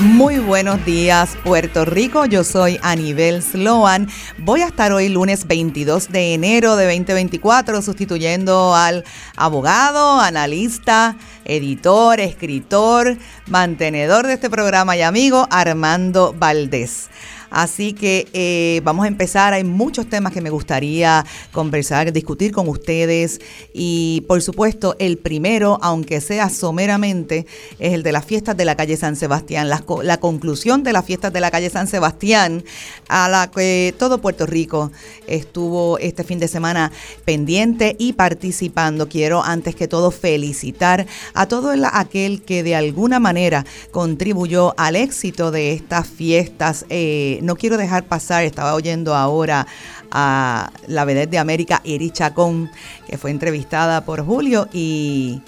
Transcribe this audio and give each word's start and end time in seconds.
Muy 0.00 0.38
buenos 0.38 0.84
días, 0.84 1.36
Puerto 1.42 1.84
Rico. 1.84 2.24
Yo 2.24 2.44
soy 2.44 2.78
Anibel 2.82 3.42
Sloan. 3.42 4.08
Voy 4.38 4.60
a 4.60 4.66
estar 4.66 4.92
hoy 4.92 5.08
lunes 5.08 5.48
22 5.48 6.10
de 6.10 6.34
enero 6.34 6.76
de 6.76 6.84
2024 6.84 7.82
sustituyendo 7.82 8.76
al 8.76 9.02
abogado, 9.34 10.20
analista, 10.20 11.16
editor, 11.44 12.20
escritor, 12.20 13.18
mantenedor 13.48 14.28
de 14.28 14.34
este 14.34 14.48
programa 14.48 14.96
y 14.96 15.02
amigo 15.02 15.48
Armando 15.50 16.32
Valdés. 16.32 17.08
Así 17.50 17.92
que 17.92 18.28
eh, 18.32 18.80
vamos 18.84 19.04
a 19.04 19.08
empezar. 19.08 19.52
Hay 19.52 19.64
muchos 19.64 20.08
temas 20.08 20.32
que 20.32 20.40
me 20.40 20.50
gustaría 20.50 21.24
conversar, 21.52 22.12
discutir 22.12 22.52
con 22.52 22.68
ustedes. 22.68 23.40
Y 23.72 24.24
por 24.28 24.42
supuesto, 24.42 24.96
el 24.98 25.18
primero, 25.18 25.78
aunque 25.82 26.20
sea 26.20 26.50
someramente, 26.50 27.46
es 27.78 27.94
el 27.94 28.02
de 28.02 28.12
las 28.12 28.24
fiestas 28.24 28.56
de 28.56 28.64
la 28.64 28.76
calle 28.76 28.96
San 28.96 29.16
Sebastián. 29.16 29.68
La, 29.68 30.18
conclusión 30.18 30.82
de 30.82 30.92
las 30.92 31.04
fiestas 31.04 31.32
de 31.32 31.40
la 31.40 31.50
calle 31.50 31.70
San 31.70 31.86
Sebastián, 31.86 32.64
a 33.08 33.28
la 33.28 33.50
que 33.50 33.94
todo 33.98 34.20
Puerto 34.20 34.46
Rico 34.46 34.90
estuvo 35.26 35.98
este 35.98 36.24
fin 36.24 36.38
de 36.38 36.48
semana 36.48 36.92
pendiente 37.24 37.96
y 37.98 38.14
participando. 38.14 39.08
Quiero 39.08 39.42
antes 39.42 39.74
que 39.74 39.88
todo 39.88 40.10
felicitar 40.10 41.06
a 41.34 41.46
todo 41.46 41.72
aquel 41.92 42.42
que 42.42 42.62
de 42.62 42.74
alguna 42.74 43.20
manera 43.20 43.64
contribuyó 43.90 44.74
al 44.76 44.96
éxito 44.96 45.50
de 45.50 45.72
estas 45.72 46.08
fiestas. 46.08 46.84
Eh, 46.88 47.37
no 47.42 47.56
quiero 47.56 47.76
dejar 47.76 48.04
pasar, 48.04 48.44
estaba 48.44 48.74
oyendo 48.74 49.14
ahora 49.14 49.66
a 50.10 50.70
la 50.86 51.04
vedette 51.04 51.30
de 51.30 51.38
América, 51.38 51.80
Eri 51.84 52.10
Chacón, 52.10 52.70
que 53.08 53.18
fue 53.18 53.30
entrevistada 53.30 54.04
por 54.04 54.24
Julio 54.24 54.68
y... 54.72 55.42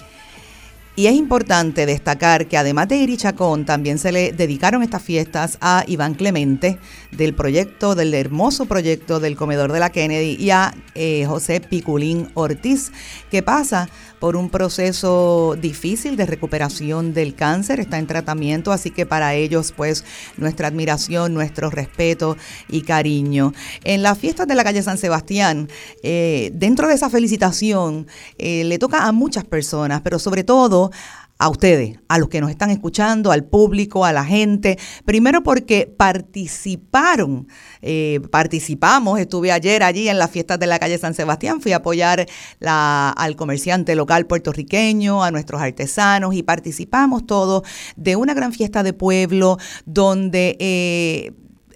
Y 0.93 1.07
es 1.07 1.13
importante 1.13 1.85
destacar 1.85 2.47
que 2.47 2.57
además 2.57 2.89
de 2.89 2.97
Iri 2.97 3.15
Chacón, 3.15 3.65
también 3.65 3.97
se 3.97 4.11
le 4.11 4.33
dedicaron 4.33 4.83
estas 4.83 5.01
fiestas 5.01 5.57
a 5.61 5.85
Iván 5.87 6.15
Clemente 6.15 6.79
del 7.11 7.33
proyecto, 7.33 7.95
del 7.95 8.13
hermoso 8.13 8.65
proyecto 8.65 9.21
del 9.21 9.37
comedor 9.37 9.71
de 9.71 9.79
la 9.79 9.89
Kennedy 9.89 10.35
y 10.37 10.49
a 10.49 10.75
eh, 10.93 11.25
José 11.25 11.61
Piculín 11.61 12.29
Ortiz, 12.33 12.91
que 13.31 13.41
pasa 13.41 13.89
por 14.21 14.35
un 14.35 14.51
proceso 14.51 15.57
difícil 15.59 16.15
de 16.15 16.27
recuperación 16.27 17.11
del 17.15 17.33
cáncer, 17.33 17.79
está 17.79 17.97
en 17.97 18.05
tratamiento, 18.05 18.71
así 18.71 18.91
que 18.91 19.07
para 19.07 19.33
ellos 19.33 19.73
pues 19.75 20.05
nuestra 20.37 20.67
admiración, 20.67 21.33
nuestro 21.33 21.71
respeto 21.71 22.37
y 22.69 22.83
cariño. 22.83 23.51
En 23.83 24.03
las 24.03 24.19
fiestas 24.19 24.47
de 24.47 24.53
la 24.53 24.63
calle 24.63 24.83
San 24.83 24.99
Sebastián, 24.99 25.69
eh, 26.03 26.51
dentro 26.53 26.87
de 26.87 26.93
esa 26.93 27.09
felicitación, 27.09 28.05
eh, 28.37 28.63
le 28.63 28.77
toca 28.77 29.07
a 29.07 29.11
muchas 29.11 29.43
personas, 29.43 30.01
pero 30.01 30.19
sobre 30.19 30.43
todo 30.43 30.91
a 31.41 31.49
ustedes, 31.49 31.97
a 32.07 32.19
los 32.19 32.29
que 32.29 32.39
nos 32.39 32.51
están 32.51 32.69
escuchando, 32.69 33.31
al 33.31 33.43
público, 33.43 34.05
a 34.05 34.13
la 34.13 34.23
gente. 34.23 34.77
Primero 35.05 35.41
porque 35.41 35.91
participaron, 35.97 37.47
eh, 37.81 38.19
participamos, 38.29 39.19
estuve 39.19 39.51
ayer 39.51 39.81
allí 39.81 40.07
en 40.07 40.19
las 40.19 40.29
fiestas 40.29 40.59
de 40.59 40.67
la 40.67 40.77
calle 40.77 40.99
San 40.99 41.15
Sebastián, 41.15 41.59
fui 41.59 41.71
a 41.71 41.77
apoyar 41.77 42.27
al 42.59 43.35
comerciante 43.35 43.95
local 43.95 44.27
puertorriqueño, 44.27 45.23
a 45.23 45.31
nuestros 45.31 45.59
artesanos 45.59 46.35
y 46.35 46.43
participamos 46.43 47.25
todos 47.25 47.63
de 47.95 48.15
una 48.15 48.35
gran 48.35 48.53
fiesta 48.53 48.83
de 48.83 48.93
pueblo 48.93 49.57
donde... 49.87 50.57
Eh, 50.59 51.31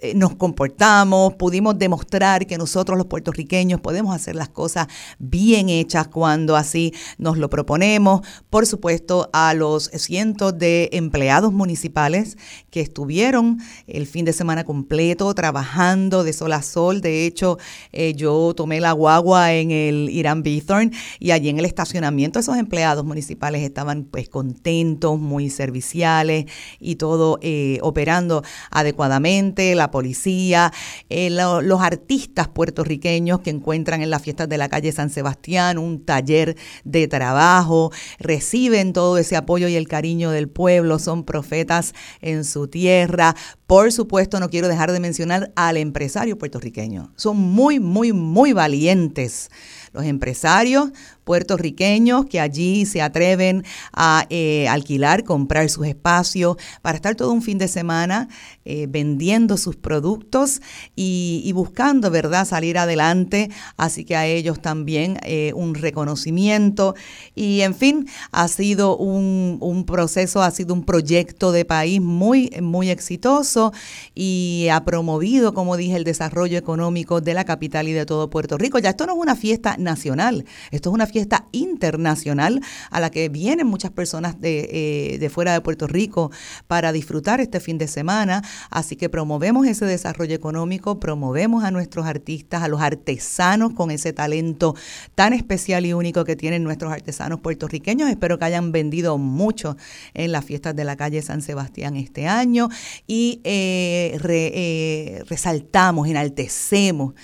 eh, 0.06 0.14
nos 0.14 0.36
comportamos, 0.36 1.34
pudimos 1.34 1.78
demostrar 1.78 2.46
que 2.46 2.58
nosotros 2.58 2.96
los 2.96 3.06
puertorriqueños 3.06 3.80
podemos 3.80 4.14
hacer 4.14 4.36
las 4.36 4.48
cosas 4.48 4.86
bien 5.18 5.68
hechas 5.68 6.08
cuando 6.08 6.56
así 6.56 6.92
nos 7.18 7.38
lo 7.38 7.50
proponemos. 7.50 8.20
Por 8.50 8.66
supuesto, 8.66 9.28
a 9.32 9.54
los 9.54 9.90
cientos 9.94 10.58
de 10.58 10.90
empleados 10.92 11.52
municipales 11.52 12.36
que 12.70 12.80
estuvieron 12.80 13.58
el 13.86 14.06
fin 14.06 14.24
de 14.24 14.32
semana 14.32 14.64
completo 14.64 15.34
trabajando 15.34 16.24
de 16.24 16.32
sol 16.32 16.52
a 16.52 16.62
sol. 16.62 17.00
De 17.00 17.26
hecho, 17.26 17.58
eh, 17.92 18.14
yo 18.14 18.54
tomé 18.54 18.80
la 18.80 18.92
guagua 18.92 19.54
en 19.54 19.70
el 19.70 20.08
Irán 20.10 20.42
Bithorn 20.42 20.92
y 21.18 21.32
allí 21.32 21.48
en 21.48 21.58
el 21.58 21.64
estacionamiento 21.64 22.38
esos 22.38 22.56
empleados 22.56 23.04
municipales 23.04 23.62
estaban 23.62 24.04
pues 24.04 24.28
contentos, 24.28 25.18
muy 25.18 25.50
serviciales 25.50 26.46
y 26.78 26.96
todo 26.96 27.38
eh, 27.42 27.78
operando 27.82 28.42
adecuadamente. 28.70 29.74
La 29.74 29.90
policía, 29.96 30.74
eh, 31.08 31.30
los 31.30 31.80
artistas 31.80 32.48
puertorriqueños 32.48 33.40
que 33.40 33.48
encuentran 33.48 34.02
en 34.02 34.10
las 34.10 34.20
fiestas 34.20 34.46
de 34.46 34.58
la 34.58 34.68
calle 34.68 34.92
San 34.92 35.08
Sebastián 35.08 35.78
un 35.78 36.04
taller 36.04 36.54
de 36.84 37.08
trabajo, 37.08 37.90
reciben 38.18 38.92
todo 38.92 39.16
ese 39.16 39.36
apoyo 39.36 39.68
y 39.68 39.74
el 39.74 39.88
cariño 39.88 40.30
del 40.32 40.50
pueblo, 40.50 40.98
son 40.98 41.24
profetas 41.24 41.94
en 42.20 42.44
su 42.44 42.68
tierra. 42.68 43.34
Por 43.66 43.90
supuesto, 43.90 44.38
no 44.38 44.50
quiero 44.50 44.68
dejar 44.68 44.92
de 44.92 45.00
mencionar 45.00 45.50
al 45.56 45.78
empresario 45.78 46.36
puertorriqueño. 46.36 47.10
Son 47.16 47.38
muy, 47.38 47.80
muy, 47.80 48.12
muy 48.12 48.52
valientes 48.52 49.48
los 49.94 50.04
empresarios 50.04 50.90
puertorriqueños 51.26 52.26
que 52.26 52.38
allí 52.38 52.86
se 52.86 53.02
atreven 53.02 53.64
a 53.92 54.26
eh, 54.30 54.68
alquilar, 54.68 55.24
comprar 55.24 55.68
sus 55.68 55.84
espacios 55.88 56.56
para 56.82 56.94
estar 56.94 57.16
todo 57.16 57.32
un 57.32 57.42
fin 57.42 57.58
de 57.58 57.66
semana 57.66 58.28
eh, 58.64 58.86
vendiendo 58.88 59.56
sus 59.56 59.74
productos 59.74 60.62
y, 60.94 61.50
buscando, 61.52 62.12
¿verdad?, 62.12 62.46
salir 62.46 62.78
adelante. 62.78 63.50
Así 63.76 64.04
que 64.04 64.14
a 64.14 64.24
ellos 64.24 64.62
también 64.62 65.18
eh, 65.24 65.52
un 65.56 65.74
reconocimiento. 65.74 66.94
Y 67.34 67.62
en 67.62 67.74
fin, 67.74 68.06
ha 68.30 68.46
sido 68.46 68.96
un, 68.96 69.58
un 69.60 69.84
proceso, 69.84 70.42
ha 70.42 70.50
sido 70.52 70.74
un 70.74 70.84
proyecto 70.84 71.50
de 71.50 71.64
país 71.64 72.00
muy, 72.00 72.50
muy 72.62 72.88
exitoso 72.88 73.72
y 74.14 74.68
ha 74.70 74.84
promovido, 74.84 75.54
como 75.54 75.76
dije, 75.76 75.96
el 75.96 76.04
desarrollo 76.04 76.56
económico 76.56 77.20
de 77.20 77.34
la 77.34 77.44
capital 77.44 77.88
y 77.88 77.92
de 77.92 78.06
todo 78.06 78.30
Puerto 78.30 78.58
Rico. 78.58 78.78
Ya 78.78 78.90
esto 78.90 79.06
no 79.06 79.14
es 79.14 79.18
una 79.18 79.34
fiesta 79.34 79.76
nacional, 79.76 80.44
esto 80.70 80.90
es 80.90 80.94
una 80.94 81.06
fiesta 81.06 81.15
internacional 81.52 82.60
a 82.90 83.00
la 83.00 83.10
que 83.10 83.28
vienen 83.28 83.66
muchas 83.66 83.90
personas 83.90 84.40
de, 84.40 84.68
eh, 85.14 85.18
de 85.18 85.30
fuera 85.30 85.52
de 85.52 85.60
Puerto 85.60 85.86
Rico 85.86 86.30
para 86.66 86.92
disfrutar 86.92 87.40
este 87.40 87.60
fin 87.60 87.78
de 87.78 87.88
semana. 87.88 88.42
Así 88.70 88.96
que 88.96 89.08
promovemos 89.08 89.66
ese 89.66 89.86
desarrollo 89.86 90.34
económico, 90.34 91.00
promovemos 91.00 91.64
a 91.64 91.70
nuestros 91.70 92.06
artistas, 92.06 92.62
a 92.62 92.68
los 92.68 92.80
artesanos 92.80 93.72
con 93.72 93.90
ese 93.90 94.12
talento 94.12 94.74
tan 95.14 95.32
especial 95.32 95.86
y 95.86 95.92
único 95.92 96.24
que 96.24 96.36
tienen 96.36 96.64
nuestros 96.64 96.92
artesanos 96.92 97.40
puertorriqueños. 97.40 98.10
Espero 98.10 98.38
que 98.38 98.44
hayan 98.44 98.72
vendido 98.72 99.18
mucho 99.18 99.76
en 100.14 100.32
las 100.32 100.44
fiestas 100.44 100.74
de 100.76 100.84
la 100.84 100.96
calle 100.96 101.22
San 101.22 101.42
Sebastián 101.42 101.96
este 101.96 102.26
año 102.26 102.68
y 103.06 103.40
eh, 103.44 104.18
eh, 104.22 105.22
resaltamos, 105.28 106.08
enaltecemos 106.08 107.14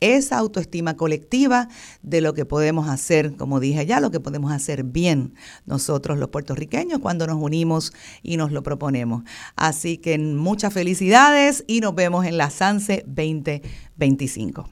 esa 0.00 0.38
autoestima 0.38 0.96
colectiva 0.96 1.68
de 2.02 2.20
lo 2.20 2.34
que 2.34 2.44
podemos 2.44 2.88
hacer, 2.88 3.36
como 3.36 3.60
dije 3.60 3.86
ya, 3.86 4.00
lo 4.00 4.10
que 4.10 4.20
podemos 4.20 4.52
hacer 4.52 4.84
bien 4.84 5.34
nosotros 5.66 6.18
los 6.18 6.28
puertorriqueños 6.28 7.00
cuando 7.00 7.26
nos 7.26 7.40
unimos 7.40 7.92
y 8.22 8.36
nos 8.36 8.52
lo 8.52 8.62
proponemos. 8.62 9.24
Así 9.56 9.98
que 9.98 10.18
muchas 10.18 10.72
felicidades 10.72 11.64
y 11.66 11.80
nos 11.80 11.94
vemos 11.94 12.26
en 12.26 12.36
la 12.36 12.50
SANSE 12.50 13.04
2025. 13.06 14.68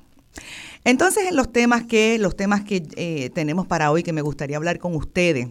Entonces, 0.84 1.24
en 1.28 1.36
los 1.36 1.52
temas 1.52 1.84
que, 1.84 2.18
los 2.18 2.36
temas 2.36 2.62
que 2.62 2.86
eh, 2.96 3.30
tenemos 3.30 3.66
para 3.66 3.90
hoy 3.90 4.02
que 4.02 4.12
me 4.12 4.22
gustaría 4.22 4.56
hablar 4.56 4.78
con 4.78 4.94
ustedes 4.94 5.48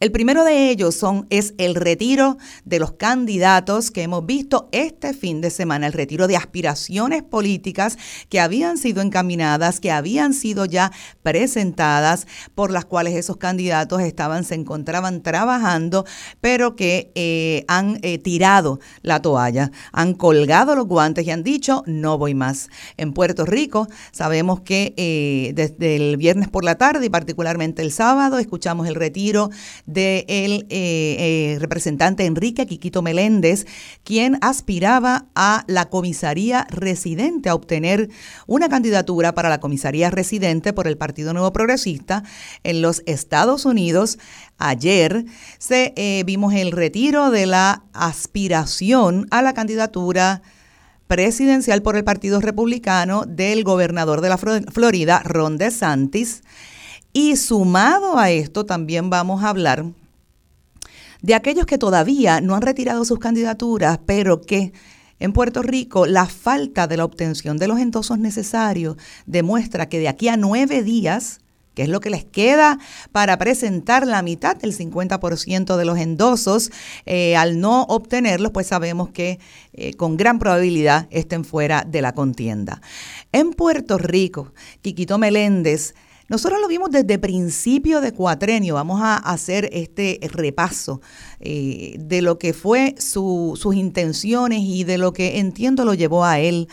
el 0.00 0.12
primero 0.12 0.44
de 0.44 0.70
ellos 0.70 0.94
son, 0.94 1.26
es 1.28 1.54
el 1.58 1.74
retiro 1.74 2.38
de 2.64 2.78
los 2.78 2.92
candidatos 2.92 3.90
que 3.90 4.02
hemos 4.02 4.24
visto 4.24 4.68
este 4.70 5.12
fin 5.12 5.40
de 5.40 5.50
semana, 5.50 5.88
el 5.88 5.92
retiro 5.92 6.28
de 6.28 6.36
aspiraciones 6.36 7.24
políticas 7.24 7.98
que 8.28 8.38
habían 8.38 8.78
sido 8.78 9.02
encaminadas, 9.02 9.80
que 9.80 9.90
habían 9.90 10.34
sido 10.34 10.66
ya 10.66 10.92
presentadas, 11.22 12.28
por 12.54 12.70
las 12.70 12.84
cuales 12.84 13.16
esos 13.16 13.38
candidatos 13.38 14.00
estaban, 14.02 14.44
se 14.44 14.54
encontraban 14.54 15.22
trabajando, 15.22 16.04
pero 16.40 16.76
que 16.76 17.10
eh, 17.16 17.64
han 17.66 17.98
eh, 18.02 18.18
tirado 18.18 18.78
la 19.02 19.20
toalla, 19.20 19.72
han 19.92 20.14
colgado 20.14 20.76
los 20.76 20.86
guantes 20.86 21.26
y 21.26 21.32
han 21.32 21.42
dicho, 21.42 21.82
no 21.86 22.18
voy 22.18 22.34
más. 22.34 22.68
En 22.96 23.12
Puerto 23.12 23.44
Rico 23.44 23.88
sabemos 24.12 24.60
que 24.60 24.94
eh, 24.96 25.52
desde 25.54 25.96
el 25.96 26.16
viernes 26.16 26.48
por 26.48 26.64
la 26.64 26.76
tarde 26.76 27.06
y 27.06 27.10
particularmente 27.10 27.82
el 27.82 27.90
sábado 27.90 28.38
escuchamos 28.38 28.86
el 28.86 28.94
retiro 28.94 29.50
del 29.88 30.66
eh, 30.70 31.56
representante 31.60 32.26
Enrique 32.26 32.66
Quiquito 32.66 33.02
Meléndez, 33.02 33.66
quien 34.04 34.38
aspiraba 34.42 35.26
a 35.34 35.64
la 35.66 35.88
comisaría 35.88 36.66
residente, 36.70 37.48
a 37.48 37.54
obtener 37.54 38.10
una 38.46 38.68
candidatura 38.68 39.34
para 39.34 39.48
la 39.48 39.60
comisaría 39.60 40.10
residente 40.10 40.72
por 40.72 40.86
el 40.86 40.96
Partido 40.96 41.32
Nuevo 41.32 41.52
Progresista 41.52 42.22
en 42.62 42.82
los 42.82 43.02
Estados 43.06 43.64
Unidos. 43.64 44.18
Ayer 44.58 45.24
se 45.58 46.22
vimos 46.26 46.54
el 46.54 46.72
retiro 46.72 47.30
de 47.30 47.46
la 47.46 47.84
aspiración 47.92 49.26
a 49.30 49.42
la 49.42 49.54
candidatura 49.54 50.42
presidencial 51.08 51.82
por 51.82 51.96
el 51.96 52.04
Partido 52.04 52.40
Republicano 52.40 53.24
del 53.26 53.64
gobernador 53.64 54.20
de 54.20 54.28
la 54.28 54.36
Florida, 54.36 55.22
Ron 55.24 55.56
DeSantis. 55.56 56.42
Y 57.20 57.34
sumado 57.34 58.16
a 58.16 58.30
esto, 58.30 58.64
también 58.64 59.10
vamos 59.10 59.42
a 59.42 59.48
hablar 59.48 59.86
de 61.20 61.34
aquellos 61.34 61.66
que 61.66 61.76
todavía 61.76 62.40
no 62.40 62.54
han 62.54 62.62
retirado 62.62 63.04
sus 63.04 63.18
candidaturas, 63.18 63.98
pero 64.06 64.40
que 64.40 64.72
en 65.18 65.32
Puerto 65.32 65.62
Rico 65.62 66.06
la 66.06 66.26
falta 66.26 66.86
de 66.86 66.96
la 66.96 67.04
obtención 67.04 67.58
de 67.58 67.66
los 67.66 67.80
endosos 67.80 68.20
necesarios 68.20 68.98
demuestra 69.26 69.88
que 69.88 69.98
de 69.98 70.06
aquí 70.06 70.28
a 70.28 70.36
nueve 70.36 70.84
días 70.84 71.40
que 71.74 71.82
es 71.82 71.88
lo 71.88 71.98
que 71.98 72.10
les 72.10 72.24
queda 72.24 72.78
para 73.10 73.36
presentar 73.36 74.06
la 74.06 74.22
mitad 74.22 74.56
del 74.56 74.76
50% 74.76 75.76
de 75.76 75.84
los 75.84 75.98
endosos. 75.98 76.70
Eh, 77.06 77.36
al 77.36 77.60
no 77.60 77.82
obtenerlos, 77.82 78.50
pues 78.50 78.66
sabemos 78.68 79.10
que 79.10 79.38
eh, 79.72 79.94
con 79.94 80.16
gran 80.16 80.38
probabilidad 80.40 81.08
estén 81.10 81.44
fuera 81.44 81.84
de 81.84 82.02
la 82.02 82.14
contienda. 82.14 82.80
En 83.30 83.52
Puerto 83.52 83.96
Rico, 83.96 84.52
Quiquito 84.82 85.18
Meléndez 85.18 85.94
nosotros 86.28 86.60
lo 86.60 86.68
vimos 86.68 86.90
desde 86.90 87.18
principio 87.18 88.02
de 88.02 88.12
cuatrenio. 88.12 88.74
Vamos 88.74 89.00
a 89.02 89.16
hacer 89.16 89.70
este 89.72 90.20
repaso 90.30 91.00
eh, 91.40 91.96
de 91.98 92.20
lo 92.20 92.38
que 92.38 92.52
fue 92.52 92.94
sus 92.98 93.74
intenciones 93.74 94.60
y 94.62 94.84
de 94.84 94.98
lo 94.98 95.12
que 95.14 95.38
entiendo 95.38 95.86
lo 95.86 95.94
llevó 95.94 96.24
a 96.24 96.38
él 96.38 96.68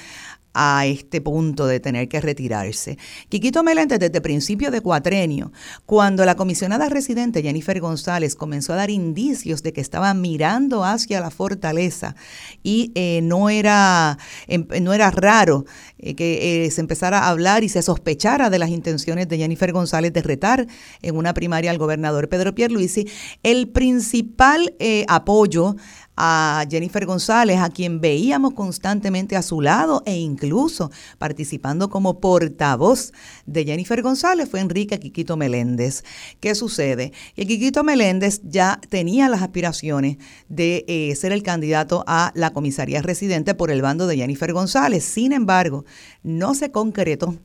a 0.55 0.85
este 0.85 1.21
punto 1.21 1.67
de 1.67 1.79
tener 1.79 2.07
que 2.07 2.21
retirarse. 2.21 2.97
Quiquito 3.29 3.61
Meléndez, 3.61 3.99
desde 3.99 4.21
principio 4.21 4.71
de 4.71 4.81
cuatrenio, 4.81 5.51
cuando 5.85 6.25
la 6.25 6.35
comisionada 6.35 6.89
residente 6.89 7.43
Jennifer 7.43 7.79
González 7.81 8.35
comenzó 8.35 8.73
a 8.73 8.77
dar 8.77 8.89
indicios 8.89 9.61
de 9.61 9.73
que 9.73 9.81
estaba 9.81 10.13
mirando 10.13 10.83
hacia 10.83 11.19
la 11.19 11.29
fortaleza 11.29 12.15
y 12.63 12.91
eh, 12.95 13.19
no, 13.21 13.49
era, 13.49 14.17
em, 14.47 14.65
no 14.81 14.93
era 14.93 15.11
raro 15.11 15.65
eh, 15.99 16.15
que 16.15 16.65
eh, 16.65 16.71
se 16.71 16.81
empezara 16.81 17.19
a 17.19 17.29
hablar 17.29 17.63
y 17.63 17.69
se 17.69 17.81
sospechara 17.81 18.49
de 18.49 18.59
las 18.59 18.69
intenciones 18.69 19.27
de 19.27 19.37
Jennifer 19.37 19.71
González 19.73 20.13
de 20.13 20.21
retar 20.21 20.67
en 21.01 21.17
una 21.17 21.33
primaria 21.33 21.71
al 21.71 21.77
gobernador 21.77 22.29
Pedro 22.29 22.55
Pierluisi, 22.55 23.09
el 23.43 23.67
principal 23.67 24.73
apoyo 25.07 25.75
a 26.17 26.65
Jennifer 26.69 27.06
González, 27.06 27.59
a 27.59 27.69
quien 27.69 28.01
veíamos 28.01 28.53
constantemente 28.53 29.35
a 29.35 29.41
su 29.41 29.62
lado 29.62 30.03
e 30.06 30.15
incluso 30.15 30.91
participando 31.17 31.89
como 31.89 32.19
portavoz 32.19 33.12
de 33.45 33.65
Jennifer 33.65 34.01
González, 34.01 34.50
fue 34.50 34.59
Enrique 34.59 35.00
Quiquito 35.00 35.38
Meléndez. 35.38 36.03
¿Qué 36.39 36.56
sucede? 36.56 37.12
Que 37.35 37.45
Quiquito 37.45 37.83
Meléndez 37.83 38.41
ya 38.44 38.79
tenía 38.89 39.29
las 39.29 39.41
aspiraciones 39.41 40.17
de 40.50 40.85
eh, 40.88 41.15
ser 41.15 41.31
el 41.31 41.44
candidato 41.44 42.03
a 42.07 42.31
la 42.35 42.53
comisaría 42.53 43.01
residente 43.01 43.53
por 43.53 43.71
el 43.71 43.81
bando 43.81 44.07
de 44.07 44.17
Jennifer 44.17 44.53
González. 44.53 45.03
Sin 45.03 45.33
embargo, 45.33 45.85
no 46.23 46.53
se 46.56 46.71
concretó 46.71 47.35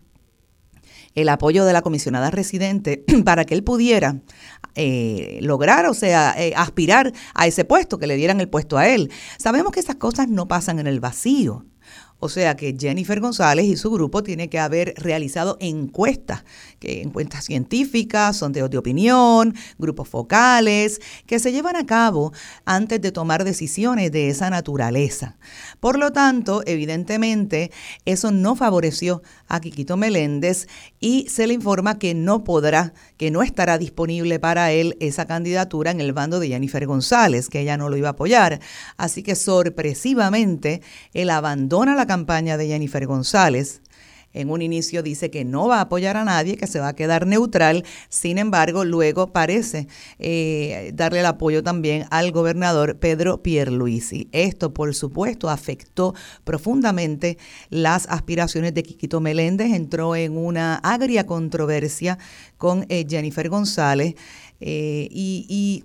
el 1.14 1.28
apoyo 1.28 1.64
de 1.64 1.72
la 1.72 1.82
comisionada 1.82 2.30
residente 2.30 3.04
para 3.24 3.44
que 3.44 3.54
él 3.54 3.64
pudiera 3.64 4.20
eh, 4.74 5.38
lograr, 5.42 5.86
o 5.86 5.94
sea, 5.94 6.34
eh, 6.36 6.52
aspirar 6.56 7.12
a 7.34 7.46
ese 7.46 7.64
puesto, 7.64 7.98
que 7.98 8.06
le 8.06 8.16
dieran 8.16 8.40
el 8.40 8.48
puesto 8.48 8.78
a 8.78 8.88
él. 8.88 9.10
Sabemos 9.38 9.72
que 9.72 9.80
esas 9.80 9.96
cosas 9.96 10.28
no 10.28 10.48
pasan 10.48 10.78
en 10.78 10.86
el 10.86 11.00
vacío. 11.00 11.64
O 12.22 12.28
sea 12.28 12.54
que 12.54 12.76
Jennifer 12.78 13.18
González 13.18 13.64
y 13.64 13.76
su 13.76 13.90
grupo 13.90 14.22
tiene 14.22 14.50
que 14.50 14.58
haber 14.58 14.92
realizado 14.98 15.56
encuestas, 15.58 16.44
que 16.78 17.00
encuestas 17.00 17.46
científicas, 17.46 18.36
sondeos 18.36 18.68
de 18.68 18.76
opinión, 18.76 19.54
grupos 19.78 20.06
focales, 20.06 21.00
que 21.26 21.38
se 21.38 21.50
llevan 21.50 21.76
a 21.76 21.86
cabo 21.86 22.32
antes 22.66 23.00
de 23.00 23.10
tomar 23.10 23.44
decisiones 23.44 24.12
de 24.12 24.28
esa 24.28 24.50
naturaleza. 24.50 25.38
Por 25.80 25.98
lo 25.98 26.12
tanto, 26.12 26.62
evidentemente, 26.66 27.72
eso 28.04 28.30
no 28.30 28.54
favoreció 28.54 29.22
a 29.48 29.60
Quiquito 29.60 29.96
Meléndez 29.96 30.68
y 31.00 31.26
se 31.28 31.46
le 31.46 31.54
informa 31.54 31.98
que 31.98 32.14
no 32.14 32.44
podrá, 32.44 32.92
que 33.16 33.30
no 33.30 33.42
estará 33.42 33.78
disponible 33.78 34.38
para 34.38 34.70
él 34.70 34.96
esa 35.00 35.26
candidatura 35.26 35.90
en 35.90 36.00
el 36.00 36.12
bando 36.12 36.38
de 36.38 36.48
Jennifer 36.48 36.86
González, 36.86 37.48
que 37.48 37.60
ella 37.60 37.78
no 37.78 37.88
lo 37.88 37.96
iba 37.96 38.08
a 38.08 38.12
apoyar. 38.12 38.60
Así 38.98 39.22
que 39.22 39.34
sorpresivamente, 39.34 40.82
él 41.14 41.30
abandona 41.30 41.94
la 41.94 42.06
campaña 42.06 42.58
de 42.58 42.68
Jennifer 42.68 43.06
González. 43.06 43.80
En 44.32 44.50
un 44.50 44.62
inicio 44.62 45.02
dice 45.02 45.30
que 45.30 45.44
no 45.44 45.66
va 45.66 45.78
a 45.78 45.82
apoyar 45.82 46.16
a 46.16 46.24
nadie, 46.24 46.56
que 46.56 46.68
se 46.68 46.78
va 46.78 46.88
a 46.88 46.96
quedar 46.96 47.26
neutral. 47.26 47.84
Sin 48.08 48.38
embargo, 48.38 48.84
luego 48.84 49.32
parece 49.32 49.88
eh, 50.18 50.92
darle 50.94 51.20
el 51.20 51.26
apoyo 51.26 51.64
también 51.64 52.06
al 52.10 52.30
gobernador 52.30 52.96
Pedro 52.98 53.42
Pierluisi. 53.42 54.28
Esto, 54.30 54.72
por 54.72 54.94
supuesto, 54.94 55.50
afectó 55.50 56.14
profundamente 56.44 57.38
las 57.70 58.06
aspiraciones 58.08 58.72
de 58.72 58.84
Quiquito 58.84 59.20
Meléndez. 59.20 59.72
Entró 59.72 60.14
en 60.14 60.36
una 60.36 60.76
agria 60.76 61.26
controversia 61.26 62.18
con 62.56 62.86
eh, 62.88 63.04
Jennifer 63.08 63.48
González 63.48 64.14
eh, 64.60 65.08
y, 65.10 65.84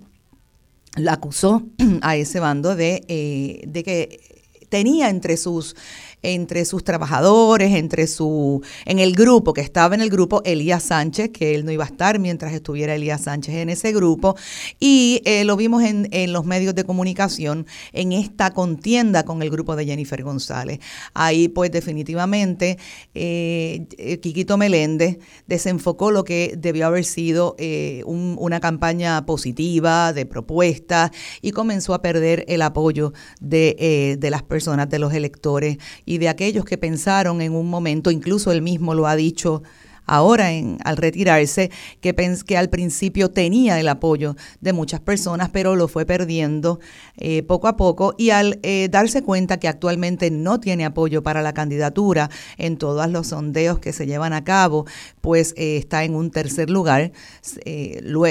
la 0.94 1.12
acusó 1.12 1.62
a 2.00 2.16
ese 2.16 2.40
bando 2.40 2.74
de, 2.74 3.62
de 3.66 3.82
que 3.82 4.36
tenía 4.70 5.10
entre 5.10 5.36
sus 5.36 5.76
entre 6.26 6.64
sus 6.64 6.82
trabajadores, 6.82 7.72
entre 7.72 8.08
su, 8.08 8.60
en 8.84 8.98
el 8.98 9.14
grupo, 9.14 9.52
que 9.52 9.60
estaba 9.60 9.94
en 9.94 10.00
el 10.00 10.10
grupo 10.10 10.42
Elías 10.44 10.82
Sánchez, 10.82 11.30
que 11.30 11.54
él 11.54 11.64
no 11.64 11.70
iba 11.70 11.84
a 11.84 11.86
estar 11.86 12.18
mientras 12.18 12.52
estuviera 12.52 12.96
Elías 12.96 13.22
Sánchez 13.22 13.54
en 13.54 13.70
ese 13.70 13.92
grupo, 13.92 14.34
y 14.80 15.22
eh, 15.24 15.44
lo 15.44 15.56
vimos 15.56 15.84
en, 15.84 16.08
en, 16.10 16.32
los 16.32 16.44
medios 16.44 16.74
de 16.74 16.82
comunicación 16.82 17.66
en 17.92 18.12
esta 18.12 18.50
contienda 18.50 19.24
con 19.24 19.40
el 19.40 19.50
grupo 19.50 19.76
de 19.76 19.86
Jennifer 19.86 20.20
González. 20.24 20.80
Ahí 21.14 21.46
pues 21.46 21.70
definitivamente 21.70 22.76
eh, 23.14 23.86
eh 23.96 24.18
Quiquito 24.18 24.56
Meléndez 24.56 25.18
desenfocó 25.46 26.10
lo 26.10 26.24
que 26.24 26.54
debió 26.58 26.86
haber 26.86 27.04
sido 27.04 27.54
eh, 27.58 28.02
una 28.04 28.58
campaña 28.58 29.24
positiva, 29.26 30.12
de 30.12 30.26
propuestas, 30.26 31.12
y 31.40 31.52
comenzó 31.52 31.94
a 31.94 32.02
perder 32.02 32.44
el 32.48 32.62
apoyo 32.62 33.12
de, 33.40 34.16
de 34.18 34.30
las 34.30 34.42
personas, 34.42 34.88
de 34.88 34.98
los 34.98 35.14
electores 35.14 35.78
y 36.04 36.15
de 36.18 36.28
aquellos 36.28 36.64
que 36.64 36.78
pensaron 36.78 37.40
en 37.40 37.54
un 37.54 37.68
momento, 37.68 38.10
incluso 38.10 38.52
él 38.52 38.62
mismo 38.62 38.94
lo 38.94 39.06
ha 39.06 39.16
dicho 39.16 39.62
ahora 40.06 40.52
en, 40.52 40.78
al 40.84 40.96
retirarse, 40.96 41.70
que, 42.00 42.14
que 42.46 42.56
al 42.56 42.70
principio 42.70 43.30
tenía 43.30 43.78
el 43.80 43.88
apoyo 43.88 44.36
de 44.60 44.72
muchas 44.72 45.00
personas, 45.00 45.50
pero 45.50 45.76
lo 45.76 45.88
fue 45.88 46.06
perdiendo 46.06 46.80
eh, 47.16 47.42
poco 47.42 47.68
a 47.68 47.76
poco 47.76 48.14
y 48.16 48.30
al 48.30 48.60
eh, 48.62 48.88
darse 48.90 49.22
cuenta 49.22 49.58
que 49.58 49.68
actualmente 49.68 50.30
no 50.30 50.60
tiene 50.60 50.84
apoyo 50.84 51.22
para 51.22 51.42
la 51.42 51.52
candidatura 51.52 52.30
en 52.56 52.76
todos 52.76 53.10
los 53.10 53.28
sondeos 53.28 53.78
que 53.80 53.92
se 53.92 54.06
llevan 54.06 54.32
a 54.32 54.44
cabo, 54.44 54.86
pues 55.20 55.54
eh, 55.56 55.76
está 55.76 56.04
en 56.04 56.14
un 56.14 56.30
tercer 56.30 56.70
lugar, 56.70 57.12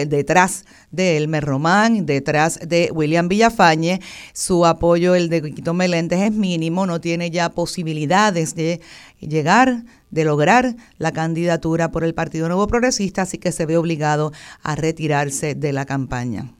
detrás 0.08 0.66
de 0.96 1.18
Elmer 1.18 1.44
Román, 1.44 2.06
detrás 2.06 2.60
de 2.66 2.90
William 2.94 3.28
Villafañe. 3.28 4.02
Su 4.34 4.66
apoyo, 4.66 5.16
el 5.16 5.30
de 5.30 5.42
Quiquito 5.42 5.74
Meléndez, 5.74 6.22
es 6.22 6.32
mínimo, 6.32 6.86
no 6.86 7.02
tiene 7.02 7.32
ya 7.32 7.50
posibilidades 7.50 8.56
de 8.56 8.82
llegar, 9.20 9.84
de 10.12 10.24
lograr 10.24 10.76
la 10.98 11.12
candidatura 11.12 11.92
por 11.92 12.04
el 12.04 12.14
Partido 12.14 12.48
Nuevo 12.48 12.68
Progresista, 12.68 13.24
así 13.24 13.38
que 13.38 13.52
se 13.52 13.66
ve 13.66 13.78
obligado 13.78 14.32
a 14.64 14.76
retirarse 14.76 15.56
de 15.56 15.74
la 15.74 15.86
campaña. 15.86 16.52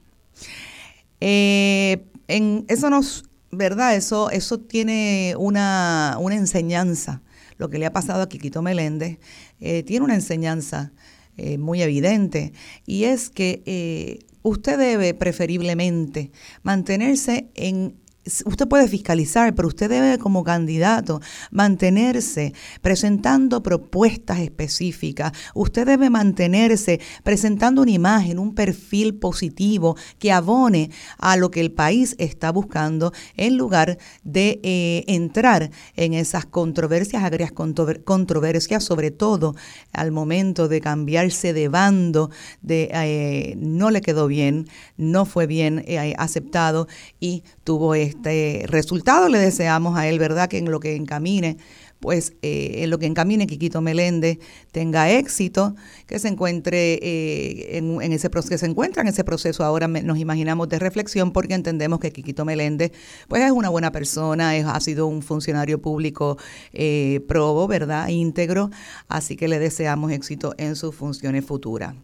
Eh, 1.20 2.04
eso 2.28 2.90
nos, 2.90 3.24
¿verdad? 3.50 3.96
Eso, 3.96 4.30
eso 4.30 4.58
tiene 4.58 5.34
una, 5.38 6.16
una 6.20 6.34
enseñanza. 6.34 7.22
Lo 7.58 7.70
que 7.70 7.78
le 7.78 7.86
ha 7.86 7.92
pasado 7.92 8.22
a 8.22 8.28
Quiquito 8.28 8.60
Meléndez 8.60 9.18
eh, 9.60 9.82
tiene 9.82 10.04
una 10.04 10.14
enseñanza 10.14 10.92
eh, 11.36 11.58
muy 11.58 11.82
evidente 11.82 12.52
y 12.86 13.04
es 13.04 13.30
que 13.30 13.62
eh, 13.66 14.20
usted 14.42 14.78
debe 14.78 15.14
preferiblemente 15.14 16.30
mantenerse 16.62 17.48
en 17.54 17.94
usted 18.44 18.66
puede 18.68 18.88
fiscalizar, 18.88 19.54
pero 19.54 19.68
usted 19.68 19.88
debe 19.88 20.18
como 20.18 20.44
candidato 20.44 21.20
mantenerse 21.50 22.52
presentando 22.82 23.62
propuestas 23.62 24.40
específicas. 24.40 25.32
Usted 25.54 25.86
debe 25.86 26.10
mantenerse 26.10 27.00
presentando 27.22 27.82
una 27.82 27.90
imagen, 27.90 28.38
un 28.38 28.54
perfil 28.54 29.14
positivo 29.14 29.96
que 30.18 30.32
abone 30.32 30.90
a 31.18 31.36
lo 31.36 31.50
que 31.50 31.60
el 31.60 31.72
país 31.72 32.16
está 32.18 32.50
buscando 32.50 33.12
en 33.36 33.56
lugar 33.56 33.98
de 34.24 34.60
eh, 34.62 35.04
entrar 35.06 35.70
en 35.94 36.14
esas 36.14 36.46
controversias, 36.46 37.22
agrias 37.22 37.52
controversias, 37.52 38.84
sobre 38.84 39.10
todo 39.10 39.54
al 39.92 40.12
momento 40.12 40.68
de 40.68 40.80
cambiarse 40.80 41.52
de 41.52 41.68
bando, 41.68 42.30
de 42.62 42.90
eh, 42.92 43.54
no 43.58 43.90
le 43.90 44.00
quedó 44.00 44.26
bien, 44.26 44.68
no 44.96 45.24
fue 45.26 45.46
bien 45.46 45.84
eh, 45.86 46.14
aceptado 46.18 46.88
y 47.20 47.44
tuvo 47.64 47.94
este 47.94 48.15
resultado. 48.66 49.28
Le 49.28 49.38
deseamos 49.38 49.98
a 49.98 50.08
él, 50.08 50.18
¿verdad?, 50.18 50.48
que 50.48 50.58
en 50.58 50.70
lo 50.70 50.80
que 50.80 50.96
encamine 50.96 51.58
pues 52.00 52.34
eh, 52.42 52.82
en 52.82 52.90
lo 52.90 52.98
que 52.98 53.06
encamine 53.06 53.46
Quiquito 53.46 53.80
Meléndez 53.80 54.38
tenga 54.72 55.10
éxito, 55.10 55.74
que 56.06 56.18
se 56.18 56.28
encuentre 56.28 56.98
eh, 57.02 57.78
en, 57.78 58.12
ese 58.12 58.30
proceso, 58.30 58.50
que 58.50 58.58
se 58.58 58.66
encuentra 58.66 59.02
en 59.02 59.08
ese 59.08 59.24
proceso 59.24 59.64
ahora 59.64 59.88
nos 59.88 60.18
imaginamos 60.18 60.68
de 60.68 60.78
reflexión 60.78 61.32
porque 61.32 61.54
entendemos 61.54 62.00
que 62.00 62.12
Quiquito 62.12 62.44
Meléndez 62.44 62.92
pues 63.28 63.42
es 63.42 63.50
una 63.50 63.68
buena 63.70 63.92
persona, 63.92 64.50
ha 64.50 64.80
sido 64.80 65.06
un 65.06 65.22
funcionario 65.22 65.80
público 65.80 66.38
eh, 66.72 67.20
probo, 67.28 67.66
¿verdad? 67.66 68.08
íntegro, 68.08 68.70
así 69.08 69.36
que 69.36 69.48
le 69.48 69.58
deseamos 69.58 70.12
éxito 70.12 70.54
en 70.58 70.76
sus 70.76 70.94
funciones 70.94 71.44
futuras. 71.44 71.94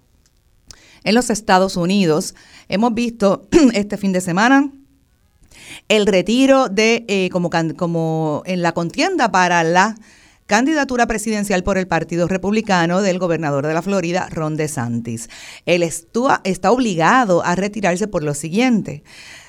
En 1.04 1.14
los 1.14 1.31
Estados 1.31 1.76
Unidos 1.76 2.35
hemos 2.69 2.95
visto 2.95 3.49
este 3.73 3.97
fin 3.97 4.12
de 4.12 4.21
semana 4.21 4.71
el 5.88 6.06
retiro 6.06 6.68
de, 6.68 7.04
eh, 7.08 7.28
como, 7.30 7.50
como 7.76 8.42
en 8.46 8.62
la 8.62 8.72
contienda 8.72 9.30
para 9.30 9.64
la 9.64 9.94
candidatura 10.46 11.06
presidencial 11.06 11.62
por 11.62 11.78
el 11.78 11.86
Partido 11.86 12.28
Republicano 12.28 13.00
del 13.00 13.18
gobernador 13.18 13.66
de 13.66 13.74
la 13.74 13.82
Florida, 13.82 14.28
Ron 14.30 14.56
DeSantis. 14.56 15.30
Él 15.64 15.82
está 15.82 16.70
obligado 16.70 17.44
a 17.44 17.54
retirarse 17.54 18.06
por 18.06 18.22
lo 18.22 18.34
siguiente. 18.34 19.02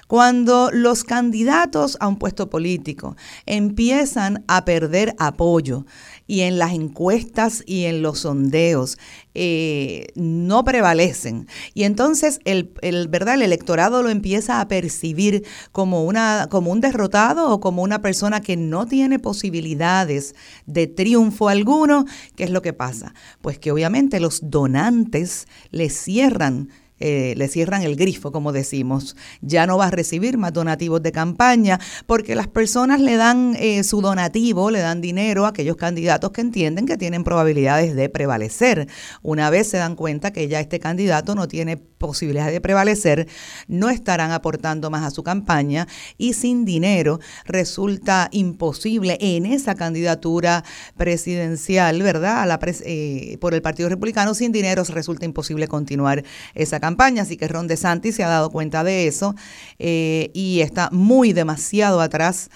Cuando 0.07 0.69
los 0.71 1.03
candidatos 1.03 1.97
a 1.99 2.07
un 2.07 2.17
puesto 2.17 2.49
político 2.49 3.15
empiezan 3.45 4.43
a 4.47 4.63
perder 4.63 5.15
apoyo 5.17 5.85
y 6.27 6.41
en 6.41 6.57
las 6.57 6.73
encuestas 6.73 7.63
y 7.65 7.85
en 7.85 8.01
los 8.01 8.19
sondeos 8.19 8.97
eh, 9.33 10.07
no 10.15 10.63
prevalecen. 10.63 11.47
Y 11.73 11.83
entonces 11.83 12.39
el, 12.45 12.73
el, 12.81 13.07
¿verdad? 13.07 13.35
el 13.35 13.41
electorado 13.43 14.03
lo 14.03 14.09
empieza 14.09 14.61
a 14.61 14.67
percibir 14.67 15.45
como, 15.71 16.05
una, 16.05 16.47
como 16.49 16.71
un 16.71 16.81
derrotado 16.81 17.49
o 17.51 17.59
como 17.59 17.83
una 17.83 18.01
persona 18.01 18.41
que 18.41 18.55
no 18.55 18.85
tiene 18.85 19.19
posibilidades 19.19 20.35
de 20.65 20.87
triunfo 20.87 21.49
alguno. 21.49 22.05
¿Qué 22.35 22.45
es 22.45 22.51
lo 22.51 22.61
que 22.61 22.73
pasa? 22.73 23.13
Pues 23.41 23.59
que 23.59 23.71
obviamente 23.71 24.19
los 24.19 24.49
donantes 24.49 25.47
le 25.71 25.89
cierran 25.89 26.69
eh, 27.05 27.33
le 27.36 27.50
cierran 27.50 27.81
el 27.81 27.98
grifo, 27.98 28.31
como 28.31 28.53
decimos. 28.53 29.17
Ya 29.41 29.67
no 29.67 29.77
va 29.77 29.88
a 29.88 29.91
recibir 29.91 30.38
más 30.38 30.53
donativos 30.53 31.03
de 31.03 31.12
campaña 31.12 31.77
porque 32.05 32.33
las 32.33 32.48
personas 32.48 33.01
le 33.01 33.17
dan 33.17 33.57
eh, 33.60 33.83
su 33.83 34.00
donativo, 34.00 34.72
le 34.72 34.79
dan 34.79 35.01
dinero 35.01 35.45
a 35.45 35.50
aquellos 35.50 35.75
candidatos 35.75 36.31
que 36.31 36.39
entienden 36.39 36.86
que 36.86 36.95
tienen 36.95 37.25
probabilidades 37.25 37.93
de 37.93 38.07
prevalecer. 38.07 38.88
Una 39.22 39.50
vez 39.50 39.67
se 39.67 39.79
dan 39.79 39.98
cuenta 39.98 40.31
que 40.31 40.48
ya 40.48 40.62
este 40.62 40.79
candidato 40.79 41.36
no 41.36 41.50
tiene 41.50 41.75
posibilidades 41.75 42.53
de 42.53 42.62
prevalecer, 42.62 43.27
no 43.67 43.89
estarán 43.89 44.31
aportando 44.31 44.89
más 44.89 45.03
a 45.03 45.12
su 45.12 45.24
campaña 45.24 45.89
y 46.17 46.33
sin 46.33 46.63
dinero 46.63 47.19
resulta 47.45 48.29
imposible 48.31 49.17
en 49.19 49.45
esa 49.45 49.75
candidatura 49.75 50.63
presidencial, 50.95 52.01
¿verdad? 52.01 52.43
A 52.43 52.45
la 52.45 52.60
eh, 52.63 53.38
por 53.41 53.53
el 53.53 53.62
Partido 53.62 53.89
Republicano, 53.89 54.33
sin 54.33 54.53
dinero 54.53 54.83
resulta 54.88 55.25
imposible 55.25 55.67
continuar 55.67 56.24
esa 56.53 56.79
campaña 56.79 56.92
así 57.19 57.38
que 57.38 57.47
Ron 57.47 57.67
DeSantis 57.67 58.15
se 58.15 58.23
ha 58.23 58.27
dado 58.27 58.50
cuenta 58.51 58.83
de 58.83 59.07
eso 59.07 59.35
eh, 59.79 60.31
y 60.33 60.62
está 60.62 60.89
muy 60.91 61.33
demasiado 61.33 62.01
atrás 62.01 62.50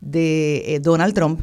de 0.00 0.74
eh, 0.74 0.80
Donald 0.80 1.14
Trump. 1.14 1.40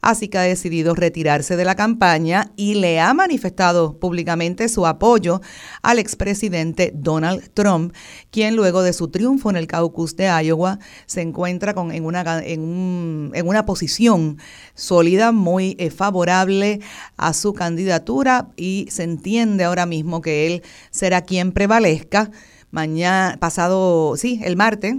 Así 0.00 0.28
que 0.28 0.38
ha 0.38 0.42
decidido 0.42 0.94
retirarse 0.94 1.56
de 1.56 1.64
la 1.64 1.74
campaña 1.74 2.52
y 2.56 2.74
le 2.74 3.00
ha 3.00 3.12
manifestado 3.14 3.98
públicamente 3.98 4.68
su 4.68 4.86
apoyo 4.86 5.40
al 5.82 5.98
expresidente 5.98 6.92
Donald 6.94 7.50
Trump, 7.52 7.92
quien 8.30 8.54
luego 8.54 8.82
de 8.82 8.92
su 8.92 9.08
triunfo 9.08 9.50
en 9.50 9.56
el 9.56 9.66
caucus 9.66 10.14
de 10.16 10.26
Iowa 10.44 10.78
se 11.06 11.22
encuentra 11.22 11.74
con, 11.74 11.90
en, 11.90 12.04
una, 12.04 12.22
en, 12.44 13.32
en 13.34 13.48
una 13.48 13.66
posición 13.66 14.38
sólida, 14.74 15.32
muy 15.32 15.74
eh, 15.78 15.90
favorable 15.90 16.80
a 17.16 17.32
su 17.32 17.52
candidatura 17.52 18.48
y 18.56 18.86
se 18.90 19.02
entiende 19.02 19.64
ahora 19.64 19.86
mismo 19.86 20.20
que 20.20 20.46
él 20.46 20.62
será 20.90 21.22
quien 21.22 21.52
prevalezca. 21.52 22.30
Mañana, 22.70 23.38
pasado, 23.40 24.16
sí, 24.16 24.40
el 24.44 24.56
martes, 24.56 24.94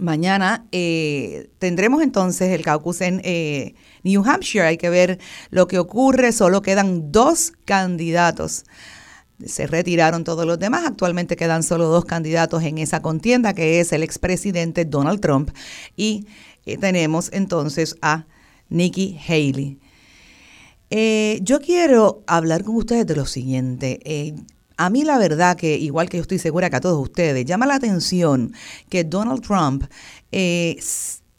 Mañana 0.00 0.66
eh, 0.72 1.50
tendremos 1.58 2.02
entonces 2.02 2.50
el 2.50 2.62
caucus 2.62 3.00
en 3.00 3.20
eh, 3.24 3.74
New 4.02 4.22
Hampshire. 4.24 4.66
Hay 4.66 4.76
que 4.76 4.90
ver 4.90 5.18
lo 5.50 5.66
que 5.66 5.78
ocurre. 5.78 6.32
Solo 6.32 6.62
quedan 6.62 7.12
dos 7.12 7.52
candidatos. 7.64 8.64
Se 9.44 9.66
retiraron 9.66 10.24
todos 10.24 10.46
los 10.46 10.58
demás. 10.58 10.84
Actualmente 10.86 11.36
quedan 11.36 11.62
solo 11.62 11.86
dos 11.86 12.04
candidatos 12.04 12.62
en 12.62 12.78
esa 12.78 13.02
contienda, 13.02 13.54
que 13.54 13.80
es 13.80 13.92
el 13.92 14.02
expresidente 14.02 14.84
Donald 14.84 15.20
Trump 15.20 15.50
y 15.96 16.26
eh, 16.66 16.76
tenemos 16.76 17.30
entonces 17.32 17.96
a 18.02 18.26
Nikki 18.68 19.18
Haley. 19.26 19.78
yo 21.42 21.60
quiero 21.60 22.24
hablar 22.26 22.64
con 22.64 22.76
ustedes 22.76 23.06
de 23.06 23.16
lo 23.16 23.26
siguiente. 23.26 24.00
A 24.80 24.90
mí 24.90 25.02
la 25.02 25.18
verdad 25.18 25.56
que, 25.56 25.76
igual 25.76 26.08
que 26.08 26.18
yo 26.18 26.22
estoy 26.22 26.38
segura 26.38 26.70
que 26.70 26.76
a 26.76 26.80
todos 26.80 27.02
ustedes, 27.02 27.44
llama 27.44 27.66
la 27.66 27.74
atención 27.74 28.52
que 28.88 29.02
Donald 29.02 29.42
Trump 29.42 29.84
eh, 30.30 30.78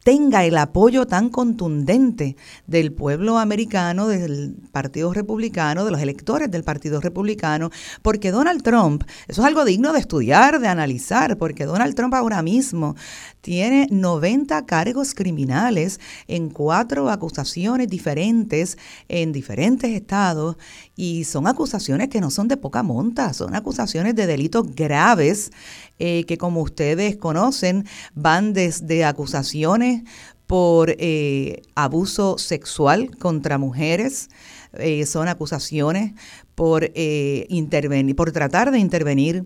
tenga 0.03 0.43
el 0.43 0.57
apoyo 0.57 1.05
tan 1.05 1.29
contundente 1.29 2.35
del 2.67 2.91
pueblo 2.91 3.37
americano, 3.37 4.07
del 4.07 4.55
Partido 4.71 5.13
Republicano, 5.13 5.85
de 5.85 5.91
los 5.91 6.01
electores 6.01 6.49
del 6.49 6.63
Partido 6.63 6.99
Republicano, 6.99 7.69
porque 8.01 8.31
Donald 8.31 8.63
Trump, 8.63 9.03
eso 9.27 9.41
es 9.41 9.47
algo 9.47 9.65
digno 9.65 9.93
de 9.93 9.99
estudiar, 9.99 10.59
de 10.59 10.67
analizar, 10.67 11.37
porque 11.37 11.65
Donald 11.65 11.95
Trump 11.95 12.13
ahora 12.13 12.41
mismo 12.41 12.95
tiene 13.41 13.87
90 13.91 14.65
cargos 14.65 15.13
criminales 15.13 15.99
en 16.27 16.49
cuatro 16.49 17.09
acusaciones 17.09 17.87
diferentes 17.87 18.77
en 19.09 19.31
diferentes 19.31 19.91
estados 19.91 20.57
y 20.99 21.23
son 21.23 21.47
acusaciones 21.47 22.09
que 22.09 22.19
no 22.19 22.29
son 22.29 22.49
de 22.49 22.57
poca 22.57 22.83
monta, 22.83 23.31
son 23.31 23.55
acusaciones 23.55 24.15
de 24.15 24.27
delitos 24.27 24.75
graves 24.75 25.49
eh, 25.97 26.25
que 26.25 26.37
como 26.37 26.61
ustedes 26.61 27.15
conocen 27.15 27.85
van 28.15 28.51
desde 28.51 29.05
acusaciones 29.05 30.03
por 30.45 30.93
eh, 30.99 31.61
abuso 31.73 32.37
sexual 32.37 33.15
contra 33.17 33.57
mujeres, 33.57 34.27
eh, 34.73 35.05
son 35.05 35.29
acusaciones 35.29 36.15
por 36.53 36.91
intervenir, 36.93 38.17
por 38.17 38.33
tratar 38.33 38.69
de 38.69 38.79
intervenir 38.79 39.45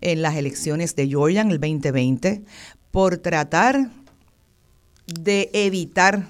en 0.00 0.22
las 0.22 0.34
elecciones 0.34 0.96
de 0.96 1.06
Georgia 1.06 1.42
en 1.42 1.52
el 1.52 1.60
2020, 1.60 2.42
por 2.90 3.18
tratar 3.18 3.92
de 5.06 5.50
evitar 5.52 6.26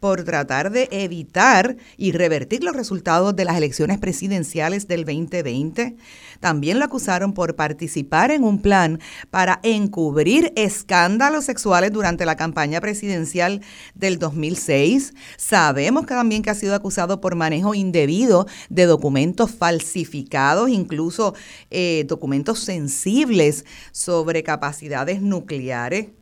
por 0.00 0.24
tratar 0.24 0.70
de 0.70 0.88
evitar 0.90 1.76
y 1.96 2.12
revertir 2.12 2.62
los 2.62 2.76
resultados 2.76 3.34
de 3.34 3.44
las 3.44 3.56
elecciones 3.56 3.98
presidenciales 3.98 4.88
del 4.88 5.04
2020. 5.04 5.96
También 6.40 6.78
lo 6.78 6.84
acusaron 6.84 7.32
por 7.32 7.56
participar 7.56 8.30
en 8.30 8.44
un 8.44 8.60
plan 8.62 9.00
para 9.30 9.60
encubrir 9.62 10.52
escándalos 10.56 11.44
sexuales 11.44 11.92
durante 11.92 12.24
la 12.24 12.36
campaña 12.36 12.80
presidencial 12.80 13.60
del 13.94 14.18
2006. 14.18 15.14
Sabemos 15.36 16.06
que 16.06 16.14
también 16.14 16.42
que 16.42 16.50
ha 16.50 16.54
sido 16.54 16.74
acusado 16.74 17.20
por 17.20 17.34
manejo 17.34 17.74
indebido 17.74 18.46
de 18.68 18.86
documentos 18.86 19.50
falsificados, 19.50 20.68
incluso 20.68 21.34
eh, 21.70 22.04
documentos 22.06 22.60
sensibles 22.60 23.64
sobre 23.92 24.42
capacidades 24.42 25.20
nucleares. 25.22 26.17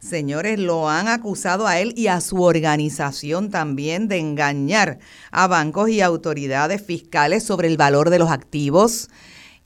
Señores, 0.00 0.58
lo 0.58 0.88
han 0.88 1.08
acusado 1.08 1.66
a 1.66 1.80
él 1.80 1.94
y 1.96 2.06
a 2.08 2.20
su 2.20 2.42
organización 2.42 3.50
también 3.50 4.08
de 4.08 4.18
engañar 4.18 4.98
a 5.30 5.46
bancos 5.46 5.88
y 5.90 6.00
autoridades 6.00 6.82
fiscales 6.82 7.42
sobre 7.42 7.68
el 7.68 7.76
valor 7.76 8.10
de 8.10 8.18
los 8.18 8.30
activos 8.30 9.08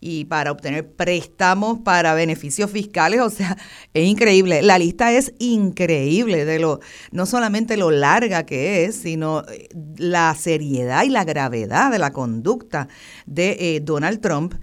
y 0.01 0.25
para 0.25 0.51
obtener 0.51 0.91
préstamos 0.93 1.81
para 1.81 2.15
beneficios 2.15 2.71
fiscales, 2.71 3.21
o 3.21 3.31
sea, 3.31 3.57
es 3.93 4.09
increíble. 4.09 4.63
La 4.63 4.79
lista 4.79 5.13
es 5.13 5.35
increíble 5.39 6.45
de 6.45 6.59
lo 6.59 6.81
no 7.13 7.27
solamente 7.27 7.77
lo 7.77 7.91
larga 7.91 8.47
que 8.47 8.85
es, 8.85 8.97
sino 8.97 9.45
eh, 9.49 9.69
la 9.99 10.35
seriedad 10.35 11.05
y 11.05 11.11
la 11.11 11.25
gravedad 11.25 11.91
de 11.91 11.99
la 11.99 12.13
conducta 12.13 12.89
de 13.27 13.57
eh, 13.59 13.81
Donald 13.81 14.21
Trump. 14.21 14.55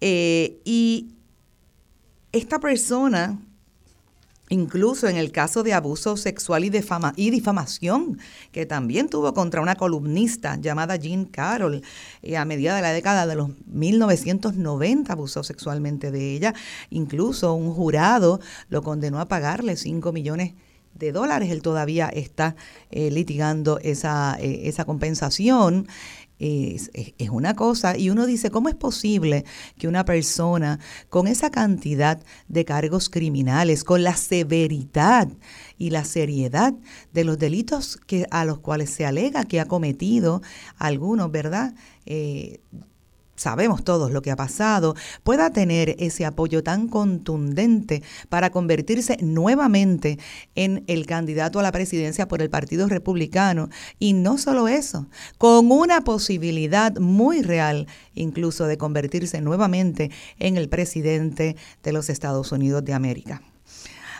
Eh, 0.00 0.58
y 0.64 1.08
esta 2.32 2.58
persona 2.58 3.38
incluso 4.48 5.08
en 5.08 5.16
el 5.16 5.32
caso 5.32 5.62
de 5.62 5.72
abuso 5.72 6.16
sexual 6.16 6.64
y, 6.64 7.30
difamación, 7.30 8.18
que 8.52 8.66
también 8.66 9.08
tuvo 9.08 9.34
contra 9.34 9.60
una 9.60 9.76
columnista 9.76 10.56
llamada 10.56 10.96
Jean 10.96 11.24
Carroll, 11.24 11.82
y 12.22 12.34
a 12.34 12.44
medida 12.44 12.74
de 12.74 12.82
la 12.82 12.92
década 12.92 13.26
de 13.26 13.36
los 13.36 13.50
1990 13.66 15.12
abusó 15.12 15.42
sexualmente 15.42 16.10
de 16.10 16.34
ella, 16.34 16.54
incluso 16.90 17.54
un 17.54 17.72
jurado 17.72 18.40
lo 18.68 18.82
condenó 18.82 19.20
a 19.20 19.28
pagarle 19.28 19.76
5 19.76 20.12
millones 20.12 20.54
de 20.98 21.12
dólares, 21.12 21.50
él 21.50 21.62
todavía 21.62 22.08
está 22.08 22.56
eh, 22.90 23.10
litigando 23.10 23.78
esa, 23.78 24.36
eh, 24.40 24.62
esa 24.64 24.84
compensación 24.84 25.86
es, 26.38 26.90
una 27.30 27.54
cosa 27.54 27.96
y 27.96 28.10
uno 28.10 28.26
dice, 28.26 28.50
¿cómo 28.50 28.68
es 28.68 28.74
posible 28.74 29.44
que 29.78 29.88
una 29.88 30.04
persona 30.04 30.78
con 31.08 31.26
esa 31.26 31.50
cantidad 31.50 32.22
de 32.48 32.64
cargos 32.64 33.08
criminales, 33.08 33.84
con 33.84 34.02
la 34.02 34.16
severidad 34.16 35.28
y 35.76 35.90
la 35.90 36.04
seriedad 36.04 36.74
de 37.12 37.24
los 37.24 37.38
delitos 37.38 37.96
que, 38.06 38.26
a 38.30 38.44
los 38.44 38.60
cuales 38.60 38.90
se 38.90 39.06
alega 39.06 39.44
que 39.44 39.60
ha 39.60 39.66
cometido 39.66 40.42
algunos, 40.78 41.30
¿verdad? 41.30 41.74
Eh, 42.06 42.60
sabemos 43.38 43.84
todos 43.84 44.10
lo 44.10 44.20
que 44.20 44.30
ha 44.30 44.36
pasado, 44.36 44.94
pueda 45.22 45.50
tener 45.50 45.96
ese 45.98 46.26
apoyo 46.26 46.62
tan 46.62 46.88
contundente 46.88 48.02
para 48.28 48.50
convertirse 48.50 49.16
nuevamente 49.22 50.18
en 50.54 50.84
el 50.86 51.06
candidato 51.06 51.58
a 51.58 51.62
la 51.62 51.72
presidencia 51.72 52.28
por 52.28 52.42
el 52.42 52.50
Partido 52.50 52.88
Republicano. 52.88 53.70
Y 53.98 54.12
no 54.12 54.36
solo 54.36 54.68
eso, 54.68 55.06
con 55.38 55.70
una 55.70 56.02
posibilidad 56.02 56.96
muy 56.98 57.42
real 57.42 57.86
incluso 58.14 58.66
de 58.66 58.76
convertirse 58.76 59.40
nuevamente 59.40 60.10
en 60.38 60.56
el 60.56 60.68
presidente 60.68 61.56
de 61.82 61.92
los 61.92 62.10
Estados 62.10 62.52
Unidos 62.52 62.84
de 62.84 62.92
América. 62.92 63.42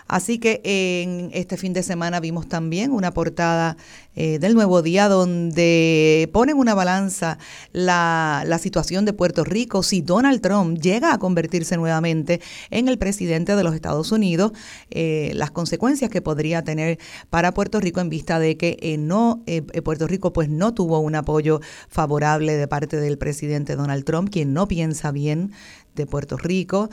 Así 0.09 0.39
que 0.39 0.63
en 0.65 1.31
este 1.35 1.59
fin 1.59 1.75
de 1.75 1.83
semana 1.83 2.19
vimos 2.19 2.49
también 2.49 2.93
una 2.93 3.13
portada 3.13 3.77
eh, 4.21 4.39
del 4.41 4.55
Nuevo 4.55 4.81
Día 4.81 5.07
donde 5.07 6.29
ponen 6.33 6.57
una 6.57 6.75
balanza 6.75 7.39
la, 7.73 8.59
situación 8.59 9.05
de 9.05 9.13
Puerto 9.13 9.45
Rico. 9.45 9.83
Si 9.83 10.01
Donald 10.01 10.41
Trump 10.41 10.79
llega 10.81 11.13
a 11.13 11.19
convertirse 11.19 11.77
nuevamente 11.77 12.41
en 12.71 12.89
el 12.89 12.99
presidente 12.99 13.55
de 13.55 13.63
los 13.63 13.75
Estados 13.75 14.11
Unidos, 14.11 14.53
eh, 14.91 15.31
las 15.35 15.51
consecuencias 15.51 16.11
que 16.11 16.23
podría 16.23 16.65
tener 16.65 16.99
para 17.29 17.53
Puerto 17.53 17.79
Rico 17.79 18.01
en 18.01 18.09
vista 18.09 18.41
de 18.41 18.57
que 18.57 18.79
eh, 18.81 18.97
no 18.97 19.45
Puerto 19.85 20.09
Rico 20.09 20.33
pues 20.33 20.49
no 20.49 20.75
tuvo 20.75 20.99
un 21.01 21.15
apoyo 21.15 21.61
favorable 21.89 22.57
de 22.57 22.67
parte 22.67 22.97
del 22.97 23.19
presidente 23.19 23.77
Donald 23.77 24.05
Trump, 24.05 24.31
quien 24.31 24.55
no 24.55 24.67
piensa 24.67 25.13
bien 25.13 25.53
de 25.95 26.07
Puerto 26.07 26.37
Rico. 26.37 26.91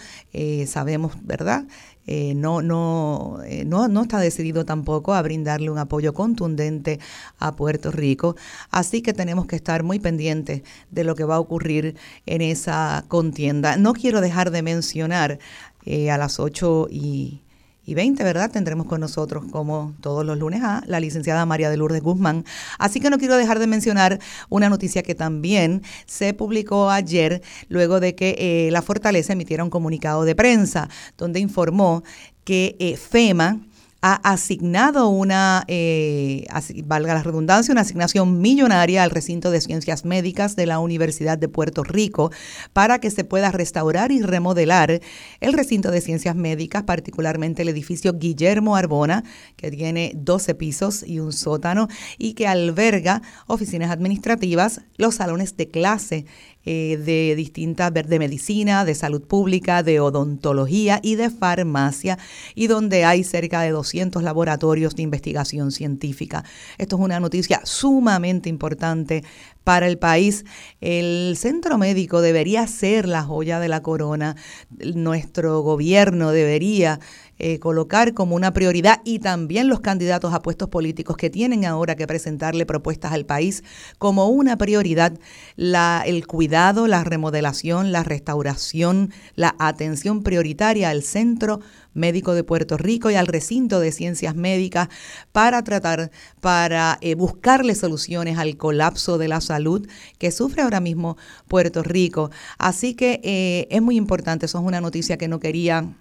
sabemos, 0.67 1.13
¿verdad? 1.24 1.65
Eh, 2.07 2.33
no, 2.35 2.62
no, 2.62 3.39
eh, 3.45 3.65
no, 3.65 3.88
no 3.88 4.03
está 4.03 4.19
decidido 4.19 4.65
tampoco 4.65 5.13
a 5.13 5.21
brindarle 5.21 5.69
un 5.69 5.79
apoyo 5.79 6.13
contundente 6.13 7.00
a 7.39 7.55
Puerto 7.55 7.91
Rico. 7.91 8.35
Así 8.69 9.01
que 9.01 9.13
tenemos 9.13 9.47
que 9.47 9.55
estar 9.55 9.83
muy 9.83 10.00
pendientes 10.00 10.62
de 10.91 11.03
lo 11.03 11.15
que 11.15 11.24
va 11.24 11.35
a 11.35 11.39
ocurrir 11.39 11.95
en 12.25 12.41
esa 12.41 13.05
contienda. 13.07 13.77
No 13.77 13.93
quiero 13.93 14.21
dejar 14.21 14.51
de 14.51 14.62
mencionar 14.62 15.39
eh, 15.85 16.12
a 16.12 16.17
las 16.17 16.39
8 16.39 16.88
y 16.89 17.41
y 17.86 17.94
20, 17.94 18.24
¿verdad? 18.24 18.51
Tendremos 18.51 18.88
con 18.88 19.01
nosotros, 19.01 19.46
como 19.51 19.94
todos 20.01 20.25
los 20.25 20.38
lunes, 20.38 20.63
a 20.63 20.84
la 20.88 21.00
licenciada 21.00 21.46
María 21.46 21.70
de 21.70 21.77
Lourdes 21.77 22.01
Guzmán. 22.01 22.46
Así 22.80 23.00
que 23.00 23.10
no 23.10 23.18
quiero 23.18 23.38
dejar 23.38 23.60
de 23.60 23.68
mencionar 23.68 24.20
una 24.50 24.70
noticia 24.70 25.04
que 25.04 25.15
también 25.15 25.84
se 26.06 26.34
publicó 26.34 26.89
ayer, 26.89 27.42
luego 27.70 28.00
de 28.00 28.15
que 28.15 28.36
eh, 28.38 28.72
la 28.72 28.82
Fortaleza 28.82 29.34
emitiera 29.34 29.63
un 29.63 29.70
comunicado 29.70 30.25
de 30.25 30.36
prensa, 30.36 30.89
donde 31.18 31.39
informó 31.39 32.04
que 32.44 32.75
eh, 32.80 32.98
FEMA 32.98 33.60
ha 34.07 34.13
asignado 34.17 35.09
una, 35.09 35.63
eh, 35.67 36.45
valga 36.83 37.15
la 37.15 37.24
redundancia, 37.24 37.71
una 37.71 37.81
asignación 37.81 38.39
millonaria 38.39 39.01
al 39.01 39.09
recinto 39.09 39.50
de 39.50 39.59
ciencias 39.62 40.05
médicas 40.05 40.55
de 40.55 40.67
la 40.67 40.77
Universidad 40.77 41.39
de 41.39 41.47
Puerto 41.47 41.83
Rico 41.83 42.31
para 42.71 43.00
que 43.00 43.09
se 43.09 43.24
pueda 43.24 43.50
restaurar 43.50 44.12
y 44.12 44.21
remodelar 44.21 45.01
el 45.39 45.53
recinto 45.53 45.89
de 45.89 46.01
ciencias 46.01 46.35
médicas, 46.35 46.83
particularmente 46.83 47.63
el 47.63 47.69
edificio 47.69 48.13
Guillermo 48.13 48.75
Arbona, 48.75 49.24
que 49.55 49.71
tiene 49.71 50.12
12 50.13 50.53
pisos 50.53 51.01
y 51.01 51.19
un 51.19 51.33
sótano 51.33 51.88
y 52.19 52.33
que 52.33 52.45
alberga 52.45 53.24
oficinas 53.47 53.89
administrativas, 53.89 54.81
los 54.97 55.15
salones 55.15 55.57
de 55.57 55.71
clase, 55.71 56.27
eh, 56.65 56.98
de 56.98 57.36
distintas, 57.36 57.93
de 57.93 58.19
medicina, 58.19 58.86
de 58.86 58.95
salud 58.95 59.22
pública, 59.22 59.84
de 59.84 60.00
odontología 60.00 61.00
y 61.03 61.15
de 61.15 61.29
farmacia, 61.29 62.17
y 62.55 62.67
donde 62.67 63.05
hay 63.05 63.24
cerca 63.24 63.62
de 63.62 63.72
200 63.72 64.24
laboratorios 64.24 64.95
de 64.95 65.03
investigación 65.03 65.72
científica. 65.72 66.43
Esto 66.77 66.95
es 66.95 67.01
una 67.01 67.19
noticia 67.19 67.62
sumamente 67.63 68.50
importante 68.50 69.24
para 69.65 69.88
el 69.88 69.98
país. 69.98 70.45
El 70.79 71.36
centro 71.38 71.77
médico 71.77 72.22
debería 72.22 72.65
ser 72.67 73.10
la 73.10 73.24
joya 73.24 73.60
de 73.60 73.67
la 73.67 73.81
corona. 73.81 74.38
Nuestro 74.69 75.60
gobierno 75.62 76.32
debería 76.32 77.01
eh, 77.38 77.60
colocar 77.60 78.13
como 78.13 78.36
una 78.36 78.54
prioridad 78.54 79.01
y 79.04 79.19
también 79.19 79.67
los 79.67 79.82
candidatos 79.82 80.34
a 80.34 80.41
puestos 80.41 80.69
políticos 80.69 81.17
que 81.17 81.30
tienen 81.30 81.65
ahora 81.65 81.95
que 81.95 82.08
presentarle 82.08 82.65
propuestas 82.65 83.12
al 83.12 83.25
país 83.25 83.63
como 83.97 84.30
una 84.30 84.58
prioridad 84.58 85.12
la, 85.58 86.04
el 86.06 86.28
cuidado, 86.28 86.88
la 86.88 87.04
remodelación, 87.04 87.91
la 87.91 88.04
restauración, 88.04 89.12
la 89.36 89.56
atención 89.60 90.23
prioritaria 90.23 90.89
al 90.89 91.04
centro 91.04 91.60
médico 91.60 91.85
de 91.95 92.43
Puerto 92.43 92.77
Rico 92.77 93.10
y 93.10 93.15
al 93.15 93.25
recinto 93.25 93.79
de 93.79 93.91
ciencias 93.91 94.36
médicas 94.36 94.89
para 95.31 95.63
tratar, 95.63 96.12
para 96.41 96.97
eh, 97.01 97.15
buscarle 97.15 97.73
soluciones 97.73 98.38
al 98.38 98.58
colapso 98.58 99.17
de 99.17 99.27
la 99.27 99.41
salud 99.41 99.88
que 100.19 100.31
sufre 100.31 100.62
ahora 100.62 100.81
mismo 100.81 101.17
Puerto 101.47 101.81
Rico. 101.81 102.29
Así 102.58 102.93
que 102.93 103.21
eh, 103.23 103.67
es 103.71 103.81
muy 103.81 103.95
importante, 103.95 104.45
eso 104.45 104.60
es 104.60 104.65
una 104.65 104.81
noticia 104.81 105.17
que 105.17 105.27
no 105.27 105.39
quería 105.39 105.95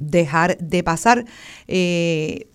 dejar 0.00 0.58
de 0.58 0.82
pasar. 0.82 1.24
Eh, 1.68 2.49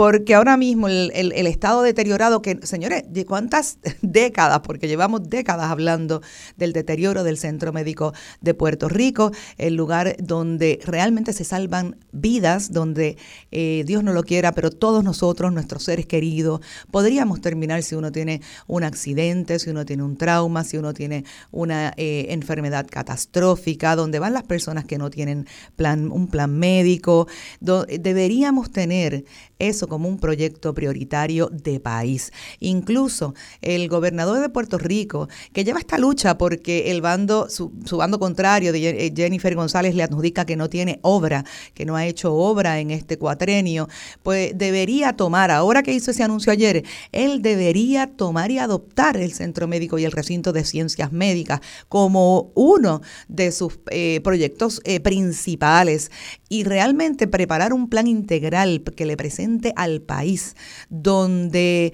porque 0.00 0.34
ahora 0.34 0.56
mismo 0.56 0.88
el, 0.88 1.46
estado 1.46 1.82
deteriorado 1.82 2.40
que, 2.40 2.58
señores, 2.62 3.04
¿de 3.10 3.26
cuántas 3.26 3.76
décadas? 4.00 4.60
Porque 4.60 4.88
llevamos 4.88 5.28
décadas 5.28 5.70
hablando 5.70 6.22
del 6.56 6.72
deterioro 6.72 7.22
del 7.22 7.36
Centro 7.36 7.70
Médico 7.70 8.14
de 8.40 8.54
Puerto 8.54 8.88
Rico, 8.88 9.30
el 9.58 9.74
lugar 9.74 10.16
donde 10.18 10.80
realmente 10.86 11.34
se 11.34 11.44
salvan 11.44 11.96
vidas, 12.12 12.72
donde 12.72 13.18
eh, 13.50 13.84
Dios 13.86 14.02
no 14.02 14.14
lo 14.14 14.22
quiera, 14.22 14.52
pero 14.52 14.70
todos 14.70 15.04
nosotros, 15.04 15.52
nuestros 15.52 15.82
seres 15.82 16.06
queridos, 16.06 16.62
podríamos 16.90 17.42
terminar 17.42 17.82
si 17.82 17.94
uno 17.94 18.10
tiene 18.10 18.40
un 18.68 18.84
accidente, 18.84 19.58
si 19.58 19.68
uno 19.68 19.84
tiene 19.84 20.02
un 20.02 20.16
trauma, 20.16 20.64
si 20.64 20.78
uno 20.78 20.94
tiene 20.94 21.26
una 21.50 21.92
eh, 21.98 22.28
enfermedad 22.30 22.86
catastrófica, 22.90 23.96
donde 23.96 24.18
van 24.18 24.32
las 24.32 24.44
personas 24.44 24.86
que 24.86 24.96
no 24.96 25.10
tienen 25.10 25.46
plan, 25.76 26.10
un 26.10 26.28
plan 26.28 26.58
médico. 26.58 27.28
deberíamos 27.60 28.70
tener 28.70 29.26
eso 29.58 29.89
como 29.90 30.08
un 30.08 30.18
proyecto 30.18 30.72
prioritario 30.72 31.50
de 31.52 31.80
país. 31.80 32.32
Incluso 32.60 33.34
el 33.60 33.88
gobernador 33.88 34.40
de 34.40 34.48
Puerto 34.48 34.78
Rico, 34.78 35.28
que 35.52 35.64
lleva 35.64 35.80
esta 35.80 35.98
lucha 35.98 36.38
porque 36.38 36.90
el 36.90 37.02
bando, 37.02 37.50
su, 37.50 37.70
bando 37.92 38.18
contrario 38.18 38.72
de 38.72 39.12
Jennifer 39.14 39.54
González 39.54 39.94
le 39.94 40.02
adjudica 40.02 40.46
que 40.46 40.56
no 40.56 40.70
tiene 40.70 40.98
obra, 41.02 41.44
que 41.74 41.84
no 41.84 41.96
ha 41.96 42.06
hecho 42.06 42.34
obra 42.34 42.80
en 42.80 42.90
este 42.90 43.18
cuatrenio, 43.18 43.88
pues 44.22 44.56
debería 44.56 45.14
tomar, 45.14 45.50
ahora 45.50 45.82
que 45.82 45.92
hizo 45.92 46.12
ese 46.12 46.22
anuncio 46.22 46.52
ayer, 46.52 46.84
él 47.12 47.42
debería 47.42 48.06
tomar 48.06 48.50
y 48.50 48.58
adoptar 48.58 49.16
el 49.16 49.32
centro 49.32 49.66
médico 49.66 49.98
y 49.98 50.04
el 50.04 50.12
recinto 50.12 50.52
de 50.52 50.64
ciencias 50.64 51.12
médicas 51.12 51.60
como 51.88 52.52
uno 52.54 53.02
de 53.28 53.52
sus 53.52 53.78
eh, 53.90 54.20
proyectos 54.22 54.80
eh, 54.84 55.00
principales 55.00 56.10
y 56.48 56.64
realmente 56.64 57.26
preparar 57.26 57.72
un 57.72 57.88
plan 57.88 58.06
integral 58.06 58.82
que 58.96 59.06
le 59.06 59.16
presente 59.16 59.69
al 59.76 60.02
país 60.02 60.56
donde 60.88 61.92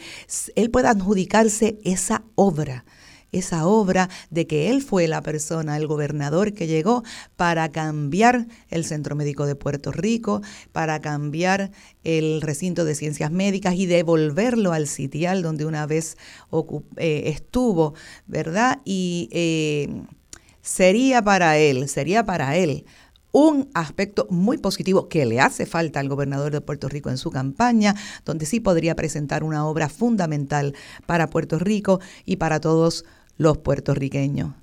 él 0.54 0.70
pueda 0.70 0.90
adjudicarse 0.90 1.78
esa 1.84 2.24
obra 2.34 2.84
esa 3.32 3.66
obra 3.66 4.08
de 4.30 4.46
que 4.46 4.70
él 4.70 4.82
fue 4.82 5.08
la 5.08 5.22
persona, 5.22 5.76
el 5.76 5.86
gobernador 5.86 6.52
que 6.52 6.66
llegó 6.66 7.02
para 7.36 7.70
cambiar 7.70 8.46
el 8.68 8.84
Centro 8.84 9.16
Médico 9.16 9.46
de 9.46 9.54
Puerto 9.56 9.92
Rico, 9.92 10.42
para 10.72 11.00
cambiar 11.00 11.70
el 12.04 12.40
recinto 12.40 12.84
de 12.84 12.94
ciencias 12.94 13.30
médicas 13.30 13.74
y 13.74 13.86
devolverlo 13.86 14.72
al 14.72 14.86
sitial 14.86 15.42
donde 15.42 15.66
una 15.66 15.86
vez 15.86 16.16
eh, 16.96 17.22
estuvo, 17.26 17.94
¿verdad? 18.26 18.80
Y 18.84 19.28
eh, 19.32 20.02
sería 20.62 21.22
para 21.22 21.58
él, 21.58 21.88
sería 21.88 22.24
para 22.24 22.56
él 22.56 22.84
un 23.36 23.68
aspecto 23.74 24.26
muy 24.30 24.56
positivo 24.56 25.10
que 25.10 25.26
le 25.26 25.40
hace 25.40 25.66
falta 25.66 26.00
al 26.00 26.08
gobernador 26.08 26.52
de 26.52 26.62
Puerto 26.62 26.88
Rico 26.88 27.10
en 27.10 27.18
su 27.18 27.30
campaña, 27.30 27.94
donde 28.24 28.46
sí 28.46 28.60
podría 28.60 28.96
presentar 28.96 29.44
una 29.44 29.66
obra 29.66 29.90
fundamental 29.90 30.74
para 31.04 31.28
Puerto 31.28 31.58
Rico 31.58 32.00
y 32.24 32.36
para 32.36 32.60
todos 32.60 33.04
los 33.36 33.58
puertorriqueños. 33.58 34.54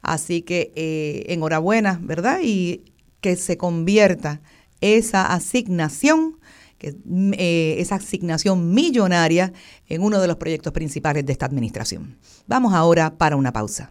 Así 0.00 0.42
que 0.42 0.70
eh, 0.76 1.24
enhorabuena, 1.26 1.98
¿verdad? 2.00 2.38
Y 2.40 2.84
que 3.20 3.34
se 3.34 3.56
convierta 3.56 4.40
esa 4.80 5.34
asignación 5.34 6.38
eh, 6.82 7.74
esa 7.78 7.96
asignación 7.96 8.72
millonaria 8.72 9.52
en 9.88 10.02
uno 10.02 10.20
de 10.20 10.28
los 10.28 10.36
proyectos 10.36 10.72
principales 10.72 11.26
de 11.26 11.32
esta 11.32 11.46
administración. 11.46 12.16
Vamos 12.46 12.74
ahora 12.74 13.18
para 13.18 13.34
una 13.36 13.52
pausa. 13.52 13.90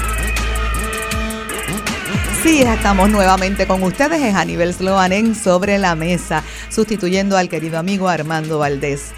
Sí, 2.43 2.63
estamos 2.63 3.07
nuevamente 3.11 3.67
con 3.67 3.83
ustedes. 3.83 4.19
Es 4.19 4.33
Aníbal 4.33 4.73
Sloan 4.73 5.11
en 5.11 5.35
Sobre 5.35 5.77
la 5.77 5.95
Mesa, 5.95 6.43
sustituyendo 6.69 7.37
al 7.37 7.49
querido 7.49 7.77
amigo 7.77 8.09
Armando 8.09 8.57
Valdés. 8.57 9.13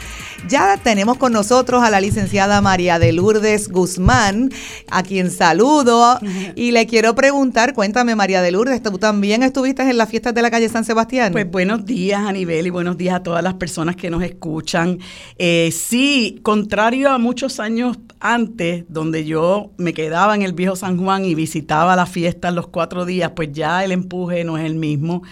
Ya 0.50 0.78
tenemos 0.78 1.18
con 1.18 1.32
nosotros 1.32 1.84
a 1.84 1.90
la 1.90 2.02
licenciada 2.02 2.60
María 2.60 3.00
de 3.00 3.14
Lourdes 3.14 3.70
Guzmán, 3.70 4.52
a 4.92 5.02
quien 5.02 5.32
saludo 5.32 6.20
y 6.56 6.72
le 6.72 6.86
quiero 6.86 7.16
preguntar, 7.16 7.74
cuéntame 7.74 8.14
María 8.14 8.42
de 8.42 8.52
Lourdes, 8.52 8.84
¿tú 8.84 8.98
también 8.98 9.42
estuviste 9.42 9.84
en 9.84 9.98
las 9.98 10.10
fiestas 10.10 10.34
de 10.34 10.42
la 10.42 10.52
calle 10.52 10.68
San 10.68 10.84
Sebastián? 10.84 11.32
Pues 11.32 11.50
buenos 11.50 11.86
días 11.86 12.22
Aníbal 12.22 12.68
y 12.68 12.70
buenos 12.70 12.98
días 12.98 13.16
a 13.16 13.24
todas 13.24 13.42
las 13.42 13.54
personas 13.54 13.96
que 13.96 14.10
nos 14.10 14.22
escuchan. 14.22 15.00
Eh, 15.38 15.72
sí, 15.72 16.42
contrario 16.44 17.10
a 17.10 17.18
muchos 17.18 17.62
años 17.62 17.98
antes, 18.20 18.84
donde 18.90 19.24
yo 19.24 19.72
me 19.78 19.94
quedaba 19.94 20.36
en 20.36 20.42
el 20.42 20.52
viejo 20.52 20.76
San 20.76 20.98
Juan 20.98 21.24
y 21.24 21.36
visitaba 21.36 21.96
la 21.96 22.06
fiesta 22.06 22.52
los 22.52 22.68
cuatro 22.68 23.06
días, 23.06 23.32
pues 23.34 23.54
ya 23.54 23.84
el 23.86 23.94
empuje 23.94 24.44
no 24.44 24.58
es 24.58 24.66
el 24.66 24.76
mismo. 24.76 25.24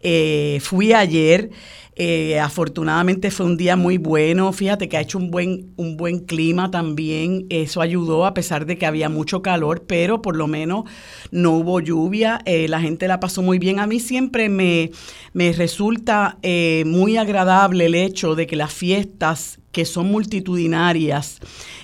Eh, 0.00 0.58
fui 0.62 0.94
ayer. 0.94 1.50
Eh, 1.96 2.40
afortunadamente 2.40 3.30
fue 3.30 3.46
un 3.46 3.56
día 3.56 3.76
muy 3.76 3.98
bueno. 3.98 4.52
Fíjate 4.52 4.88
que 4.88 4.96
ha 4.96 5.00
hecho 5.00 5.18
un 5.18 5.30
buen, 5.30 5.72
un 5.76 5.96
buen 5.96 6.20
clima 6.20 6.70
también. 6.70 7.46
Eso 7.50 7.80
ayudó 7.80 8.26
a 8.26 8.34
pesar 8.34 8.66
de 8.66 8.78
que 8.78 8.86
había 8.86 9.08
mucho 9.08 9.42
calor, 9.42 9.84
pero 9.86 10.22
por 10.22 10.36
lo 10.36 10.46
menos 10.46 10.84
no 11.30 11.52
hubo 11.52 11.80
lluvia. 11.80 12.40
Eh, 12.44 12.68
la 12.68 12.80
gente 12.80 13.08
la 13.08 13.20
pasó 13.20 13.42
muy 13.42 13.58
bien. 13.58 13.78
A 13.78 13.86
mí 13.86 14.00
siempre 14.00 14.48
me, 14.48 14.90
me 15.32 15.52
resulta 15.52 16.38
muy 16.84 17.16
agradable 17.16 17.86
el 17.86 17.94
hecho 17.94 18.34
de 18.34 18.46
que 18.46 18.56
las 18.56 18.72
fiestas 18.72 19.58
que 19.74 19.84
son 19.84 20.10
multitudinarias, 20.10 21.40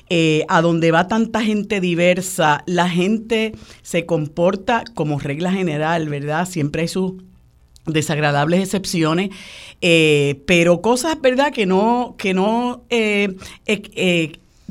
eh, 0.09 0.45
a 0.49 0.63
donde 0.63 0.93
va 0.93 1.09
tanta 1.09 1.43
gente 1.43 1.81
diversa, 1.81 2.63
la 2.67 2.89
gente 2.89 3.53
se 3.83 4.07
comporta 4.07 4.85
como 4.95 5.19
regla 5.19 5.53
general, 5.53 6.09
¿verdad? 6.09 6.49
Siempre 6.49 6.83
hay 6.83 6.89
sus 6.89 7.15
desagradables 7.87 8.63
excepciones, 8.63 9.31
eh, 9.81 10.43
pero 10.47 10.81
cosas, 10.81 11.21
¿verdad?, 11.21 11.53
que 11.53 11.67
no, 11.67 12.15
que 12.19 12.35
no 12.35 12.85
eh, 12.91 13.37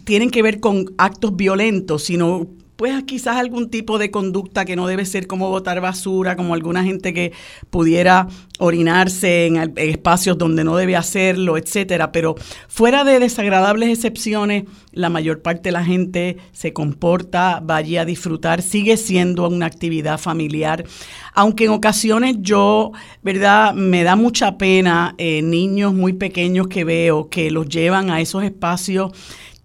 tienen 0.03 0.29
que 0.31 0.41
ver 0.41 0.59
con 0.59 0.93
actos 0.97 1.35
violentos, 1.35 2.03
sino 2.03 2.47
pues 2.79 3.03
quizás 3.03 3.35
algún 3.35 3.69
tipo 3.69 3.99
de 3.99 4.09
conducta 4.09 4.63
que 4.63 4.77
no 4.77 4.87
debe 4.87 5.05
ser 5.05 5.27
como 5.27 5.49
botar 5.49 5.81
basura, 5.81 6.37
como 6.37 6.53
alguna 6.53 6.81
gente 6.81 7.13
que 7.13 7.33
pudiera 7.69 8.29
orinarse 8.57 9.47
en, 9.47 9.73
espacios 9.75 10.37
donde 10.37 10.63
no 10.63 10.77
debe 10.77 10.95
hacerlo, 10.95 11.57
etcétera. 11.57 12.13
Pero 12.13 12.35
fuera 12.69 13.03
de 13.03 13.19
desagradables 13.19 13.89
excepciones, 13.89 14.63
la 14.93 15.09
mayor 15.09 15.41
parte 15.41 15.63
de 15.63 15.71
la 15.73 15.83
gente 15.83 16.37
se 16.53 16.71
comporta, 16.71 17.59
va 17.59 17.75
allí 17.75 17.97
a 17.97 18.05
disfrutar, 18.05 18.61
sigue 18.61 18.95
siendo 18.95 19.45
una 19.49 19.65
actividad 19.65 20.17
familiar. 20.17 20.85
Aunque 21.33 21.65
en 21.65 21.71
ocasiones 21.71 22.37
yo, 22.39 22.93
¿verdad? 23.21 23.73
Me 23.73 24.03
da 24.03 24.15
mucha 24.15 24.57
pena 24.57 25.15
eh, 25.17 25.41
niños 25.41 25.93
muy 25.93 26.13
pequeños 26.13 26.69
que 26.69 26.85
veo 26.85 27.29
que 27.29 27.51
los 27.51 27.67
llevan 27.67 28.09
a 28.09 28.21
esos 28.21 28.41
espacios 28.45 29.11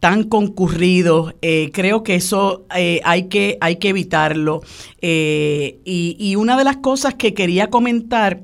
tan 0.05 0.25
concurridos. 0.25 1.35
Eh, 1.41 1.71
creo 1.73 2.03
que 2.03 2.17
eso 2.17 2.67
eh, 2.77 3.01
hay, 3.05 3.29
que, 3.29 3.57
hay 3.63 3.77
que 3.77 3.89
evitarlo. 3.89 4.61
Eh, 5.01 5.79
y, 5.87 6.37
una 6.37 6.59
de 6.59 6.65
las 6.65 6.77
cosas 6.77 7.15
que 7.15 7.33
quería 7.33 7.71
comentar 7.71 8.43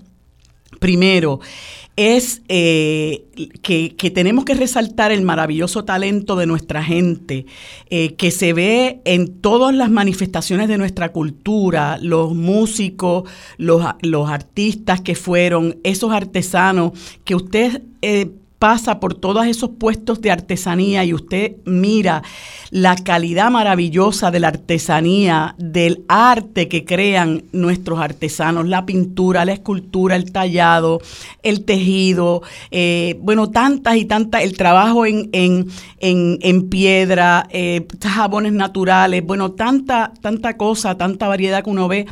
primero 0.78 1.40
es 1.96 2.40
que, 2.46 3.26
que, 3.62 4.10
tenemos 4.10 4.46
que 4.46 4.54
resaltar 4.54 5.12
el 5.12 5.20
maravilloso 5.20 5.84
talento 5.84 6.34
de 6.34 6.46
nuestra 6.46 6.82
gente, 6.82 7.44
que 7.90 8.30
se 8.30 8.54
ve 8.54 9.02
en 9.04 9.42
todas 9.42 9.74
las 9.74 9.90
manifestaciones 9.90 10.66
de 10.66 10.78
nuestra 10.78 11.12
cultura, 11.12 11.98
los 12.00 12.34
músicos, 12.34 13.28
los, 13.58 13.84
los 14.00 14.30
artistas 14.30 15.02
que 15.02 15.14
fueron, 15.14 15.76
esos 15.84 16.10
artesanos, 16.10 16.92
que 17.24 17.34
usted 17.34 17.82
pasa 18.60 19.00
por 19.00 19.14
todos 19.14 19.46
esos 19.46 19.70
puestos 19.70 20.20
de 20.20 20.30
artesanía 20.30 21.02
y 21.02 21.14
usted 21.14 21.56
mira 21.64 22.22
la 22.70 22.94
calidad 22.94 23.50
maravillosa 23.50 24.30
de 24.30 24.38
la 24.38 24.48
artesanía, 24.48 25.54
del 25.56 26.04
arte 26.08 26.68
que 26.68 26.84
crean 26.84 27.44
nuestros 27.52 27.98
artesanos, 28.00 28.68
la 28.68 28.84
pintura, 28.84 29.46
la 29.46 29.54
escultura, 29.54 30.14
el 30.14 30.30
tallado, 30.30 31.00
el 31.42 31.64
tejido, 31.64 32.42
eh, 32.70 33.18
bueno, 33.22 33.48
tantas 33.48 33.96
y 33.96 34.04
tantas, 34.04 34.42
el 34.42 34.56
trabajo 34.58 35.06
en, 35.06 35.30
en, 35.32 35.66
en, 35.98 36.68
piedra, 36.68 37.48
eh, 37.50 37.88
jabones 38.02 38.52
naturales, 38.52 39.24
bueno, 39.24 39.52
tanta, 39.52 40.12
tanta 40.20 40.58
cosa, 40.58 40.98
tanta 40.98 41.28
variedad 41.28 41.64
que 41.64 41.70
uno 41.70 41.88
ve, 41.88 42.06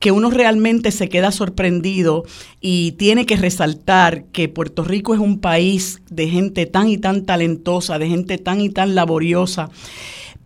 que 0.00 0.10
uno 0.10 0.30
realmente 0.30 0.90
se 0.90 1.08
queda 1.08 1.30
sorprendido 1.30 2.24
y 2.60 2.92
tiene 2.92 3.24
que 3.24 3.36
resaltar 3.36 4.24
que 4.26 4.48
Puerto 4.48 4.84
Rico 4.84 5.14
es 5.14 5.20
un 5.20 5.38
país 5.38 5.91
de 6.10 6.28
gente 6.28 6.66
tan 6.66 6.88
y 6.88 6.98
tan 6.98 7.24
talentosa, 7.24 7.98
de 7.98 8.08
gente 8.08 8.38
tan 8.38 8.60
y 8.60 8.70
tan 8.70 8.94
laboriosa. 8.94 9.70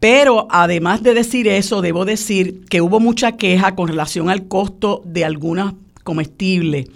Pero 0.01 0.47
además 0.51 1.03
de 1.03 1.15
decir 1.15 1.49
eso, 1.49 1.81
debo 1.81 2.05
decir 2.05 2.65
que 2.69 2.81
hubo 2.81 3.01
mucha 3.01 3.33
queja 3.33 3.75
con 3.75 3.89
relación 3.89 4.29
al 4.29 4.47
costo 4.49 5.03
de 5.05 5.25
algunas 5.25 5.75
comestibles. 6.05 6.87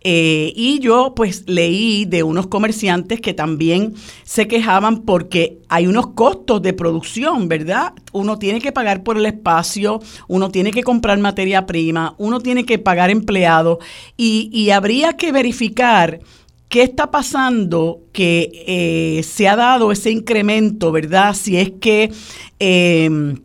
Eh, 0.00 0.52
y 0.54 0.78
yo 0.78 1.12
pues 1.16 1.44
leí 1.48 2.04
de 2.04 2.22
unos 2.22 2.46
comerciantes 2.46 3.20
que 3.20 3.34
también 3.34 3.94
se 4.22 4.46
quejaban 4.46 5.02
porque 5.02 5.58
hay 5.68 5.88
unos 5.88 6.08
costos 6.08 6.62
de 6.62 6.72
producción, 6.72 7.48
¿verdad? 7.48 7.94
Uno 8.12 8.38
tiene 8.38 8.60
que 8.60 8.70
pagar 8.70 9.02
por 9.02 9.16
el 9.16 9.26
espacio, 9.26 10.00
uno 10.28 10.50
tiene 10.50 10.70
que 10.70 10.84
comprar 10.84 11.18
materia 11.18 11.66
prima, 11.66 12.14
uno 12.18 12.38
tiene 12.38 12.64
que 12.64 12.78
pagar 12.78 13.10
empleados 13.10 13.78
y, 14.16 14.50
y 14.52 14.70
habría 14.70 15.14
que 15.14 15.32
verificar 15.32 16.20
¿Qué 16.68 16.82
está 16.82 17.10
pasando 17.10 18.02
que 18.12 18.64
eh, 18.66 19.22
se 19.22 19.48
ha 19.48 19.56
dado 19.56 19.90
ese 19.90 20.10
incremento, 20.10 20.92
verdad? 20.92 21.34
Si 21.34 21.56
es 21.56 21.70
que 21.80 22.12
em, 22.58 23.36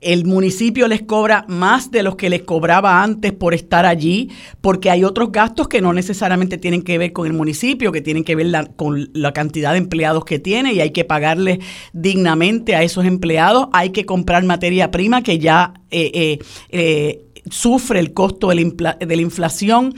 el 0.00 0.24
municipio 0.24 0.88
les 0.88 1.02
cobra 1.02 1.44
más 1.48 1.90
de 1.90 2.02
los 2.02 2.16
que 2.16 2.30
les 2.30 2.44
cobraba 2.44 3.02
antes 3.02 3.32
por 3.32 3.52
estar 3.52 3.84
allí, 3.84 4.30
porque 4.62 4.88
hay 4.88 5.04
otros 5.04 5.32
gastos 5.32 5.68
que 5.68 5.82
no 5.82 5.92
necesariamente 5.92 6.56
tienen 6.56 6.80
que 6.80 6.96
ver 6.96 7.12
con 7.12 7.26
el 7.26 7.34
municipio, 7.34 7.92
que 7.92 8.00
tienen 8.00 8.24
que 8.24 8.34
ver 8.34 8.50
con 8.76 9.10
la 9.12 9.32
cantidad 9.32 9.72
de 9.72 9.78
empleados 9.78 10.24
que 10.24 10.38
tiene 10.38 10.72
y 10.72 10.80
hay 10.80 10.92
que 10.92 11.04
pagarles 11.04 11.58
dignamente 11.92 12.74
a 12.74 12.82
esos 12.82 13.04
empleados. 13.04 13.68
Hay 13.72 13.90
que 13.90 14.06
comprar 14.06 14.44
materia 14.44 14.90
prima 14.90 15.22
que 15.22 15.38
ya 15.38 15.74
eh, 15.90 16.38
eh, 16.70 17.24
sufre 17.50 18.00
el 18.00 18.14
costo 18.14 18.48
de 18.48 18.72
la, 18.78 18.94
de 18.94 19.16
la 19.16 19.22
inflación, 19.22 19.94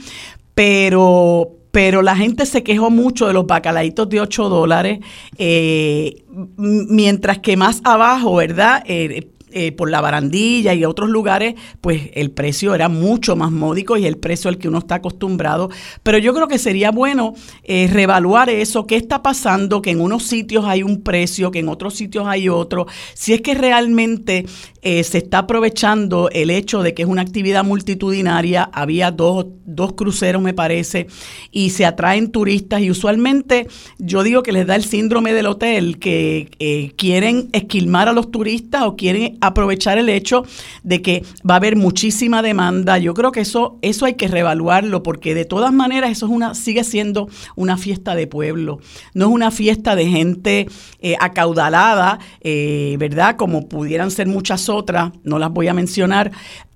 pero 0.55 1.58
pero 1.71 2.01
la 2.01 2.15
gente 2.15 2.45
se 2.45 2.63
quejó 2.63 2.89
mucho 2.89 3.27
de 3.27 3.33
los 3.33 3.45
bacalaitos 3.45 4.09
de 4.09 4.21
8 4.21 4.49
dólares, 4.49 4.99
eh, 5.37 6.23
mientras 6.57 7.39
que 7.39 7.57
más 7.57 7.81
abajo, 7.83 8.35
¿verdad? 8.35 8.83
Eh, 8.85 9.29
eh, 9.51 9.71
por 9.71 9.89
la 9.89 9.99
barandilla 9.99 10.75
y 10.75 10.85
otros 10.85 11.09
lugares, 11.09 11.55
pues 11.81 12.11
el 12.13 12.29
precio 12.29 12.75
era 12.75 12.87
mucho 12.87 13.35
más 13.35 13.51
módico 13.51 13.97
y 13.97 14.05
el 14.05 14.17
precio 14.17 14.47
al 14.47 14.59
que 14.59 14.67
uno 14.67 14.77
está 14.77 14.95
acostumbrado. 14.95 15.69
Pero 16.03 16.19
yo 16.19 16.35
creo 16.35 16.47
que 16.47 16.59
sería 16.59 16.91
bueno 16.91 17.33
eh, 17.63 17.89
reevaluar 17.91 18.51
eso, 18.51 18.85
qué 18.85 18.95
está 18.95 19.23
pasando, 19.23 19.81
que 19.81 19.89
en 19.89 20.01
unos 20.01 20.23
sitios 20.23 20.65
hay 20.65 20.83
un 20.83 21.01
precio, 21.01 21.49
que 21.49 21.59
en 21.59 21.69
otros 21.69 21.95
sitios 21.95 22.27
hay 22.27 22.47
otro, 22.47 22.85
si 23.15 23.33
es 23.33 23.41
que 23.41 23.55
realmente 23.55 24.45
eh, 24.83 25.03
se 25.03 25.17
está 25.17 25.39
aprovechando 25.39 26.29
el 26.31 26.51
hecho 26.51 26.83
de 26.83 26.93
que 26.93 27.01
es 27.01 27.07
una 27.07 27.23
actividad 27.23 27.63
multitudinaria, 27.63 28.69
había 28.71 29.09
dos, 29.09 29.47
dos 29.65 29.93
cruceros 29.93 30.43
me 30.43 30.53
parece, 30.53 31.07
y 31.51 31.71
se 31.71 31.87
atraen 31.87 32.31
turistas 32.31 32.81
y 32.81 32.91
usualmente 32.91 33.67
yo 33.97 34.21
digo 34.21 34.43
que 34.43 34.51
les 34.51 34.67
da 34.67 34.75
el 34.75 34.83
síndrome 34.83 35.33
del 35.33 35.47
hotel, 35.47 35.97
que 35.97 36.93
quieren 36.97 37.49
esquilmar 37.51 38.09
a 38.09 38.13
los 38.13 38.29
turistas 38.29 38.83
o 38.83 38.95
quieren 38.95 39.38
aprovechar 39.41 39.97
el 39.97 40.09
hecho 40.09 40.43
de 40.83 41.01
que 41.01 41.23
va 41.49 41.55
a 41.55 41.57
haber 41.57 41.75
muchísima 41.75 42.41
demanda. 42.41 42.97
Yo 42.97 43.13
creo 43.13 43.31
que 43.31 43.41
eso, 43.41 43.77
eso 43.81 44.05
hay 44.05 44.15
que 44.15 44.27
reevaluarlo 44.27 45.03
porque 45.03 45.33
de 45.33 45.45
todas 45.45 45.73
maneras 45.73 46.11
eso 46.11 46.25
es 46.25 46.31
una, 46.31 46.55
sigue 46.55 46.83
siendo 46.83 47.29
una 47.55 47.77
fiesta 47.77 48.15
de 48.15 48.27
pueblo. 48.27 48.79
No 49.13 49.27
es 49.27 49.31
una 49.31 49.51
fiesta 49.51 49.95
de 49.95 50.07
gente 50.07 50.67
eh, 50.99 51.15
acaudalada, 51.19 52.19
eh, 52.41 52.95
¿verdad? 52.99 53.35
Como 53.35 53.67
pudieran 53.67 54.11
ser 54.11 54.27
muchas 54.27 54.69
otras, 54.69 55.11
no 55.23 55.39
las 55.39 55.51
voy 55.51 55.67
a 55.67 55.73
mencionar, 55.73 56.31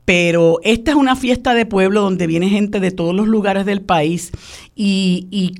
pero 0.06 0.60
esta 0.63 0.91
es 0.91 0.97
una 0.97 1.15
fiesta 1.15 1.54
de 1.54 1.65
pueblo 1.65 2.02
donde 2.02 2.28
viene 2.28 2.49
gente 2.49 2.80
de 2.80 2.91
todos 2.91 3.15
los 3.15 3.28
lugares 3.28 3.65
del 3.65 3.82
país 3.82 4.32
y, 4.76 5.28
y 5.32 5.56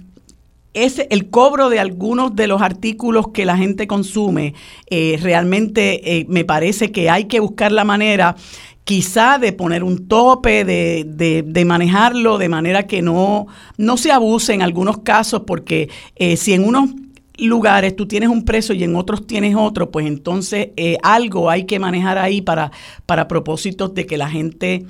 es 0.74 1.06
el 1.10 1.30
cobro 1.30 1.70
de 1.70 1.80
algunos 1.80 2.36
de 2.36 2.48
los 2.48 2.62
artículos 2.62 3.30
que 3.30 3.46
la 3.46 3.58
gente 3.58 3.88
consume, 3.88 4.54
eh, 4.90 5.20
realmente 5.22 6.18
eh, 6.18 6.26
me 6.28 6.46
parece 6.46 6.92
que 6.92 7.10
hay 7.10 7.26
que 7.26 7.40
buscar 7.40 7.72
la 7.72 7.84
manera 7.84 8.36
quizá 8.84 9.38
de 9.38 9.54
poner 9.54 9.84
un 9.84 10.08
tope, 10.08 10.66
de, 10.66 11.06
de, 11.08 11.44
de, 11.44 11.66
manejarlo 11.66 12.38
de 12.38 12.50
manera 12.50 12.86
que 12.86 13.02
no, 13.02 13.48
no 13.78 13.96
se 13.96 14.12
abuse 14.12 14.54
en 14.54 14.62
algunos 14.62 15.00
casos, 15.00 15.44
porque 15.48 15.90
eh, 16.18 16.36
si 16.36 16.54
en 16.54 16.66
unos 16.66 16.90
lugares 17.38 17.96
tú 17.96 18.08
tienes 18.08 18.30
un 18.30 18.44
precio 18.44 18.76
y 18.76 18.84
en 18.84 18.96
otros 18.96 19.26
tienes 19.26 19.56
otro, 19.56 19.90
pues 19.90 20.06
entonces 20.06 20.70
algo 21.02 21.50
hay 21.50 21.64
que 21.64 21.80
manejar 21.80 22.18
ahí 22.18 22.42
para, 22.42 22.72
para 23.06 23.28
propósitos 23.28 23.94
de 23.94 24.06
que 24.06 24.18
la 24.18 24.30
gente 24.30 24.86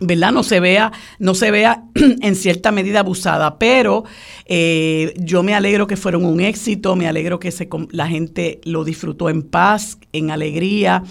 ¿verdad? 0.00 0.32
No 0.32 0.42
se 0.42 0.60
vea, 0.60 0.92
no 1.18 1.34
se 1.34 1.50
vea 1.50 1.84
en 1.94 2.34
cierta 2.36 2.70
medida 2.70 3.00
abusada, 3.00 3.58
pero 3.58 4.04
eh, 4.46 5.14
yo 5.18 5.42
me 5.42 5.54
alegro 5.54 5.86
que 5.86 5.96
fueron 5.96 6.24
un 6.24 6.40
éxito, 6.40 6.94
me 6.96 7.08
alegro 7.08 7.38
que 7.40 7.50
se, 7.50 7.68
la 7.90 8.06
gente 8.06 8.60
lo 8.64 8.84
disfrutó 8.84 9.28
en 9.28 9.42
paz, 9.42 9.98
en 10.12 10.30
alegría, 10.30 11.02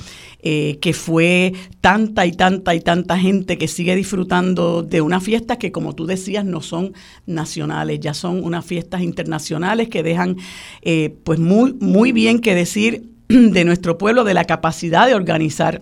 eh, 0.42 0.78
que 0.82 0.94
fue 0.94 1.54
tanta 1.82 2.26
y 2.26 2.32
tanta 2.32 2.76
y 2.76 2.80
tanta 2.80 3.18
gente 3.18 3.58
que 3.58 3.68
sigue 3.68 3.96
disfrutando 3.96 4.84
de 4.84 5.02
una 5.02 5.20
fiesta 5.20 5.58
que, 5.58 5.72
como 5.72 5.94
tú 5.94 6.06
decías, 6.06 6.46
no 6.46 6.62
son 6.62 6.94
nacionales, 7.26 8.00
ya 8.00 8.14
son 8.14 8.44
unas 8.44 8.66
fiestas 8.66 9.02
internacionales 9.02 9.90
que 9.90 10.04
dejan 10.04 10.38
eh, 10.82 11.14
pues 11.24 11.40
muy, 11.40 11.74
muy 11.74 12.14
bien 12.14 12.40
que 12.40 12.56
decir 12.56 13.10
de 13.28 13.66
nuestro 13.66 13.98
pueblo, 13.98 14.24
de 14.24 14.34
la 14.34 14.46
capacidad 14.46 15.08
de 15.08 15.16
organizar 15.16 15.82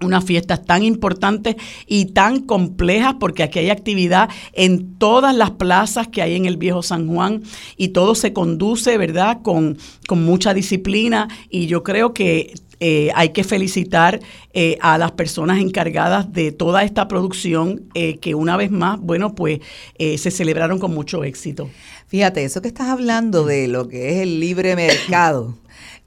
unas 0.00 0.24
fiestas 0.24 0.64
tan 0.64 0.84
importantes 0.84 1.56
y 1.86 2.06
tan 2.06 2.40
complejas 2.42 3.16
porque 3.18 3.42
aquí 3.42 3.58
hay 3.58 3.70
actividad 3.70 4.28
en 4.52 4.96
todas 4.98 5.34
las 5.34 5.52
plazas 5.52 6.08
que 6.08 6.22
hay 6.22 6.36
en 6.36 6.46
el 6.46 6.56
viejo 6.56 6.82
San 6.82 7.08
Juan 7.08 7.42
y 7.76 7.88
todo 7.88 8.14
se 8.14 8.32
conduce, 8.32 8.96
¿verdad? 8.96 9.42
Con, 9.42 9.76
con 10.06 10.24
mucha 10.24 10.54
disciplina 10.54 11.28
y 11.50 11.66
yo 11.66 11.82
creo 11.82 12.14
que 12.14 12.54
eh, 12.80 13.10
hay 13.14 13.30
que 13.30 13.42
felicitar 13.42 14.20
eh, 14.52 14.78
a 14.80 14.98
las 14.98 15.12
personas 15.12 15.60
encargadas 15.60 16.32
de 16.32 16.52
toda 16.52 16.84
esta 16.84 17.08
producción 17.08 17.82
eh, 17.94 18.18
que 18.18 18.34
una 18.34 18.56
vez 18.56 18.70
más, 18.70 19.00
bueno, 19.00 19.34
pues 19.34 19.60
eh, 19.98 20.16
se 20.18 20.30
celebraron 20.30 20.78
con 20.78 20.94
mucho 20.94 21.24
éxito. 21.24 21.68
Fíjate, 22.06 22.44
eso 22.44 22.62
que 22.62 22.68
estás 22.68 22.88
hablando 22.88 23.44
de 23.44 23.68
lo 23.68 23.88
que 23.88 24.10
es 24.10 24.22
el 24.22 24.40
libre 24.40 24.76
mercado. 24.76 25.58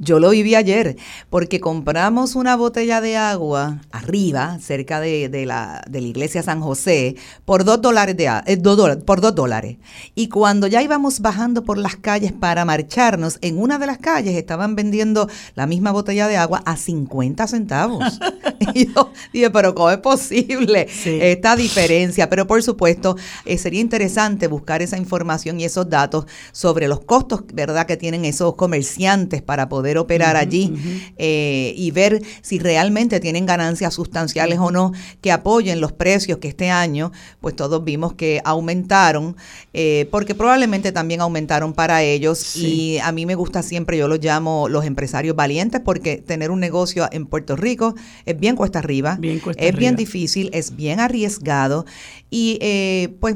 Yo 0.03 0.19
lo 0.19 0.31
viví 0.31 0.55
ayer 0.55 0.97
porque 1.29 1.59
compramos 1.59 2.33
una 2.33 2.55
botella 2.55 3.01
de 3.01 3.17
agua 3.17 3.81
arriba, 3.91 4.57
cerca 4.59 4.99
de, 4.99 5.29
de, 5.29 5.45
la, 5.45 5.83
de 5.87 6.01
la, 6.01 6.07
iglesia 6.07 6.41
San 6.41 6.59
José, 6.59 7.17
por 7.45 7.63
dos 7.63 7.83
dólares, 7.83 8.17
de, 8.17 8.25
eh, 8.25 8.57
dos 8.57 8.97
por 9.05 9.21
dos 9.21 9.35
dólares. 9.35 9.77
Y 10.15 10.29
cuando 10.29 10.65
ya 10.65 10.81
íbamos 10.81 11.19
bajando 11.19 11.63
por 11.63 11.77
las 11.77 11.97
calles 11.97 12.31
para 12.33 12.65
marcharnos, 12.65 13.37
en 13.41 13.59
una 13.59 13.77
de 13.77 13.85
las 13.85 13.99
calles 13.99 14.35
estaban 14.35 14.75
vendiendo 14.75 15.29
la 15.53 15.67
misma 15.67 15.91
botella 15.91 16.27
de 16.27 16.35
agua 16.35 16.63
a 16.65 16.77
50 16.77 17.45
centavos. 17.45 18.19
y 18.73 18.91
yo 18.91 19.11
dije, 19.31 19.51
pero 19.51 19.75
¿cómo 19.75 19.91
es 19.91 19.97
posible 19.97 20.87
sí. 20.89 21.19
esta 21.21 21.55
diferencia? 21.55 22.27
Pero 22.27 22.47
por 22.47 22.63
supuesto, 22.63 23.15
eh, 23.45 23.59
sería 23.59 23.81
interesante 23.81 24.47
buscar 24.47 24.81
esa 24.81 24.97
información 24.97 25.59
y 25.59 25.65
esos 25.65 25.89
datos 25.89 26.25
sobre 26.51 26.87
los 26.87 27.01
costos, 27.01 27.43
¿verdad?, 27.53 27.85
que 27.85 27.97
tienen 27.97 28.25
esos 28.25 28.55
comerciantes 28.55 29.43
para 29.43 29.69
poder 29.69 29.90
operar 29.97 30.35
uh 30.35 30.39
-huh, 30.39 30.41
allí 30.41 30.71
uh 30.71 30.77
-huh. 30.77 31.13
eh, 31.17 31.73
y 31.75 31.91
ver 31.91 32.21
si 32.41 32.59
realmente 32.59 33.19
tienen 33.19 33.45
ganancias 33.45 33.93
sustanciales 33.93 34.59
o 34.59 34.71
no 34.71 34.91
que 35.21 35.31
apoyen 35.31 35.81
los 35.81 35.91
precios 35.91 36.37
que 36.39 36.47
este 36.47 36.69
año, 36.69 37.11
pues 37.39 37.55
todos 37.55 37.83
vimos 37.83 38.13
que 38.13 38.41
aumentaron, 38.43 39.35
eh, 39.73 40.07
porque 40.11 40.35
probablemente 40.35 40.91
también 40.91 41.21
aumentaron 41.21 41.73
para 41.73 42.03
ellos 42.03 42.37
sí. 42.37 42.95
y 42.95 42.99
a 42.99 43.11
mí 43.11 43.25
me 43.25 43.35
gusta 43.35 43.63
siempre, 43.63 43.97
yo 43.97 44.07
los 44.07 44.19
llamo 44.19 44.67
los 44.69 44.85
empresarios 44.85 45.35
valientes, 45.35 45.81
porque 45.83 46.17
tener 46.17 46.51
un 46.51 46.59
negocio 46.59 47.07
en 47.11 47.25
Puerto 47.25 47.55
Rico 47.55 47.95
es 48.25 48.39
bien 48.39 48.55
cuesta 48.55 48.79
arriba, 48.79 49.17
bien 49.19 49.39
cuesta 49.39 49.61
es 49.61 49.69
arriba. 49.69 49.79
bien 49.79 49.95
difícil, 49.95 50.49
es 50.53 50.75
bien 50.75 50.99
arriesgado 50.99 51.85
y 52.29 52.57
eh, 52.61 53.09
pues 53.19 53.35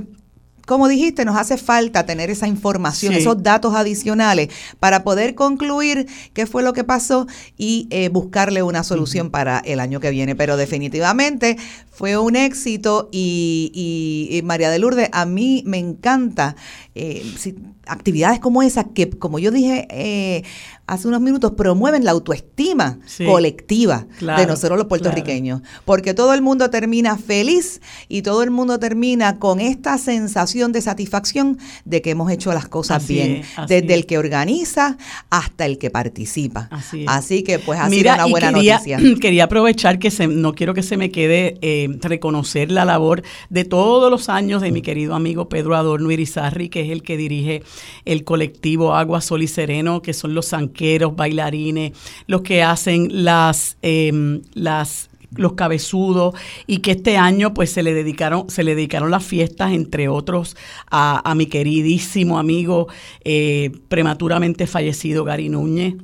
como 0.65 0.87
dijiste, 0.87 1.25
nos 1.25 1.37
hace 1.37 1.57
falta 1.57 2.05
tener 2.05 2.29
esa 2.29 2.47
información, 2.47 3.13
sí. 3.13 3.19
esos 3.19 3.41
datos 3.41 3.75
adicionales 3.75 4.49
para 4.79 5.03
poder 5.03 5.35
concluir 5.35 6.07
qué 6.33 6.45
fue 6.45 6.63
lo 6.63 6.73
que 6.73 6.83
pasó 6.83 7.27
y 7.57 7.87
eh, 7.89 8.09
buscarle 8.09 8.63
una 8.63 8.83
solución 8.83 9.27
uh 9.27 9.29
-huh. 9.29 9.31
para 9.31 9.59
el 9.59 9.79
año 9.79 9.99
que 9.99 10.09
viene. 10.09 10.35
Pero 10.35 10.57
definitivamente 10.57 11.57
fue 11.95 12.17
un 12.17 12.35
éxito 12.35 13.07
y, 13.09 13.71
y, 13.73 14.37
y 14.37 14.41
María 14.41 14.69
de 14.69 14.79
Lourdes, 14.79 15.07
a 15.13 15.25
mí 15.25 15.63
me 15.65 15.77
encanta 15.77 16.57
eh, 16.93 17.23
si, 17.37 17.55
actividades 17.87 18.39
como 18.39 18.63
esas 18.63 18.85
que, 18.93 19.09
como 19.09 19.39
yo 19.39 19.51
dije 19.51 19.87
eh, 19.89 20.43
hace 20.87 21.07
unos 21.07 21.21
minutos, 21.21 21.53
promueven 21.57 22.03
la 22.03 22.11
autoestima 22.11 22.99
sí, 23.05 23.25
colectiva 23.25 24.05
claro, 24.19 24.41
de 24.41 24.47
nosotros 24.47 24.77
los 24.77 24.87
puertorriqueños. 24.87 25.61
Claro. 25.61 25.81
Porque 25.85 26.13
todo 26.13 26.33
el 26.33 26.41
mundo 26.41 26.69
termina 26.69 27.17
feliz 27.17 27.81
y 28.07 28.21
todo 28.21 28.43
el 28.43 28.51
mundo 28.51 28.79
termina 28.79 29.39
con 29.39 29.59
esta 29.59 29.97
sensación 29.97 30.71
de 30.71 30.81
satisfacción 30.81 31.57
de 31.85 32.01
que 32.01 32.11
hemos 32.11 32.31
hecho 32.31 32.53
las 32.53 32.67
cosas 32.67 33.03
así 33.03 33.15
bien. 33.15 33.31
Es, 33.37 33.67
desde 33.67 33.87
es. 33.87 33.93
el 33.93 34.05
que 34.05 34.17
organiza 34.17 34.97
hasta 35.29 35.65
el 35.65 35.77
que 35.77 35.89
participa. 35.89 36.67
Así, 36.71 37.05
así 37.07 37.43
que 37.43 37.57
pues 37.57 37.79
ha 37.79 37.89
Mira, 37.89 38.13
sido 38.13 38.25
una 38.25 38.31
buena 38.31 38.53
quería, 38.53 38.75
noticia. 38.75 38.99
Quería 39.19 39.45
aprovechar 39.45 39.97
que 39.97 40.11
se, 40.11 40.27
no 40.27 40.53
quiero 40.53 40.73
que 40.73 40.83
se 40.83 40.97
me 40.97 41.09
quede 41.09 41.57
eh, 41.61 41.84
reconocer 41.87 42.71
la 42.71 42.85
labor 42.85 43.23
de 43.49 43.65
todos 43.65 44.11
los 44.11 44.29
años 44.29 44.61
de 44.61 44.71
mi 44.71 44.81
querido 44.81 45.15
amigo 45.15 45.49
Pedro 45.49 45.75
Adorno 45.75 46.11
Irizarri, 46.11 46.69
que 46.69 46.81
es 46.81 46.89
el 46.89 47.03
que 47.03 47.17
dirige 47.17 47.63
el 48.05 48.23
colectivo 48.23 48.95
Agua, 48.95 49.21
Sol 49.21 49.43
y 49.43 49.47
Sereno, 49.47 50.01
que 50.01 50.13
son 50.13 50.33
los 50.33 50.49
zanqueros, 50.49 51.15
bailarines, 51.15 51.93
los 52.27 52.41
que 52.41 52.63
hacen 52.63 53.23
las, 53.23 53.77
eh, 53.81 54.41
las 54.53 55.09
los 55.37 55.53
cabezudos 55.53 56.35
y 56.67 56.77
que 56.79 56.91
este 56.91 57.17
año 57.17 57.53
pues 57.53 57.71
se 57.71 57.83
le 57.83 57.93
dedicaron 57.93 58.49
se 58.49 58.63
le 58.63 58.75
dedicaron 58.75 59.11
las 59.11 59.25
fiestas 59.25 59.73
entre 59.73 60.07
otros 60.07 60.55
a, 60.89 61.29
a 61.29 61.35
mi 61.35 61.47
queridísimo 61.47 62.39
amigo 62.39 62.87
eh, 63.23 63.71
prematuramente 63.89 64.67
fallecido 64.67 65.23
Gary 65.23 65.49
Núñez 65.49 65.95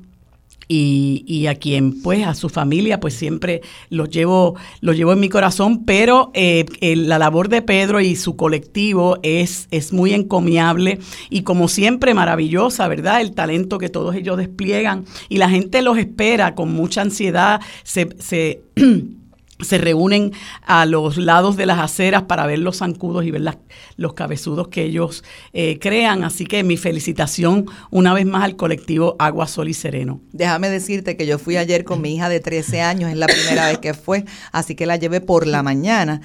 y, 0.73 1.25
y, 1.27 1.47
a 1.47 1.55
quien 1.55 2.01
pues 2.01 2.25
a 2.25 2.33
su 2.33 2.47
familia 2.47 3.01
pues 3.01 3.13
siempre 3.13 3.61
los 3.89 4.09
llevo 4.09 4.55
los 4.79 4.95
llevo 4.95 5.11
en 5.11 5.19
mi 5.19 5.27
corazón 5.27 5.83
pero 5.83 6.31
eh, 6.33 6.65
la 6.95 7.19
labor 7.19 7.49
de 7.49 7.61
Pedro 7.61 7.99
y 7.99 8.15
su 8.15 8.37
colectivo 8.37 9.17
es, 9.21 9.67
es 9.71 9.91
muy 9.91 10.13
encomiable 10.13 10.99
y 11.29 11.41
como 11.41 11.67
siempre 11.67 12.13
maravillosa 12.13 12.87
verdad 12.87 13.19
el 13.19 13.33
talento 13.33 13.79
que 13.79 13.89
todos 13.89 14.15
ellos 14.15 14.37
despliegan 14.37 15.03
y 15.27 15.39
la 15.39 15.49
gente 15.49 15.81
los 15.81 15.97
espera 15.97 16.55
con 16.55 16.71
mucha 16.71 17.01
ansiedad 17.01 17.59
se, 17.83 18.07
se 18.19 18.61
se 19.61 19.77
reúnen 19.77 20.31
a 20.65 20.85
los 20.85 21.17
lados 21.17 21.57
de 21.57 21.65
las 21.65 21.79
aceras 21.79 22.23
para 22.23 22.45
ver 22.45 22.59
los 22.59 22.77
zancudos 22.77 23.25
y 23.25 23.31
ver 23.31 23.41
las, 23.41 23.57
los 23.97 24.13
cabezudos 24.13 24.67
que 24.67 24.83
ellos 24.83 25.23
eh, 25.53 25.79
crean. 25.79 26.23
Así 26.23 26.45
que 26.45 26.63
mi 26.63 26.77
felicitación 26.77 27.65
una 27.89 28.13
vez 28.13 28.25
más 28.25 28.43
al 28.43 28.55
colectivo 28.55 29.15
Agua, 29.19 29.47
Sol 29.47 29.69
y 29.69 29.73
Sereno. 29.73 30.21
Déjame 30.31 30.69
decirte 30.69 31.17
que 31.17 31.25
yo 31.25 31.37
fui 31.37 31.57
ayer 31.57 31.83
con 31.83 32.01
mi 32.01 32.15
hija 32.15 32.29
de 32.29 32.39
13 32.39 32.81
años, 32.81 33.11
es 33.11 33.17
la 33.17 33.27
primera 33.27 33.67
vez 33.67 33.79
que 33.79 33.93
fue, 33.93 34.25
así 34.51 34.75
que 34.75 34.85
la 34.85 34.95
llevé 34.95 35.21
por 35.21 35.47
la 35.47 35.63
mañana 35.63 36.21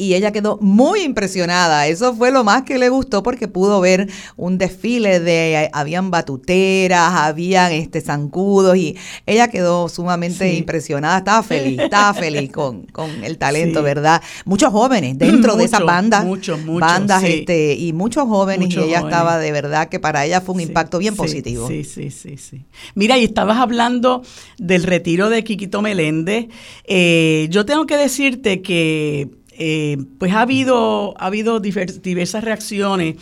y 0.00 0.14
ella 0.14 0.32
quedó 0.32 0.56
muy 0.62 1.02
impresionada. 1.02 1.86
Eso 1.86 2.14
fue 2.14 2.30
lo 2.30 2.42
más 2.42 2.62
que 2.62 2.78
le 2.78 2.88
gustó 2.88 3.22
porque 3.22 3.48
pudo 3.48 3.82
ver 3.82 4.08
un 4.34 4.56
desfile 4.56 5.20
de, 5.20 5.68
habían 5.74 6.10
batuteras, 6.10 7.12
habían 7.12 7.72
este 7.72 8.00
zancudos 8.00 8.78
y 8.78 8.96
ella 9.26 9.48
quedó 9.48 9.90
sumamente 9.90 10.50
sí. 10.50 10.56
impresionada, 10.56 11.18
estaba 11.18 11.42
feliz, 11.42 11.78
estaba 11.78 12.14
feliz 12.14 12.50
con, 12.52 12.86
con 12.86 13.22
el 13.22 13.36
talento, 13.36 13.80
sí. 13.80 13.84
¿verdad? 13.84 14.22
Muchos 14.46 14.72
jóvenes 14.72 15.18
dentro 15.18 15.52
mucho, 15.52 15.56
de 15.56 15.64
esa 15.64 15.80
banda, 15.80 16.24
mucho, 16.24 16.56
mucho, 16.56 16.80
bandas 16.80 17.20
sí. 17.20 17.40
este, 17.40 17.74
y 17.74 17.92
muchos 17.92 18.24
jóvenes 18.26 18.70
y 18.70 18.72
ella 18.72 19.00
jóvenes. 19.00 19.04
estaba 19.04 19.38
de 19.38 19.52
verdad 19.52 19.90
que 19.90 20.00
para 20.00 20.24
ella 20.24 20.40
fue 20.40 20.54
un 20.54 20.62
impacto 20.62 20.96
bien 20.96 21.14
positivo. 21.14 21.68
Sí, 21.68 21.84
sí, 21.84 22.10
sí, 22.10 22.38
sí. 22.38 22.64
Mira, 22.94 23.18
y 23.18 23.24
estabas 23.24 23.58
hablando 23.58 24.22
del 24.56 24.84
retiro 24.84 25.28
de 25.28 25.44
Quiquito 25.44 25.82
Meléndez. 25.82 26.46
Eh, 26.84 27.48
yo 27.50 27.66
tengo 27.66 27.84
que 27.84 27.98
decirte 27.98 28.62
que 28.62 29.28
eh, 29.62 29.98
pues 30.18 30.32
ha 30.32 30.40
habido, 30.40 31.14
ha 31.18 31.26
habido 31.26 31.60
divers, 31.60 32.00
diversas 32.00 32.42
reacciones 32.42 33.16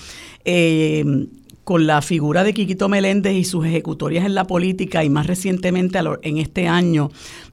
eh, 0.45 1.05
con 1.65 1.89
la 1.89 2.01
figura 2.01 2.45
de 2.45 2.55
Quiquito 2.55 2.89
Meléndez 2.89 3.35
y 3.35 3.43
sus 3.43 3.67
ejecutorias 3.67 4.25
en 4.25 4.37
la 4.37 4.47
política 4.47 5.03
y 5.03 5.11
más 5.11 5.27
recientemente 5.27 5.99
en 6.23 6.39
este 6.39 6.69
año 6.69 7.11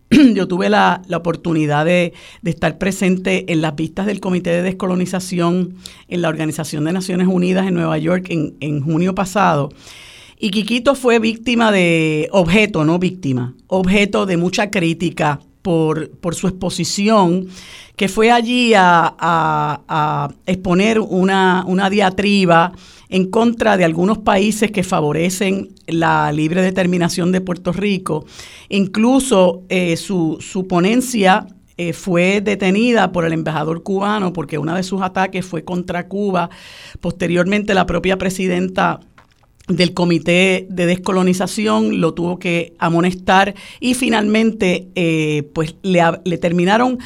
yo 0.36 0.48
tuve 0.48 0.70
la, 0.70 1.02
oportunidad 1.16 1.84
de, 1.84 2.14
estar 2.44 2.78
presente 2.78 3.52
en 3.52 3.62
las 3.62 3.76
vistas 3.76 4.06
del 4.06 4.20
Comité 4.20 4.52
de 4.52 4.62
Descolonización 4.62 5.74
en 6.08 6.22
la 6.22 6.30
Organización 6.30 6.84
de 6.86 6.94
Naciones 6.94 7.28
Unidas 7.28 7.66
en 7.66 7.74
Nueva 7.74 7.98
York 7.98 8.28
en, 8.30 8.56
en 8.60 8.82
junio 8.82 9.16
pasado. 9.16 9.70
Y 10.40 10.52
Quiquito 10.52 10.94
fue 10.94 11.18
víctima 11.18 11.72
de, 11.72 12.30
objeto, 12.32 12.86
no 12.86 13.00
víctima, 13.00 13.56
objeto 13.66 14.28
de 14.28 14.38
mucha 14.38 14.70
crítica 14.70 15.40
por, 15.66 16.12
por 16.20 16.36
su 16.36 16.48
exposición, 16.48 17.48
que 17.96 18.08
fue 18.08 18.30
allí 18.30 18.74
a, 18.76 20.30
exponer 20.46 21.00
una, 21.00 21.64
una 21.66 21.90
diatriba 21.90 22.72
en 23.10 23.32
contra 23.32 23.76
de 23.76 23.84
algunos 23.84 24.20
países 24.20 24.70
que 24.70 24.84
favorecen 24.84 25.70
la 25.88 26.32
libre 26.32 26.62
determinación 26.62 27.32
de 27.32 27.42
Puerto 27.42 27.72
Rico. 27.72 28.28
Incluso 28.70 29.64
eh, 29.70 29.98
su, 29.98 30.38
su, 30.40 30.68
ponencia 30.68 31.48
eh, 31.78 31.94
fue 31.94 32.42
detenida 32.42 33.12
por 33.12 33.26
el 33.26 33.34
embajador 33.34 33.82
cubano 33.82 34.34
porque 34.34 34.60
uno 34.60 34.76
de 34.76 34.84
sus 34.84 35.02
ataques 35.02 35.48
fue 35.48 35.64
contra 35.64 36.08
Cuba. 36.08 36.52
Posteriormente 37.02 37.74
la 37.74 37.88
propia 37.88 38.20
presidenta 38.20 39.00
del 39.68 39.94
Comité 39.94 40.68
de 40.70 40.86
Descolonización 40.86 42.00
lo 42.00 42.14
tuvo 42.14 42.38
que 42.38 42.74
amonestar 42.78 43.56
y 43.80 43.96
finalmente 43.96 44.90
eh, 44.96 45.50
pues 45.54 45.76
le, 45.82 46.02
le 46.24 46.38
terminaron 46.38 47.00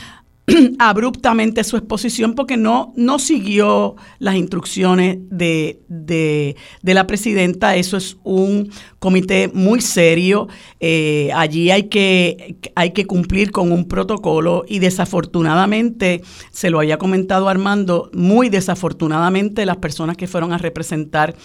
abruptamente 0.80 1.64
su 1.64 1.78
exposición 1.78 2.34
porque 2.34 2.58
no, 2.58 2.94
no 2.96 3.20
siguió 3.20 3.96
las 4.20 4.36
instrucciones 4.36 5.18
de, 5.30 5.82
de, 5.88 6.56
la 6.84 7.08
presidenta. 7.08 7.76
Eso 7.76 7.98
es 7.98 8.18
un 8.24 8.72
comité 9.00 9.50
muy 9.54 9.82
serio. 9.82 10.48
Eh, 10.80 11.30
allí 11.36 11.72
hay 11.72 11.84
que, 11.84 12.58
hay 12.76 12.92
que 12.92 13.06
cumplir 13.06 13.52
con 13.52 13.72
un 13.72 13.88
protocolo 13.88 14.66
y 14.68 14.80
desafortunadamente, 14.80 16.22
se 16.52 16.70
lo 16.70 16.80
había 16.80 16.98
comentado 16.98 17.50
Armando, 17.50 18.10
muy 18.14 18.50
desafortunadamente 18.50 19.66
las 19.66 19.78
personas 19.78 20.18
que 20.18 20.28
fueron 20.28 20.54
a 20.54 20.58
representar 20.58 21.36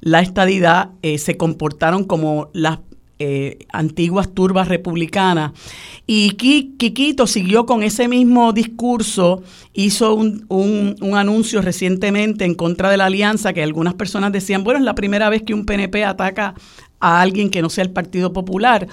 la 0.00 0.20
estadidad 0.20 0.90
eh, 1.02 1.18
se 1.18 1.36
comportaron 1.36 2.04
como 2.04 2.50
las 2.52 2.78
eh, 3.18 3.58
antiguas 3.72 4.34
turbas 4.34 4.68
republicanas. 4.68 5.52
Y 6.06 6.30
Quiquito 6.32 7.26
siguió 7.26 7.64
con 7.64 7.82
ese 7.82 8.08
mismo 8.08 8.52
discurso, 8.52 9.42
hizo 9.72 10.14
un, 10.14 10.44
un, 10.48 11.16
anuncio 11.16 11.62
recientemente 11.62 12.44
en 12.44 12.54
contra 12.54 12.90
de 12.90 12.96
la 12.96 13.06
alianza 13.06 13.52
que 13.52 13.62
algunas 13.62 13.94
personas 13.94 14.32
decían, 14.32 14.64
bueno, 14.64 14.80
es 14.80 14.84
la 14.84 14.94
primera 14.94 15.28
vez 15.28 15.42
que 15.42 15.54
un 15.54 15.64
PNP 15.64 16.04
ataca 16.04 16.54
a 16.98 17.20
alguien 17.20 17.50
que 17.50 17.62
no 17.62 17.70
sea 17.70 17.84
el 17.84 17.90
Partido 17.90 18.32
Popular. 18.32 18.88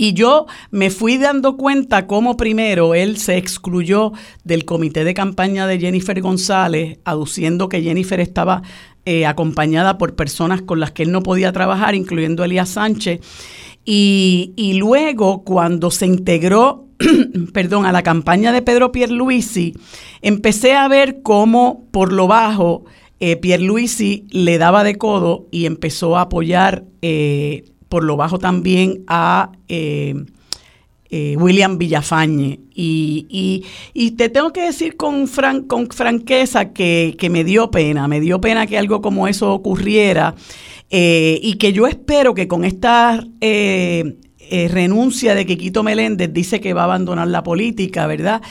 Y 0.00 0.12
yo 0.12 0.46
me 0.70 0.90
fui 0.90 1.18
dando 1.18 1.56
cuenta 1.56 2.06
cómo 2.06 2.36
primero 2.36 2.94
él 2.94 3.16
se 3.16 3.36
excluyó 3.36 4.12
del 4.44 4.64
comité 4.64 5.02
de 5.02 5.12
campaña 5.12 5.66
de 5.66 5.80
Jennifer 5.80 6.20
González, 6.20 7.00
aduciendo 7.04 7.68
que 7.68 7.82
Jennifer 7.82 8.20
estaba 8.20 8.62
eh, 9.04 9.26
acompañada 9.26 9.98
por 9.98 10.14
personas 10.14 10.62
con 10.62 10.78
las 10.78 10.92
que 10.92 11.02
él 11.02 11.10
no 11.10 11.22
podía 11.24 11.50
trabajar, 11.50 11.96
incluyendo 11.96 12.44
Elías 12.44 12.68
Sánchez. 12.68 13.20
Y, 13.84 14.74
luego, 14.78 15.44
cuando 15.44 15.90
se 15.90 16.06
integró, 16.06 16.86
perdón, 17.54 17.86
a 17.86 17.90
la 17.90 18.02
campaña 18.02 18.52
de 18.52 18.62
Pedro 18.62 18.92
Pierluisi, 18.92 19.74
empecé 20.20 20.74
a 20.74 20.86
ver 20.88 21.22
cómo 21.22 21.88
por 21.90 22.12
lo 22.12 22.26
bajo 22.26 22.84
eh, 23.18 23.36
Pierluisi 23.36 24.26
le 24.30 24.58
daba 24.58 24.84
de 24.84 24.96
codo 24.96 25.46
y 25.50 25.64
empezó 25.64 26.18
a 26.18 26.22
apoyar 26.22 26.84
eh, 27.00 27.64
por 27.88 28.04
lo 28.04 28.16
bajo 28.16 28.38
también 28.38 29.04
a 29.06 29.52
eh, 29.68 30.14
eh, 31.10 31.36
William 31.38 31.78
Villafañe. 31.78 32.60
Y, 32.74 33.64
y, 33.94 34.10
te 34.12 34.28
tengo 34.28 34.52
que 34.52 34.60
decir 34.60 34.96
con, 34.96 35.26
con 35.66 35.88
franqueza 35.88 36.72
que, 36.72 37.16
me 37.30 37.44
dio 37.44 37.70
pena, 37.70 38.06
me 38.08 38.20
dio 38.20 38.40
pena 38.40 38.66
que 38.66 38.76
algo 38.76 39.00
como 39.00 39.26
eso 39.26 39.52
ocurriera 39.52 40.34
eh, 40.90 41.40
y 41.42 41.54
que 41.54 41.72
yo 41.72 41.86
espero 41.86 42.34
que 42.34 42.46
con 42.46 42.64
esta 42.64 43.26
eh, 43.40 44.18
renuncia 44.70 45.34
de 45.34 45.46
Quiquito 45.46 45.82
Meléndez 45.82 46.32
dice 46.32 46.60
que 46.60 46.74
va 46.74 46.82
a 46.82 46.84
abandonar 46.84 47.28
la 47.28 47.42
política, 47.42 48.06
¿verdad? 48.06 48.42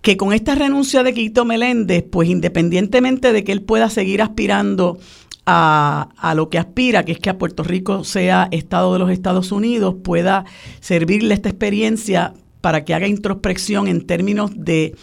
Que 0.00 0.16
con 0.16 0.32
esta 0.32 0.54
renuncia 0.54 1.02
de 1.02 1.12
Quiquito 1.12 1.44
Meléndez, 1.44 2.02
pues 2.10 2.30
independientemente 2.30 3.32
de 3.32 3.44
que 3.44 3.52
él 3.52 3.60
pueda 3.60 3.90
seguir 3.90 4.22
aspirando 4.22 4.98
a, 5.46 6.32
lo 6.34 6.50
que 6.50 6.58
aspira, 6.58 7.04
que 7.04 7.12
es 7.12 7.18
que 7.20 7.30
a 7.30 7.38
Puerto 7.38 7.62
Rico 7.62 8.04
sea 8.04 8.48
Estado 8.50 8.92
de 8.92 8.98
los 8.98 9.10
Estados 9.10 9.52
Unidos, 9.52 9.94
pueda 10.02 10.44
servirle 10.80 11.34
esta 11.34 11.48
experiencia 11.48 12.34
para 12.60 12.84
que 12.84 12.94
haga 12.94 13.06
introspección 13.06 13.86
en 13.86 14.06
términos 14.06 14.50
de 14.56 14.96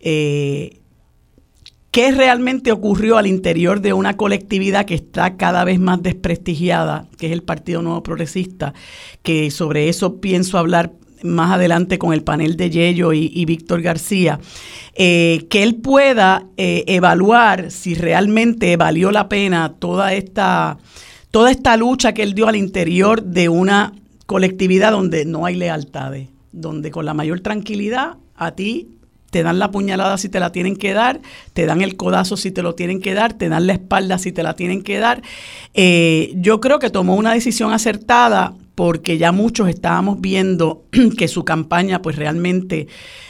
eh, 0.00 0.80
qué 1.90 2.12
realmente 2.12 2.72
ocurrió 2.72 3.18
al 3.18 3.26
interior 3.26 3.82
de 3.82 3.92
una 3.92 4.16
colectividad 4.16 4.86
que 4.86 4.94
está 4.94 5.36
cada 5.36 5.64
vez 5.64 5.78
más 5.78 6.02
desprestigiada, 6.02 7.06
que 7.18 7.26
es 7.26 7.32
el 7.32 7.42
Partido 7.42 7.82
Nuevo 7.82 8.02
Progresista, 8.02 8.72
que 9.22 9.50
sobre 9.50 9.90
eso 9.90 10.20
pienso 10.20 10.56
hablar 10.56 10.92
más 11.22 11.52
adelante 11.52 11.98
con 11.98 12.12
el 12.12 12.22
panel 12.22 12.56
de 12.56 12.70
Yello 12.70 13.12
y, 13.12 13.44
Víctor 13.44 13.82
García, 13.82 14.38
eh, 14.94 15.46
que 15.50 15.62
él 15.62 15.76
pueda 15.76 16.46
eh, 16.56 16.84
evaluar 16.86 17.70
si 17.70 17.94
realmente 17.94 18.76
valió 18.76 19.10
la 19.10 19.28
pena 19.28 19.74
toda 19.78 20.14
esta, 20.14 20.78
toda 21.30 21.50
esta 21.50 21.76
lucha 21.76 22.12
que 22.12 22.22
él 22.22 22.34
dio 22.34 22.48
al 22.48 22.56
interior 22.56 23.22
de 23.22 23.48
una 23.48 23.92
colectividad 24.26 24.92
donde 24.92 25.24
no 25.24 25.46
hay 25.46 25.56
lealtades, 25.56 26.28
donde 26.52 26.90
con 26.90 27.04
la 27.04 27.14
mayor 27.14 27.40
tranquilidad 27.40 28.16
a 28.36 28.52
ti 28.52 28.88
te 29.30 29.42
dan 29.42 29.58
la 29.58 29.70
puñalada 29.70 30.18
si 30.18 30.28
te 30.28 30.40
la 30.40 30.52
tienen 30.52 30.76
que 30.76 30.92
dar, 30.92 31.20
te 31.52 31.66
dan 31.66 31.80
el 31.80 31.96
codazo 31.96 32.36
si 32.36 32.50
te 32.50 32.62
lo 32.62 32.74
tienen 32.74 33.00
que 33.00 33.14
dar, 33.14 33.32
te 33.32 33.48
dan 33.48 33.66
la 33.66 33.74
espalda 33.74 34.18
si 34.18 34.32
te 34.32 34.42
la 34.42 34.54
tienen 34.54 34.82
que 34.82 34.98
dar. 34.98 35.22
Eh, 35.74 36.32
yo 36.36 36.60
creo 36.60 36.78
que 36.78 36.90
tomó 36.90 37.14
una 37.14 37.32
decisión 37.32 37.72
acertada 37.72 38.54
porque 38.80 39.18
ya 39.18 39.30
muchos 39.30 39.68
estábamos 39.68 40.22
viendo 40.22 40.86
que 41.18 41.28
su 41.28 41.44
campaña 41.44 42.00
pues 42.00 42.16
realmente 42.16 42.86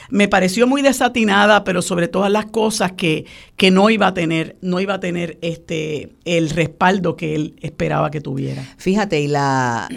me 0.08 0.28
pareció 0.28 0.68
muy 0.68 0.80
desatinada, 0.80 1.64
pero 1.64 1.82
sobre 1.82 2.06
todas 2.06 2.30
las 2.30 2.46
cosas 2.46 2.92
que, 2.92 3.26
que 3.56 3.72
no 3.72 3.90
iba 3.90 4.06
a 4.06 4.14
tener, 4.14 4.56
no 4.60 4.78
iba 4.78 4.94
a 4.94 5.00
tener 5.00 5.38
este 5.42 6.10
el 6.24 6.50
respaldo 6.50 7.16
que 7.16 7.34
él 7.34 7.56
esperaba 7.62 8.12
que 8.12 8.20
tuviera. 8.20 8.62
Fíjate, 8.76 9.20
y 9.20 9.26
la, 9.26 9.88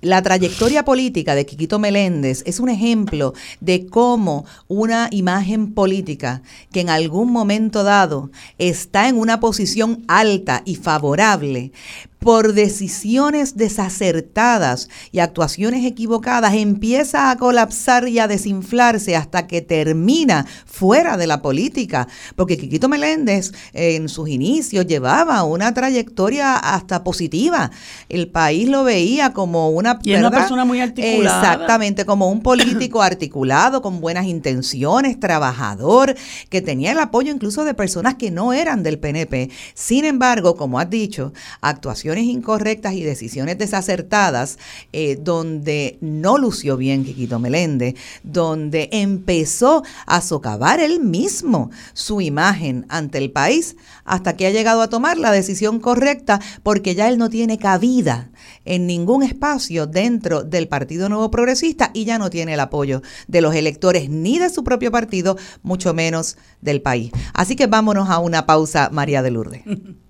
la 0.00 0.22
trayectoria 0.22 0.84
política 0.84 1.34
de 1.34 1.44
Quiquito 1.44 1.80
Meléndez 1.80 2.44
es 2.46 2.60
un 2.60 2.68
ejemplo 2.68 3.32
de 3.60 3.86
cómo 3.86 4.44
una 4.68 5.08
imagen 5.10 5.74
política 5.74 6.42
que 6.72 6.82
en 6.82 6.90
algún 6.90 7.32
momento 7.32 7.82
dado 7.82 8.30
está 8.58 9.08
en 9.08 9.16
una 9.16 9.40
posición 9.40 10.04
alta 10.06 10.62
y 10.64 10.76
favorable, 10.76 11.72
por 12.20 12.52
decisiones 12.52 13.56
desacertadas 13.56 14.88
y 15.10 15.20
actuaciones 15.20 15.84
equivocadas 15.86 16.54
empieza 16.54 17.30
a 17.30 17.36
colapsar 17.36 18.06
y 18.08 18.18
a 18.18 18.28
desinflarse 18.28 19.16
hasta 19.16 19.46
que 19.46 19.62
termina 19.62 20.46
fuera 20.66 21.16
de 21.16 21.26
la 21.26 21.40
política. 21.40 22.08
Porque 22.36 22.58
Quiquito 22.58 22.88
Meléndez 22.88 23.52
en 23.72 24.08
sus 24.08 24.28
inicios 24.28 24.86
llevaba 24.86 25.42
una 25.44 25.72
trayectoria 25.72 26.56
hasta 26.56 27.02
positiva. 27.02 27.70
El 28.08 28.28
país 28.28 28.68
lo 28.68 28.84
veía 28.84 29.32
como 29.32 29.70
una, 29.70 29.98
y 30.02 30.14
una 30.14 30.30
persona 30.30 30.64
muy 30.64 30.80
articulada. 30.80 31.52
Exactamente, 31.52 32.04
como 32.04 32.30
un 32.30 32.42
político 32.42 33.02
articulado, 33.02 33.80
con 33.80 34.00
buenas 34.00 34.26
intenciones, 34.26 35.18
trabajador, 35.18 36.14
que 36.50 36.60
tenía 36.60 36.92
el 36.92 36.98
apoyo 36.98 37.32
incluso 37.32 37.64
de 37.64 37.72
personas 37.72 38.16
que 38.16 38.30
no 38.30 38.52
eran 38.52 38.82
del 38.82 38.98
PNP. 38.98 39.50
Sin 39.74 40.04
embargo, 40.04 40.56
como 40.56 40.78
has 40.78 40.90
dicho, 40.90 41.32
actuaciones 41.62 42.09
incorrectas 42.18 42.94
y 42.94 43.02
decisiones 43.02 43.58
desacertadas, 43.58 44.58
eh, 44.92 45.16
donde 45.20 45.98
no 46.00 46.38
lució 46.38 46.76
bien 46.76 47.04
Quiquito 47.04 47.38
Meléndez, 47.38 47.94
donde 48.22 48.88
empezó 48.92 49.82
a 50.06 50.20
socavar 50.20 50.80
él 50.80 51.00
mismo 51.00 51.70
su 51.92 52.20
imagen 52.20 52.86
ante 52.88 53.18
el 53.18 53.30
país, 53.30 53.76
hasta 54.04 54.36
que 54.36 54.46
ha 54.46 54.50
llegado 54.50 54.82
a 54.82 54.88
tomar 54.88 55.18
la 55.18 55.32
decisión 55.32 55.80
correcta, 55.80 56.40
porque 56.62 56.94
ya 56.94 57.08
él 57.08 57.18
no 57.18 57.30
tiene 57.30 57.58
cabida 57.58 58.30
en 58.64 58.86
ningún 58.86 59.22
espacio 59.22 59.86
dentro 59.86 60.42
del 60.42 60.68
Partido 60.68 61.08
Nuevo 61.08 61.30
Progresista 61.30 61.90
y 61.94 62.04
ya 62.04 62.18
no 62.18 62.30
tiene 62.30 62.54
el 62.54 62.60
apoyo 62.60 63.02
de 63.28 63.40
los 63.40 63.54
electores 63.54 64.10
ni 64.10 64.38
de 64.38 64.50
su 64.50 64.64
propio 64.64 64.90
partido, 64.90 65.36
mucho 65.62 65.94
menos 65.94 66.36
del 66.60 66.82
país. 66.82 67.12
Así 67.34 67.56
que 67.56 67.66
vámonos 67.66 68.08
a 68.10 68.18
una 68.18 68.46
pausa, 68.46 68.90
María 68.92 69.22
de 69.22 69.30
Lourdes. 69.30 69.62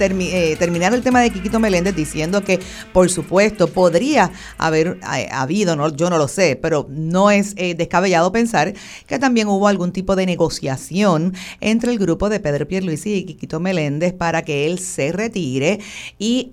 eh, 0.00 0.56
terminar 0.58 0.94
el 0.94 1.02
tema 1.02 1.20
de 1.20 1.30
Quiquito 1.30 1.60
Meléndez 1.60 1.94
diciendo 1.94 2.42
que, 2.42 2.60
por 2.92 3.10
supuesto, 3.10 3.68
podría 3.68 4.30
haber 4.58 4.98
eh, 5.16 5.28
habido, 5.30 5.76
no, 5.76 5.94
yo 5.94 6.10
no 6.10 6.18
lo 6.18 6.28
sé, 6.28 6.58
pero 6.60 6.86
no 6.90 7.30
es 7.30 7.54
descabellado 7.54 8.32
pensar 8.32 8.74
que 9.06 9.18
también 9.18 9.48
hubo 9.48 9.68
algún 9.68 9.92
tipo 9.92 10.16
de 10.16 10.26
negociación 10.26 11.34
entre 11.60 11.92
el 11.92 11.98
grupo 11.98 12.28
de 12.28 12.40
Pedro 12.40 12.66
Pierluisi 12.66 13.14
y 13.14 13.24
Quiquito 13.24 13.60
Meléndez 13.60 14.12
para 14.12 14.42
que 14.42 14.66
él 14.66 14.78
se 14.78 15.12
retire 15.12 15.80
y 16.18 16.50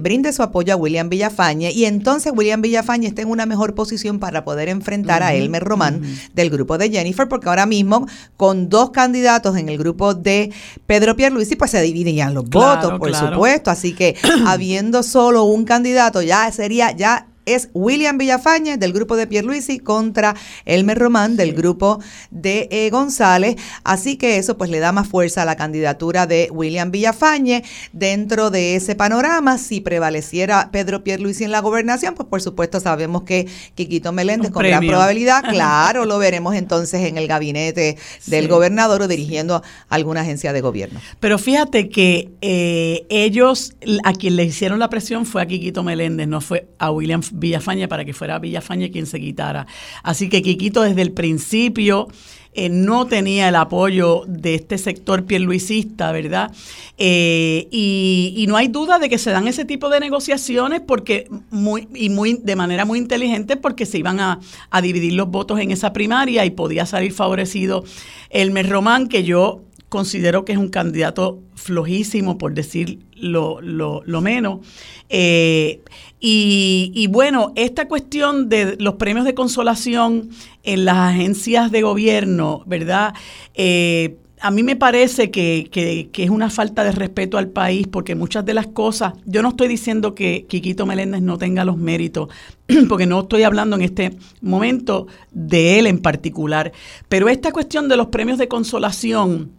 brinde 0.00 0.32
su 0.32 0.42
apoyo 0.42 0.72
a 0.72 0.76
William 0.76 1.08
Villafañe. 1.08 1.72
Y 1.72 1.84
entonces 1.84 2.32
William 2.34 2.62
Villafañe 2.62 3.06
esté 3.06 3.22
en 3.22 3.28
una 3.28 3.46
mejor 3.46 3.74
posición 3.74 4.18
para 4.18 4.44
poder 4.44 4.68
enfrentar 4.68 5.22
a 5.22 5.34
Elmer 5.34 5.64
Román 5.64 6.02
del 6.34 6.50
grupo 6.50 6.78
de 6.78 6.90
Jennifer, 6.90 7.28
porque 7.28 7.48
ahora 7.48 7.66
mismo 7.66 8.06
con 8.36 8.68
dos 8.68 8.90
candidatos 8.90 9.56
en 9.56 9.68
el 9.68 9.78
grupo 9.78 10.14
de 10.14 10.52
Pedro 10.86 11.16
Pierluisi, 11.16 11.56
pues 11.56 11.70
se 11.70 11.80
dividían 11.82 12.34
los 12.34 12.48
votos, 12.48 12.77
por 12.98 13.14
supuesto. 13.14 13.70
Así 13.70 13.94
que 13.94 14.16
habiendo 14.46 15.02
solo 15.02 15.44
un 15.44 15.64
candidato, 15.64 16.22
ya 16.22 16.50
sería, 16.52 16.92
ya 16.92 17.28
es 17.54 17.70
William 17.74 18.18
Villafañe 18.18 18.76
del 18.76 18.92
grupo 18.92 19.16
de 19.16 19.26
Pierluisi 19.26 19.78
contra 19.78 20.34
Elmer 20.64 20.98
Román 20.98 21.36
del 21.36 21.54
grupo 21.54 22.00
de 22.30 22.68
eh, 22.70 22.90
González. 22.90 23.56
Así 23.84 24.16
que 24.16 24.36
eso 24.36 24.58
pues 24.58 24.70
le 24.70 24.78
da 24.80 24.92
más 24.92 25.08
fuerza 25.08 25.42
a 25.42 25.44
la 25.44 25.56
candidatura 25.56 26.26
de 26.26 26.48
William 26.52 26.90
Villafañe 26.90 27.64
dentro 27.92 28.50
de 28.50 28.76
ese 28.76 28.94
panorama. 28.94 29.58
Si 29.58 29.80
prevaleciera 29.80 30.70
Pedro 30.72 31.04
Pierluisi 31.04 31.44
en 31.44 31.52
la 31.52 31.60
gobernación, 31.60 32.14
pues 32.14 32.28
por 32.28 32.42
supuesto 32.42 32.80
sabemos 32.80 33.22
que 33.22 33.46
Quiquito 33.74 34.12
Meléndez 34.12 34.50
con 34.50 34.64
gran 34.64 34.86
probabilidad, 34.86 35.42
claro, 35.48 36.04
lo 36.04 36.18
veremos 36.18 36.54
entonces 36.54 37.06
en 37.06 37.18
el 37.18 37.26
gabinete 37.26 37.96
del 38.26 38.48
gobernador 38.48 39.02
o 39.02 39.08
dirigiendo 39.08 39.62
alguna 39.88 40.22
agencia 40.22 40.52
de 40.52 40.60
gobierno. 40.60 41.00
Pero 41.20 41.38
fíjate 41.38 41.88
que 41.88 42.30
eh, 42.40 43.06
ellos, 43.08 43.74
a 44.04 44.12
quien 44.12 44.36
le 44.36 44.44
hicieron 44.44 44.78
la 44.78 44.90
presión 44.90 45.26
fue 45.26 45.42
a 45.42 45.46
Quiquito 45.46 45.82
Meléndez, 45.82 46.28
no 46.28 46.40
fue 46.40 46.68
a 46.78 46.90
William 46.90 47.22
Villafañe 47.38 47.88
para 47.88 48.04
que 48.04 48.12
fuera 48.12 48.38
Villafañe 48.38 48.90
quien 48.90 49.06
se 49.06 49.20
quitara. 49.20 49.66
Así 50.02 50.28
que 50.28 50.42
Quiquito 50.42 50.82
desde 50.82 51.02
el 51.02 51.12
principio 51.12 52.08
eh, 52.54 52.70
no 52.70 53.06
tenía 53.06 53.50
el 53.50 53.54
apoyo 53.54 54.24
de 54.26 54.56
este 54.56 54.78
sector 54.78 55.26
pierluisista, 55.26 56.10
¿verdad? 56.10 56.50
Eh, 56.96 57.68
y, 57.70 58.46
no 58.48 58.56
hay 58.56 58.66
duda 58.66 58.98
de 58.98 59.08
que 59.08 59.18
se 59.18 59.30
dan 59.30 59.46
ese 59.46 59.64
tipo 59.64 59.88
de 59.90 60.00
negociaciones 60.00 60.80
porque 60.80 61.28
muy, 61.50 61.86
y 61.94 62.08
muy, 62.08 62.40
de 62.42 62.56
manera 62.56 62.84
muy 62.84 62.98
inteligente 62.98 63.56
porque 63.56 63.86
se 63.86 63.98
iban 63.98 64.18
a, 64.18 64.40
dividir 64.82 65.12
los 65.12 65.28
votos 65.28 65.60
en 65.60 65.70
esa 65.70 65.92
primaria 65.92 66.44
y 66.46 66.50
podía 66.50 66.84
salir 66.84 67.12
favorecido 67.12 67.84
Elmer 68.30 68.68
Román, 68.68 69.08
que 69.08 69.22
yo 69.22 69.62
considero 69.88 70.44
que 70.44 70.52
es 70.52 70.58
un 70.58 70.68
candidato 70.68 71.40
flojísimo, 71.54 72.38
por 72.38 72.54
decir 72.54 72.98
lo, 73.20 73.60
lo, 73.60 74.20
menos. 74.20 74.66
Eh, 75.08 75.80
y, 76.20 77.06
bueno, 77.10 77.52
esta 77.56 77.88
cuestión 77.88 78.48
de 78.48 78.76
los 78.78 78.94
premios 78.94 79.24
de 79.24 79.34
consolación 79.34 80.30
en 80.62 80.84
las 80.84 80.96
agencias 80.96 81.70
de 81.70 81.82
gobierno, 81.82 82.62
¿verdad? 82.66 83.14
Eh, 83.54 84.16
a 84.40 84.50
mí 84.50 84.62
me 84.62 84.76
parece 84.76 85.30
que, 85.30 85.68
que, 85.70 86.10
que, 86.12 86.24
es 86.24 86.30
una 86.30 86.50
falta 86.50 86.84
de 86.84 86.92
respeto 86.92 87.38
al 87.38 87.48
país 87.48 87.86
porque 87.86 88.14
muchas 88.14 88.44
de 88.44 88.54
las 88.54 88.68
cosas, 88.68 89.14
yo 89.24 89.42
no 89.42 89.50
estoy 89.50 89.68
diciendo 89.68 90.14
que 90.14 90.46
Quiquito 90.48 90.86
Meléndez 90.86 91.22
no 91.22 91.38
tenga 91.38 91.64
los 91.64 91.76
méritos, 91.76 92.28
porque 92.88 93.06
no 93.06 93.20
estoy 93.20 93.42
hablando 93.42 93.76
en 93.76 93.82
este 93.82 94.16
momento 94.40 95.06
de 95.32 95.78
él 95.78 95.86
en 95.86 95.98
particular, 95.98 96.72
pero 97.08 97.28
esta 97.28 97.52
cuestión 97.52 97.88
de 97.88 97.96
los 97.96 98.08
premios 98.08 98.38
de 98.38 98.48
consolación, 98.48 99.52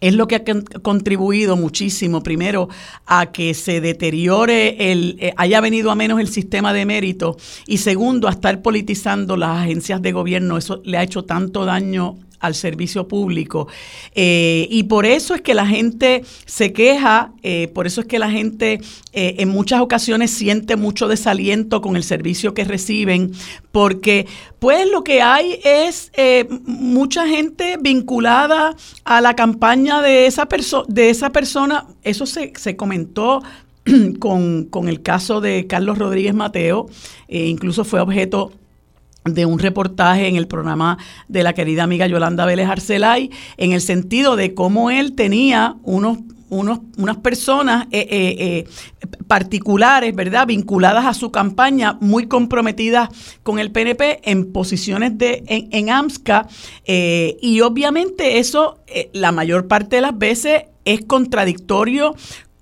es 0.00 0.14
lo 0.14 0.28
que 0.28 0.36
ha 0.36 0.44
contribuido 0.82 1.56
muchísimo, 1.56 2.22
primero, 2.22 2.68
a 3.06 3.32
que 3.32 3.54
se 3.54 3.80
deteriore, 3.80 4.92
el, 4.92 5.16
eh, 5.20 5.34
haya 5.36 5.60
venido 5.60 5.90
a 5.90 5.94
menos 5.94 6.20
el 6.20 6.28
sistema 6.28 6.72
de 6.72 6.86
mérito 6.86 7.36
y 7.66 7.78
segundo, 7.78 8.28
a 8.28 8.32
estar 8.32 8.62
politizando 8.62 9.36
las 9.36 9.62
agencias 9.62 10.02
de 10.02 10.12
gobierno. 10.12 10.56
Eso 10.56 10.80
le 10.84 10.98
ha 10.98 11.02
hecho 11.02 11.24
tanto 11.24 11.64
daño 11.64 12.16
al 12.40 12.54
servicio 12.54 13.08
público. 13.08 13.68
Eh, 14.14 14.66
y 14.70 14.84
por 14.84 15.06
eso 15.06 15.34
es 15.34 15.40
que 15.40 15.54
la 15.54 15.66
gente 15.66 16.24
se 16.46 16.72
queja, 16.72 17.32
eh, 17.42 17.68
por 17.74 17.86
eso 17.86 18.00
es 18.00 18.06
que 18.06 18.18
la 18.18 18.30
gente 18.30 18.80
eh, 19.12 19.36
en 19.38 19.48
muchas 19.48 19.80
ocasiones 19.80 20.30
siente 20.30 20.76
mucho 20.76 21.08
desaliento 21.08 21.80
con 21.80 21.96
el 21.96 22.04
servicio 22.04 22.54
que 22.54 22.64
reciben, 22.64 23.32
porque 23.72 24.26
pues 24.58 24.88
lo 24.90 25.04
que 25.04 25.22
hay 25.22 25.60
es 25.64 26.10
mucha 26.64 27.26
gente 27.26 27.76
vinculada 27.80 28.74
a 29.04 29.20
la 29.20 29.34
campaña 29.34 30.02
de 30.02 30.26
esa, 30.26 30.48
de 30.88 31.10
esa 31.10 31.30
persona, 31.30 31.86
eso 32.02 32.26
se, 32.26 32.52
se 32.56 32.76
comentó 32.76 33.42
con, 34.18 34.64
con, 34.64 34.88
el 34.88 35.02
caso 35.02 35.40
de 35.40 35.66
Carlos 35.66 35.98
Rodríguez 35.98 36.34
Mateo, 36.34 36.88
incluso 37.28 37.84
fue 37.84 38.00
objeto 38.00 38.52
de 39.34 39.46
un 39.46 39.58
reportaje 39.58 40.26
en 40.26 40.36
el 40.36 40.46
programa 40.46 40.98
de 41.28 41.42
la 41.42 41.52
querida 41.52 41.84
amiga 41.84 42.06
Yolanda 42.06 42.46
Vélez 42.46 42.68
Arcelay, 42.68 43.30
en 43.56 43.72
el 43.72 43.80
sentido 43.80 44.36
de 44.36 44.54
cómo 44.54 44.90
él 44.90 45.14
tenía 45.14 45.76
unos 45.82 46.18
unos, 46.50 46.80
unas 46.96 47.18
personas 47.18 47.86
eh, 47.90 48.06
eh, 48.10 48.36
eh, 48.38 48.64
particulares, 49.26 50.14
¿verdad?, 50.14 50.46
vinculadas 50.46 51.04
a 51.04 51.14
su 51.14 51.30
campaña, 51.30 51.98
muy 52.00 52.26
comprometidas 52.26 53.10
con 53.42 53.58
el 53.58 53.70
PNP 53.70 54.20
en 54.30 54.52
posiciones 54.52 55.18
de, 55.18 55.44
en, 55.46 55.68
en 55.72 55.90
AMSCA. 55.90 56.48
y 56.86 57.60
obviamente 57.60 58.38
eso, 58.38 58.78
la 59.12 59.32
mayor 59.32 59.68
parte 59.68 59.96
de 59.96 60.02
las 60.02 60.16
veces, 60.16 60.62
es 60.84 61.04
contradictorio 61.04 62.14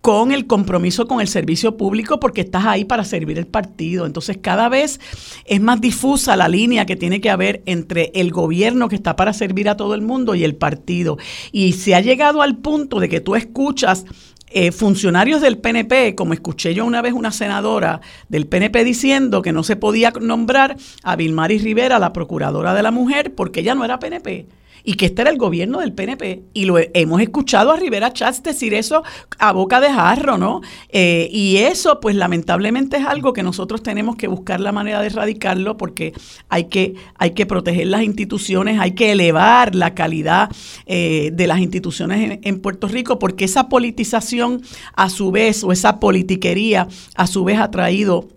con 0.06 0.30
el 0.30 0.46
compromiso 0.46 1.08
con 1.08 1.20
el 1.20 1.26
servicio 1.26 1.76
público 1.76 2.20
porque 2.20 2.42
estás 2.42 2.64
ahí 2.64 2.84
para 2.84 3.02
servir 3.02 3.38
el 3.38 3.48
partido. 3.48 4.06
Entonces 4.06 4.38
cada 4.40 4.68
vez 4.68 5.00
es 5.46 5.60
más 5.60 5.80
difusa 5.80 6.36
la 6.36 6.48
línea 6.48 6.86
que 6.86 6.94
tiene 6.94 7.20
que 7.20 7.28
haber 7.28 7.64
entre 7.66 8.12
el 8.14 8.30
gobierno 8.30 8.88
que 8.88 8.94
está 8.94 9.16
para 9.16 9.32
servir 9.32 9.68
a 9.68 9.76
todo 9.76 9.96
el 9.96 10.02
mundo 10.02 10.36
y 10.36 10.44
el 10.44 10.54
partido. 10.54 11.18
Y 11.50 11.72
se 11.72 11.96
ha 11.96 12.00
llegado 12.00 12.40
al 12.40 12.58
punto 12.58 13.00
de 13.00 13.08
que 13.08 13.20
tú 13.20 13.34
escuchas 13.34 14.04
eh, 14.50 14.70
funcionarios 14.70 15.40
del 15.40 15.58
PNP, 15.58 16.14
como 16.14 16.34
escuché 16.34 16.72
yo 16.72 16.84
una 16.84 17.02
vez 17.02 17.12
una 17.12 17.32
senadora 17.32 18.00
del 18.28 18.46
PNP 18.46 18.84
diciendo 18.84 19.42
que 19.42 19.50
no 19.50 19.64
se 19.64 19.74
podía 19.74 20.12
nombrar 20.20 20.76
a 21.02 21.16
Vilmaris 21.16 21.64
Rivera, 21.64 21.98
la 21.98 22.12
procuradora 22.12 22.74
de 22.74 22.84
la 22.84 22.92
mujer, 22.92 23.34
porque 23.34 23.58
ella 23.58 23.74
no 23.74 23.84
era 23.84 23.98
PNP 23.98 24.46
y 24.86 24.94
que 24.94 25.06
este 25.06 25.22
era 25.22 25.30
el 25.30 25.36
gobierno 25.36 25.80
del 25.80 25.92
PNP. 25.92 26.44
Y 26.54 26.64
lo 26.64 26.76
hemos 26.78 27.20
escuchado 27.20 27.72
a 27.72 27.76
Rivera 27.76 28.12
Chats 28.12 28.42
decir 28.44 28.72
eso 28.72 29.02
a 29.38 29.52
boca 29.52 29.80
de 29.80 29.90
jarro, 29.90 30.38
¿no? 30.38 30.60
Eh, 30.90 31.28
y 31.32 31.56
eso, 31.56 31.98
pues 32.00 32.14
lamentablemente 32.14 32.96
es 32.96 33.04
algo 33.04 33.32
que 33.32 33.42
nosotros 33.42 33.82
tenemos 33.82 34.14
que 34.14 34.28
buscar 34.28 34.60
la 34.60 34.70
manera 34.70 35.00
de 35.00 35.08
erradicarlo 35.08 35.76
porque 35.76 36.14
hay 36.48 36.64
que, 36.66 36.94
hay 37.16 37.32
que 37.32 37.46
proteger 37.46 37.88
las 37.88 38.04
instituciones, 38.04 38.78
hay 38.78 38.92
que 38.92 39.10
elevar 39.10 39.74
la 39.74 39.92
calidad 39.94 40.50
eh, 40.86 41.30
de 41.32 41.46
las 41.48 41.58
instituciones 41.58 42.38
en 42.42 42.60
Puerto 42.60 42.86
Rico 42.86 43.18
porque 43.18 43.44
esa 43.44 43.68
politización 43.68 44.62
a 44.94 45.10
su 45.10 45.32
vez 45.32 45.64
o 45.64 45.72
esa 45.72 45.98
politiquería 45.98 46.86
a 47.16 47.26
su 47.26 47.42
vez 47.42 47.58
ha 47.58 47.72
traído 47.72 48.35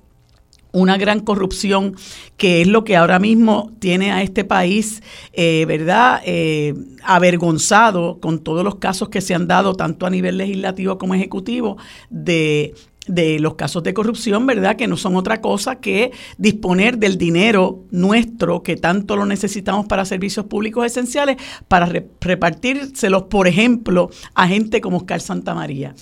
una 0.71 0.97
gran 0.97 1.19
corrupción 1.21 1.95
que 2.37 2.61
es 2.61 2.67
lo 2.67 2.83
que 2.83 2.95
ahora 2.95 3.19
mismo 3.19 3.71
tiene 3.79 4.11
a 4.11 4.21
este 4.21 4.43
país, 4.43 5.01
eh, 5.33 5.65
¿verdad?, 5.65 6.21
eh, 6.25 6.73
avergonzado 7.03 8.19
con 8.19 8.39
todos 8.39 8.63
los 8.63 8.75
casos 8.75 9.09
que 9.09 9.21
se 9.21 9.33
han 9.33 9.47
dado, 9.47 9.73
tanto 9.73 10.05
a 10.05 10.09
nivel 10.09 10.37
legislativo 10.37 10.97
como 10.97 11.15
ejecutivo, 11.15 11.77
de, 12.09 12.75
de 13.07 13.39
los 13.39 13.55
casos 13.55 13.81
de 13.81 13.93
corrupción, 13.93 14.45
¿verdad?, 14.45 14.75
que 14.75 14.87
no 14.87 14.95
son 14.95 15.15
otra 15.15 15.41
cosa 15.41 15.77
que 15.79 16.11
disponer 16.37 16.99
del 16.99 17.17
dinero 17.17 17.83
nuestro, 17.89 18.61
que 18.61 18.75
tanto 18.75 19.15
lo 19.15 19.25
necesitamos 19.25 19.87
para 19.87 20.05
servicios 20.05 20.45
públicos 20.45 20.85
esenciales, 20.85 21.37
para 21.67 21.91
repartírselos, 22.21 23.23
por 23.23 23.47
ejemplo, 23.47 24.11
a 24.35 24.47
gente 24.47 24.81
como 24.81 24.97
Oscar 24.97 25.19
Santa 25.19 25.55
María. 25.55 25.95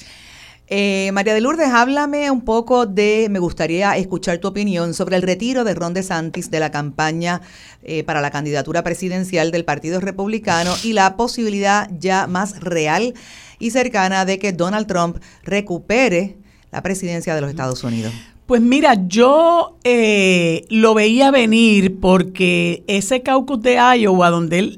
Eh, 0.69 1.11
María 1.13 1.33
de 1.33 1.39
Lourdes, 1.39 1.69
háblame 1.69 2.29
un 2.29 2.41
poco 2.41 2.85
de, 2.85 3.27
me 3.29 3.39
gustaría 3.39 3.95
escuchar 3.95 4.39
tu 4.39 4.49
opinión 4.49 4.93
sobre 4.93 5.15
el 5.15 5.21
retiro 5.21 5.63
de 5.63 5.73
Ron 5.73 5.93
DeSantis 5.93 6.51
de 6.51 6.59
la 6.59 6.71
campaña 6.71 7.41
eh, 7.83 8.03
para 8.03 8.19
la 8.19 8.31
candidatura 8.31 8.83
presidencial 8.83 9.51
del 9.51 9.63
Partido 9.63 10.01
Republicano 10.01 10.75
y 10.83 10.91
la 10.91 11.15
posibilidad 11.15 11.89
ya 11.97 12.27
más 12.27 12.59
real 12.59 13.13
y 13.59 13.71
cercana 13.71 14.25
de 14.25 14.39
que 14.39 14.51
Donald 14.51 14.87
Trump 14.87 15.19
recupere 15.43 16.37
la 16.69 16.83
presidencia 16.83 17.33
de 17.33 17.41
los 17.41 17.49
Estados 17.49 17.85
Unidos. 17.85 18.13
Pues 18.47 18.61
mira, 18.61 19.05
yo 19.07 19.77
eh, 19.83 20.65
lo 20.69 20.93
veía 20.93 21.31
venir 21.31 21.99
porque 21.99 22.85
ese 22.87 23.21
caucus 23.21 23.61
de 23.61 23.75
Iowa, 23.75 24.29
donde 24.29 24.59
él, 24.59 24.77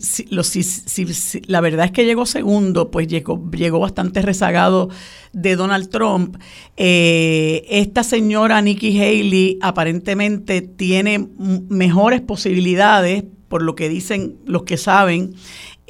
la 1.46 1.62
verdad 1.62 1.86
es 1.86 1.92
que 1.92 2.04
llegó 2.04 2.26
segundo, 2.26 2.90
pues 2.90 3.08
llegó, 3.08 3.40
llegó 3.52 3.80
bastante 3.80 4.24
rezagado 4.24 4.90
de 5.34 5.56
Donald 5.56 5.90
Trump. 5.90 6.38
Eh, 6.78 7.64
esta 7.70 8.02
señora 8.02 8.60
Nikki 8.60 9.00
Haley 9.00 9.60
aparentemente 9.62 10.64
tiene 10.64 11.28
mejores 11.70 12.22
posibilidades, 12.22 13.24
por 13.50 13.62
lo 13.62 13.76
que 13.76 13.88
dicen 13.88 14.38
los 14.46 14.64
que 14.64 14.78
saben, 14.78 15.36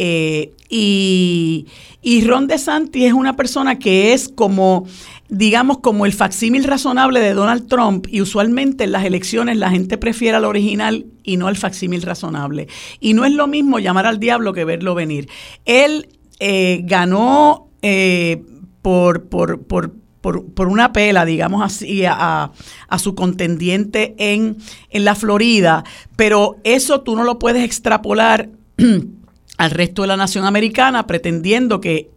Eh, 0.02 0.54
y, 0.70 1.66
y 2.02 2.22
Ron 2.22 2.48
DeSantis 2.48 3.04
es 3.04 3.12
una 3.12 3.36
persona 3.36 3.80
que 3.80 4.14
es 4.14 4.30
como 4.30 4.86
digamos, 5.30 5.78
como 5.80 6.06
el 6.06 6.14
facsímil 6.14 6.64
razonable 6.64 7.20
de 7.20 7.34
Donald 7.34 7.68
Trump, 7.68 8.08
y 8.10 8.22
usualmente 8.22 8.86
en 8.86 8.92
las 8.92 9.06
elecciones 9.06 9.58
la 9.58 9.70
gente 9.70 9.98
prefiere 9.98 10.36
al 10.36 10.46
original 10.46 11.06
y 11.24 11.38
no 11.38 11.48
al 11.48 11.56
facsímil 11.56 12.02
razonable. 12.02 12.68
Y 13.00 13.14
no 13.14 13.26
es 13.26 13.34
lo 13.34 13.48
mismo 13.48 13.80
llamar 13.80 14.08
al 14.08 14.20
diablo 14.20 14.54
que 14.54 14.66
verlo 14.66 14.96
venir. 14.96 15.30
Él 15.66 16.10
eh, 16.40 16.82
ganó 16.84 17.70
eh, 17.82 18.44
por, 18.82 19.26
por, 19.30 19.62
por, 19.62 19.94
por, 20.22 20.68
una 20.68 20.92
pela, 20.94 21.26
digamos 21.26 21.62
así, 21.62 22.06
a, 22.06 22.52
a, 22.88 23.00
su 23.00 23.14
contendiente 23.16 24.16
en, 24.18 24.58
en 24.90 25.06
la 25.06 25.16
Florida, 25.16 25.84
pero 26.16 26.58
eso 26.64 27.02
tú 27.02 27.16
no 27.16 27.24
lo 27.24 27.40
puedes 27.40 27.64
extrapolar 27.64 28.50
al 29.58 29.72
resto 29.72 30.02
de 30.02 30.08
la 30.08 30.18
nación 30.18 30.46
americana 30.46 31.06
pretendiendo 31.06 31.82
que 31.82 32.10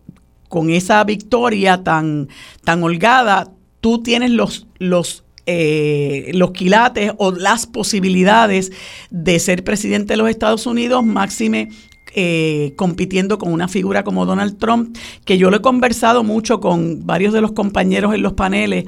con 0.52 0.68
esa 0.68 1.02
victoria 1.04 1.82
tan, 1.82 2.28
tan 2.62 2.82
holgada, 2.82 3.50
tú 3.80 4.02
tienes 4.02 4.32
los, 4.32 4.66
los, 4.76 5.24
eh, 5.46 6.30
los 6.34 6.50
quilates 6.50 7.12
o 7.16 7.32
las 7.32 7.66
posibilidades 7.66 8.70
de 9.08 9.38
ser 9.38 9.64
presidente 9.64 10.12
de 10.12 10.18
los 10.18 10.28
Estados 10.28 10.66
Unidos, 10.66 11.06
máxime 11.06 11.70
eh, 12.14 12.74
compitiendo 12.76 13.38
con 13.38 13.52
una 13.52 13.68
figura 13.68 14.04
como 14.04 14.26
Donald 14.26 14.58
Trump, 14.58 14.96
que 15.24 15.38
yo 15.38 15.50
lo 15.50 15.56
he 15.56 15.62
conversado 15.62 16.22
mucho 16.24 16.60
con 16.60 17.06
varios 17.06 17.32
de 17.32 17.40
los 17.40 17.52
compañeros 17.52 18.14
en 18.14 18.22
los 18.22 18.34
paneles, 18.34 18.84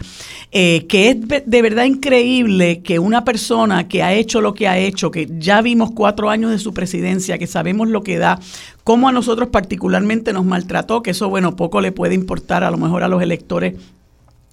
eh, 0.53 0.87
que 0.89 1.09
es 1.09 1.17
de 1.47 1.63
verdad 1.63 1.85
increíble 1.85 2.83
que 2.83 2.99
una 2.99 3.25
persona 3.25 3.89
que 3.89 4.03
ha 4.03 4.13
hecho 4.13 4.41
lo 4.41 4.55
que 4.55 4.69
ha 4.69 4.79
hecho, 4.79 5.11
que 5.11 5.29
ya 5.39 5.63
vimos 5.63 5.91
cuatro 5.93 6.31
años 6.31 6.51
de 6.51 6.59
su 6.59 6.75
presidencia, 6.75 7.39
que 7.39 7.47
sabemos 7.47 7.89
lo 7.89 8.03
que 8.03 8.19
da, 8.19 8.39
cómo 8.85 9.09
a 9.09 9.13
nosotros 9.13 9.49
particularmente 9.49 10.33
nos 10.33 10.45
maltrató, 10.45 11.03
que 11.03 11.13
eso, 11.13 11.29
bueno, 11.29 11.57
poco 11.57 11.81
le 11.81 11.93
puede 11.93 12.15
importar 12.15 12.63
a 12.63 12.71
lo 12.71 12.77
mejor 12.77 13.03
a 13.03 13.09
los 13.09 13.23
electores 13.23 13.75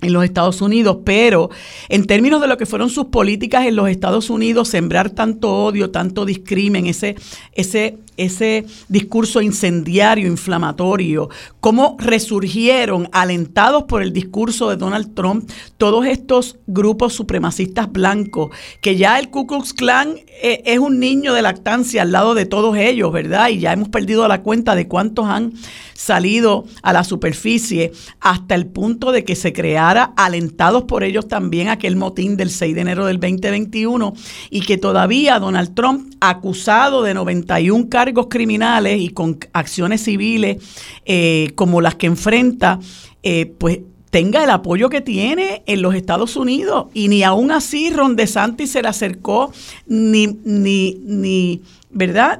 en 0.01 0.13
los 0.13 0.23
Estados 0.23 0.61
Unidos, 0.61 0.97
pero 1.05 1.49
en 1.89 2.05
términos 2.05 2.41
de 2.41 2.47
lo 2.47 2.57
que 2.57 2.65
fueron 2.65 2.89
sus 2.89 3.05
políticas 3.05 3.65
en 3.65 3.75
los 3.75 3.89
Estados 3.89 4.29
Unidos, 4.29 4.67
sembrar 4.69 5.11
tanto 5.11 5.63
odio, 5.63 5.91
tanto 5.91 6.25
discrimen, 6.25 6.87
ese, 6.87 7.15
ese, 7.53 7.99
ese 8.17 8.65
discurso 8.89 9.41
incendiario, 9.41 10.27
inflamatorio, 10.27 11.29
cómo 11.59 11.95
resurgieron, 11.99 13.09
alentados 13.11 13.83
por 13.83 14.01
el 14.01 14.11
discurso 14.11 14.69
de 14.69 14.77
Donald 14.77 15.13
Trump, 15.13 15.49
todos 15.77 16.05
estos 16.05 16.57
grupos 16.67 17.13
supremacistas 17.13 17.91
blancos, 17.91 18.51
que 18.81 18.95
ya 18.95 19.19
el 19.19 19.29
Ku 19.29 19.45
Klux 19.45 19.73
Klan 19.73 20.15
eh, 20.41 20.63
es 20.65 20.79
un 20.79 20.99
niño 20.99 21.33
de 21.33 21.41
lactancia 21.41 22.01
al 22.01 22.11
lado 22.11 22.33
de 22.33 22.45
todos 22.45 22.75
ellos, 22.77 23.11
¿verdad? 23.11 23.49
Y 23.49 23.59
ya 23.59 23.73
hemos 23.73 23.89
perdido 23.89 24.27
la 24.27 24.41
cuenta 24.41 24.75
de 24.75 24.87
cuántos 24.87 25.27
han 25.27 25.53
salido 25.93 26.65
a 26.81 26.93
la 26.93 27.03
superficie 27.03 27.91
hasta 28.19 28.55
el 28.55 28.65
punto 28.65 29.11
de 29.11 29.23
que 29.23 29.35
se 29.35 29.53
alentados 29.97 30.83
por 30.83 31.03
ellos 31.03 31.27
también, 31.27 31.69
aquel 31.69 31.95
motín 31.95 32.37
del 32.37 32.49
6 32.49 32.75
de 32.75 32.81
enero 32.81 33.05
del 33.05 33.19
2021 33.19 34.13
y 34.49 34.61
que 34.61 34.77
todavía 34.77 35.39
Donald 35.39 35.73
Trump, 35.73 36.13
acusado 36.19 37.03
de 37.03 37.13
91 37.13 37.89
cargos 37.89 38.27
criminales 38.29 38.99
y 38.99 39.09
con 39.09 39.39
acciones 39.53 40.03
civiles 40.03 40.57
eh, 41.05 41.51
como 41.55 41.81
las 41.81 41.95
que 41.95 42.07
enfrenta, 42.07 42.79
eh, 43.23 43.53
pues 43.57 43.79
tenga 44.09 44.43
el 44.43 44.49
apoyo 44.49 44.89
que 44.89 45.01
tiene 45.01 45.63
en 45.65 45.81
los 45.81 45.95
Estados 45.95 46.35
Unidos. 46.35 46.87
Y 46.93 47.07
ni 47.07 47.23
aún 47.23 47.51
así 47.51 47.89
Ron 47.89 48.15
DeSantis 48.15 48.71
se 48.71 48.81
le 48.81 48.89
acercó 48.89 49.51
ni, 49.87 50.27
ni, 50.43 50.97
ni 51.03 51.61
¿verdad? 51.89 52.39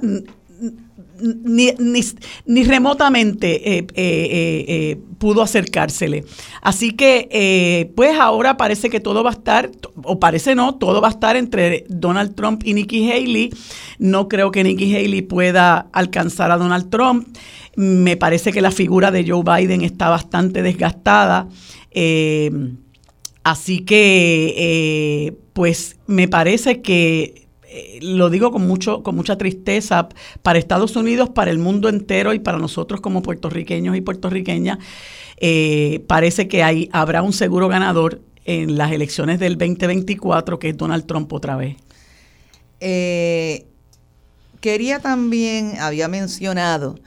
Ni, 1.22 1.74
ni, 2.46 2.64
remotamente 2.64 3.78
eh, 3.78 3.88
eh, 3.96 4.66
eh, 4.68 4.98
pudo 5.18 5.42
acercársele. 5.42 6.26
Así 6.62 6.92
que, 6.92 7.92
pues 7.96 8.20
ahora 8.20 8.58
parece 8.58 8.90
que 8.90 9.00
todo 9.00 9.24
va 9.24 9.32
a 9.32 9.34
estar, 9.34 9.72
o 10.04 10.20
parece 10.20 10.56
no, 10.56 10.76
todo 10.76 11.02
va 11.02 11.10
a 11.10 11.12
estar 11.12 11.36
entre 11.36 11.86
Donald 11.90 12.36
Trump 12.36 12.64
y 12.66 12.74
Nikki 12.74 13.12
Haley. 13.12 13.54
No 14.00 14.28
creo 14.28 14.52
que 14.52 14.64
Nikki 14.64 14.96
Haley 14.96 15.22
pueda 15.22 15.88
alcanzar 15.94 16.52
a 16.52 16.58
Donald 16.58 16.90
Trump. 16.90 17.28
Me 17.76 18.18
parece 18.18 18.52
que 18.52 18.62
la 18.62 18.72
figura 18.72 19.12
de 19.12 19.26
Joe 19.28 19.44
Biden 19.44 19.82
está 19.82 20.10
bastante 20.10 20.62
desgastada. 20.62 21.48
así 23.44 23.80
que, 23.82 25.38
pues 25.54 25.98
me 26.08 26.28
parece 26.28 26.82
que 26.82 27.41
eh, 27.74 28.00
lo 28.02 28.30
digo 28.30 28.52
con 28.52 28.68
mucho 28.68 29.02
con 29.02 29.16
mucha 29.16 29.38
tristeza 29.38 30.10
para 30.42 30.60
Estados 30.60 30.98
Unidos, 30.98 31.30
para 31.30 31.52
el 31.52 31.58
mundo 31.58 31.88
entero 31.88 32.34
y 32.34 32.40
para 32.40 32.58
nosotros 32.58 33.00
como 33.00 33.22
puertorriqueños 33.22 33.96
y 33.96 34.02
puertorriqueñas, 34.02 34.80
eh, 35.38 36.04
parece 36.06 36.50
que 36.50 36.64
hay, 36.64 36.90
habrá 36.92 37.22
un 37.22 37.32
seguro 37.32 37.70
ganador 37.70 38.22
en 38.44 38.78
las 38.78 38.92
elecciones 38.92 39.40
del 39.40 39.58
2024, 39.58 40.60
que 40.60 40.70
es 40.70 40.78
Donald 40.78 41.06
Trump 41.06 41.32
otra 41.32 41.56
vez. 41.56 41.78
Eh, 42.82 43.66
quería 44.60 45.00
también, 45.00 45.80
había 45.80 46.10
mencionado 46.10 47.00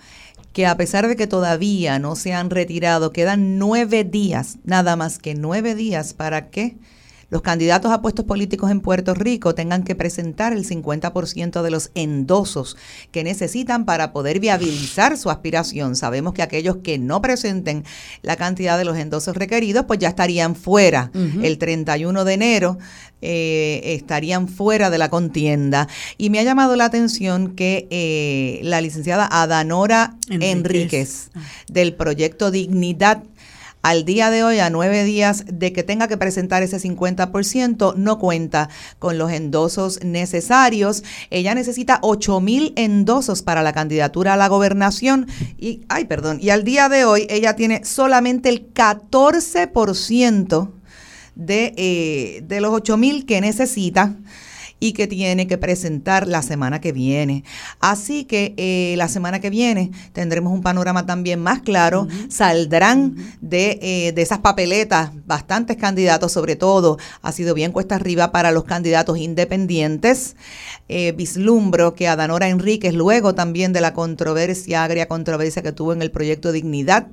que 0.54 0.64
a 0.66 0.78
pesar 0.78 1.08
de 1.08 1.16
que 1.16 1.26
todavía 1.26 1.98
no 1.98 2.16
se 2.16 2.32
han 2.32 2.48
retirado, 2.48 3.12
quedan 3.12 3.58
nueve 3.58 4.02
días, 4.02 4.56
nada 4.64 4.96
más 4.96 5.18
que 5.18 5.34
nueve 5.34 5.74
días 5.74 6.14
para 6.14 6.48
que 6.48 6.78
los 7.30 7.42
candidatos 7.42 7.92
a 7.92 8.00
puestos 8.00 8.24
políticos 8.24 8.70
en 8.70 8.80
Puerto 8.80 9.14
Rico 9.14 9.54
tengan 9.54 9.84
que 9.84 9.94
presentar 9.94 10.52
el 10.52 10.66
50% 10.66 11.62
de 11.62 11.70
los 11.70 11.90
endosos 11.94 12.76
que 13.10 13.24
necesitan 13.24 13.84
para 13.84 14.12
poder 14.12 14.40
viabilizar 14.40 15.16
su 15.16 15.30
aspiración. 15.30 15.96
Sabemos 15.96 16.34
que 16.34 16.42
aquellos 16.42 16.76
que 16.78 16.98
no 16.98 17.20
presenten 17.20 17.84
la 18.22 18.36
cantidad 18.36 18.78
de 18.78 18.84
los 18.84 18.96
endosos 18.96 19.36
requeridos, 19.36 19.84
pues 19.86 19.98
ya 19.98 20.08
estarían 20.08 20.54
fuera. 20.54 21.10
El 21.42 21.58
31 21.58 22.24
de 22.24 22.32
enero 22.34 22.78
eh, 23.26 23.80
estarían 23.94 24.48
fuera 24.48 24.90
de 24.90 24.98
la 24.98 25.08
contienda. 25.08 25.88
Y 26.18 26.28
me 26.28 26.40
ha 26.40 26.42
llamado 26.42 26.76
la 26.76 26.84
atención 26.84 27.54
que 27.54 27.88
eh, 27.90 28.60
la 28.62 28.82
licenciada 28.82 29.26
Adanora 29.30 30.16
Enríquez 30.28 31.30
ah. 31.34 31.40
del 31.68 31.94
proyecto 31.94 32.50
Dignidad 32.50 33.22
al 33.84 34.04
día 34.06 34.30
de 34.30 34.42
hoy, 34.42 34.58
a 34.60 34.70
nueve 34.70 35.04
días 35.04 35.44
de 35.46 35.74
que 35.74 35.82
tenga 35.82 36.08
que 36.08 36.16
presentar 36.16 36.62
ese 36.62 36.78
50%, 36.78 37.94
no 37.96 38.18
cuenta 38.18 38.70
con 38.98 39.18
los 39.18 39.30
endosos 39.30 40.02
necesarios. 40.02 41.04
Ella 41.28 41.54
necesita 41.54 41.98
8 42.00 42.40
mil 42.40 42.72
endosos 42.76 43.42
para 43.42 43.62
la 43.62 43.74
candidatura 43.74 44.32
a 44.32 44.38
la 44.38 44.48
gobernación. 44.48 45.26
Y, 45.58 45.82
ay, 45.90 46.06
perdón, 46.06 46.38
y 46.40 46.48
al 46.48 46.64
día 46.64 46.88
de 46.88 47.04
hoy 47.04 47.26
ella 47.28 47.56
tiene 47.56 47.84
solamente 47.84 48.48
el 48.48 48.72
14% 48.72 50.70
de, 51.34 51.74
eh, 51.76 52.42
de 52.42 52.60
los 52.62 52.72
8 52.72 52.96
mil 52.96 53.26
que 53.26 53.42
necesita 53.42 54.16
y 54.84 54.92
que 54.92 55.06
tiene 55.06 55.46
que 55.46 55.56
presentar 55.56 56.28
la 56.28 56.42
semana 56.42 56.78
que 56.78 56.92
viene. 56.92 57.42
Así 57.80 58.24
que 58.24 58.52
eh, 58.58 58.92
la 58.98 59.08
semana 59.08 59.40
que 59.40 59.48
viene 59.48 59.90
tendremos 60.12 60.52
un 60.52 60.60
panorama 60.60 61.06
también 61.06 61.40
más 61.40 61.62
claro, 61.62 62.06
saldrán 62.28 63.16
de, 63.40 63.78
eh, 63.80 64.12
de 64.12 64.20
esas 64.20 64.40
papeletas 64.40 65.12
bastantes 65.24 65.78
candidatos, 65.78 66.32
sobre 66.32 66.54
todo 66.54 66.98
ha 67.22 67.32
sido 67.32 67.54
bien 67.54 67.72
cuesta 67.72 67.94
arriba 67.94 68.30
para 68.30 68.52
los 68.52 68.64
candidatos 68.64 69.16
independientes. 69.16 70.36
Eh, 70.90 71.12
vislumbro 71.12 71.94
que 71.94 72.06
a 72.06 72.14
Danora 72.14 72.50
Enríquez, 72.50 72.92
luego 72.92 73.34
también 73.34 73.72
de 73.72 73.80
la 73.80 73.94
controversia, 73.94 74.84
agria 74.84 75.08
controversia 75.08 75.62
que 75.62 75.72
tuvo 75.72 75.94
en 75.94 76.02
el 76.02 76.10
proyecto 76.10 76.52
Dignidad, 76.52 77.06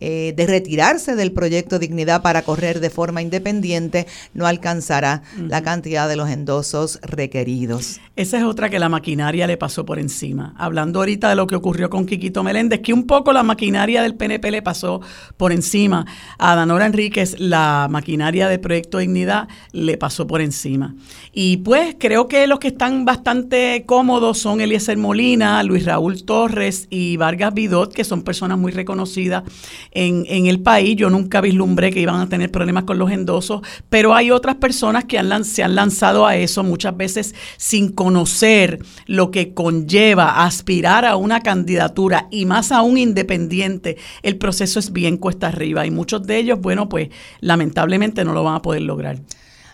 eh, 0.00 0.32
de 0.36 0.46
retirarse 0.46 1.16
del 1.16 1.32
proyecto 1.32 1.78
Dignidad 1.78 2.22
para 2.22 2.42
correr 2.42 2.80
de 2.80 2.90
forma 2.90 3.22
independiente, 3.22 4.06
no 4.34 4.46
alcanzará 4.46 5.22
la 5.36 5.62
cantidad 5.62 6.08
de 6.08 6.16
los 6.16 6.28
endosos 6.30 7.00
requeridos. 7.02 8.00
Esa 8.14 8.38
es 8.38 8.44
otra 8.44 8.70
que 8.70 8.78
la 8.78 8.88
maquinaria 8.88 9.46
le 9.46 9.56
pasó 9.56 9.84
por 9.84 9.98
encima. 9.98 10.54
Hablando 10.56 11.00
ahorita 11.00 11.28
de 11.28 11.36
lo 11.36 11.46
que 11.46 11.56
ocurrió 11.56 11.90
con 11.90 12.06
Quiquito 12.06 12.42
Meléndez, 12.42 12.80
que 12.80 12.92
un 12.92 13.06
poco 13.06 13.32
la 13.32 13.42
maquinaria 13.42 14.02
del 14.02 14.14
PNP 14.14 14.50
le 14.50 14.62
pasó 14.62 15.00
por 15.36 15.52
encima. 15.52 16.06
A 16.38 16.54
Danora 16.54 16.86
Enríquez, 16.86 17.38
la 17.38 17.88
maquinaria 17.90 18.48
del 18.48 18.60
proyecto 18.60 18.98
Dignidad 18.98 19.48
le 19.72 19.96
pasó 19.98 20.26
por 20.26 20.40
encima. 20.40 20.94
Y 21.32 21.58
pues 21.58 21.96
creo 21.98 22.28
que 22.28 22.46
los 22.46 22.58
que 22.58 22.68
están 22.68 23.04
bastante 23.04 23.84
cómodos 23.86 24.38
son 24.38 24.60
Eliezer 24.60 24.96
Molina, 24.96 25.62
Luis 25.62 25.84
Raúl 25.84 26.24
Torres 26.24 26.86
y 26.90 27.16
Vargas 27.16 27.54
Vidot, 27.54 27.92
que 27.92 28.04
son 28.04 28.22
personas 28.22 28.58
muy 28.58 28.72
reconocidas 28.72 29.44
en, 29.92 30.24
en, 30.28 30.46
el 30.46 30.60
país. 30.60 30.96
Yo 30.96 31.10
nunca 31.10 31.40
vislumbré 31.40 31.90
que 31.90 32.00
iban 32.00 32.20
a 32.20 32.28
tener 32.28 32.50
problemas 32.50 32.84
con 32.84 32.98
los 32.98 33.10
endosos, 33.10 33.62
pero 33.88 34.14
hay 34.14 34.30
otras 34.30 34.56
personas 34.56 35.04
que 35.04 35.18
han, 35.18 35.44
se 35.44 35.62
han 35.62 35.74
lanzado 35.74 36.26
a 36.26 36.36
eso 36.36 36.62
muchas 36.62 36.96
veces 36.96 37.34
sin 37.56 37.90
conocer 37.92 38.78
lo 39.06 39.30
que 39.30 39.54
conlleva 39.54 40.44
aspirar 40.44 41.04
a 41.04 41.16
una 41.16 41.40
candidatura 41.40 42.28
y 42.30 42.46
más 42.46 42.72
aún 42.72 42.98
independiente. 42.98 43.96
El 44.22 44.36
proceso 44.36 44.78
es 44.78 44.92
bien 44.92 45.16
cuesta 45.16 45.48
arriba 45.48 45.86
y 45.86 45.90
muchos 45.90 46.26
de 46.26 46.38
ellos, 46.38 46.60
bueno, 46.60 46.88
pues 46.88 47.08
lamentablemente 47.40 48.24
no 48.24 48.32
lo 48.32 48.44
van 48.44 48.56
a 48.56 48.62
poder 48.62 48.82
lograr. 48.82 49.18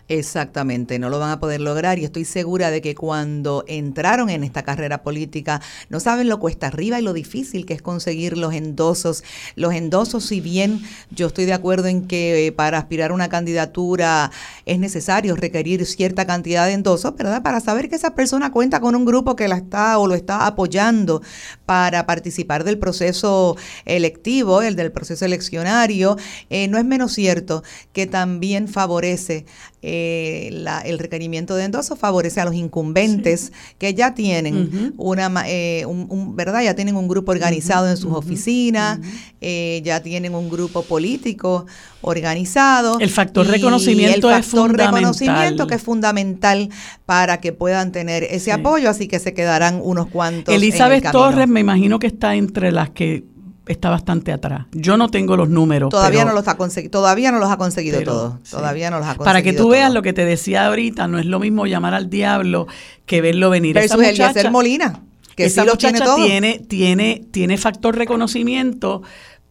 Exactamente, 0.08 0.98
no 0.98 1.08
lo 1.08 1.18
van 1.18 1.30
a 1.30 1.40
poder 1.40 1.62
lograr 1.62 1.98
y 1.98 2.04
estoy 2.04 2.26
segura 2.26 2.70
de 2.70 2.82
que 2.82 2.94
cuando 2.94 3.64
entraron 3.66 4.28
en 4.28 4.44
esta 4.44 4.62
carrera 4.62 5.02
política 5.02 5.62
no 5.88 5.98
saben 5.98 6.28
lo 6.28 6.38
cuesta 6.38 6.66
arriba 6.66 7.00
y 7.00 7.02
lo 7.02 7.14
difícil 7.14 7.64
que 7.64 7.72
es 7.72 7.80
conseguir 7.80 8.36
los 8.36 8.52
endosos. 8.52 9.24
Los 9.56 9.72
endosos, 9.72 10.26
si 10.26 10.42
bien 10.42 10.82
yo 11.10 11.28
estoy 11.28 11.46
de 11.46 11.54
acuerdo 11.54 11.88
en 11.88 12.06
que 12.06 12.46
eh, 12.48 12.52
para 12.52 12.76
aspirar 12.76 13.12
a 13.12 13.14
una 13.14 13.30
candidatura 13.30 14.30
es 14.66 14.78
necesario 14.78 15.36
requerir 15.36 15.86
cierta 15.86 16.26
cantidad 16.26 16.66
de 16.66 16.74
endosos, 16.74 17.16
¿verdad? 17.16 17.42
Para 17.42 17.60
saber 17.60 17.88
que 17.88 17.96
esa 17.96 18.14
persona 18.14 18.52
cuenta 18.52 18.80
con 18.80 18.94
un 18.94 19.06
grupo 19.06 19.36
que 19.36 19.48
la 19.48 19.56
está 19.56 19.98
o 19.98 20.06
lo 20.06 20.14
está 20.14 20.46
apoyando 20.46 21.22
para 21.64 22.04
participar 22.04 22.64
del 22.64 22.78
proceso 22.78 23.56
electivo, 23.86 24.60
el 24.60 24.76
del 24.76 24.92
proceso 24.92 25.24
eleccionario, 25.24 26.18
eh, 26.50 26.68
no 26.68 26.76
es 26.76 26.84
menos 26.84 27.12
cierto 27.12 27.62
que 27.94 28.06
también 28.06 28.68
favorece 28.68 29.46
eh, 29.86 30.48
el 30.86 30.98
requerimiento 30.98 31.56
de 31.56 31.64
endoso 31.64 31.94
favorece 31.94 32.40
a 32.40 32.46
los 32.46 32.54
incumbentes 32.54 33.52
que 33.76 33.92
ya 33.92 34.14
tienen 34.14 34.94
una 34.96 35.30
eh, 35.46 35.84
un, 35.84 36.34
verdad 36.34 36.62
ya 36.62 36.74
tienen 36.74 36.96
un 36.96 37.06
grupo 37.06 37.32
organizado 37.32 37.90
en 37.90 37.98
sus 37.98 38.14
oficinas 38.14 39.00
eh, 39.42 39.82
ya 39.84 40.00
tienen 40.00 40.34
un 40.34 40.48
grupo 40.48 40.84
político 40.84 41.66
organizado. 42.00 42.98
El 42.98 43.10
factor 43.10 43.46
reconocimiento 43.46 44.30
el 44.30 44.42
factor 44.42 44.74
reconocimiento 44.74 45.66
que 45.66 45.74
es 45.74 45.82
fundamental 45.82 46.70
para 47.04 47.40
que 47.40 47.52
puedan 47.52 47.92
tener 47.92 48.22
ese 48.22 48.52
apoyo 48.52 48.88
así 48.88 49.06
que 49.06 49.18
se 49.18 49.34
quedarán 49.34 49.80
unos 49.82 50.06
cuantos 50.06 50.54
Elizabeth 50.54 51.10
Torres 51.10 51.46
me 51.46 51.60
imagino 51.60 51.98
que 51.98 52.06
está 52.06 52.36
entre 52.36 52.72
las 52.72 52.88
que 52.88 53.33
está 53.66 53.90
bastante 53.90 54.32
atrás. 54.32 54.66
Yo 54.72 54.96
no 54.96 55.08
tengo 55.08 55.36
los 55.36 55.48
números. 55.48 55.90
Todavía 55.90 56.24
no 56.24 56.32
los 56.32 56.46
ha 56.48 56.56
conseguido, 56.56 56.90
todavía 56.90 57.32
no 57.32 57.38
los 57.38 57.50
ha 57.50 57.56
conseguido 57.56 58.02
todos. 58.02 58.42
Todavía 58.42 58.90
no 58.90 58.98
los 58.98 59.06
ha 59.06 59.16
conseguido. 59.16 59.24
Para 59.24 59.42
que 59.42 59.52
tú 59.52 59.68
veas 59.68 59.92
lo 59.92 60.02
que 60.02 60.12
te 60.12 60.24
decía 60.24 60.66
ahorita, 60.66 61.08
no 61.08 61.18
es 61.18 61.26
lo 61.26 61.40
mismo 61.40 61.66
llamar 61.66 61.94
al 61.94 62.10
diablo 62.10 62.66
que 63.06 63.20
verlo 63.20 63.50
venir. 63.50 63.74
Versus 63.74 64.02
esa 64.02 64.26
muchacha, 64.26 64.50
Molina, 64.50 65.02
que 65.34 65.46
esa 65.46 65.64
muchacha 65.64 66.14
tiene, 66.16 66.58
tiene, 66.58 67.24
tiene, 67.30 67.56
factor 67.56 67.96
reconocimiento, 67.96 69.02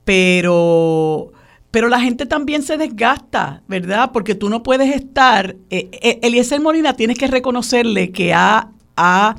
pero 0.06 1.32
pero 1.72 1.90
la 1.90 2.00
gente 2.00 2.28
también 2.28 2.62
se 2.62 2.78
desgasta, 2.78 3.64
¿verdad? 3.68 4.12
Porque 4.14 4.36
tú 4.36 4.48
no 4.48 4.62
puedes 4.62 4.96
estar. 4.96 5.56
Eh, 5.72 5.90
eh, 5.92 6.20
Eliezer 6.22 6.62
Molina 6.62 6.94
tienes 6.94 7.18
que 7.18 7.26
reconocerle 7.26 8.12
que 8.12 8.32
ha, 8.32 8.70
ha 8.96 9.36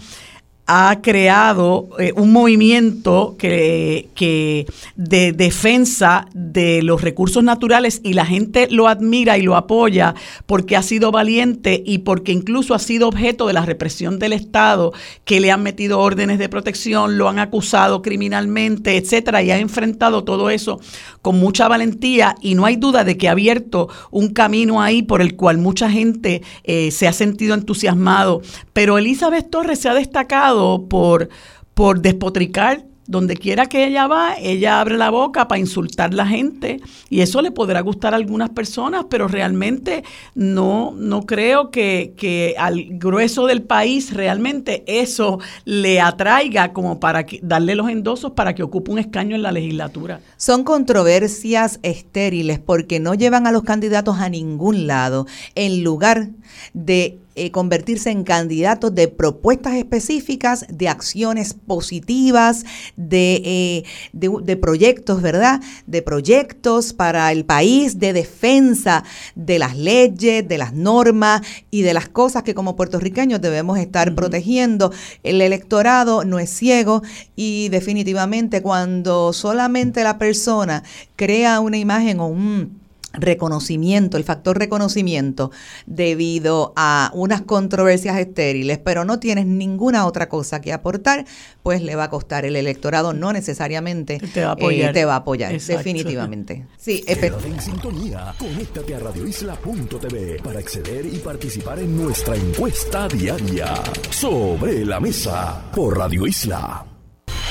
ha 0.66 1.00
creado 1.02 1.90
eh, 1.98 2.12
un 2.16 2.32
movimiento 2.32 3.36
que, 3.38 4.08
que, 4.14 4.66
de 4.96 5.32
defensa 5.32 6.26
de 6.32 6.82
los 6.82 7.02
recursos 7.02 7.44
naturales 7.44 8.00
y 8.02 8.14
la 8.14 8.24
gente 8.24 8.68
lo 8.70 8.88
admira 8.88 9.36
y 9.36 9.42
lo 9.42 9.56
apoya 9.56 10.14
porque 10.46 10.76
ha 10.76 10.82
sido 10.82 11.10
valiente 11.10 11.82
y 11.84 11.98
porque 11.98 12.32
incluso 12.32 12.74
ha 12.74 12.78
sido 12.78 13.08
objeto 13.08 13.46
de 13.46 13.52
la 13.52 13.66
represión 13.66 14.18
del 14.18 14.32
Estado, 14.32 14.92
que 15.24 15.40
le 15.40 15.50
han 15.50 15.62
metido 15.62 16.00
órdenes 16.00 16.38
de 16.38 16.48
protección, 16.48 17.18
lo 17.18 17.28
han 17.28 17.38
acusado 17.38 18.00
criminalmente, 18.00 18.96
etcétera, 18.96 19.42
y 19.42 19.50
ha 19.50 19.58
enfrentado 19.58 20.24
todo 20.24 20.48
eso 20.48 20.80
con 21.20 21.38
mucha 21.38 21.68
valentía 21.68 22.36
y 22.40 22.54
no 22.54 22.64
hay 22.64 22.76
duda 22.76 23.04
de 23.04 23.18
que 23.18 23.28
ha 23.28 23.32
abierto 23.32 23.88
un 24.10 24.28
camino 24.28 24.80
ahí 24.80 25.02
por 25.02 25.20
el 25.20 25.36
cual 25.36 25.58
mucha 25.58 25.90
gente 25.90 26.42
eh, 26.64 26.90
se 26.90 27.06
ha 27.06 27.12
sentido 27.12 27.54
entusiasmado. 27.54 28.40
Pero 28.72 28.98
Elizabeth 28.98 29.50
Torres 29.50 29.78
se 29.78 29.88
ha 29.88 29.94
destacado 29.94 30.53
por, 30.88 31.28
por 31.74 32.00
despotricar 32.00 32.84
donde 33.06 33.36
quiera 33.36 33.66
que 33.66 33.86
ella 33.86 34.06
va, 34.06 34.34
ella 34.38 34.80
abre 34.80 34.96
la 34.96 35.10
boca 35.10 35.46
para 35.46 35.58
insultar 35.58 36.12
a 36.12 36.16
la 36.16 36.26
gente 36.26 36.80
y 37.10 37.20
eso 37.20 37.42
le 37.42 37.50
podrá 37.50 37.80
gustar 37.80 38.14
a 38.14 38.16
algunas 38.16 38.50
personas, 38.50 39.06
pero 39.10 39.28
realmente 39.28 40.04
no, 40.34 40.94
no 40.96 41.26
creo 41.26 41.70
que, 41.70 42.14
que 42.16 42.54
al 42.58 42.84
grueso 42.92 43.46
del 43.46 43.62
país 43.62 44.14
realmente 44.14 44.84
eso 44.86 45.38
le 45.64 46.00
atraiga 46.00 46.72
como 46.72 46.98
para 46.98 47.26
darle 47.42 47.74
los 47.74 47.90
endosos 47.90 48.32
para 48.32 48.54
que 48.54 48.62
ocupe 48.62 48.90
un 48.90 48.98
escaño 48.98 49.36
en 49.36 49.42
la 49.42 49.52
legislatura. 49.52 50.20
Son 50.36 50.64
controversias 50.64 51.80
estériles 51.82 52.58
porque 52.58 53.00
no 53.00 53.14
llevan 53.14 53.46
a 53.46 53.52
los 53.52 53.64
candidatos 53.64 54.18
a 54.18 54.28
ningún 54.28 54.86
lado 54.86 55.26
en 55.54 55.84
lugar 55.84 56.28
de 56.72 57.18
eh, 57.36 57.50
convertirse 57.50 58.10
en 58.10 58.22
candidatos 58.22 58.94
de 58.94 59.08
propuestas 59.08 59.74
específicas, 59.74 60.66
de 60.68 60.88
acciones 60.88 61.54
positivas, 61.54 62.64
eh, 62.96 63.82
de, 64.12 64.30
de, 64.42 64.56
proyectos, 64.56 65.20
¿verdad? 65.20 65.60
De 65.86 66.00
proyectos 66.02 66.92
para 66.92 67.32
el 67.32 67.44
país, 67.44 67.98
de 67.98 68.12
defensa 68.12 69.04
de 69.34 69.58
las 69.58 69.76
leyes, 69.76 70.46
de 70.46 70.58
las 70.58 70.74
normas 70.74 71.42
y 71.70 71.82
de 71.82 71.94
las 71.94 72.08
cosas 72.08 72.44
que 72.44 72.54
como 72.54 72.76
puertorriqueños 72.76 73.40
debemos 73.40 73.78
estar 73.78 74.14
protegiendo. 74.14 74.92
El 75.22 75.40
electorado 75.40 76.24
no 76.24 76.38
es 76.38 76.50
ciego 76.50 77.02
y 77.34 77.68
definitivamente 77.68 78.62
cuando 78.62 79.32
solamente 79.32 80.04
la 80.04 80.18
persona 80.18 80.84
crea 81.16 81.60
una 81.60 81.78
imagen 81.78 82.20
o 82.20 82.28
un 82.28 82.83
reconocimiento, 83.14 84.16
el 84.16 84.24
factor 84.24 84.58
reconocimiento 84.58 85.50
debido 85.86 86.72
a 86.76 87.10
unas 87.14 87.42
controversias 87.42 88.18
estériles, 88.18 88.78
pero 88.78 89.04
no 89.04 89.18
tienes 89.18 89.46
ninguna 89.46 90.06
otra 90.06 90.28
cosa 90.28 90.60
que 90.60 90.72
aportar, 90.72 91.24
pues 91.62 91.82
le 91.82 91.96
va 91.96 92.04
a 92.04 92.10
costar 92.10 92.44
el 92.44 92.56
electorado, 92.56 93.12
no 93.12 93.32
necesariamente 93.32 94.18
te 94.32 94.42
va 94.44 94.50
a 94.50 94.52
apoyar, 94.52 94.90
eh, 94.90 94.92
te 94.92 95.04
va 95.04 95.14
a 95.14 95.18
apoyar 95.18 95.58
definitivamente. 95.58 96.66
Sí, 96.78 97.02
Quédate 97.06 97.48
en 97.48 97.60
sintonía, 97.60 98.34
conéctate 98.38 98.94
a 98.94 98.98
radioisla.tv 98.98 100.40
para 100.42 100.58
acceder 100.58 101.06
y 101.06 101.18
participar 101.18 101.78
en 101.78 101.96
nuestra 101.96 102.36
encuesta 102.36 103.08
diaria 103.08 103.74
sobre 104.10 104.84
la 104.84 105.00
mesa 105.00 105.70
por 105.74 105.96
Radio 105.96 106.26
Isla. 106.26 106.93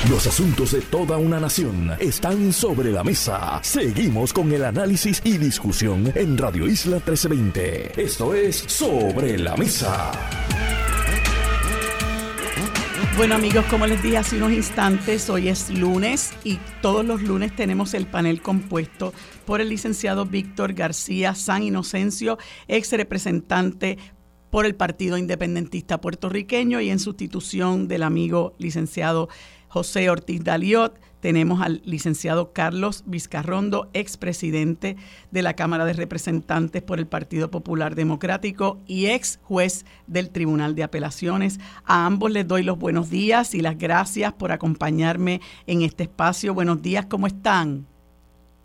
Los 0.10 0.28
asuntos 0.28 0.74
de 0.74 0.82
toda 0.82 1.18
una 1.18 1.40
nación 1.40 1.92
están 1.98 2.52
sobre 2.52 2.92
la 2.92 3.06
mesa. 3.06 3.60
Seguimos 3.64 4.34
con 4.34 4.52
el 4.52 4.66
análisis 4.66 5.22
y 5.24 5.38
discusión 5.38 6.12
en 6.14 6.38
Radio 6.38 6.68
Isla 6.68 6.98
1320. 6.98 8.02
Esto 8.02 8.34
es 8.34 8.58
Sobre 8.68 9.38
la 9.38 9.56
Mesa. 9.56 10.12
Bueno 13.16 13.36
amigos, 13.36 13.64
como 13.70 13.88
les 13.88 14.04
dije 14.04 14.18
hace 14.18 14.38
unos 14.38 14.52
instantes, 14.52 15.30
hoy 15.30 15.48
es 15.48 15.70
lunes 15.70 16.34
y 16.44 16.60
todos 16.82 17.06
los 17.06 17.22
lunes 17.22 17.56
tenemos 17.56 17.94
el 17.94 18.08
panel 18.08 18.42
compuesto 18.42 19.14
por 19.46 19.62
el 19.62 19.70
licenciado 19.70 20.26
Víctor 20.26 20.74
García 20.74 21.34
San 21.36 21.64
Inocencio, 21.64 22.38
ex 22.68 22.92
representante 22.92 24.00
por 24.50 24.66
el 24.66 24.76
Partido 24.76 25.18
Independentista 25.18 26.02
Puertorriqueño 26.02 26.82
y 26.82 26.90
en 26.90 27.00
sustitución 27.00 27.88
del 27.88 28.04
amigo 28.04 28.54
licenciado 28.58 29.30
José 29.74 30.08
Ortiz 30.12 30.44
Daliot, 30.44 31.00
tenemos 31.20 31.60
al 31.60 31.82
licenciado 31.84 32.54
Carlos 32.54 33.04
Vizcarrondo, 33.08 33.90
expresidente 33.94 34.98
de 35.32 35.42
la 35.42 35.56
Cámara 35.56 35.84
de 35.86 35.94
Representantes 35.94 36.84
por 36.84 37.00
el 37.00 37.08
Partido 37.08 37.50
Popular 37.50 37.96
Democrático 37.96 38.78
y 38.86 39.08
ex 39.08 39.40
juez 39.42 39.84
del 40.06 40.30
Tribunal 40.30 40.76
de 40.76 40.84
Apelaciones. 40.84 41.60
A 41.86 42.06
ambos 42.06 42.30
les 42.30 42.48
doy 42.48 42.62
los 42.62 42.78
buenos 42.78 43.10
días 43.10 43.56
y 43.56 43.62
las 43.62 43.80
gracias 43.80 44.32
por 44.34 44.52
acompañarme 44.52 45.42
en 45.66 45.82
este 45.82 46.04
espacio. 46.04 46.54
Buenos 46.54 46.84
días, 46.84 47.08
¿cómo 47.08 47.26
están? 47.26 47.88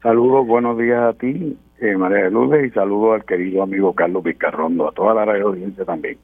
Saludos, 0.03 0.47
buenos 0.47 0.77
días 0.77 1.03
a 1.03 1.15
ti, 1.15 1.57
eh, 1.81 1.97
María 1.97 2.25
de 2.25 2.31
Lourdes, 2.31 2.67
y 2.67 2.71
saludos 2.75 3.15
al 3.15 3.25
querido 3.25 3.63
amigo 3.63 3.95
Carlos 3.95 4.23
Vizcarrondo, 4.23 4.87
a 4.87 4.93
toda 4.93 5.15
la 5.15 5.25
radio 5.25 5.47
audiencia 5.47 5.87
también. 5.87 6.19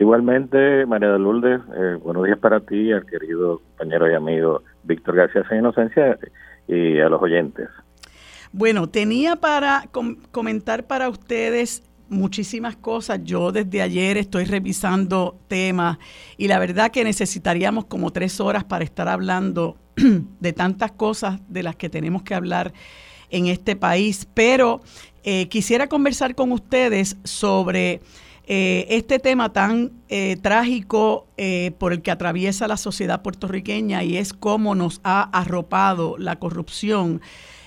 Igualmente, 0.00 0.86
María 0.86 1.12
de 1.12 1.18
Lourdes, 1.18 1.60
eh, 1.76 1.98
buenos 2.02 2.24
días 2.24 2.38
para 2.38 2.60
ti, 2.60 2.90
al 2.90 3.04
querido 3.04 3.58
compañero 3.58 4.10
y 4.10 4.14
amigo 4.14 4.62
Víctor 4.82 5.14
García 5.14 5.44
San 5.46 5.58
Inocencia 5.58 6.18
y 6.66 6.98
a 6.98 7.10
los 7.10 7.20
oyentes. 7.20 7.68
Bueno, 8.50 8.88
tenía 8.88 9.36
para 9.36 9.90
comentar 10.32 10.86
para 10.86 11.10
ustedes 11.10 11.82
muchísimas 12.08 12.76
cosas. 12.76 13.20
Yo 13.24 13.52
desde 13.52 13.82
ayer 13.82 14.16
estoy 14.16 14.46
revisando 14.46 15.38
temas 15.48 15.98
y 16.38 16.48
la 16.48 16.58
verdad 16.58 16.90
que 16.90 17.04
necesitaríamos 17.04 17.84
como 17.84 18.10
tres 18.10 18.40
horas 18.40 18.64
para 18.64 18.84
estar 18.84 19.06
hablando 19.06 19.76
de 20.40 20.52
tantas 20.54 20.92
cosas 20.92 21.42
de 21.46 21.62
las 21.62 21.76
que 21.76 21.90
tenemos 21.90 22.22
que 22.22 22.34
hablar 22.34 22.72
en 23.28 23.48
este 23.48 23.76
país, 23.76 24.26
pero 24.32 24.80
eh, 25.24 25.46
quisiera 25.48 25.88
conversar 25.88 26.34
con 26.34 26.52
ustedes 26.52 27.18
sobre 27.22 28.00
eh, 28.46 28.86
este 28.90 29.18
tema 29.18 29.52
tan 29.52 29.92
eh, 30.08 30.36
trágico 30.40 31.26
eh, 31.36 31.72
por 31.78 31.92
el 31.92 32.02
que 32.02 32.10
atraviesa 32.10 32.66
la 32.66 32.76
sociedad 32.76 33.22
puertorriqueña 33.22 34.02
y 34.02 34.16
es 34.16 34.32
cómo 34.32 34.74
nos 34.74 35.00
ha 35.04 35.22
arropado 35.38 36.16
la 36.18 36.36
corrupción 36.36 37.20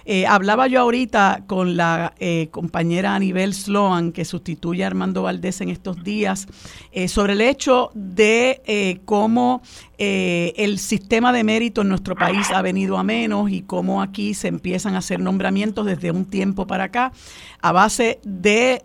Eh, 0.05 0.25
hablaba 0.25 0.67
yo 0.67 0.81
ahorita 0.81 1.43
con 1.47 1.77
la 1.77 2.13
eh, 2.19 2.49
compañera 2.51 3.15
Anibel 3.15 3.53
Sloan, 3.53 4.11
que 4.11 4.25
sustituye 4.25 4.83
a 4.83 4.87
Armando 4.87 5.23
Valdés 5.23 5.61
en 5.61 5.69
estos 5.69 6.03
días, 6.03 6.47
eh, 6.91 7.07
sobre 7.07 7.33
el 7.33 7.41
hecho 7.41 7.91
de 7.93 9.01
cómo 9.05 9.61
el 9.97 10.79
sistema 10.79 11.31
de 11.31 11.45
mérito 11.45 11.81
en 11.81 11.87
nuestro 11.87 12.15
país 12.15 12.51
ha 12.51 12.61
venido 12.61 12.97
a 12.97 13.03
menos 13.03 13.49
y 13.49 13.61
cómo 13.61 14.01
aquí 14.01 14.33
se 14.33 14.49
empiezan 14.49 14.95
a 14.95 14.97
hacer 14.97 15.21
nombramientos 15.21 15.85
desde 15.85 16.11
un 16.11 16.25
tiempo 16.25 16.67
para 16.67 16.85
acá 16.85 17.13
a 17.61 17.71
base 17.71 18.19
de 18.25 18.83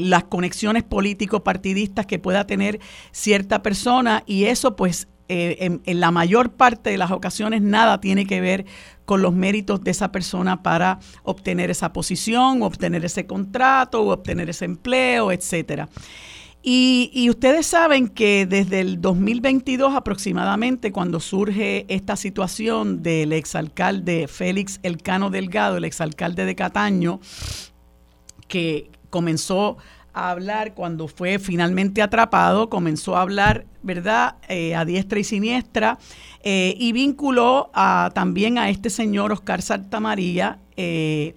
las 0.00 0.24
conexiones 0.24 0.84
político-partidistas 0.84 2.06
que 2.06 2.20
pueda 2.20 2.46
tener 2.46 2.78
cierta 3.10 3.62
persona. 3.62 4.22
Y 4.26 4.44
eso 4.44 4.76
pues 4.76 5.08
en, 5.28 5.82
en, 5.84 6.00
la 6.00 6.10
mayor 6.10 6.52
parte 6.52 6.90
de 6.90 6.98
las 6.98 7.10
ocasiones 7.10 7.62
nada 7.62 8.00
tiene 8.00 8.26
que 8.26 8.40
ver 8.40 8.66
con 9.04 9.22
los 9.22 9.32
méritos 9.32 9.82
de 9.82 9.90
esa 9.90 10.12
persona 10.12 10.62
para 10.62 10.98
obtener 11.22 11.70
esa 11.70 11.92
posición, 11.92 12.62
obtener 12.62 13.04
ese 13.04 13.26
contrato, 13.26 14.02
obtener 14.02 14.50
ese 14.50 14.64
empleo, 14.64 15.32
etcétera. 15.32 15.88
Y, 16.62 17.30
ustedes 17.30 17.66
saben 17.66 18.08
que 18.08 18.44
desde 18.44 18.80
el 18.80 19.00
2022 19.00 19.94
aproximadamente, 19.94 20.92
cuando 20.92 21.20
surge 21.20 21.86
esta 21.88 22.16
situación 22.16 23.02
del 23.02 23.32
exalcalde 23.32 24.26
Félix 24.28 24.80
Elcano 24.82 25.30
Delgado, 25.30 25.76
el 25.76 25.84
exalcalde 25.84 26.44
de 26.44 26.56
Cataño, 26.56 27.20
que 28.48 28.90
comenzó 29.08 29.78
a 30.18 30.30
hablar 30.30 30.74
cuando 30.74 31.08
fue 31.08 31.38
finalmente 31.38 32.02
atrapado, 32.02 32.68
comenzó 32.68 33.16
a 33.16 33.22
hablar, 33.22 33.66
¿verdad?, 33.82 34.36
eh, 34.48 34.74
a 34.74 34.84
diestra 34.84 35.18
y 35.18 35.24
siniestra, 35.24 35.98
eh, 36.42 36.74
y 36.76 36.92
vinculó 36.92 37.70
a, 37.72 38.10
también 38.14 38.58
a 38.58 38.68
este 38.68 38.90
señor 38.90 39.32
Oscar 39.32 39.62
Santamaría, 39.62 40.58
eh, 40.76 41.34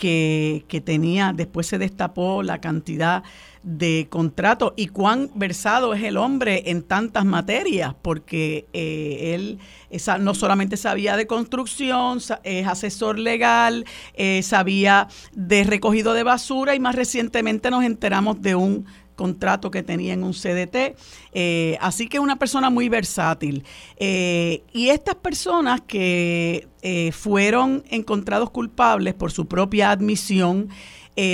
que, 0.00 0.82
tenía, 0.84 1.32
después 1.34 1.66
se 1.66 1.78
destapó 1.78 2.42
la 2.42 2.60
cantidad 2.60 3.22
de 3.62 4.06
contratos 4.08 4.72
y 4.74 4.86
cuán 4.86 5.30
versado 5.34 5.92
es 5.92 6.02
el 6.02 6.16
hombre 6.16 6.70
en 6.70 6.82
tantas 6.82 7.26
materias, 7.26 7.94
porque 8.00 8.66
eh, 8.72 9.34
él 9.34 9.58
no 10.20 10.34
solamente 10.34 10.78
sabía 10.78 11.16
de 11.16 11.26
construcción, 11.26 12.20
es 12.42 12.66
asesor 12.66 13.18
legal, 13.18 13.84
sabía 14.42 15.08
de 15.32 15.64
recogido 15.64 16.14
de 16.14 16.22
basura 16.22 16.74
y 16.74 16.80
más 16.80 16.94
recientemente 16.94 17.70
nos 17.70 17.84
enteramos 17.84 18.40
de 18.40 18.54
un 18.54 18.86
contrato 19.20 19.70
que 19.70 19.82
tenía 19.82 20.14
en 20.14 20.24
un 20.24 20.32
CDT. 20.32 20.96
Eh, 21.34 21.76
así 21.82 22.08
que 22.08 22.18
una 22.18 22.36
persona 22.36 22.70
muy 22.70 22.88
versátil. 22.88 23.64
Eh, 23.98 24.62
y 24.72 24.88
estas 24.88 25.16
personas 25.16 25.82
que 25.82 26.68
eh, 26.80 27.12
fueron 27.12 27.84
encontrados 27.90 28.48
culpables 28.48 29.12
por 29.12 29.30
su 29.30 29.46
propia 29.46 29.90
admisión, 29.90 30.70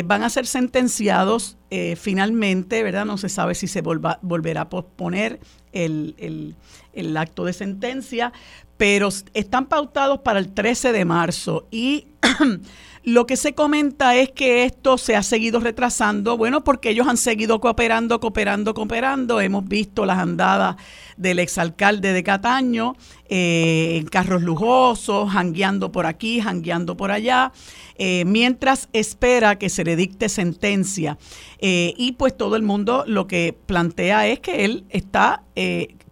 van 0.04 0.24
a 0.24 0.30
ser 0.30 0.48
sentenciados 0.48 1.58
finalmente, 1.96 2.82
¿verdad? 2.82 3.04
No 3.04 3.18
se 3.18 3.28
sabe 3.28 3.54
si 3.54 3.68
se 3.68 3.82
volverá 3.82 4.62
a 4.62 4.68
posponer 4.68 5.38
el, 5.72 6.56
el, 6.92 7.16
acto 7.16 7.44
de 7.44 7.52
sentencia, 7.52 8.32
pero 8.76 9.10
están 9.32 9.66
pautados 9.66 10.22
para 10.24 10.40
el 10.40 10.52
13 10.52 10.90
de 10.90 11.04
marzo 11.04 11.68
y 11.70 12.08
Lo 13.06 13.24
que 13.24 13.36
se 13.36 13.54
comenta 13.54 14.16
es 14.16 14.32
que 14.32 14.64
esto 14.64 14.98
se 14.98 15.14
ha 15.14 15.22
seguido 15.22 15.60
retrasando, 15.60 16.36
bueno, 16.36 16.64
porque 16.64 16.90
ellos 16.90 17.06
han 17.06 17.16
seguido 17.16 17.60
cooperando, 17.60 18.18
cooperando, 18.18 18.74
cooperando. 18.74 19.40
Hemos 19.40 19.64
visto 19.64 20.04
las 20.04 20.18
andadas 20.18 20.74
del 21.16 21.38
exalcalde 21.38 22.12
de 22.12 22.24
Cataño 22.24 22.96
eh, 23.28 23.98
en 24.00 24.06
carros 24.06 24.42
lujosos, 24.42 25.30
jangueando 25.30 25.92
por 25.92 26.04
aquí, 26.04 26.40
jangueando 26.40 26.96
por 26.96 27.12
allá, 27.12 27.52
eh, 27.94 28.24
mientras 28.26 28.88
espera 28.92 29.56
que 29.56 29.68
se 29.68 29.84
le 29.84 29.94
dicte 29.94 30.28
sentencia. 30.28 31.16
Eh, 31.60 31.94
y 31.96 32.10
pues 32.14 32.36
todo 32.36 32.56
el 32.56 32.64
mundo 32.64 33.04
lo 33.06 33.28
que 33.28 33.56
plantea 33.66 34.26
es 34.26 34.40
que 34.40 34.64
él 34.64 34.84
está 34.90 35.44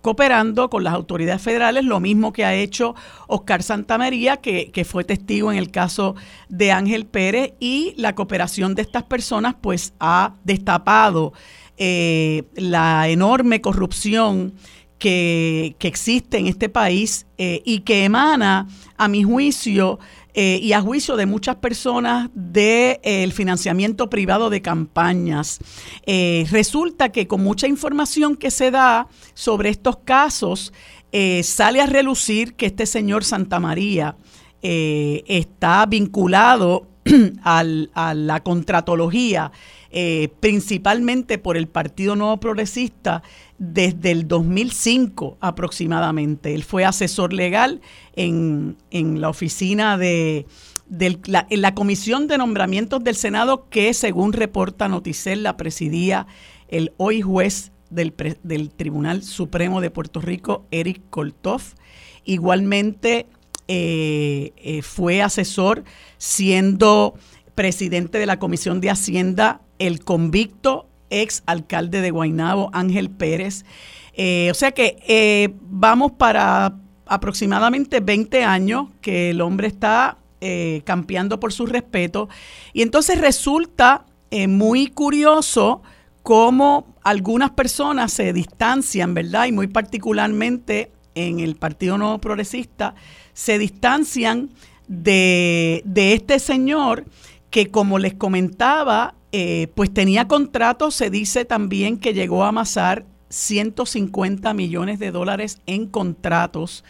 cooperando 0.05 0.69
con 0.69 0.85
las 0.85 0.93
autoridades 0.93 1.41
federales, 1.41 1.83
lo 1.83 1.99
mismo 1.99 2.35
que 2.35 2.45
ha 2.45 2.55
hecho 2.55 2.95
Oscar 3.27 3.63
Santamaría, 3.63 4.37
que, 4.37 4.71
que 4.71 4.85
fue 4.85 5.03
testigo 5.03 5.51
en 5.51 5.57
el 5.57 5.71
caso 5.71 6.15
de 6.51 6.73
Ángel 6.73 7.07
Pérez, 7.07 7.55
y 7.59 7.95
la 7.97 8.15
cooperación 8.15 8.75
de 8.75 8.83
estas 8.83 9.05
personas 9.05 9.55
pues 9.59 9.95
ha 10.01 10.35
destapado 10.45 11.33
eh, 11.79 12.45
la 12.55 13.09
enorme 13.09 13.63
corrupción 13.63 14.53
que, 14.99 15.75
existe 15.81 16.37
en 16.37 16.49
este 16.49 16.69
país 16.69 17.27
eh, 17.39 17.63
y 17.65 17.81
que 17.81 18.05
emana, 18.05 18.69
a 18.99 19.09
mi 19.09 19.23
juicio, 19.25 19.99
eh, 20.37 20.59
y 20.61 20.73
a 20.73 20.81
juicio 20.81 21.17
de 21.17 21.27
muchas 21.27 21.57
personas 21.57 22.29
del 22.35 22.99
de, 23.01 23.33
financiamiento 23.33 24.11
privado 24.11 24.51
de 24.51 24.63
campañas. 24.63 25.61
Eh, 26.07 26.45
resulta 26.51 27.11
que 27.11 27.29
con 27.29 27.43
mucha 27.45 27.69
información 27.69 28.37
que 28.37 28.51
se 28.51 28.73
da 28.73 29.07
sobre 29.35 29.69
estos 29.69 29.99
casos, 29.99 30.73
eh, 31.13 31.45
sale 31.45 31.81
a 31.81 31.87
relucir 31.87 32.55
que 32.55 32.67
este 32.67 32.87
señor 32.87 33.25
Santa 33.25 33.61
María 33.61 34.17
está 34.67 35.85
vinculado 35.85 36.94
al, 37.43 37.91
a 37.95 38.15
la 38.15 38.43
contratología, 38.43 39.53
principalmente 40.41 41.39
por 41.39 41.57
el 41.57 41.69
Partido 41.69 42.17
Nuevo 42.17 42.41
Progresista, 42.41 43.23
desde 43.59 44.11
el 44.11 44.27
2005 44.29 45.39
aproximadamente. 45.41 46.55
Él 46.55 46.65
fue 46.65 46.85
asesor 46.85 47.33
legal 47.33 47.81
en, 48.15 48.77
la 48.91 49.29
oficina 49.29 49.97
de 49.97 50.47
la, 51.27 51.47
en 51.49 51.63
la 51.63 51.75
Comisión 51.75 52.27
de 52.27 52.39
Nombramientos 52.39 53.03
del 53.05 53.17
Senado 53.17 53.69
que, 53.69 53.95
según 53.95 54.33
reporta 54.33 54.89
Noticel, 54.89 55.43
la 55.43 55.57
presidía 55.57 56.27
el 56.69 56.93
hoy 56.97 57.23
juez 57.23 57.73
del, 57.91 58.15
del 58.43 58.71
Tribunal 58.71 59.23
Supremo 59.23 59.81
de 59.81 59.91
Puerto 59.91 60.21
Rico, 60.21 60.67
Eric 60.71 61.03
Koltov. 61.11 61.63
Igualmente 62.25 63.27
eh, 63.67 64.53
eh, 64.57 64.83
fue 64.83 65.23
asesor 65.23 65.85
siendo 66.19 67.15
presidente 67.55 68.19
de 68.19 68.27
la 68.27 68.39
Comisión 68.39 68.81
de 68.81 68.91
Hacienda 68.91 69.63
el 69.79 70.05
convicto 70.05 70.89
ex 71.09 71.43
alcalde 71.47 72.01
de 72.01 72.11
Guaynabo, 72.11 72.71
Ángel 72.73 73.11
Pérez. 73.11 73.65
Eh, 74.15 74.49
o 74.51 74.55
sea 74.55 74.73
que 74.73 75.55
vamos 75.63 76.13
para 76.13 76.77
aproximadamente 77.07 78.01
20 78.01 78.45
años 78.45 78.89
que 79.01 79.31
el 79.31 79.41
hombre 79.41 79.69
está 79.69 80.19
campeando 80.85 81.41
por 81.41 81.55
su 81.55 81.65
respeto. 81.65 82.29
Y 82.75 82.83
entonces 82.83 83.19
resulta 83.19 84.05
muy 84.47 84.89
curioso 84.89 85.83
cómo 86.23 86.95
algunas 87.03 87.51
personas 87.53 88.13
se 88.13 88.33
distancian, 88.35 89.15
¿verdad? 89.15 89.47
Y 89.47 89.53
muy 89.53 89.69
particularmente 89.69 90.91
en 91.15 91.41
el 91.41 91.57
Partido 91.57 91.99
Nuevo 91.99 92.19
Progresista, 92.19 92.95
se 93.35 93.59
distancian 93.59 94.51
de, 94.89 95.83
de 95.85 96.15
este 96.15 96.39
señor 96.39 97.05
que, 97.51 97.71
como 97.71 97.99
les 97.99 98.15
comentaba, 98.15 99.15
eh, 99.37 99.67
pues 99.75 99.93
tenía 99.93 100.29
contratos, 100.29 100.95
se 100.95 101.11
dice 101.11 101.45
también 101.45 101.99
que 101.99 102.15
llegó 102.15 102.45
a 102.45 102.49
amasar 102.49 103.05
150 103.31 104.55
millones 104.55 105.01
de 105.01 105.11
dólares 105.11 105.59
en 105.67 105.87
contratos 105.87 106.85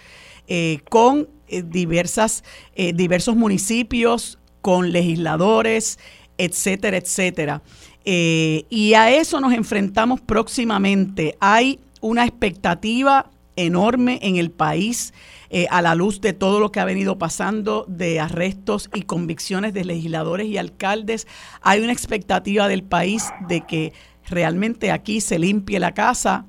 eh, 0.46 0.80
con 0.90 1.28
eh, 1.48 1.62
diversas, 1.62 2.44
diversos 2.76 3.34
municipios, 3.34 4.38
con 4.60 4.92
legisladores, 4.92 5.98
etcétera, 6.36 6.98
etcétera. 6.98 7.62
y 8.04 8.92
a 8.94 9.10
eso 9.10 9.40
nos 9.40 9.54
enfrentamos 9.54 10.20
próximamente. 10.20 11.36
Hay 11.40 11.80
una 12.02 12.26
expectativa 12.26 13.30
enorme 13.56 14.18
en 14.20 14.36
el 14.36 14.50
país 14.50 15.14
eh, 15.56 15.68
a 15.70 15.82
la 15.82 15.94
luz 15.94 16.20
de 16.20 16.32
todo 16.32 16.58
lo 16.58 16.72
que 16.72 16.80
ha 16.80 16.84
venido 16.84 17.16
pasando 17.16 17.84
de 17.86 18.18
arrestos 18.18 18.90
y 18.92 19.02
convicciones 19.02 19.72
de 19.72 19.84
legisladores 19.84 20.48
y 20.48 20.58
alcaldes. 20.58 21.28
Hay 21.62 21.80
una 21.80 21.92
expectativa 21.92 22.66
del 22.66 22.82
país 22.82 23.30
de 23.46 23.60
que 23.60 23.92
realmente 24.28 24.90
aquí 24.90 25.20
se 25.20 25.38
limpie 25.38 25.78
la 25.78 25.94
casa. 25.94 26.46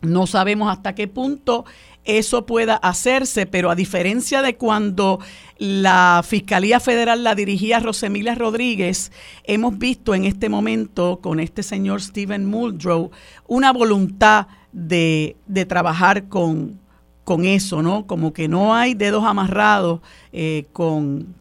No 0.00 0.26
sabemos 0.26 0.68
hasta 0.68 0.96
qué 0.96 1.06
punto 1.06 1.64
eso 2.02 2.44
pueda 2.44 2.74
hacerse, 2.74 3.46
pero 3.46 3.70
a 3.70 3.76
diferencia 3.76 4.42
de 4.42 4.56
cuando 4.56 5.20
la 5.56 6.24
Fiscalía 6.26 6.80
Federal 6.80 7.22
la 7.22 7.36
dirigía 7.36 7.78
Rosemilia 7.78 8.34
Rodríguez, 8.34 9.12
hemos 9.44 9.78
visto 9.78 10.12
en 10.12 10.24
este 10.24 10.48
momento 10.48 11.20
con 11.22 11.38
este 11.38 11.62
señor 11.62 12.02
Stephen 12.02 12.46
Muldrow 12.46 13.12
una 13.46 13.72
voluntad 13.72 14.48
de, 14.72 15.36
de 15.46 15.66
trabajar 15.66 16.28
con, 16.28 16.80
con 17.24 17.46
eso, 17.46 17.82
¿no? 17.82 18.06
Como 18.06 18.32
que 18.32 18.48
no 18.48 18.74
hay 18.74 18.94
dedos 18.94 19.24
amarrados 19.24 20.00
eh, 20.32 20.66
con, 20.72 21.34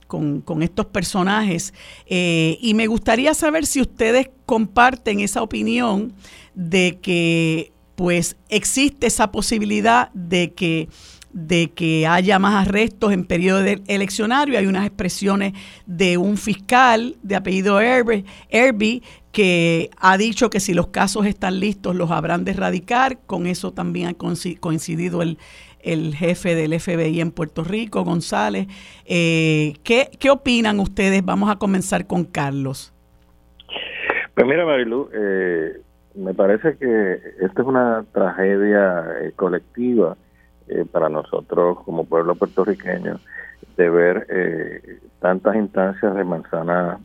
estos 0.61 0.86
personajes. 0.88 1.73
Eh, 2.05 2.57
y 2.61 2.73
me 2.73 2.88
gustaría 2.88 3.34
saber 3.34 3.65
si 3.65 3.81
ustedes 3.81 4.29
comparten 4.45 5.19
esa 5.19 5.41
opinión 5.41 6.13
de 6.55 6.99
que 7.01 7.71
pues 7.95 8.38
existe 8.49 9.07
esa 9.07 9.31
posibilidad 9.31 10.11
de 10.13 10.53
que 10.53 10.89
de 11.34 11.71
que 11.71 12.05
haya 12.05 12.38
más 12.38 12.67
arrestos 12.67 13.11
en 13.11 13.25
periodo 13.25 13.65
eleccionario. 13.88 14.57
Hay 14.57 14.67
unas 14.67 14.86
expresiones 14.86 15.53
de 15.88 16.17
un 16.17 16.38
fiscal 16.38 17.17
de 17.23 17.36
apellido 17.36 17.81
Herbie 17.81 19.01
que 19.31 19.89
ha 19.97 20.15
dicho 20.15 20.51
que 20.51 20.59
si 20.59 20.75
los 20.75 20.88
casos 20.88 21.25
están 21.25 21.59
listos 21.59 21.95
los 21.95 22.11
habrán 22.11 22.45
de 22.45 22.51
erradicar. 22.51 23.19
Con 23.25 23.47
eso 23.47 23.73
también 23.73 24.09
ha 24.09 24.13
coincidido 24.13 25.23
el, 25.23 25.39
el 25.84 26.15
jefe 26.15 26.55
del 26.55 26.79
FBI 26.79 27.21
en 27.21 27.31
Puerto 27.31 27.63
Rico, 27.63 28.03
González. 28.03 28.67
Eh, 29.05 29.73
¿qué, 29.84 30.09
¿Qué 30.19 30.29
opinan 30.29 30.79
ustedes? 30.79 31.23
Vamos 31.23 31.49
a 31.51 31.57
comenzar 31.57 32.07
con 32.07 32.23
Carlos. 32.25 32.93
Pues 34.34 34.47
mira, 34.47 34.65
Marilu, 34.65 35.09
eh, 35.13 35.79
me 36.15 36.34
parece 36.34 36.75
que 36.77 37.19
esta 37.39 37.61
es 37.61 37.67
una 37.67 38.03
tragedia 38.13 39.05
eh, 39.21 39.31
colectiva 39.36 40.17
eh, 40.67 40.86
para 40.91 41.07
nosotros 41.07 41.79
como 41.86 42.05
pueblo 42.05 42.34
puertorriqueño 42.34 43.19
de 43.77 43.89
ver 43.89 44.27
tantas 45.19 45.55
instancias 45.55 46.13
de 46.15 46.23
manzana 46.23 46.99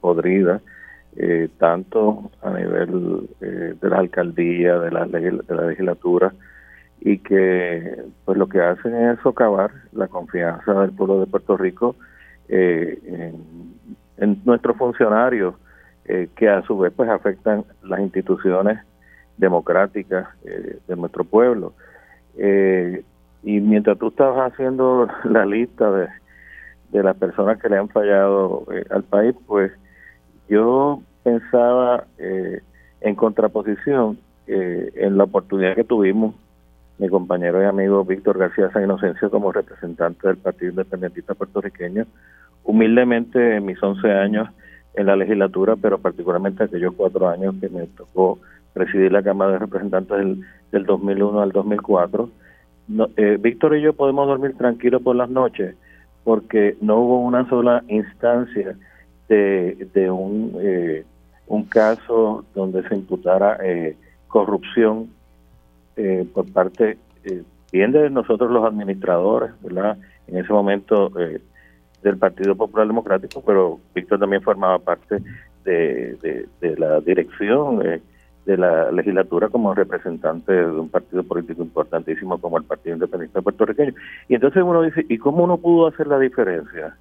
podrida, 0.00 0.60
tanto 1.58 2.30
a 2.42 2.50
nivel 2.50 3.28
de 3.40 3.88
la 3.88 3.98
alcaldía, 3.98 4.78
de 4.78 4.90
la, 4.92 5.06
de 5.06 5.42
la 5.48 5.66
legislatura, 5.66 6.32
y 7.04 7.18
que 7.18 8.02
pues 8.24 8.36
lo 8.36 8.48
que 8.48 8.60
hacen 8.60 8.94
es 8.94 9.20
socavar 9.20 9.70
la 9.92 10.08
confianza 10.08 10.72
del 10.80 10.90
pueblo 10.90 11.20
de 11.20 11.26
Puerto 11.26 11.56
Rico 11.56 11.94
en, 12.48 13.34
en 14.16 14.40
nuestros 14.44 14.76
funcionarios 14.76 15.54
eh, 16.06 16.28
que 16.36 16.50
a 16.50 16.60
su 16.62 16.76
vez 16.76 16.92
pues 16.94 17.08
afectan 17.08 17.64
las 17.82 18.00
instituciones 18.00 18.78
democráticas 19.38 20.28
eh, 20.44 20.78
de 20.86 20.96
nuestro 20.96 21.24
pueblo. 21.24 21.72
Eh, 22.36 23.02
y 23.42 23.60
mientras 23.60 23.98
tú 23.98 24.08
estabas 24.08 24.52
haciendo 24.52 25.08
la 25.24 25.46
lista 25.46 25.90
de, 25.90 26.08
de 26.90 27.02
las 27.02 27.16
personas 27.16 27.58
que 27.60 27.70
le 27.70 27.78
han 27.78 27.88
fallado 27.88 28.66
al 28.90 29.02
país, 29.04 29.34
pues 29.46 29.72
yo 30.48 31.02
pensaba 31.22 32.04
en 32.18 33.14
contraposición 33.14 34.18
en 34.46 35.16
la 35.16 35.24
oportunidad 35.24 35.74
que 35.74 35.84
tuvimos 35.84 36.34
mi 36.98 37.08
compañero 37.08 37.62
y 37.62 37.66
amigo 37.66 38.04
Víctor 38.04 38.38
García 38.38 38.70
San 38.70 38.84
Inocencio 38.84 39.30
como 39.30 39.52
representante 39.52 40.28
del 40.28 40.36
Partido 40.36 40.70
Independentista 40.70 41.34
Puertorriqueño. 41.34 42.06
Humildemente 42.64 43.56
en 43.56 43.66
mis 43.66 43.82
11 43.82 44.10
años 44.12 44.48
en 44.94 45.06
la 45.06 45.16
legislatura, 45.16 45.76
pero 45.76 45.98
particularmente 45.98 46.64
aquellos 46.64 46.94
cuatro 46.96 47.28
años 47.28 47.54
que 47.60 47.68
me 47.68 47.86
tocó 47.88 48.38
presidir 48.72 49.12
la 49.12 49.22
Cámara 49.22 49.52
de 49.52 49.58
Representantes 49.58 50.16
del, 50.16 50.40
del 50.70 50.86
2001 50.86 51.40
al 51.40 51.52
2004. 51.52 52.30
No, 52.88 53.08
eh, 53.16 53.38
Víctor 53.40 53.76
y 53.76 53.82
yo 53.82 53.94
podemos 53.94 54.26
dormir 54.26 54.56
tranquilos 54.56 55.02
por 55.02 55.16
las 55.16 55.30
noches 55.30 55.74
porque 56.22 56.76
no 56.80 57.00
hubo 57.00 57.20
una 57.20 57.48
sola 57.48 57.82
instancia 57.88 58.76
de, 59.28 59.88
de 59.92 60.10
un, 60.10 60.56
eh, 60.60 61.04
un 61.46 61.64
caso 61.64 62.44
donde 62.54 62.86
se 62.88 62.94
imputara 62.94 63.58
eh, 63.62 63.96
corrupción 64.28 65.10
eh, 65.96 66.26
por 66.32 66.50
parte 66.52 66.98
eh, 67.24 67.42
bien 67.72 67.90
de 67.90 68.08
nosotros 68.08 68.50
los 68.50 68.64
administradores, 68.64 69.50
¿verdad? 69.60 69.98
En 70.28 70.38
ese 70.38 70.52
momento 70.52 71.10
eh, 71.18 71.40
del 72.04 72.18
Partido 72.18 72.54
Popular 72.54 72.86
Democrático, 72.86 73.42
pero 73.44 73.80
Víctor 73.94 74.20
también 74.20 74.42
formaba 74.42 74.78
parte 74.78 75.20
de, 75.64 76.46
la 76.60 77.00
dirección 77.00 77.84
eh, 77.84 78.00
de 78.46 78.56
la 78.56 78.92
legislatura 78.92 79.48
como 79.48 79.74
representante 79.74 80.52
de 80.52 80.66
un 80.66 80.88
partido 80.88 81.24
político 81.24 81.62
importantísimo 81.62 82.38
como 82.38 82.58
el 82.58 82.64
Partido 82.64 82.94
Independiente 82.94 83.42
Puertorriqueño. 83.42 83.94
Y 84.28 84.34
entonces 84.34 84.62
uno 84.62 84.82
dice, 84.82 85.04
¿y 85.08 85.18
cómo 85.18 85.42
uno 85.42 85.56
pudo 85.56 85.88
hacer 85.88 86.06
la 86.06 86.18
diferencia? 86.18 86.96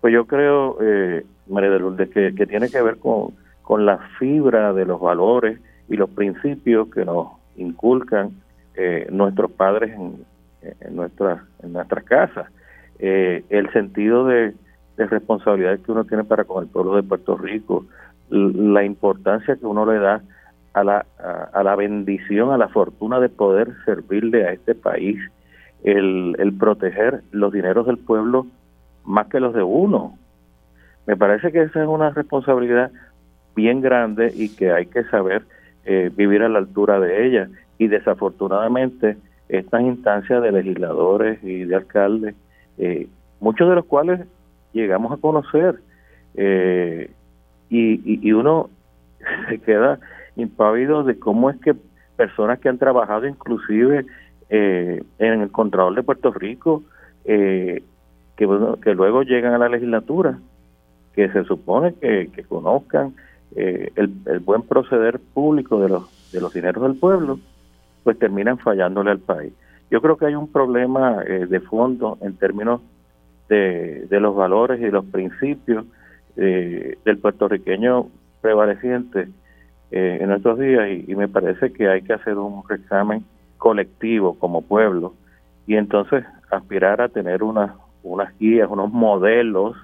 Pues 0.00 0.14
yo 0.14 0.26
creo, 0.26 0.78
eh, 0.80 1.24
María 1.46 1.70
de 1.70 1.78
Lourdes, 1.78 2.08
que, 2.08 2.46
tiene 2.46 2.70
que 2.70 2.80
ver 2.82 2.96
con 2.98 3.86
la 3.86 3.98
fibra 4.18 4.72
de 4.72 4.86
los 4.86 4.98
valores 4.98 5.60
y 5.88 5.96
los 5.96 6.08
principios 6.10 6.88
que 6.88 7.04
nos 7.04 7.39
inculcan 7.56 8.30
eh, 8.74 9.06
nuestros 9.10 9.50
padres 9.50 9.92
en, 9.92 10.24
en, 10.62 10.96
nuestras, 10.96 11.40
en 11.62 11.72
nuestras 11.72 12.04
casas 12.04 12.46
eh, 13.02 13.44
el 13.48 13.72
sentido 13.72 14.26
de, 14.26 14.54
responsabilidad 14.98 15.78
que 15.78 15.92
uno 15.92 16.04
tiene 16.04 16.24
para 16.24 16.44
con 16.44 16.62
el 16.62 16.68
pueblo 16.68 16.94
de 16.94 17.02
Puerto 17.02 17.34
Rico, 17.38 17.86
la 18.28 18.84
importancia 18.84 19.56
que 19.56 19.64
uno 19.64 19.90
le 19.90 19.98
da 19.98 20.20
a 20.74 20.84
la, 20.84 21.06
a, 21.54 21.62
la 21.62 21.74
bendición, 21.74 22.52
a 22.52 22.58
la 22.58 22.68
fortuna 22.68 23.18
de 23.18 23.30
poder 23.30 23.72
servirle 23.86 24.46
a 24.46 24.52
este 24.52 24.74
país, 24.74 25.18
el, 25.84 26.36
el 26.38 26.52
proteger 26.52 27.22
los 27.30 27.50
dineros 27.50 27.86
del 27.86 27.96
pueblo 27.96 28.46
más 29.06 29.28
que 29.28 29.40
los 29.40 29.54
de 29.54 29.62
uno. 29.62 30.18
Me 31.06 31.16
parece 31.16 31.50
que 31.50 31.62
esa 31.62 31.80
es 31.80 31.88
una 31.88 32.10
responsabilidad 32.10 32.90
bien 33.56 33.80
grande 33.80 34.30
y 34.36 34.54
que 34.54 34.70
hay 34.70 34.84
que 34.84 35.04
saber 35.04 35.46
eh, 35.84 36.10
vivir 36.14 36.42
a 36.42 36.48
la 36.48 36.58
altura 36.58 37.00
de 37.00 37.26
ella. 37.26 37.48
Y 37.78 37.88
desafortunadamente 37.88 39.16
estas 39.48 39.82
instancias 39.82 40.42
de 40.42 40.52
legisladores 40.52 41.42
y 41.42 41.64
de 41.64 41.74
alcaldes 41.74 42.34
eh, 42.78 43.08
muchos 43.40 43.68
de 43.68 43.74
los 43.74 43.84
cuales 43.84 44.20
llegamos 44.72 45.12
a 45.12 45.16
conocer 45.16 45.80
eh, 46.34 47.10
y, 47.68 48.26
y, 48.26 48.32
uno 48.32 48.70
se 49.48 49.58
queda 49.58 49.98
impávido 50.36 51.02
de 51.02 51.18
cómo 51.18 51.50
es 51.50 51.60
que 51.60 51.74
personas 52.16 52.58
que 52.58 52.68
han 52.68 52.78
trabajado 52.78 53.26
inclusive 53.26 54.06
eh, 54.48 55.02
en 55.18 55.40
el 55.42 55.50
control 55.50 55.94
de 55.94 56.02
Puerto 56.02 56.32
Rico, 56.32 56.82
que, 57.24 57.82
que 58.36 58.94
luego 58.94 59.22
llegan 59.22 59.52
a 59.52 59.58
la 59.58 59.68
legislatura, 59.68 60.38
que 61.14 61.28
se 61.28 61.44
supone 61.44 61.92
que 61.94 62.44
conozcan 62.48 63.14
el, 63.56 64.12
el, 64.26 64.38
buen 64.40 64.62
proceder 64.62 65.18
público 65.18 65.80
de 65.80 65.88
los, 65.88 66.32
de 66.32 66.40
los 66.40 66.52
dineros 66.52 66.82
del 66.82 66.98
pueblo, 66.98 67.38
pues 68.04 68.18
terminan 68.18 68.58
fallándole 68.58 69.10
al 69.10 69.18
país. 69.18 69.52
Yo 69.90 70.00
creo 70.00 70.16
que 70.16 70.26
hay 70.26 70.34
un 70.34 70.50
problema 70.50 71.22
eh, 71.26 71.46
de 71.46 71.60
fondo 71.60 72.16
en 72.20 72.36
términos 72.36 72.80
de, 73.48 74.06
los 74.10 74.36
valores 74.36 74.80
y 74.80 74.90
los 74.90 75.04
principios 75.06 75.84
eh, 76.36 76.96
del 77.04 77.18
puertorriqueño 77.18 78.06
prevaleciente 78.40 79.28
eh, 79.90 80.18
en 80.20 80.28
nuestros 80.28 80.58
días 80.60 80.88
y, 81.08 81.14
me 81.16 81.26
parece 81.26 81.72
que 81.72 81.88
hay 81.88 82.02
que 82.02 82.12
hacer 82.12 82.38
un 82.38 82.62
examen 82.70 83.24
colectivo 83.58 84.38
como 84.38 84.62
pueblo 84.62 85.14
y 85.66 85.74
entonces 85.74 86.24
aspirar 86.50 87.00
a 87.00 87.08
tener 87.08 87.42
unas 87.42 87.72
unas 88.02 88.36
guías, 88.38 88.70
unos 88.70 88.90
modelos 88.90 89.76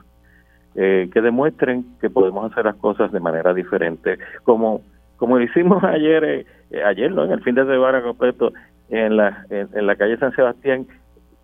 que 0.76 1.20
demuestren 1.22 1.86
que 2.00 2.10
podemos 2.10 2.52
hacer 2.52 2.66
las 2.66 2.76
cosas 2.76 3.10
de 3.10 3.20
manera 3.20 3.54
diferente, 3.54 4.18
como 4.44 4.82
como 5.16 5.38
lo 5.38 5.44
hicimos 5.44 5.82
ayer, 5.84 6.46
ayer 6.84 7.10
¿no? 7.10 7.24
en 7.24 7.32
el 7.32 7.42
fin 7.42 7.54
de 7.54 7.64
semana 7.64 8.02
completo 8.02 8.52
en 8.88 9.16
la, 9.16 9.46
en, 9.50 9.86
la 9.86 9.96
calle 9.96 10.16
San 10.18 10.34
Sebastián 10.34 10.86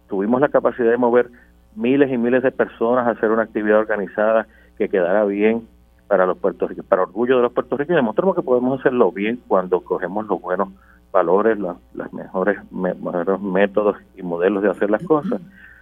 tuvimos 0.09 0.41
la 0.41 0.49
capacidad 0.49 0.91
de 0.91 0.97
mover 0.97 1.29
miles 1.75 2.11
y 2.13 2.19
miles 2.19 2.43
de 2.43 2.53
personas 2.53 3.07
a 3.07 3.11
hacer 3.11 3.31
una 3.31 3.43
actividad 3.43 3.79
organizada 3.79 4.47
que 4.79 4.89
quedara 4.89 5.25
bien 5.25 5.67
para 6.07 6.27
los 6.27 6.37
puertorriqueños, 6.39 6.87
para 6.87 7.03
orgullo 7.03 7.37
de 7.37 7.43
los 7.43 7.53
puertorriqueños. 7.53 7.99
Demostramos 7.99 8.37
que 8.37 8.43
podemos 8.43 8.79
hacerlo 8.79 9.11
bien 9.11 9.41
cuando 9.49 9.81
cogemos 9.81 10.27
los 10.27 10.41
buenos 10.41 10.69
valores, 11.11 11.59
los, 11.59 11.77
mejores, 12.13 12.59
mejores 12.71 13.41
métodos 13.41 13.97
y 14.17 14.23
modelos 14.23 14.63
de 14.63 14.71
hacer 14.71 14.91
las 14.91 15.03
cosas. 15.03 15.41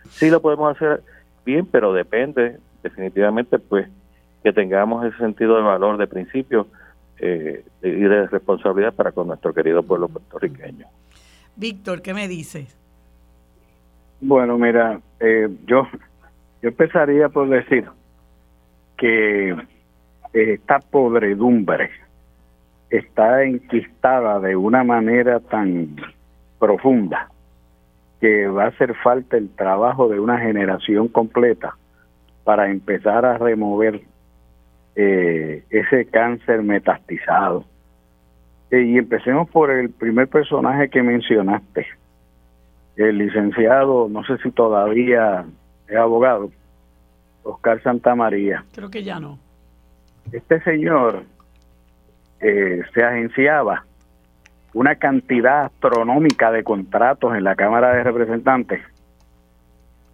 Sí 0.09 0.31
lo 0.31 0.41
podemos 0.41 0.77
hacer 0.77 1.03
bien, 1.45 1.67
pero 1.67 1.93
depende 1.93 2.59
definitivamente 2.83 3.59
pues 3.59 3.89
que 4.43 4.53
tengamos 4.53 5.05
ese 5.05 5.19
sentido 5.19 5.57
de 5.57 5.63
valor, 5.63 5.99
de 5.99 6.07
principio 6.07 6.67
eh, 7.19 7.65
y 7.83 7.91
de 7.91 8.27
responsabilidad 8.27 8.95
para 8.95 9.13
con 9.13 9.29
nuestro 9.29 9.53
querido 9.53 9.83
pueblo 9.83 10.09
puertorriqueño. 10.09 10.87
Víctor, 11.57 12.01
¿qué 12.01 12.15
me 12.15 12.27
dices? 12.29 12.77
Bueno, 14.21 14.59
mira, 14.59 15.01
eh, 15.19 15.49
yo, 15.67 15.87
yo 16.63 16.69
empezaría 16.69 17.29
por 17.29 17.49
decir 17.49 17.87
que 18.97 19.57
esta 20.33 20.79
podredumbre 20.79 21.91
está 22.91 23.45
enquistada 23.45 24.41
de 24.41 24.57
una 24.57 24.85
manera 24.85 25.41
tan 25.41 25.97
profunda 26.59 27.31
que 28.21 28.47
va 28.49 28.65
a 28.65 28.69
hacer 28.69 28.95
falta 28.97 29.37
el 29.37 29.49
trabajo 29.51 30.09
de 30.09 30.21
una 30.21 30.39
generación 30.39 31.09
completa 31.09 31.77
para 32.51 32.69
empezar 32.69 33.25
a 33.25 33.39
remover 33.39 34.01
eh, 34.97 35.63
ese 35.71 36.07
cáncer 36.07 36.65
metastizado 36.65 37.65
eh, 38.73 38.83
y 38.83 38.99
empecemos 38.99 39.49
por 39.49 39.71
el 39.71 39.91
primer 39.91 40.27
personaje 40.27 40.91
que 40.91 41.01
mencionaste, 41.01 41.87
el 42.97 43.19
licenciado, 43.19 44.09
no 44.09 44.25
sé 44.25 44.37
si 44.39 44.51
todavía 44.51 45.45
es 45.87 45.97
abogado, 45.97 46.51
Oscar 47.45 47.81
Santamaría. 47.85 48.65
Creo 48.75 48.91
que 48.91 49.05
ya 49.05 49.21
no. 49.21 49.39
Este 50.33 50.61
señor 50.63 51.23
eh, 52.41 52.83
se 52.93 53.05
agenciaba 53.05 53.85
una 54.75 54.97
cantidad 54.97 55.67
astronómica 55.67 56.51
de 56.51 56.65
contratos 56.65 57.33
en 57.37 57.45
la 57.45 57.55
Cámara 57.55 57.95
de 57.95 58.03
Representantes 58.03 58.81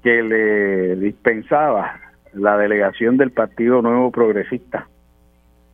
que 0.03 0.23
le 0.23 0.97
dispensaba 0.97 2.06
la 2.37 2.57
delegación 2.57 3.17
del 3.17 3.33
Partido 3.33 3.83
Nuevo 3.83 4.11
Progresista 4.11 4.87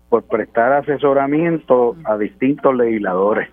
por 0.08 0.24
prestar 0.24 0.72
asesoramiento 0.74 1.96
a 2.04 2.16
distintos 2.16 2.76
legisladores. 2.76 3.48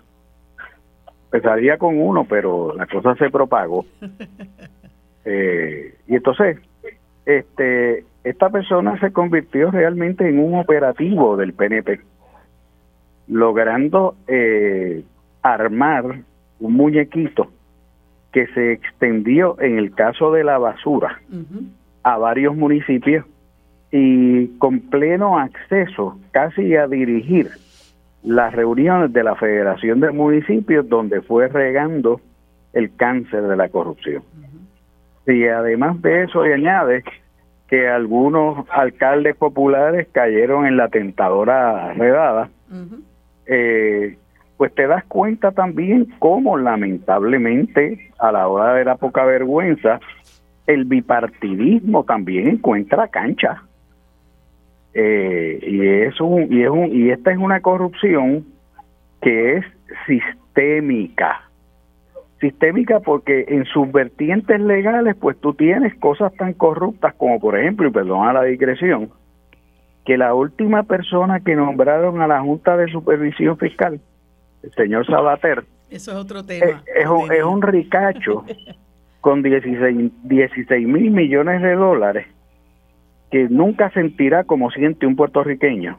Empezaría 1.24 1.78
con 1.78 2.00
uno, 2.00 2.26
pero 2.28 2.74
la 2.74 2.86
cosa 2.86 3.14
se 3.16 3.30
propagó. 3.30 3.84
Eh, 5.22 5.96
y 6.08 6.16
entonces, 6.16 6.58
este, 7.26 8.04
esta 8.24 8.48
persona 8.48 8.98
se 9.00 9.12
convirtió 9.12 9.70
realmente 9.70 10.26
en 10.26 10.38
un 10.38 10.58
operativo 10.58 11.36
del 11.36 11.52
PNP, 11.52 12.00
logrando 13.28 14.14
eh, 14.26 15.04
armar 15.42 16.20
un 16.58 16.72
muñequito 16.72 17.52
que 18.32 18.46
se 18.46 18.72
extendió 18.72 19.60
en 19.60 19.76
el 19.76 19.94
caso 19.94 20.32
de 20.32 20.42
la 20.42 20.56
basura 20.56 21.20
a 22.02 22.18
varios 22.18 22.56
municipios 22.56 23.24
y 23.90 24.46
con 24.58 24.80
pleno 24.80 25.38
acceso 25.38 26.18
casi 26.30 26.76
a 26.76 26.86
dirigir 26.86 27.50
las 28.22 28.52
reuniones 28.54 29.12
de 29.12 29.24
la 29.24 29.34
Federación 29.34 30.00
de 30.00 30.10
Municipios 30.10 30.88
donde 30.88 31.22
fue 31.22 31.48
regando 31.48 32.20
el 32.72 32.94
cáncer 32.94 33.42
de 33.42 33.56
la 33.56 33.68
corrupción. 33.68 34.22
Y 35.26 35.46
además 35.46 36.00
de 36.02 36.24
eso, 36.24 36.46
y 36.46 36.52
añade 36.52 37.04
que 37.68 37.88
algunos 37.88 38.66
alcaldes 38.70 39.36
populares 39.36 40.08
cayeron 40.12 40.66
en 40.66 40.76
la 40.76 40.88
tentadora 40.88 41.92
redada, 41.94 42.50
eh, 43.46 44.16
pues 44.56 44.74
te 44.74 44.86
das 44.86 45.04
cuenta 45.04 45.52
también 45.52 46.12
cómo 46.18 46.58
lamentablemente 46.58 48.10
a 48.18 48.32
la 48.32 48.48
hora 48.48 48.74
de 48.74 48.84
la 48.84 48.96
poca 48.96 49.24
vergüenza, 49.24 50.00
el 50.70 50.84
bipartidismo 50.84 52.04
también 52.04 52.48
encuentra 52.48 53.08
cancha. 53.08 53.62
Eh, 54.94 55.58
y 55.62 55.86
es 55.86 56.20
un 56.20 56.52
y 56.52 56.62
es 56.62 56.70
un 56.70 56.90
y 56.92 57.10
esta 57.10 57.30
es 57.32 57.38
una 57.38 57.60
corrupción 57.60 58.44
que 59.20 59.58
es 59.58 59.64
sistémica. 60.06 61.42
Sistémica 62.40 63.00
porque 63.00 63.44
en 63.48 63.66
sus 63.66 63.90
vertientes 63.92 64.60
legales 64.60 65.14
pues 65.20 65.36
tú 65.40 65.54
tienes 65.54 65.94
cosas 65.96 66.32
tan 66.34 66.54
corruptas 66.54 67.14
como 67.14 67.38
por 67.38 67.58
ejemplo 67.58 67.88
y 67.88 67.92
perdona 67.92 68.32
la 68.32 68.44
digresión 68.44 69.10
que 70.04 70.16
la 70.16 70.34
última 70.34 70.84
persona 70.84 71.40
que 71.40 71.54
nombraron 71.54 72.22
a 72.22 72.26
la 72.26 72.40
Junta 72.40 72.76
de 72.76 72.90
Supervisión 72.90 73.58
Fiscal 73.58 74.00
el 74.62 74.72
señor 74.72 75.06
Sabater 75.06 75.64
eso 75.90 76.12
es 76.12 76.16
otro 76.16 76.42
tema. 76.42 76.82
es, 76.96 77.06
un, 77.06 77.30
es 77.30 77.44
un 77.44 77.60
ricacho 77.60 78.44
con 79.20 79.42
16 79.42 80.88
mil 80.88 81.10
millones 81.10 81.62
de 81.62 81.74
dólares 81.74 82.26
que 83.30 83.48
nunca 83.48 83.90
sentirá 83.90 84.44
como 84.44 84.70
siente 84.70 85.06
un 85.06 85.14
puertorriqueño, 85.14 85.98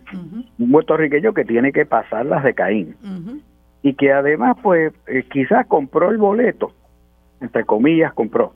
un 0.59 0.72
puertorriqueño 0.72 1.34
que 1.34 1.45
tiene 1.45 1.72
que 1.72 1.86
pasar 1.86 2.26
las 2.26 2.43
de 2.43 2.53
Caín. 2.53 2.95
Y 3.84 3.93
que 3.93 4.11
además 4.11 4.57
pues 4.61 4.93
eh, 5.07 5.24
quizás 5.32 5.65
compró 5.67 6.11
el 6.11 6.17
boleto, 6.17 6.74
entre 7.39 7.63
comillas 7.63 8.13
compró, 8.13 8.53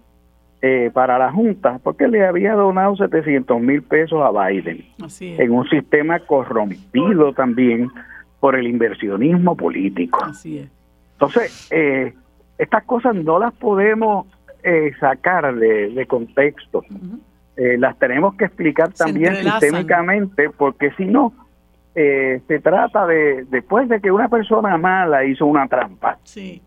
eh, 0.61 0.91
para 0.93 1.17
la 1.17 1.31
Junta 1.31 1.79
porque 1.83 2.07
le 2.07 2.25
había 2.25 2.53
donado 2.53 2.95
700 2.95 3.61
mil 3.61 3.81
pesos 3.81 4.21
a 4.21 4.31
Biden. 4.31 4.85
En 5.19 5.51
un 5.51 5.67
sistema 5.69 6.19
corrompido 6.19 7.33
también 7.33 7.89
por 8.39 8.55
el 8.55 8.67
inversionismo 8.67 9.55
político. 9.55 10.19
Entonces, 11.13 11.69
eh, 11.71 12.13
estas 12.57 12.83
cosas 12.83 13.15
no 13.15 13.39
las 13.39 13.53
podemos 13.53 14.27
sacar 14.99 15.55
de, 15.55 16.05
contexto. 16.07 16.83
Eh, 17.57 17.77
las 17.77 17.97
tenemos 17.97 18.35
que 18.35 18.45
explicar 18.45 18.91
también 18.93 19.35
sistémicamente, 19.35 20.49
porque 20.49 20.91
si 20.97 21.05
no, 21.05 21.33
eh, 21.95 22.41
se 22.47 22.59
trata 22.59 23.05
de, 23.05 23.45
después 23.45 23.87
de 23.87 24.01
que 24.01 24.11
una 24.11 24.27
persona 24.27 24.77
mala 24.77 25.23
hizo 25.23 25.45
una 25.45 25.67
trampa. 25.67 26.17
Sí. 26.23 26.61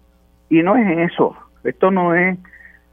Y 0.49 0.63
no 0.63 0.77
es 0.77 1.13
eso, 1.13 1.37
esto 1.65 1.91
no 1.91 2.15
es, 2.15 2.39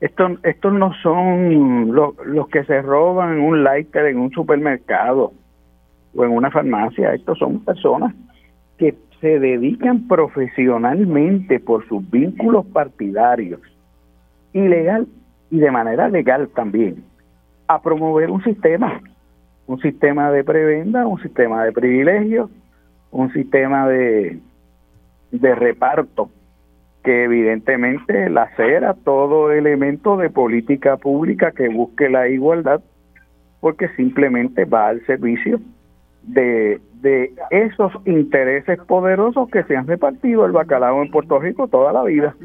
esto, 0.02 0.38
estos 0.44 0.74
no 0.74 0.94
son 1.02 1.96
los, 1.96 2.14
los 2.26 2.50
que 2.50 2.66
se 2.66 2.82
roban 2.82 3.38
en 3.38 3.40
un 3.40 3.64
lighter 3.64 4.08
en 4.08 4.20
un 4.20 4.32
supermercado 4.32 5.32
o 6.14 6.26
en 6.26 6.32
una 6.32 6.52
farmacia, 6.52 7.14
estos 7.14 7.38
son 7.40 7.64
personas 7.64 8.14
que 8.78 8.96
se 9.22 9.40
dedican 9.40 10.08
profesionalmente 10.08 11.62
por 11.62 11.88
sus 11.88 12.10
vínculos 12.10 12.66
partidarios, 12.68 13.62
ilegal 14.56 15.08
y 15.52 15.60
de 15.60 15.70
manera 15.70 16.08
legal 16.10 16.50
también 16.56 17.04
a 17.68 17.82
promover 17.82 18.32
un 18.32 18.44
sistema, 18.44 19.02
un 19.68 19.80
sistema 19.82 20.32
de 20.32 20.44
prebenda, 20.44 21.06
un 21.06 21.22
sistema 21.22 21.64
de 21.66 21.72
privilegios, 21.72 22.50
un 23.12 23.32
sistema 23.34 23.88
de, 23.88 24.40
de 25.32 25.56
reparto 25.56 26.30
que 27.04 27.26
evidentemente 27.26 28.30
lacera 28.30 28.94
todo 28.94 29.52
elemento 29.52 30.18
de 30.18 30.30
política 30.30 30.98
pública 30.98 31.52
que 31.52 31.70
busque 31.70 32.10
la 32.10 32.30
igualdad, 32.30 32.82
porque 33.60 33.90
simplemente 33.90 34.66
va 34.66 34.88
al 34.88 35.06
servicio 35.06 35.60
de, 36.24 36.80
de 37.02 37.34
esos 37.52 37.92
intereses 38.06 38.80
poderosos 38.88 39.50
que 39.50 39.64
se 39.64 39.76
han 39.76 39.86
repartido 39.86 40.46
el 40.46 40.52
bacalao 40.52 41.04
en 41.04 41.12
Puerto 41.12 41.40
Rico 41.40 41.68
toda 41.68 41.94
la 41.94 42.04
vida. 42.04 42.36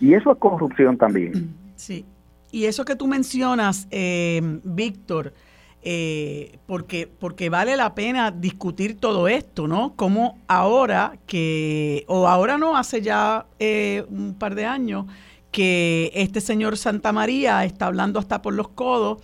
Y 0.00 0.14
eso 0.14 0.32
es 0.32 0.38
corrupción 0.38 0.96
también. 0.96 1.54
Sí. 1.76 2.04
Y 2.50 2.64
eso 2.64 2.84
que 2.84 2.96
tú 2.96 3.06
mencionas, 3.06 3.86
eh, 3.90 4.40
Víctor, 4.64 5.34
eh, 5.82 6.58
porque, 6.66 7.06
porque 7.06 7.50
vale 7.50 7.76
la 7.76 7.94
pena 7.94 8.30
discutir 8.30 8.98
todo 8.98 9.28
esto, 9.28 9.68
¿no? 9.68 9.94
Como 9.96 10.38
ahora 10.48 11.18
que, 11.26 12.04
o 12.08 12.26
ahora 12.26 12.58
no, 12.58 12.76
hace 12.76 13.02
ya 13.02 13.46
eh, 13.58 14.04
un 14.08 14.34
par 14.34 14.54
de 14.54 14.64
años, 14.64 15.06
que 15.50 16.10
este 16.14 16.40
señor 16.40 16.76
Santa 16.76 17.12
María 17.12 17.64
está 17.64 17.86
hablando 17.86 18.18
hasta 18.18 18.42
por 18.42 18.54
los 18.54 18.68
codos. 18.68 19.22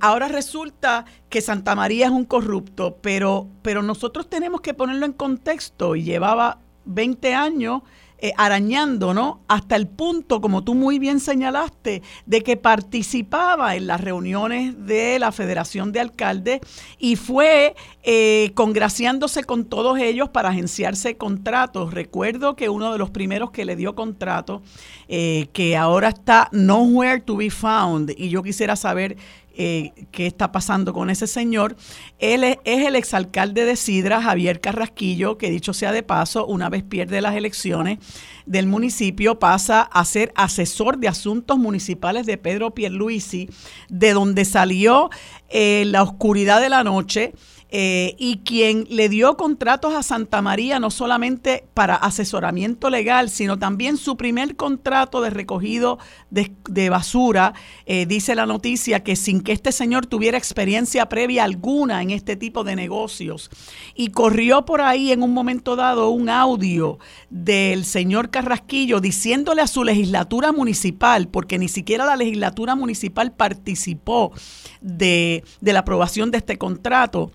ahora 0.00 0.26
resulta 0.26 1.04
que 1.28 1.40
Santa 1.40 1.74
María 1.76 2.06
es 2.06 2.12
un 2.12 2.24
corrupto, 2.24 2.98
pero, 3.00 3.46
pero 3.62 3.82
nosotros 3.82 4.28
tenemos 4.28 4.62
que 4.62 4.74
ponerlo 4.74 5.06
en 5.06 5.12
contexto 5.12 5.94
y 5.96 6.02
llevaba 6.02 6.58
20 6.86 7.34
años 7.34 7.82
eh, 8.22 8.32
arañando, 8.36 9.14
¿no? 9.14 9.40
Hasta 9.48 9.76
el 9.76 9.88
punto, 9.88 10.42
como 10.42 10.62
tú 10.62 10.74
muy 10.74 10.98
bien 10.98 11.20
señalaste, 11.20 12.02
de 12.26 12.42
que 12.42 12.58
participaba 12.58 13.76
en 13.76 13.86
las 13.86 14.00
reuniones 14.00 14.86
de 14.86 15.18
la 15.18 15.32
Federación 15.32 15.90
de 15.92 16.00
Alcaldes 16.00 16.60
y 16.98 17.16
fue 17.16 17.74
eh, 18.02 18.52
congraciándose 18.54 19.44
con 19.44 19.64
todos 19.64 19.98
ellos 19.98 20.28
para 20.28 20.50
agenciarse 20.50 21.16
contratos. 21.16 21.94
Recuerdo 21.94 22.56
que 22.56 22.68
uno 22.68 22.92
de 22.92 22.98
los 22.98 23.08
primeros 23.08 23.52
que 23.52 23.64
le 23.64 23.74
dio 23.74 23.94
contrato, 23.94 24.62
eh, 25.08 25.48
que 25.54 25.76
ahora 25.76 26.08
está 26.08 26.48
nowhere 26.52 27.20
to 27.20 27.36
be 27.36 27.50
found, 27.50 28.12
y 28.16 28.28
yo 28.28 28.42
quisiera 28.42 28.76
saber 28.76 29.16
eh, 29.56 29.92
qué 30.12 30.26
está 30.26 30.52
pasando 30.52 30.92
con 30.92 31.10
ese 31.10 31.26
señor. 31.26 31.76
Él 32.18 32.44
es, 32.44 32.58
el 32.64 32.96
exalcalde 32.96 33.64
de 33.64 33.76
Sidra, 33.76 34.22
Javier 34.22 34.60
Carrasquillo, 34.60 35.38
que 35.38 35.50
dicho 35.50 35.72
sea 35.72 35.92
de 35.92 36.02
paso, 36.02 36.46
una 36.46 36.68
vez 36.68 36.82
pierde 36.82 37.20
las 37.20 37.34
elecciones 37.34 37.98
del 38.46 38.66
municipio, 38.66 39.38
pasa 39.38 39.82
a 39.82 40.04
ser 40.04 40.32
asesor 40.36 40.98
de 40.98 41.08
asuntos 41.08 41.58
municipales 41.58 42.26
de 42.26 42.38
Pedro 42.38 42.72
Pierluisi, 42.72 43.48
de 43.88 44.12
donde 44.12 44.44
salió 44.44 45.10
eh, 45.48 45.84
la 45.86 46.02
oscuridad 46.02 46.60
de 46.60 46.68
la 46.68 46.84
noche 46.84 47.32
eh, 47.72 48.16
y 48.18 48.38
quien 48.38 48.86
le 48.90 49.08
dio 49.08 49.36
contratos 49.36 49.94
a 49.94 50.02
Santa 50.02 50.42
María 50.42 50.80
no 50.80 50.90
solamente 50.90 51.64
para 51.72 51.94
asesoramiento 51.94 52.90
legal, 52.90 53.30
sino 53.30 53.58
también 53.58 53.96
su 53.96 54.16
primer 54.16 54.56
contrato 54.56 55.20
de 55.20 55.30
recogido 55.30 55.98
de, 56.30 56.90
basura, 56.90 57.54
eh, 57.86 58.06
dice 58.06 58.34
la 58.34 58.46
noticia 58.46 59.04
que 59.04 59.14
sin 59.14 59.40
que 59.40 59.52
este 59.52 59.70
señor 59.70 60.06
tuviera 60.06 60.36
experiencia 60.36 61.08
previa 61.08 61.44
alguna 61.44 62.02
en 62.02 62.10
este 62.10 62.34
tipo 62.34 62.64
de 62.64 62.74
negocios. 62.74 63.50
Y 63.94 64.08
corrió 64.08 64.64
por 64.64 64.80
ahí 64.80 65.12
en 65.12 65.22
un 65.22 65.32
momento 65.32 65.76
dado 65.76 66.10
un 66.10 66.28
audio 66.28 66.98
del 67.28 67.84
señor 67.84 68.30
Carrasquillo 68.30 69.00
diciéndole 69.00 69.62
a 69.62 69.68
su 69.68 69.84
legislatura 69.84 70.50
municipal, 70.50 71.28
porque 71.28 71.58
ni 71.58 71.68
siquiera 71.68 72.04
la 72.04 72.16
legislatura 72.16 72.74
municipal 72.74 73.32
participó 73.32 74.32
de, 74.80 75.44
de 75.60 75.72
la 75.72 75.80
aprobación 75.80 76.30
de 76.32 76.38
este 76.38 76.58
contrato, 76.58 77.30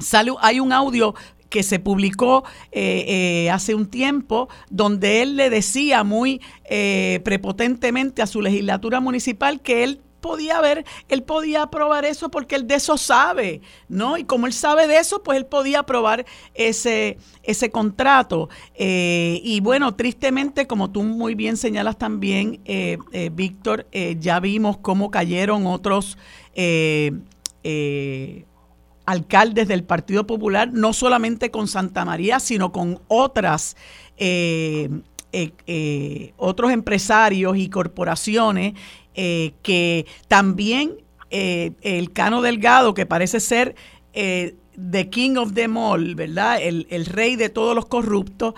Sale, 0.00 0.32
hay 0.40 0.60
un 0.60 0.72
audio 0.72 1.14
que 1.50 1.62
se 1.62 1.80
publicó 1.80 2.44
eh, 2.72 3.04
eh, 3.08 3.50
hace 3.50 3.74
un 3.74 3.86
tiempo, 3.86 4.48
donde 4.70 5.20
él 5.20 5.36
le 5.36 5.50
decía 5.50 6.04
muy 6.04 6.40
eh, 6.64 7.20
prepotentemente 7.24 8.22
a 8.22 8.26
su 8.26 8.40
legislatura 8.40 9.00
municipal 9.00 9.60
que 9.60 9.84
él 9.84 10.00
podía 10.20 10.58
haber, 10.58 10.84
él 11.08 11.22
podía 11.22 11.62
aprobar 11.62 12.04
eso 12.04 12.30
porque 12.30 12.54
él 12.54 12.66
de 12.66 12.74
eso 12.74 12.98
sabe, 12.98 13.62
¿no? 13.88 14.18
Y 14.18 14.24
como 14.24 14.46
él 14.46 14.52
sabe 14.52 14.86
de 14.86 14.98
eso, 14.98 15.22
pues 15.22 15.38
él 15.38 15.46
podía 15.46 15.80
aprobar 15.80 16.26
ese, 16.54 17.16
ese 17.42 17.70
contrato. 17.70 18.50
Y 18.78 19.60
bueno, 19.62 19.94
tristemente, 19.96 20.66
como 20.66 20.90
tú 20.90 21.04
muy 21.04 21.34
bien 21.34 21.56
señalas 21.56 21.96
también, 21.96 22.60
Víctor, 23.32 23.86
ya 24.18 24.40
vimos 24.40 24.76
cómo 24.76 25.10
cayeron 25.10 25.66
otros 25.66 26.18
alcaldes 29.10 29.68
del 29.68 29.84
Partido 29.84 30.26
Popular, 30.26 30.70
no 30.72 30.92
solamente 30.92 31.50
con 31.50 31.68
Santa 31.68 32.04
María, 32.04 32.40
sino 32.40 32.72
con 32.72 33.00
otras 33.08 33.76
eh, 34.16 34.88
eh, 35.66 36.32
otros 36.36 36.72
empresarios 36.72 37.56
y 37.56 37.68
corporaciones 37.68 38.74
eh, 39.14 39.52
que 39.62 40.06
también 40.28 40.96
el 41.30 42.12
Cano 42.12 42.42
Delgado, 42.42 42.92
que 42.92 43.06
parece 43.06 43.38
ser 43.38 43.76
the 44.90 45.08
king 45.08 45.36
of 45.36 45.54
them 45.54 45.76
all, 45.76 46.14
¿verdad? 46.14 46.58
El, 46.60 46.86
rey 47.06 47.36
de 47.36 47.48
todos 47.48 47.74
los 47.74 47.86
corruptos, 47.86 48.54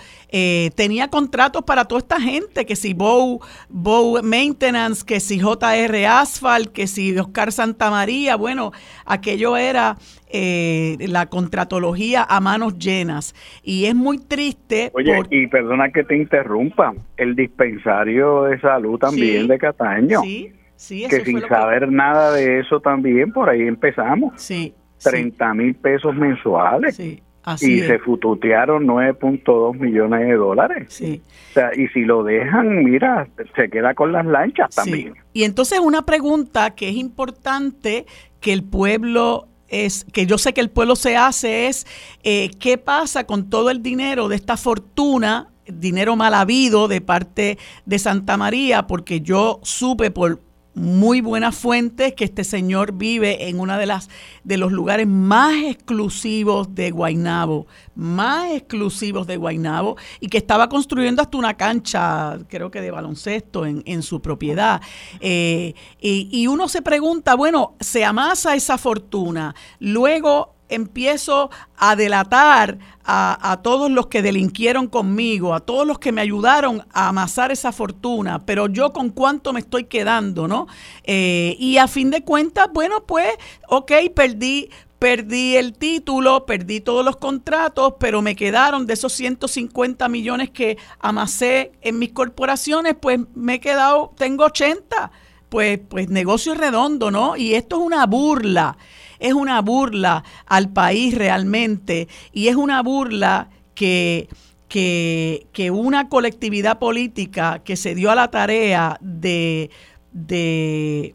tenía 0.74 1.08
contratos 1.08 1.62
para 1.64 1.84
toda 1.84 2.00
esta 2.00 2.20
gente, 2.20 2.66
que 2.66 2.76
si 2.76 2.94
Bow, 2.94 3.40
Bow 3.68 4.22
Maintenance, 4.22 5.04
que 5.04 5.20
si 5.20 5.40
JR 5.40 6.06
Asphalt, 6.06 6.72
que 6.72 6.86
si 6.86 7.16
Oscar 7.18 7.52
Santamaría, 7.52 8.36
bueno, 8.36 8.72
aquello 9.04 9.56
era 9.56 9.96
eh, 10.34 10.96
la 11.00 11.26
contratología 11.26 12.24
a 12.26 12.40
manos 12.40 12.78
llenas. 12.78 13.34
Y 13.62 13.84
es 13.84 13.94
muy 13.94 14.18
triste. 14.18 14.90
Oye, 14.94 15.20
y 15.30 15.46
perdona 15.46 15.90
que 15.90 16.04
te 16.04 16.16
interrumpa, 16.16 16.94
el 17.18 17.36
dispensario 17.36 18.44
de 18.44 18.58
salud 18.60 18.98
también 18.98 19.46
de 19.46 19.58
Cataño. 19.58 20.22
Sí, 20.22 20.52
sí, 20.74 21.06
que 21.10 21.22
sin 21.24 21.40
saber 21.42 21.92
nada 21.92 22.32
de 22.32 22.60
eso 22.60 22.80
también, 22.80 23.30
por 23.30 23.50
ahí 23.50 23.60
empezamos. 23.60 24.32
Sí. 24.36 24.74
30 25.03 25.55
mil 25.55 25.74
pesos 25.74 26.14
mensuales. 26.14 26.96
Sí. 26.96 27.22
y 27.61 27.80
se 27.80 27.98
fututearon 27.98 28.86
9.2 28.86 29.78
millones 29.78 30.20
de 30.28 30.34
dólares. 30.34 30.86
Sí. 30.90 31.20
O 31.50 31.55
sea, 31.55 31.70
y 31.74 31.88
si 31.88 32.03
lo 32.03 32.22
dejan, 32.22 32.84
mira, 32.84 33.26
se 33.57 33.68
queda 33.68 33.94
con 33.94 34.12
las 34.12 34.24
lanchas 34.24 34.74
también. 34.74 35.14
Y 35.32 35.44
entonces 35.44 35.80
una 35.80 36.03
pregunta 36.03 36.74
que 36.74 36.88
es 36.88 36.96
importante 36.96 38.07
que 38.40 38.53
el 38.53 38.62
pueblo 38.62 39.48
es 39.68 40.05
que 40.12 40.26
yo 40.26 40.38
sé 40.38 40.53
que 40.53 40.61
el 40.61 40.70
pueblo 40.70 40.96
se 40.96 41.16
hace 41.16 41.66
es 41.66 41.86
eh, 42.22 42.50
qué 42.61 42.78
pasa 42.78 43.24
con 43.24 43.48
todo 43.48 43.70
el 43.70 43.82
dinero 43.82 44.28
de 44.28 44.36
esta 44.36 44.57
fortuna 44.57 45.48
dinero 45.66 46.16
mal 46.16 46.34
habido 46.34 46.88
de 46.88 47.00
parte 47.00 47.59
de 47.86 47.98
Santa 47.98 48.36
María, 48.36 48.86
porque 48.86 49.20
yo 49.20 49.61
supe 49.62 50.11
por 50.11 50.40
muy 50.74 51.20
buenas 51.20 51.54
fuentes 51.54 52.14
que 52.14 52.24
este 52.24 52.44
señor 52.44 52.92
vive 52.92 53.48
en 53.48 53.60
una 53.60 53.78
de 53.78 53.86
las 53.86 54.08
de 54.44 54.56
los 54.56 54.72
lugares 54.72 55.06
más 55.06 55.54
exclusivos 55.64 56.74
de 56.74 56.90
Guainabo, 56.90 57.66
más 57.94 58.52
exclusivos 58.52 59.26
de 59.26 59.36
Guainabo 59.36 59.96
y 60.20 60.28
que 60.28 60.38
estaba 60.38 60.68
construyendo 60.68 61.22
hasta 61.22 61.36
una 61.36 61.56
cancha, 61.56 62.38
creo 62.48 62.70
que 62.70 62.80
de 62.80 62.90
baloncesto 62.90 63.66
en, 63.66 63.82
en 63.86 64.02
su 64.02 64.22
propiedad. 64.22 64.80
Eh, 65.20 65.74
y, 66.00 66.28
y 66.32 66.46
uno 66.46 66.68
se 66.68 66.82
pregunta, 66.82 67.34
bueno, 67.34 67.74
se 67.80 68.04
amasa 68.04 68.54
esa 68.54 68.78
fortuna, 68.78 69.54
luego 69.78 70.54
empiezo 70.74 71.50
a 71.76 71.96
delatar 71.96 72.78
a, 73.04 73.60
todos 73.62 73.90
los 73.90 74.06
que 74.06 74.22
delinquieron 74.22 74.86
conmigo, 74.86 75.54
a 75.54 75.60
todos 75.60 75.86
los 75.86 75.98
que 75.98 76.12
me 76.12 76.20
ayudaron 76.20 76.84
a 76.92 77.08
amasar 77.08 77.50
esa 77.50 77.72
fortuna, 77.72 78.44
pero 78.46 78.68
yo 78.68 78.92
con 78.92 79.10
cuánto 79.10 79.52
me 79.52 79.60
estoy 79.60 79.84
quedando, 79.84 80.46
¿no? 80.46 80.68
Eh, 81.04 81.56
y 81.58 81.78
a 81.78 81.88
fin 81.88 82.10
de 82.10 82.22
cuentas, 82.22 82.68
bueno, 82.72 83.04
pues, 83.04 83.28
ok, 83.68 83.92
perdí, 84.14 84.70
perdí 84.98 85.56
el 85.56 85.72
título, 85.72 86.46
perdí 86.46 86.80
todos 86.80 87.04
los 87.04 87.16
contratos, 87.16 87.94
pero 87.98 88.22
me 88.22 88.36
quedaron 88.36 88.86
de 88.86 88.94
esos 88.94 89.12
150 89.14 90.08
millones 90.08 90.50
que 90.50 90.78
amasé 91.00 91.72
en 91.80 91.98
mis 91.98 92.12
corporaciones, 92.12 92.94
pues 93.00 93.18
me 93.34 93.54
he 93.54 93.60
quedado, 93.60 94.12
tengo 94.16 94.44
80. 94.44 95.10
Pues, 95.48 95.80
pues 95.86 96.08
negocio 96.08 96.54
redondo, 96.54 97.10
¿no? 97.10 97.36
Y 97.36 97.52
esto 97.52 97.76
es 97.76 97.82
una 97.82 98.06
burla 98.06 98.78
es 99.22 99.34
una 99.34 99.60
burla 99.62 100.24
al 100.46 100.70
país 100.70 101.14
realmente 101.14 102.08
y 102.32 102.48
es 102.48 102.56
una 102.56 102.82
burla 102.82 103.48
que, 103.74 104.28
que, 104.68 105.70
una 105.70 106.08
colectividad 106.08 106.78
política 106.78 107.60
que 107.64 107.76
se 107.76 107.94
dio 107.94 108.10
a 108.10 108.14
la 108.14 108.30
tarea 108.30 108.98
de, 109.00 109.70
de, 110.12 111.14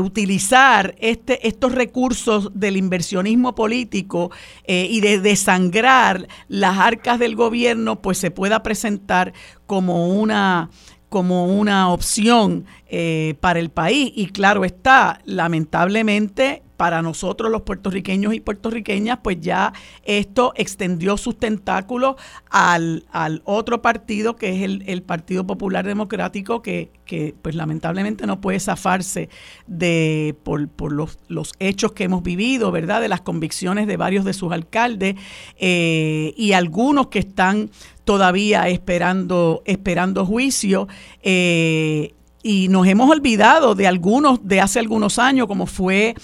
utilizar 0.00 0.94
este, 0.98 1.46
estos 1.46 1.72
recursos 1.72 2.50
del 2.54 2.76
inversionismo 2.76 3.54
político 3.54 4.30
eh, 4.64 4.88
y 4.90 5.00
de 5.00 5.20
desangrar 5.20 6.26
las 6.48 6.78
arcas 6.78 7.18
del 7.18 7.36
gobierno, 7.36 8.02
pues 8.02 8.18
se 8.18 8.30
pueda 8.30 8.62
presentar 8.62 9.32
como 9.66 10.08
una 10.08 10.70
como 11.08 11.46
una 11.46 11.90
opción 11.90 12.64
eh, 12.88 13.34
para 13.40 13.58
el 13.58 13.70
país. 13.70 14.12
Y 14.14 14.28
claro 14.28 14.64
está, 14.64 15.20
lamentablemente 15.24 16.62
para 16.76 17.02
nosotros 17.02 17.50
los 17.50 17.62
puertorriqueños 17.62 18.34
y 18.34 18.40
puertorriqueñas, 18.40 19.20
pues 19.22 19.40
ya 19.40 19.72
esto 20.04 20.52
extendió 20.56 21.16
sus 21.16 21.38
tentáculos 21.38 22.16
al, 22.50 23.06
al 23.10 23.42
otro 23.44 23.82
partido, 23.82 24.36
que 24.36 24.50
es 24.50 24.62
el, 24.62 25.02
Partido 25.02 25.46
Popular 25.46 25.86
Democrático, 25.86 26.62
que, 26.62 26.90
que, 27.04 27.34
pues 27.40 27.54
lamentablemente 27.54 28.26
no 28.26 28.40
puede 28.40 28.60
zafarse 28.60 29.28
de 29.66 30.36
por, 30.42 30.68
por 30.68 30.92
los, 30.92 31.18
los, 31.28 31.52
hechos 31.60 31.92
que 31.92 32.04
hemos 32.04 32.22
vivido, 32.22 32.72
¿verdad? 32.72 33.00
De 33.00 33.08
las 33.08 33.20
convicciones 33.20 33.86
de 33.86 33.96
varios 33.96 34.24
de 34.24 34.32
sus 34.32 34.52
alcaldes 34.52 35.14
eh, 35.58 36.34
y 36.36 36.52
algunos 36.52 37.06
que 37.06 37.20
están 37.20 37.70
todavía 38.06 38.68
esperando, 38.68 39.62
esperando 39.66 40.24
juicio. 40.24 40.86
Eh, 41.22 42.14
y 42.44 42.68
nos 42.68 42.86
hemos 42.86 43.10
olvidado 43.10 43.74
de 43.74 43.88
algunos 43.88 44.46
de 44.46 44.60
hace 44.60 44.78
algunos 44.78 45.18
años, 45.18 45.48
como 45.48 45.66
fue 45.66 46.14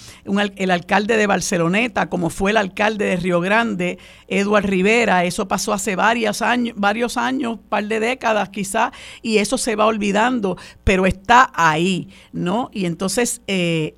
el 0.55 0.71
alcalde 0.71 1.17
de 1.17 1.27
Barceloneta, 1.27 2.07
como 2.07 2.29
fue 2.29 2.51
el 2.51 2.57
alcalde 2.57 3.03
de 3.03 3.17
Río 3.17 3.41
Grande, 3.41 3.99
Eduard 4.29 4.65
Rivera. 4.65 5.25
Eso 5.25 5.49
pasó 5.49 5.73
hace 5.73 5.97
varios 5.97 6.41
años, 6.41 6.75
varios 6.77 7.17
años, 7.17 7.59
par 7.67 7.85
de 7.85 7.99
décadas 7.99 8.47
quizás, 8.47 8.91
y 9.21 9.39
eso 9.39 9.57
se 9.57 9.75
va 9.75 9.85
olvidando, 9.85 10.55
pero 10.85 11.05
está 11.05 11.51
ahí, 11.53 12.07
¿no? 12.31 12.69
Y 12.71 12.85
entonces 12.85 13.41
eh, 13.47 13.95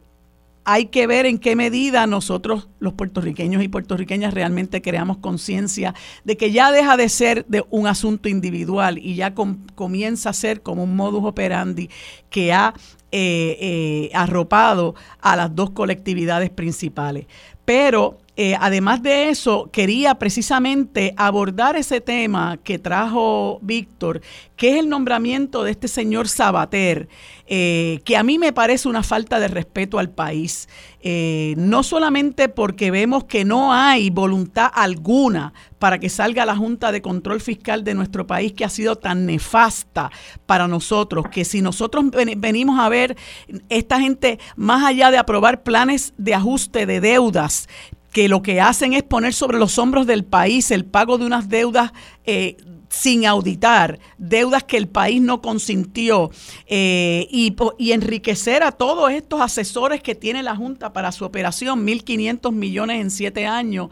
hay 0.66 0.88
que 0.88 1.06
ver 1.06 1.28
en 1.28 1.38
qué 1.38 1.56
medida 1.56 2.08
nosotros, 2.08 2.68
los 2.80 2.94
puertorriqueños 2.94 3.64
y 3.64 3.68
puertorriqueñas, 3.68 4.34
realmente 4.34 4.82
creamos 4.82 5.18
conciencia 5.18 5.94
de 6.24 6.38
que 6.38 6.52
ya 6.52 6.72
deja 6.72 6.98
de 6.98 7.08
ser 7.08 7.46
de 7.46 7.64
un 7.70 7.86
asunto 7.86 8.30
individual 8.30 8.98
y 8.98 9.16
ya 9.16 9.36
comienza 9.76 10.32
a 10.32 10.34
ser 10.34 10.62
como 10.62 10.84
un 10.84 10.96
modus 10.96 11.24
operandi 11.24 11.90
que 12.32 12.52
ha 12.52 12.74
eh, 13.12 13.58
eh, 13.62 14.10
arropado 14.16 14.96
a 15.22 15.36
las 15.36 15.56
dos 15.56 15.70
colectividades 15.70 16.50
principales. 16.50 17.28
Pero 17.64 18.18
eh, 18.38 18.56
además 18.60 19.02
de 19.02 19.30
eso, 19.30 19.70
quería 19.72 20.16
precisamente 20.16 21.14
abordar 21.16 21.78
ese 21.78 22.02
tema 22.02 22.58
que 22.64 22.80
trajo 22.80 23.60
Víctor, 23.62 24.22
que 24.58 24.74
es 24.74 24.80
el 24.80 24.90
nombramiento 24.90 25.64
de 25.64 25.72
este 25.72 25.88
señor 25.88 26.28
Sabater, 26.28 27.08
eh, 27.48 28.00
que 28.04 28.18
a 28.18 28.24
mí 28.24 28.38
me 28.38 28.52
parece 28.52 28.90
una 28.90 29.04
falta 29.04 29.40
de 29.40 29.48
respeto 29.48 30.00
al 30.00 30.10
país, 30.10 30.68
eh, 31.00 31.54
no 31.58 31.84
solamente 31.84 32.50
porque 32.50 32.90
vemos 32.92 33.26
que 33.26 33.46
no 33.46 33.72
hay 33.72 34.10
voluntad 34.10 34.72
alguna 34.74 35.54
para 35.78 36.00
que 36.00 36.10
salga 36.10 36.46
la 36.46 36.56
Junta 36.56 36.92
de 36.92 37.04
Control 37.04 37.40
Fiscal 37.40 37.84
de 37.84 37.94
nuestro 37.94 38.26
país, 38.26 38.54
que 38.54 38.66
ha 38.66 38.70
sido 38.70 38.96
tan 38.96 39.28
nefasta 39.28 40.12
para 40.48 40.68
nosotros, 40.68 41.28
que 41.30 41.46
si 41.46 41.62
nosotros 41.62 42.06
venimos 42.38 42.80
a 42.80 42.90
ver 42.90 43.16
esta 43.70 44.00
gente, 44.00 44.40
más 44.56 44.84
allá 44.84 45.12
de 45.12 45.20
aprobar 45.20 45.62
planes 45.62 46.14
de 46.18 46.34
ajuste 46.34 46.88
de 46.88 47.00
deudas, 47.02 47.70
que 48.16 48.30
lo 48.30 48.42
que 48.42 48.62
hacen 48.62 48.94
es 48.94 49.04
poner 49.04 49.34
sobre 49.34 49.60
los 49.60 49.78
hombros 49.78 50.08
del 50.08 50.24
país 50.24 50.72
el 50.72 50.86
pago 50.86 51.18
de 51.18 51.26
unas 51.26 51.50
deudas 51.50 51.92
eh, 52.24 52.56
sin 52.88 53.26
auditar, 53.26 54.00
deudas 54.18 54.64
que 54.64 54.78
el 54.78 54.88
país 54.88 55.22
no 55.22 55.42
consintió 55.42 56.32
eh, 56.66 57.28
y, 57.30 57.92
enriquecer 57.92 58.64
a 58.64 58.72
todos 58.72 59.12
estos 59.12 59.42
asesores 59.42 60.02
que 60.02 60.16
tiene 60.16 60.44
la 60.44 60.56
Junta 60.56 60.94
para 60.94 61.12
su 61.12 61.26
operación, 61.26 61.86
1.500 61.86 62.54
millones 62.54 63.02
en 63.02 63.12
siete 63.12 63.48
años. 63.48 63.90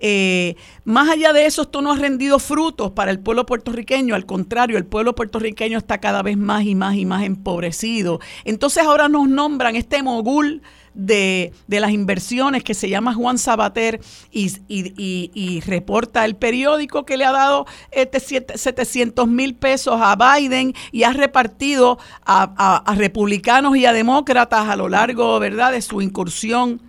Eh, 0.00 0.56
más 0.82 1.08
allá 1.08 1.32
de 1.32 1.46
eso, 1.46 1.62
esto 1.62 1.80
no 1.80 1.92
ha 1.92 1.96
rendido 1.96 2.40
frutos 2.40 2.90
para 2.90 3.12
el 3.12 3.20
pueblo 3.20 3.46
puertorriqueño, 3.46 4.16
al 4.16 4.26
contrario, 4.26 4.78
el 4.78 4.86
pueblo 4.86 5.14
puertorriqueño 5.14 5.78
está 5.78 5.98
cada 5.98 6.24
vez 6.24 6.36
más 6.36 6.64
y 6.64 6.74
más 6.74 6.96
y 6.96 7.06
más 7.06 7.22
empobrecido. 7.22 8.18
Entonces 8.44 8.82
ahora 8.82 9.08
nos 9.08 9.28
nombran 9.28 9.76
este 9.76 10.02
mogul 10.02 10.60
de, 10.94 11.52
las 11.68 11.90
inversiones 11.90 12.64
que 12.64 12.74
se 12.74 12.88
llama 12.88 13.14
Juan 13.14 13.38
Sabater 13.38 14.00
y, 14.30 15.60
reporta 15.66 16.24
el 16.24 16.36
periódico 16.36 17.04
que 17.04 17.16
le 17.16 17.24
ha 17.24 17.32
dado 17.32 17.66
este 17.90 18.20
700 18.20 19.28
mil 19.28 19.54
pesos 19.54 20.00
a 20.00 20.16
Biden 20.16 20.74
y 20.92 21.04
ha 21.04 21.12
repartido 21.12 21.98
a, 22.24 22.82
a 22.84 22.94
republicanos 22.94 23.76
y 23.76 23.86
a 23.86 23.92
demócratas 23.92 24.68
a 24.68 24.76
lo 24.76 24.88
largo 24.88 25.38
¿verdad? 25.38 25.72
de 25.72 25.82
su 25.82 26.02
incursión 26.02 26.80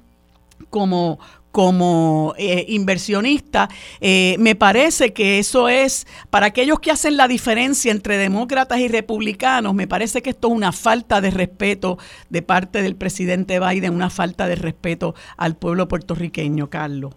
como, 0.69 1.19
como 1.51 2.33
eh, 2.37 2.65
inversionista, 2.69 3.67
eh, 3.99 4.35
me 4.39 4.55
parece 4.55 5.13
que 5.13 5.39
eso 5.39 5.69
es, 5.69 6.05
para 6.29 6.47
aquellos 6.47 6.79
que 6.79 6.91
hacen 6.91 7.17
la 7.17 7.27
diferencia 7.27 7.91
entre 7.91 8.17
demócratas 8.17 8.79
y 8.79 8.87
republicanos, 8.87 9.73
me 9.73 9.87
parece 9.87 10.21
que 10.21 10.31
esto 10.31 10.47
es 10.47 10.53
una 10.53 10.71
falta 10.71 11.21
de 11.21 11.31
respeto 11.31 11.97
de 12.29 12.41
parte 12.41 12.81
del 12.81 12.95
presidente 12.95 13.59
Biden, 13.59 13.93
una 13.93 14.09
falta 14.09 14.47
de 14.47 14.55
respeto 14.55 15.13
al 15.37 15.55
pueblo 15.55 15.87
puertorriqueño, 15.87 16.69
Carlos. 16.69 17.15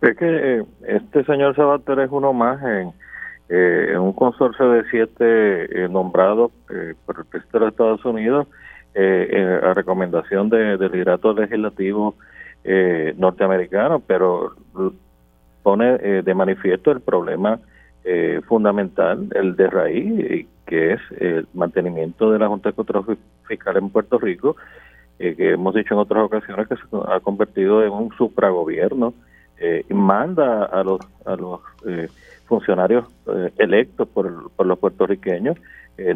Es 0.00 0.16
que 0.16 0.26
eh, 0.58 0.64
este 0.88 1.24
señor 1.24 1.54
Sabater 1.56 2.00
es 2.00 2.10
uno 2.10 2.32
más 2.32 2.60
en, 2.62 2.92
un 3.98 4.12
consorcio 4.12 4.70
de 4.70 4.84
siete 4.92 5.88
nombrados 5.88 6.52
por 7.04 7.18
el 7.18 7.24
presidente 7.24 7.58
de 7.58 7.58
los 7.58 7.72
Estados 7.72 8.04
Unidos 8.04 8.46
a 8.94 9.74
recomendación 9.74 10.48
de, 10.50 10.76
del 10.76 10.92
liderato 10.92 11.32
legislativo 11.32 12.14
eh, 12.62 13.14
norteamericano, 13.16 14.02
pero 14.06 14.52
pone 15.62 15.94
eh, 15.94 16.22
de 16.22 16.34
manifiesto 16.34 16.90
el 16.90 17.00
problema 17.00 17.58
eh, 18.04 18.42
fundamental, 18.46 19.28
el 19.34 19.56
de 19.56 19.66
raíz, 19.66 20.46
que 20.66 20.92
es 20.92 21.00
el 21.18 21.48
mantenimiento 21.54 22.30
de 22.30 22.38
la 22.38 22.48
Junta 22.48 22.68
de 22.68 22.74
Control 22.74 23.18
Fiscal 23.48 23.78
en 23.78 23.88
Puerto 23.88 24.18
Rico, 24.18 24.56
que 25.18 25.52
hemos 25.52 25.74
dicho 25.74 25.92
en 25.92 26.00
otras 26.00 26.24
ocasiones 26.24 26.66
que 26.66 26.76
se 26.76 26.82
ha 27.08 27.20
convertido 27.20 27.84
en 27.84 27.92
un 27.92 28.10
supragobierno 28.16 29.12
y 29.60 29.92
manda 29.92 30.64
a 30.64 30.82
los, 30.82 31.00
a 31.26 31.36
los 31.36 31.60
funcionarios 32.46 33.04
electos 33.58 34.08
por, 34.08 34.50
por 34.52 34.64
los 34.64 34.78
puertorriqueños, 34.78 35.58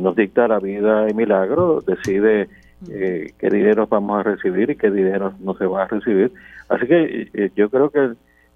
nos 0.01 0.17
dicta 0.17 0.49
la 0.49 0.59
vida 0.59 1.11
y 1.11 1.13
milagro, 1.13 1.83
decide 1.87 2.49
eh, 2.91 3.33
qué 3.39 3.51
dinero 3.51 3.87
vamos 3.87 4.21
a 4.21 4.23
recibir 4.23 4.71
y 4.71 4.77
qué 4.77 4.91
dinero 4.91 5.33
no 5.41 5.55
se 5.57 5.67
va 5.67 5.85
a 5.85 5.89
recibir. 5.89 6.33
Así 6.69 6.87
que 6.87 7.31
eh, 7.33 7.51
yo 7.55 7.71
creo 7.71 7.91
que, 7.91 8.13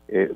eh, 0.08 0.32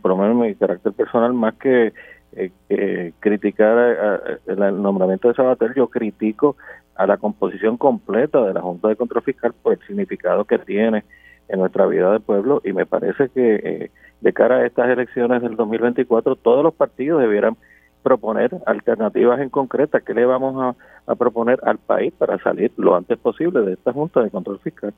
por 0.00 0.34
mi 0.34 0.54
carácter 0.54 0.92
personal, 0.92 1.32
más 1.32 1.54
que 1.54 1.92
eh, 2.36 3.12
criticar 3.20 4.40
el 4.46 4.82
nombramiento 4.82 5.28
de 5.28 5.34
Sabater, 5.34 5.74
yo 5.74 5.88
critico 5.88 6.56
a 6.96 7.06
la 7.06 7.16
composición 7.16 7.76
completa 7.76 8.44
de 8.44 8.54
la 8.54 8.60
Junta 8.60 8.88
de 8.88 8.96
Control 8.96 9.22
Fiscal 9.22 9.54
por 9.62 9.74
el 9.74 9.86
significado 9.86 10.44
que 10.44 10.58
tiene 10.58 11.04
en 11.48 11.60
nuestra 11.60 11.86
vida 11.86 12.12
de 12.12 12.20
pueblo 12.20 12.60
y 12.64 12.72
me 12.72 12.86
parece 12.86 13.28
que 13.28 13.90
de 14.20 14.32
cara 14.32 14.56
a 14.56 14.66
estas 14.66 14.88
elecciones 14.88 15.42
del 15.42 15.56
2024 15.56 16.36
todos 16.36 16.64
los 16.64 16.74
partidos 16.74 17.20
debieran 17.20 17.56
proponer 18.04 18.50
alternativas 18.66 19.40
en 19.40 19.48
concreta. 19.48 20.00
¿Qué 20.00 20.14
le 20.14 20.26
vamos 20.26 20.76
a, 21.06 21.14
proponer 21.16 21.58
al 21.64 21.78
país 21.78 22.12
para 22.16 22.38
salir 22.38 22.70
lo 22.76 22.94
antes 22.94 23.18
posible 23.18 23.62
de 23.62 23.72
esta 23.72 23.92
Junta 23.92 24.22
de 24.22 24.30
Control 24.30 24.60
Fiscal? 24.60 24.94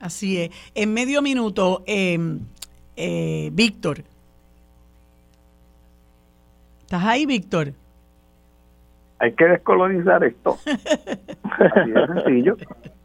Así 0.00 0.40
es. 0.40 0.50
En 0.74 0.94
medio 0.94 1.20
minuto, 1.20 1.82
eh, 1.86 2.18
eh, 2.96 3.50
Víctor. 3.52 3.98
¿Estás 6.82 7.04
ahí, 7.04 7.26
Víctor? 7.26 7.72
Hay 9.18 9.32
que 9.32 9.44
descolonizar 9.46 10.22
esto. 10.24 10.58
Así 10.64 11.90
de 11.90 12.06
sencillo. 12.06 12.56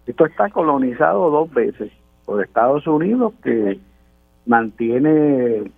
Esto 0.06 0.26
está 0.26 0.50
colonizado 0.50 1.30
dos 1.30 1.52
veces 1.52 1.92
por 2.26 2.44
Estados 2.44 2.86
Unidos, 2.88 3.34
que 3.44 3.80
mantiene 4.46 5.72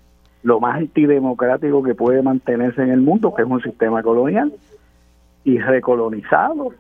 lo 0.44 0.60
más 0.60 0.78
antidemocrático 0.78 1.84
que 1.84 1.96
puede 1.96 2.22
mantenerse 2.22 2.82
en 2.82 2.90
el 2.90 3.02
mundo, 3.02 3.34
que 3.34 3.44
es 3.44 3.48
un 3.48 3.62
sistema 3.62 4.02
colonial, 4.02 4.52
y 5.44 5.60
recolonizado 5.60 6.74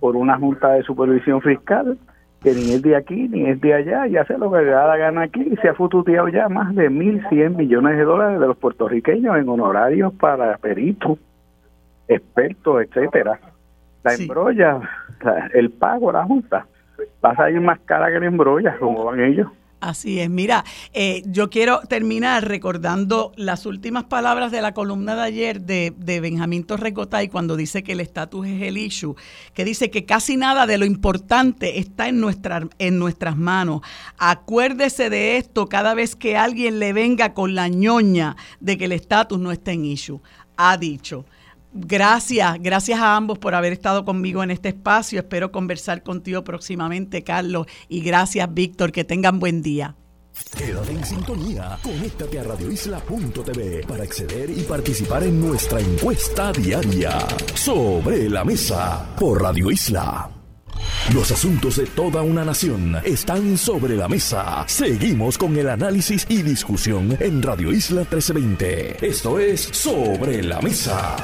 por 0.00 0.16
una 0.16 0.38
junta 0.38 0.72
de 0.72 0.82
supervisión 0.82 1.40
fiscal 1.40 1.98
que 2.42 2.54
ni 2.54 2.74
es 2.74 2.82
de 2.82 2.94
aquí 2.94 3.28
ni 3.28 3.46
es 3.46 3.60
de 3.60 3.74
allá, 3.74 4.06
y 4.06 4.16
hace 4.16 4.38
lo 4.38 4.52
que 4.52 4.62
le 4.62 4.70
da 4.70 4.86
la 4.86 4.96
gana 4.96 5.22
aquí 5.22 5.42
y 5.50 5.56
se 5.56 5.68
ha 5.68 5.74
fututeado 5.74 6.28
ya 6.28 6.48
más 6.48 6.74
de 6.74 6.90
1.100 6.90 7.56
millones 7.56 7.96
de 7.96 8.04
dólares 8.04 8.38
de 8.38 8.46
los 8.46 8.56
puertorriqueños 8.56 9.36
en 9.36 9.48
honorarios 9.48 10.12
para 10.14 10.56
peritos, 10.58 11.18
expertos, 12.06 12.82
etcétera. 12.82 13.40
La 14.04 14.14
embrolla, 14.14 14.80
el 15.54 15.70
pago 15.70 16.10
a 16.10 16.12
la 16.12 16.24
junta, 16.24 16.66
pasa 17.20 17.44
a 17.44 17.50
ir 17.50 17.60
más 17.60 17.80
cara 17.80 18.12
que 18.12 18.20
la 18.20 18.26
embrolla, 18.26 18.78
como 18.78 19.04
van 19.04 19.20
ellos. 19.20 19.48
Así 19.78 20.20
es, 20.20 20.30
mira, 20.30 20.64
eh, 20.94 21.22
yo 21.26 21.50
quiero 21.50 21.80
terminar 21.80 22.48
recordando 22.48 23.32
las 23.36 23.66
últimas 23.66 24.04
palabras 24.04 24.50
de 24.50 24.62
la 24.62 24.72
columna 24.72 25.14
de 25.14 25.22
ayer 25.22 25.60
de, 25.60 25.92
Benjamín 26.20 26.64
Torrecotay 26.64 27.28
cuando 27.28 27.56
dice 27.56 27.82
que 27.82 27.92
el 27.92 28.00
estatus 28.00 28.46
es 28.46 28.62
el 28.62 28.78
issue, 28.78 29.16
que 29.52 29.66
dice 29.66 29.90
que 29.90 30.06
casi 30.06 30.38
nada 30.38 30.66
de 30.66 30.78
lo 30.78 30.86
importante 30.86 31.78
está 31.78 32.08
en, 32.08 32.24
en 32.78 32.98
nuestras 32.98 33.36
manos. 33.36 33.82
Acuérdese 34.16 35.10
de 35.10 35.36
esto 35.36 35.68
cada 35.68 35.92
vez 35.92 36.16
que 36.16 36.38
alguien 36.38 36.78
le 36.78 36.94
venga 36.94 37.34
con 37.34 37.54
la 37.54 37.68
ñoña 37.68 38.34
de 38.60 38.78
que 38.78 38.86
el 38.86 38.92
estatus 38.92 39.38
no 39.38 39.52
está 39.52 39.72
en 39.72 39.84
issue. 39.84 40.22
Ha 40.56 40.78
dicho. 40.78 41.26
Gracias, 41.76 42.56
gracias 42.60 42.98
a 43.00 43.16
ambos 43.16 43.38
por 43.38 43.54
haber 43.54 43.72
estado 43.72 44.04
conmigo 44.04 44.42
en 44.42 44.50
este 44.50 44.70
espacio. 44.70 45.20
Espero 45.20 45.52
conversar 45.52 46.02
contigo 46.02 46.42
próximamente, 46.42 47.22
Carlos. 47.22 47.66
Y 47.88 48.00
gracias, 48.00 48.52
Víctor. 48.52 48.92
Que 48.92 49.04
tengan 49.04 49.38
buen 49.38 49.62
día. 49.62 49.94
Quédate 50.56 50.92
en 50.92 51.04
sintonía. 51.04 51.78
Conéctate 51.82 52.38
a 52.40 52.44
radioisla.tv 52.44 53.84
para 53.86 54.04
acceder 54.04 54.50
y 54.50 54.62
participar 54.62 55.22
en 55.24 55.40
nuestra 55.40 55.80
encuesta 55.80 56.52
diaria 56.52 57.18
sobre 57.54 58.28
la 58.28 58.44
mesa 58.44 59.14
por 59.18 59.42
Radio 59.42 59.70
Isla. 59.70 60.30
Los 61.14 61.30
asuntos 61.30 61.76
de 61.76 61.86
toda 61.86 62.22
una 62.22 62.44
nación 62.44 62.96
están 63.04 63.56
sobre 63.56 63.96
la 63.96 64.08
mesa. 64.08 64.64
Seguimos 64.66 65.38
con 65.38 65.56
el 65.56 65.68
análisis 65.68 66.26
y 66.28 66.42
discusión 66.42 67.16
en 67.20 67.42
Radio 67.42 67.72
Isla 67.72 68.00
1320. 68.00 69.06
Esto 69.06 69.38
es 69.38 69.60
Sobre 69.60 70.42
la 70.42 70.60
Mesa. 70.60 71.16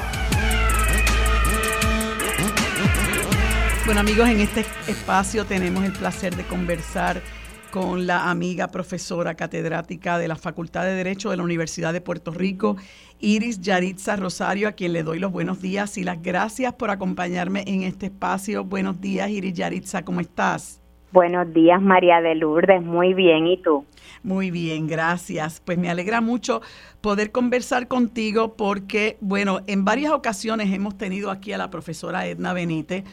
Bueno 3.85 3.99
amigos, 3.99 4.29
en 4.29 4.39
este 4.39 4.61
espacio 4.87 5.43
tenemos 5.43 5.83
el 5.83 5.91
placer 5.91 6.33
de 6.37 6.43
conversar 6.45 7.21
con 7.69 8.07
la 8.07 8.29
amiga 8.29 8.69
profesora 8.69 9.35
catedrática 9.35 10.17
de 10.17 10.29
la 10.29 10.37
Facultad 10.37 10.85
de 10.85 10.93
Derecho 10.93 11.31
de 11.31 11.35
la 11.35 11.43
Universidad 11.43 11.91
de 11.91 11.99
Puerto 11.99 12.31
Rico, 12.31 12.77
Iris 13.19 13.59
Yaritza 13.59 14.15
Rosario, 14.15 14.69
a 14.69 14.71
quien 14.71 14.93
le 14.93 15.03
doy 15.03 15.19
los 15.19 15.33
buenos 15.33 15.61
días 15.61 15.97
y 15.97 16.05
las 16.05 16.21
gracias 16.21 16.71
por 16.71 16.91
acompañarme 16.91 17.65
en 17.67 17.83
este 17.83 18.05
espacio. 18.05 18.63
Buenos 18.63 19.01
días, 19.01 19.29
Iris 19.29 19.53
Yaritza, 19.53 20.05
¿cómo 20.05 20.21
estás? 20.21 20.81
Buenos 21.11 21.53
días, 21.53 21.81
María 21.81 22.21
de 22.21 22.35
Lourdes. 22.35 22.81
Muy 22.81 23.13
bien, 23.13 23.47
¿y 23.47 23.61
tú? 23.61 23.85
Muy 24.23 24.49
bien, 24.49 24.87
gracias. 24.87 25.61
Pues 25.63 25.77
me 25.77 25.89
alegra 25.89 26.21
mucho 26.21 26.61
poder 27.01 27.31
conversar 27.31 27.89
contigo 27.89 28.55
porque, 28.55 29.17
bueno, 29.19 29.59
en 29.67 29.83
varias 29.83 30.13
ocasiones 30.13 30.73
hemos 30.73 30.97
tenido 30.97 31.29
aquí 31.29 31.51
a 31.51 31.57
la 31.57 31.69
profesora 31.69 32.25
Edna 32.25 32.53
Benítez 32.53 33.03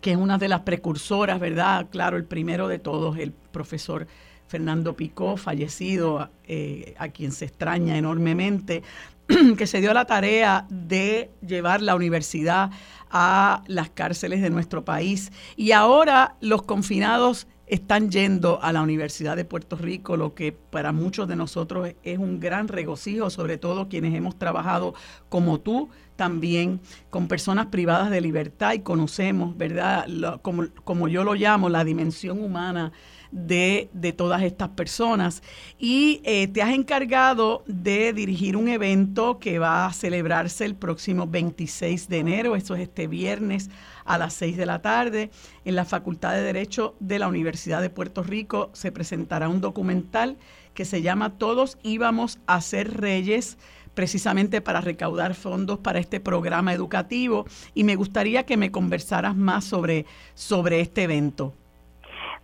que 0.00 0.12
es 0.12 0.16
una 0.16 0.38
de 0.38 0.48
las 0.48 0.60
precursoras, 0.60 1.40
¿verdad? 1.40 1.88
Claro, 1.90 2.16
el 2.16 2.24
primero 2.24 2.68
de 2.68 2.78
todos, 2.78 3.16
el 3.18 3.32
profesor 3.32 4.06
Fernando 4.48 4.94
Picó, 4.94 5.36
fallecido, 5.36 6.30
eh, 6.44 6.94
a 6.98 7.08
quien 7.08 7.32
se 7.32 7.46
extraña 7.46 7.98
enormemente, 7.98 8.82
que 9.58 9.66
se 9.66 9.80
dio 9.80 9.92
la 9.92 10.04
tarea 10.04 10.66
de 10.70 11.30
llevar 11.44 11.82
la 11.82 11.96
universidad 11.96 12.70
a 13.10 13.62
las 13.66 13.90
cárceles 13.90 14.42
de 14.42 14.50
nuestro 14.50 14.84
país. 14.84 15.32
Y 15.56 15.72
ahora 15.72 16.36
los 16.40 16.62
confinados 16.62 17.46
están 17.66 18.10
yendo 18.10 18.62
a 18.62 18.72
la 18.72 18.82
Universidad 18.82 19.36
de 19.36 19.44
Puerto 19.44 19.76
Rico, 19.76 20.16
lo 20.16 20.34
que 20.34 20.52
para 20.52 20.92
muchos 20.92 21.26
de 21.28 21.36
nosotros 21.36 21.90
es 22.02 22.18
un 22.18 22.38
gran 22.38 22.68
regocijo, 22.68 23.30
sobre 23.30 23.58
todo 23.58 23.88
quienes 23.88 24.14
hemos 24.14 24.38
trabajado 24.38 24.94
como 25.28 25.60
tú 25.60 25.88
también 26.14 26.80
con 27.10 27.28
personas 27.28 27.66
privadas 27.66 28.10
de 28.10 28.20
libertad 28.20 28.72
y 28.72 28.80
conocemos, 28.80 29.56
¿verdad? 29.56 30.06
como, 30.42 30.64
como 30.84 31.08
yo 31.08 31.24
lo 31.24 31.34
llamo, 31.34 31.68
la 31.68 31.84
dimensión 31.84 32.42
humana 32.42 32.92
de, 33.30 34.14
todas 34.16 34.42
estas 34.42 34.70
personas. 34.70 35.42
Y 35.78 36.20
eh, 36.24 36.48
te 36.48 36.62
has 36.62 36.72
encargado 36.72 37.64
de 37.66 38.12
dirigir 38.12 38.56
un 38.56 38.68
evento 38.68 39.38
que 39.38 39.58
va 39.58 39.86
a 39.86 39.92
celebrarse 39.92 40.64
el 40.64 40.74
próximo 40.74 41.26
26 41.26 42.08
de 42.08 42.18
enero, 42.18 42.56
eso 42.56 42.74
es 42.74 42.82
este 42.82 43.06
viernes 43.06 43.70
a 44.06 44.18
las 44.18 44.34
6 44.34 44.56
de 44.56 44.66
la 44.66 44.80
tarde. 44.80 45.30
En 45.64 45.76
la 45.76 45.84
Facultad 45.84 46.32
de 46.32 46.42
Derecho 46.42 46.94
de 47.00 47.18
la 47.18 47.28
Universidad 47.28 47.80
de 47.80 47.90
Puerto 47.90 48.22
Rico 48.22 48.70
se 48.72 48.92
presentará 48.92 49.48
un 49.48 49.60
documental 49.60 50.36
que 50.74 50.84
se 50.84 51.02
llama 51.02 51.38
Todos 51.38 51.78
íbamos 51.82 52.38
a 52.46 52.60
ser 52.60 53.00
reyes 53.00 53.58
precisamente 53.94 54.60
para 54.60 54.80
recaudar 54.80 55.34
fondos 55.34 55.78
para 55.78 55.98
este 55.98 56.20
programa 56.20 56.72
educativo 56.72 57.46
y 57.74 57.82
me 57.82 57.96
gustaría 57.96 58.44
que 58.44 58.56
me 58.56 58.70
conversaras 58.70 59.34
más 59.34 59.64
sobre, 59.64 60.04
sobre 60.34 60.80
este 60.80 61.04
evento. 61.04 61.54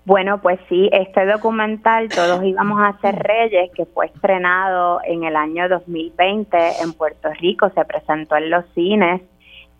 Bueno, 0.05 0.41
pues 0.41 0.59
sí, 0.69 0.89
este 0.93 1.25
documental, 1.27 2.09
Todos 2.09 2.43
íbamos 2.43 2.81
a 2.83 2.99
ser 3.01 3.15
reyes, 3.15 3.71
que 3.73 3.87
fue 3.87 4.07
estrenado 4.07 5.01
en 5.05 5.23
el 5.23 5.37
año 5.37 5.69
2020 5.69 6.57
en 6.83 6.93
Puerto 6.95 7.29
Rico, 7.35 7.71
se 7.71 7.85
presentó 7.85 8.35
en 8.35 8.51
los 8.51 8.65
cines, 8.75 9.23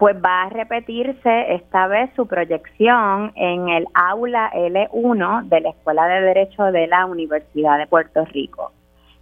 pues 0.03 0.17
va 0.17 0.43
a 0.43 0.49
repetirse 0.49 1.55
esta 1.55 1.87
vez 1.87 2.11
su 2.17 2.27
proyección 2.27 3.31
en 3.37 3.69
el 3.69 3.87
aula 3.95 4.51
L1 4.53 5.45
de 5.45 5.61
la 5.61 5.71
Escuela 5.71 6.09
de 6.09 6.23
Derecho 6.23 6.65
de 6.73 6.89
la 6.89 7.07
Universidad 7.07 7.79
de 7.79 7.87
Puerto 7.87 8.25
Rico. 8.25 8.73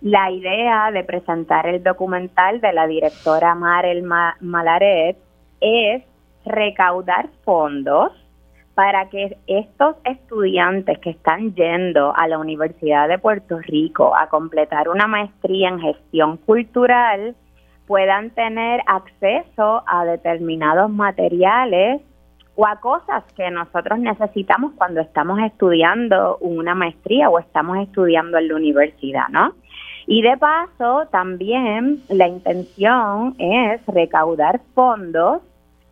La 0.00 0.30
idea 0.30 0.90
de 0.90 1.04
presentar 1.04 1.66
el 1.66 1.82
documental 1.82 2.62
de 2.62 2.72
la 2.72 2.86
directora 2.86 3.54
Marel 3.54 4.04
Malaret 4.40 5.18
es 5.60 6.02
recaudar 6.46 7.28
fondos 7.44 8.12
para 8.72 9.10
que 9.10 9.36
estos 9.46 9.96
estudiantes 10.04 10.98
que 11.00 11.10
están 11.10 11.54
yendo 11.54 12.16
a 12.16 12.26
la 12.26 12.38
Universidad 12.38 13.06
de 13.06 13.18
Puerto 13.18 13.58
Rico 13.58 14.16
a 14.16 14.30
completar 14.30 14.88
una 14.88 15.06
maestría 15.06 15.68
en 15.68 15.80
gestión 15.80 16.38
cultural 16.38 17.36
puedan 17.90 18.30
tener 18.30 18.82
acceso 18.86 19.82
a 19.84 20.04
determinados 20.04 20.88
materiales 20.92 22.00
o 22.54 22.64
a 22.64 22.76
cosas 22.76 23.24
que 23.36 23.50
nosotros 23.50 23.98
necesitamos 23.98 24.74
cuando 24.76 25.00
estamos 25.00 25.40
estudiando 25.40 26.36
una 26.36 26.76
maestría 26.76 27.28
o 27.28 27.40
estamos 27.40 27.78
estudiando 27.78 28.38
en 28.38 28.46
la 28.46 28.54
universidad, 28.54 29.26
¿no? 29.30 29.54
Y 30.06 30.22
de 30.22 30.36
paso, 30.36 31.08
también 31.10 32.00
la 32.08 32.28
intención 32.28 33.34
es 33.40 33.84
recaudar 33.88 34.60
fondos 34.72 35.42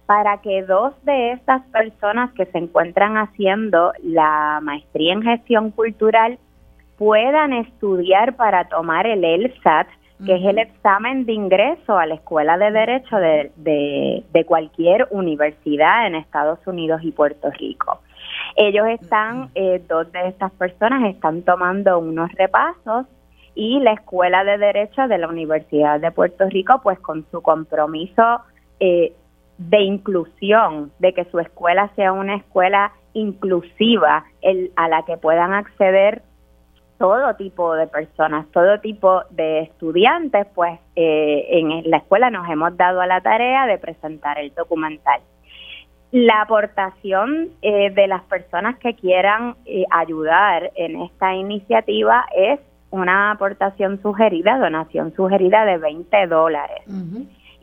para 0.06 0.40
que 0.40 0.62
dos 0.62 0.94
de 1.02 1.32
estas 1.32 1.62
personas 1.72 2.32
que 2.34 2.46
se 2.46 2.58
encuentran 2.58 3.16
haciendo 3.16 3.92
la 4.04 4.60
maestría 4.62 5.14
en 5.14 5.22
gestión 5.22 5.72
cultural 5.72 6.38
puedan 6.96 7.54
estudiar 7.54 8.36
para 8.36 8.68
tomar 8.68 9.04
el 9.08 9.24
ELSAT, 9.24 9.88
que 10.24 10.34
es 10.34 10.44
el 10.44 10.58
examen 10.58 11.26
de 11.26 11.32
ingreso 11.32 11.96
a 11.96 12.06
la 12.06 12.14
Escuela 12.14 12.58
de 12.58 12.72
Derecho 12.72 13.16
de, 13.16 13.52
de, 13.56 14.44
cualquier 14.44 15.06
universidad 15.10 16.06
en 16.06 16.16
Estados 16.16 16.58
Unidos 16.66 17.02
y 17.04 17.12
Puerto 17.12 17.50
Rico. 17.52 18.00
Ellos 18.56 18.86
están, 18.88 19.50
eh, 19.54 19.82
dos 19.88 20.10
de 20.10 20.28
estas 20.28 20.50
personas 20.52 21.04
están 21.14 21.42
tomando 21.42 21.98
unos 21.98 22.32
repasos 22.32 23.06
y 23.54 23.78
la 23.80 23.92
Escuela 23.92 24.44
de 24.44 24.58
Derecho 24.58 25.06
de 25.06 25.18
la 25.18 25.28
Universidad 25.28 26.00
de 26.00 26.10
Puerto 26.10 26.48
Rico, 26.48 26.80
pues 26.82 26.98
con 26.98 27.24
su 27.30 27.40
compromiso 27.40 28.40
eh, 28.80 29.12
de 29.58 29.80
inclusión, 29.80 30.92
de 30.98 31.12
que 31.12 31.24
su 31.26 31.38
escuela 31.38 31.90
sea 31.94 32.12
una 32.12 32.36
escuela 32.36 32.92
inclusiva 33.12 34.24
el, 34.42 34.72
a 34.76 34.88
la 34.88 35.04
que 35.04 35.16
puedan 35.16 35.52
acceder 35.52 36.22
todo 36.98 37.34
tipo 37.36 37.74
de 37.74 37.86
personas, 37.86 38.46
todo 38.52 38.80
tipo 38.80 39.22
de 39.30 39.60
estudiantes, 39.60 40.46
pues 40.54 40.78
eh, 40.96 41.46
en 41.50 41.90
la 41.90 41.98
escuela 41.98 42.30
nos 42.30 42.48
hemos 42.48 42.76
dado 42.76 43.00
a 43.00 43.06
la 43.06 43.20
tarea 43.20 43.66
de 43.66 43.78
presentar 43.78 44.38
el 44.38 44.52
documental. 44.54 45.20
La 46.10 46.42
aportación 46.42 47.50
eh, 47.62 47.90
de 47.90 48.06
las 48.08 48.22
personas 48.24 48.78
que 48.78 48.94
quieran 48.94 49.56
ayudar 49.90 50.72
en 50.74 51.02
esta 51.02 51.34
iniciativa 51.34 52.26
es 52.34 52.60
una 52.90 53.30
aportación 53.32 54.00
sugerida, 54.02 54.58
donación 54.58 55.14
sugerida 55.14 55.64
de 55.64 55.78
20 55.78 56.26
dólares. 56.26 56.82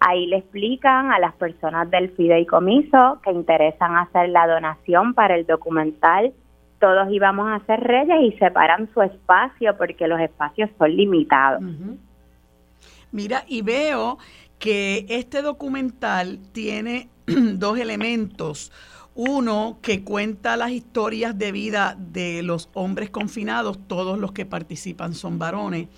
Ahí 0.00 0.26
le 0.26 0.38
explican 0.38 1.12
a 1.12 1.18
las 1.18 1.34
personas 1.34 1.90
del 1.90 2.10
fideicomiso 2.10 3.20
que 3.22 3.32
interesan 3.32 3.96
hacer 3.96 4.28
la 4.28 4.46
donación 4.46 5.14
para 5.14 5.36
el 5.36 5.46
documental. 5.46 6.34
Todos 6.80 7.08
íbamos 7.10 7.48
a 7.48 7.64
ser 7.66 7.80
reyes 7.80 8.18
y 8.22 8.32
separan 8.38 8.90
su 8.92 9.00
espacio 9.02 9.76
porque 9.78 10.06
los 10.06 10.20
espacios 10.20 10.68
son 10.78 10.94
limitados. 10.94 11.62
Mira, 13.12 13.44
y 13.48 13.62
veo 13.62 14.18
que 14.58 15.06
este 15.08 15.42
documental 15.42 16.40
tiene 16.52 17.08
dos 17.26 17.78
elementos. 17.78 18.72
Uno 19.14 19.78
que 19.80 20.04
cuenta 20.04 20.56
las 20.56 20.72
historias 20.72 21.38
de 21.38 21.50
vida 21.52 21.96
de 21.98 22.42
los 22.42 22.68
hombres 22.74 23.08
confinados, 23.08 23.78
todos 23.86 24.18
los 24.18 24.32
que 24.32 24.44
participan 24.44 25.14
son 25.14 25.38
varones, 25.38 25.88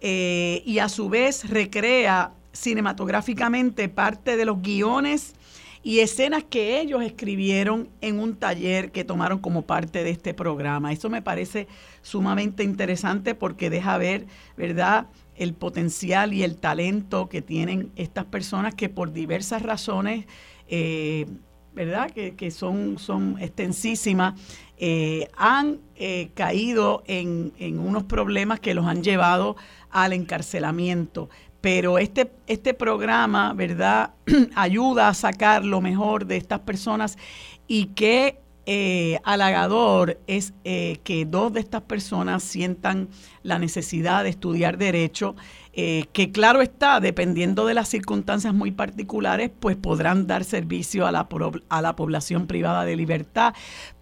eh, 0.00 0.62
y 0.64 0.78
a 0.78 0.88
su 0.88 1.08
vez 1.08 1.48
recrea 1.48 2.32
cinematográficamente 2.52 3.88
parte 3.88 4.36
de 4.36 4.44
los 4.44 4.62
guiones 4.62 5.34
y 5.82 6.00
escenas 6.00 6.44
que 6.44 6.80
ellos 6.80 7.02
escribieron 7.02 7.88
en 8.00 8.18
un 8.20 8.36
taller 8.36 8.90
que 8.90 9.04
tomaron 9.04 9.38
como 9.38 9.62
parte 9.62 10.04
de 10.04 10.10
este 10.10 10.34
programa. 10.34 10.92
Eso 10.92 11.08
me 11.08 11.22
parece 11.22 11.66
sumamente 12.02 12.62
interesante 12.62 13.34
porque 13.34 13.70
deja 13.70 13.96
ver, 13.98 14.26
¿verdad?, 14.56 15.06
el 15.38 15.54
potencial 15.54 16.34
y 16.34 16.42
el 16.42 16.56
talento 16.56 17.28
que 17.28 17.42
tienen 17.42 17.92
estas 17.96 18.26
personas 18.26 18.74
que 18.74 18.88
por 18.88 19.12
diversas 19.12 19.62
razones, 19.62 20.26
eh, 20.68 21.26
¿verdad?, 21.74 22.10
que, 22.10 22.50
son, 22.50 22.98
son 22.98 23.36
extensísimas, 23.40 24.38
eh, 24.76 25.28
han 25.36 25.78
eh, 25.94 26.30
caído 26.34 27.04
en, 27.06 27.52
en 27.58 27.78
unos 27.78 28.04
problemas 28.04 28.58
que 28.58 28.74
los 28.74 28.86
han 28.86 29.02
llevado 29.02 29.56
al 29.90 30.12
encarcelamiento 30.12 31.30
pero 31.60 31.98
este, 31.98 32.30
este 32.46 32.72
programa, 32.72 33.52
¿verdad?, 33.52 34.14
ayuda 34.54 35.08
a 35.08 35.14
sacar 35.14 35.64
lo 35.64 35.80
mejor 35.80 36.26
de 36.26 36.36
estas 36.36 36.60
personas 36.60 37.18
y 37.66 37.86
qué 37.86 38.40
eh, 38.70 39.18
halagador 39.24 40.20
es 40.26 40.52
eh, 40.62 40.98
que 41.02 41.24
dos 41.24 41.54
de 41.54 41.60
estas 41.60 41.80
personas 41.80 42.42
sientan 42.42 43.08
la 43.42 43.58
necesidad 43.58 44.24
de 44.24 44.28
estudiar 44.28 44.76
derecho, 44.76 45.36
eh, 45.72 46.04
que 46.12 46.32
claro 46.32 46.60
está, 46.60 47.00
dependiendo 47.00 47.64
de 47.64 47.72
las 47.72 47.88
circunstancias 47.88 48.52
muy 48.52 48.70
particulares, 48.70 49.50
pues 49.58 49.76
podrán 49.76 50.26
dar 50.26 50.44
servicio 50.44 51.06
a 51.06 51.12
la, 51.12 51.26
a 51.70 51.80
la 51.80 51.96
población 51.96 52.46
privada 52.46 52.84
de 52.84 52.96
libertad. 52.96 53.54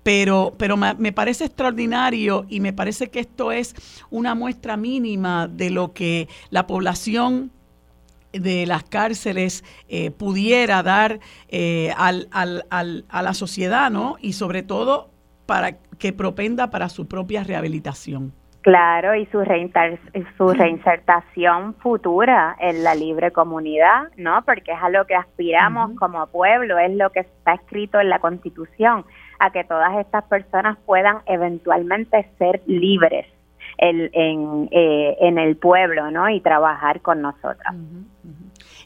Pero, 0.02 0.56
pero 0.58 0.76
me 0.76 1.12
parece 1.12 1.44
extraordinario 1.44 2.44
y 2.48 2.58
me 2.58 2.72
parece 2.72 3.08
que 3.08 3.20
esto 3.20 3.52
es 3.52 3.72
una 4.10 4.34
muestra 4.34 4.76
mínima 4.76 5.46
de 5.46 5.70
lo 5.70 5.92
que 5.92 6.28
la 6.50 6.66
población 6.66 7.52
de 8.40 8.66
las 8.66 8.84
cárceles 8.84 9.64
eh, 9.88 10.10
pudiera 10.10 10.82
dar 10.82 11.20
eh, 11.48 11.92
al, 11.96 12.28
al, 12.30 12.64
a 13.08 13.22
la 13.22 13.34
sociedad, 13.34 13.90
¿no? 13.90 14.16
Y 14.20 14.32
sobre 14.32 14.62
todo 14.62 15.10
para 15.46 15.78
que 15.98 16.12
propenda 16.12 16.70
para 16.70 16.88
su 16.88 17.06
propia 17.06 17.44
rehabilitación. 17.44 18.32
Claro, 18.66 19.14
y 19.14 19.26
su, 19.26 19.44
su 20.36 20.48
reinsertación 20.48 21.74
futura 21.74 22.56
en 22.58 22.82
la 22.82 22.96
libre 22.96 23.30
comunidad, 23.30 24.10
¿no? 24.16 24.42
Porque 24.44 24.72
es 24.72 24.78
a 24.82 24.90
lo 24.90 25.06
que 25.06 25.14
aspiramos 25.14 25.92
como 25.96 26.26
pueblo, 26.26 26.76
es 26.76 26.92
lo 26.96 27.10
que 27.10 27.20
está 27.20 27.54
escrito 27.54 28.00
en 28.00 28.08
la 28.08 28.18
Constitución, 28.18 29.04
a 29.38 29.50
que 29.52 29.62
todas 29.62 29.96
estas 29.98 30.24
personas 30.24 30.78
puedan 30.84 31.18
eventualmente 31.26 32.28
ser 32.38 32.60
libres 32.66 33.26
el, 33.78 34.10
en, 34.12 34.68
eh, 34.70 35.16
en 35.20 35.38
el 35.38 35.56
pueblo, 35.56 36.10
¿no? 36.10 36.28
Y 36.28 36.40
trabajar 36.40 37.00
con 37.00 37.22
nosotras. 37.22 37.74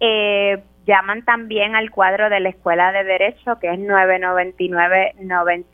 Eh, 0.00 0.62
llaman 0.86 1.24
también 1.26 1.76
al 1.76 1.90
cuadro 1.90 2.30
de 2.30 2.40
la 2.40 2.48
Escuela 2.48 2.92
de 2.92 3.04
Derecho, 3.04 3.58
que 3.60 3.70
es 3.70 3.78
999 3.78 5.16
90 5.20 5.68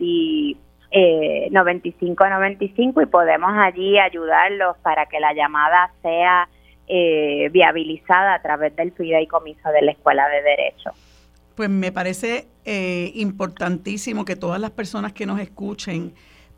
eh, 0.90 1.48
9595 1.52 3.02
y 3.02 3.06
podemos 3.06 3.52
allí 3.54 3.96
ayudarlos 3.98 4.76
para 4.82 5.06
que 5.06 5.20
la 5.20 5.32
llamada 5.32 5.92
sea 6.02 6.48
eh, 6.88 7.48
viabilizada 7.52 8.34
a 8.34 8.42
través 8.42 8.74
del 8.74 8.90
fideicomiso 8.92 9.68
de 9.70 9.82
la 9.82 9.92
Escuela 9.92 10.28
de 10.28 10.42
Derecho. 10.42 10.90
Pues 11.54 11.70
me 11.70 11.92
parece 11.92 12.48
eh, 12.64 13.12
importantísimo 13.14 14.24
que 14.24 14.34
todas 14.34 14.60
las 14.60 14.72
personas 14.72 15.12
que 15.12 15.26
nos 15.26 15.38
escuchen 15.38 16.12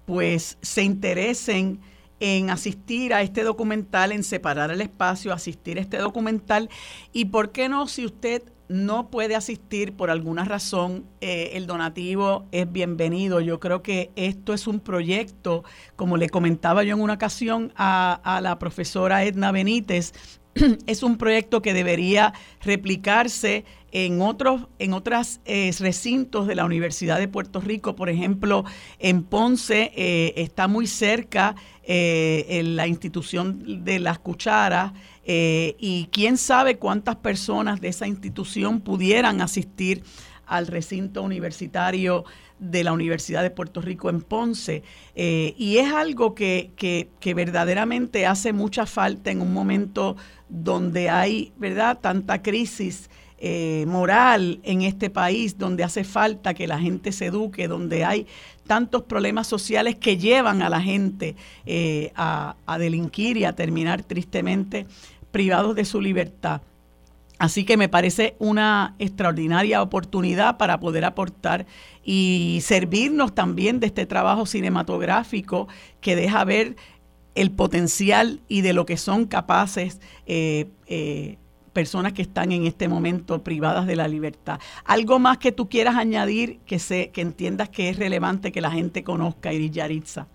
pues 0.08 0.56
se 0.62 0.82
interesen 0.84 1.80
en 2.18 2.48
asistir 2.48 3.12
a 3.12 3.20
este 3.20 3.42
documental, 3.42 4.10
en 4.10 4.24
separar 4.24 4.70
el 4.70 4.80
espacio, 4.80 5.34
asistir 5.34 5.76
a 5.76 5.82
este 5.82 5.98
documental 5.98 6.70
y 7.12 7.26
por 7.26 7.52
qué 7.52 7.68
no 7.68 7.86
si 7.86 8.06
usted 8.06 8.42
no 8.70 9.10
puede 9.10 9.36
asistir 9.36 9.92
por 9.92 10.08
alguna 10.08 10.46
razón, 10.46 11.04
eh, 11.20 11.50
el 11.52 11.66
donativo 11.66 12.46
es 12.52 12.72
bienvenido. 12.72 13.42
Yo 13.42 13.60
creo 13.60 13.82
que 13.82 14.10
esto 14.16 14.54
es 14.54 14.66
un 14.66 14.80
proyecto, 14.80 15.62
como 15.94 16.16
le 16.16 16.30
comentaba 16.30 16.84
yo 16.84 16.94
en 16.94 17.02
una 17.02 17.14
ocasión 17.14 17.74
a, 17.76 18.40
la 18.42 18.58
profesora 18.58 19.24
Edna 19.24 19.52
Benítez, 19.52 20.14
es 20.86 21.02
un 21.02 21.18
proyecto 21.18 21.60
que 21.60 21.74
debería 21.74 22.32
replicarse 22.62 23.66
en 23.92 24.20
otros 24.20 24.68
en 24.78 24.92
otras 24.92 25.40
eh, 25.44 25.70
recintos 25.78 26.46
de 26.46 26.54
la 26.54 26.64
Universidad 26.64 27.18
de 27.18 27.28
Puerto 27.28 27.60
Rico, 27.60 27.96
por 27.96 28.08
ejemplo, 28.08 28.64
en 28.98 29.22
Ponce 29.22 29.92
eh, 29.96 30.34
está 30.36 30.68
muy 30.68 30.86
cerca 30.86 31.54
en 31.90 32.76
la 32.76 32.86
institución 32.86 33.82
de 33.82 33.98
las 33.98 34.18
cucharas 34.18 34.92
eh, 35.30 35.76
y 35.78 36.08
quién 36.10 36.38
sabe 36.38 36.78
cuántas 36.78 37.16
personas 37.16 37.82
de 37.82 37.88
esa 37.88 38.06
institución 38.06 38.80
pudieran 38.80 39.42
asistir 39.42 40.02
al 40.46 40.66
recinto 40.66 41.22
universitario 41.22 42.24
de 42.58 42.82
la 42.82 42.94
Universidad 42.94 43.42
de 43.42 43.50
Puerto 43.50 43.82
Rico 43.82 44.08
en 44.08 44.22
Ponce. 44.22 44.82
Eh, 45.14 45.54
y 45.58 45.76
es 45.76 45.92
algo 45.92 46.34
que, 46.34 46.70
que, 46.76 47.34
verdaderamente 47.34 48.24
hace 48.24 48.54
mucha 48.54 48.86
falta 48.86 49.30
en 49.30 49.42
un 49.42 49.52
momento 49.52 50.16
donde 50.48 51.10
hay, 51.10 51.52
¿verdad?, 51.58 51.98
tanta 52.00 52.40
crisis 52.40 53.10
eh, 53.38 53.84
moral 53.86 54.60
en 54.62 54.82
este 54.82 55.10
país, 55.10 55.58
donde 55.58 55.84
hace 55.84 56.04
falta 56.04 56.54
que 56.54 56.66
la 56.66 56.78
gente 56.78 57.12
se 57.12 57.26
eduque, 57.26 57.68
donde 57.68 58.04
hay 58.04 58.26
tantos 58.66 59.02
problemas 59.02 59.46
sociales 59.46 59.96
que 59.96 60.18
llevan 60.18 60.60
a 60.62 60.68
la 60.68 60.80
gente 60.80 61.36
a, 62.14 62.56
a 62.66 62.78
delinquir 62.78 63.38
y 63.38 63.44
a 63.44 63.54
terminar 63.54 64.02
tristemente 64.02 64.86
privados 65.30 65.74
de 65.74 65.84
su 65.84 66.00
libertad. 66.00 66.60
Así 67.38 67.64
que 67.64 67.76
me 67.76 67.88
parece 67.88 68.34
una 68.40 68.96
extraordinaria 68.98 69.80
oportunidad 69.80 70.56
para 70.58 70.80
poder 70.80 71.04
aportar 71.04 71.66
y 72.04 72.58
servirnos 72.62 73.34
también 73.34 73.78
de 73.78 73.86
este 73.86 74.06
trabajo 74.06 74.44
cinematográfico 74.44 75.68
que 76.00 76.16
deja 76.16 76.44
ver 76.44 76.76
el 77.36 77.52
potencial 77.52 78.40
y 78.48 78.62
de 78.62 78.72
lo 78.72 78.86
que 78.86 78.96
son 78.96 79.26
capaces 79.26 80.00
eh, 80.26 80.66
eh, 80.86 81.38
personas 81.78 82.12
que 82.12 82.22
están 82.22 82.50
en 82.50 82.66
este 82.66 82.88
momento 82.88 83.44
privadas 83.44 83.86
de 83.86 83.94
la 83.94 84.08
libertad. 84.08 84.58
Algo 84.84 85.20
más 85.20 85.38
que 85.38 85.52
tú 85.52 85.68
quieras 85.68 85.94
añadir 85.94 86.58
que, 86.66 86.80
se, 86.80 87.12
que 87.12 87.20
entiendas 87.20 87.68
que 87.68 87.88
es 87.88 87.96
relevante 87.96 88.50
que 88.50 88.60
la 88.60 88.72
gente 88.72 89.04
conozca, 89.04 89.52
Iris 89.52 89.70
Yaritza. 89.70 90.26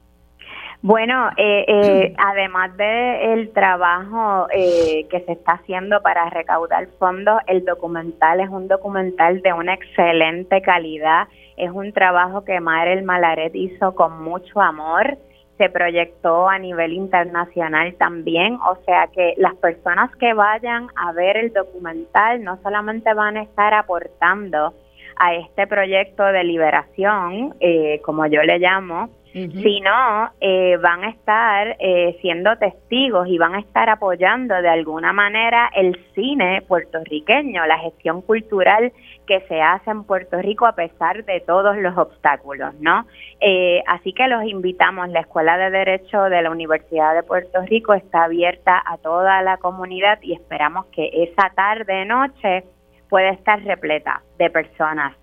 Bueno, 0.82 1.32
eh, 1.36 1.66
eh, 1.68 2.14
además 2.18 2.78
del 2.78 3.40
el 3.40 3.52
trabajo 3.52 4.48
eh, 4.54 5.06
que 5.10 5.20
se 5.26 5.34
está 5.34 5.56
haciendo 5.56 6.02
para 6.02 6.30
recaudar 6.30 6.88
fondos, 6.98 7.42
el 7.48 7.66
documental 7.66 8.40
es 8.40 8.48
un 8.48 8.70
documental 8.70 9.42
de 9.42 9.52
una 9.52 9.74
excelente 9.74 10.62
calidad. 10.62 11.28
Es 11.58 11.72
un 11.72 11.92
trabajo 11.92 12.46
que 12.46 12.58
Marel 12.62 13.04
Malaret 13.04 13.54
hizo 13.54 13.96
con 13.96 14.24
mucho 14.24 14.62
amor. 14.62 15.18
Se 15.64 15.70
proyectó 15.70 16.50
a 16.50 16.60
nivel 16.60 16.92
internacional 16.92 17.96
también. 17.96 18.56
O 18.56 18.76
sea 18.86 19.08
que 19.08 19.34
las 19.38 19.56
personas 19.56 20.14
que 20.18 20.34
vayan 20.34 20.88
a 20.94 21.14
ver 21.14 21.38
el 21.38 21.54
documental 21.54 22.44
no 22.44 22.60
solamente 22.62 23.14
van 23.14 23.38
a 23.38 23.44
estar 23.44 23.74
aportando 23.74 24.74
a 25.16 25.36
este 25.36 25.66
proyecto 25.68 26.26
de 26.26 26.44
liberación, 26.44 27.56
eh, 27.62 28.02
como 28.04 28.26
yo 28.26 28.42
le 28.44 28.60
llamo, 28.60 29.10
si 29.34 29.82
no, 29.82 30.30
eh, 30.42 30.78
van 30.78 31.06
a 31.06 31.10
estar 31.10 31.76
eh, 31.80 32.18
siendo 32.22 32.56
testigos 32.58 33.28
y 33.28 33.40
van 33.40 33.56
a 33.56 33.60
estar 33.62 33.90
apoyando 33.90 34.54
de 34.62 34.70
alguna 34.70 35.12
manera 35.12 35.72
el 35.76 35.98
cine 36.14 36.62
puertorriqueño, 36.68 37.66
la 37.66 37.80
gestión 37.80 38.22
cultural 38.22 38.92
que 39.26 39.42
se 39.48 39.62
hace 39.62 39.92
en 39.92 40.04
Puerto 40.04 40.42
Rico 40.42 40.66
a 40.66 40.74
pesar 40.74 41.24
de 41.26 41.40
todos 41.42 41.78
los 41.78 41.98
obstáculos, 41.98 42.74
¿no? 42.80 43.06
Eh, 43.40 43.82
así 43.88 44.14
que 44.14 44.28
los 44.28 44.44
invitamos, 44.44 45.10
la 45.10 45.22
Escuela 45.22 45.58
de 45.58 45.70
Derecho 45.70 46.24
de 46.24 46.42
la 46.42 46.52
Universidad 46.52 47.16
de 47.16 47.24
Puerto 47.24 47.62
Rico 47.62 47.94
está 47.94 48.26
abierta 48.26 48.82
a 48.86 48.98
toda 48.98 49.42
la 49.42 49.58
comunidad 49.58 50.20
y 50.22 50.34
esperamos 50.34 50.86
que 50.88 51.10
esa 51.14 51.50
tarde, 51.56 52.06
noche, 52.06 52.64
pueda 53.10 53.30
estar 53.30 53.62
repleta 53.64 54.24
de 54.38 54.50
personas 54.50 55.16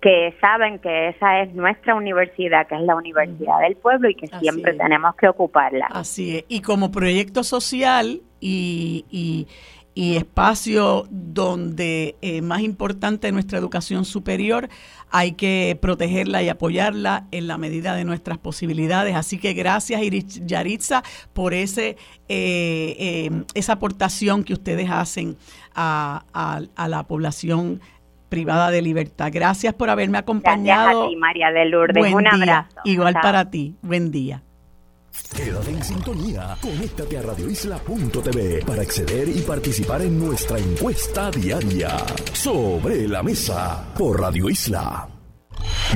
que 0.00 0.34
saben 0.40 0.78
que 0.78 1.08
esa 1.08 1.40
es 1.40 1.54
nuestra 1.54 1.94
universidad, 1.94 2.66
que 2.66 2.74
es 2.74 2.82
la 2.82 2.94
Universidad 2.94 3.60
del 3.60 3.76
Pueblo 3.76 4.08
y 4.08 4.14
que 4.14 4.26
siempre 4.38 4.74
tenemos 4.74 5.16
que 5.16 5.28
ocuparla. 5.28 5.86
Así 5.90 6.38
es. 6.38 6.44
Y 6.48 6.60
como 6.60 6.92
proyecto 6.92 7.42
social 7.42 8.20
y, 8.40 9.04
y, 9.10 9.48
espacio 9.96 11.06
donde 11.10 12.16
eh, 12.20 12.42
más 12.42 12.60
importante 12.60 13.32
nuestra 13.32 13.58
educación 13.58 14.04
superior, 14.04 14.68
hay 15.10 15.32
que 15.32 15.78
protegerla 15.80 16.42
y 16.42 16.50
apoyarla 16.50 17.26
en 17.30 17.46
la 17.46 17.56
medida 17.56 17.94
de 17.94 18.04
nuestras 18.04 18.36
posibilidades. 18.36 19.14
Así 19.14 19.38
que 19.38 19.54
gracias 19.54 20.02
Yaritza 20.44 21.02
por 21.32 21.54
ese 21.54 21.96
eh, 22.28 22.96
eh, 22.98 23.30
esa 23.54 23.74
aportación 23.74 24.44
que 24.44 24.52
ustedes 24.52 24.90
hacen 24.90 25.38
a, 25.74 26.24
a 26.76 26.88
la 26.88 27.06
población 27.06 27.80
privada 28.28 28.70
de 28.70 28.82
libertad. 28.82 29.30
Gracias 29.32 29.72
por 29.72 29.88
haberme 29.88 30.18
acompañado. 30.18 30.88
Gracias 30.88 31.06
a 31.06 31.08
ti, 31.08 31.16
María 31.16 31.50
de 31.52 31.64
Lourdes. 31.66 32.12
Un 32.12 32.26
abrazo. 32.26 32.80
Igual 32.84 33.14
para 33.14 33.50
ti. 33.50 33.76
Buen 33.82 34.10
día. 34.10 34.42
Quédate 35.34 35.70
en 35.70 35.82
sintonía. 35.82 36.56
Conéctate 36.60 37.18
a 37.18 37.22
radioisla.tv 37.22 38.64
para 38.64 38.82
acceder 38.82 39.28
y 39.28 39.40
participar 39.42 40.02
en 40.02 40.18
nuestra 40.18 40.58
encuesta 40.58 41.30
diaria 41.30 41.96
sobre 42.32 43.06
la 43.08 43.22
mesa 43.22 43.92
por 43.96 44.20
Radio 44.20 44.48
Isla. 44.48 45.08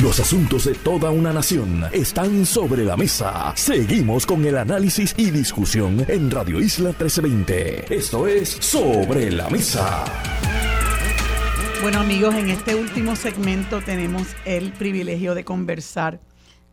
Los 0.02 0.20
asuntos 0.20 0.64
de 0.64 0.74
toda 0.74 1.10
una 1.10 1.32
nación 1.32 1.84
están 1.92 2.46
sobre 2.46 2.84
la 2.84 2.96
mesa. 2.96 3.52
Seguimos 3.56 4.24
con 4.24 4.44
el 4.44 4.56
análisis 4.56 5.14
y 5.16 5.30
discusión 5.30 6.04
en 6.08 6.30
Radio 6.30 6.60
Isla 6.60 6.90
1320. 6.90 7.94
Esto 7.94 8.26
es 8.26 8.48
Sobre 8.48 9.30
la 9.30 9.50
Mesa. 9.50 10.04
Bueno 11.82 12.00
amigos, 12.00 12.34
en 12.34 12.50
este 12.50 12.74
último 12.74 13.16
segmento 13.16 13.80
tenemos 13.82 14.28
el 14.44 14.72
privilegio 14.72 15.34
de 15.34 15.44
conversar 15.44 16.20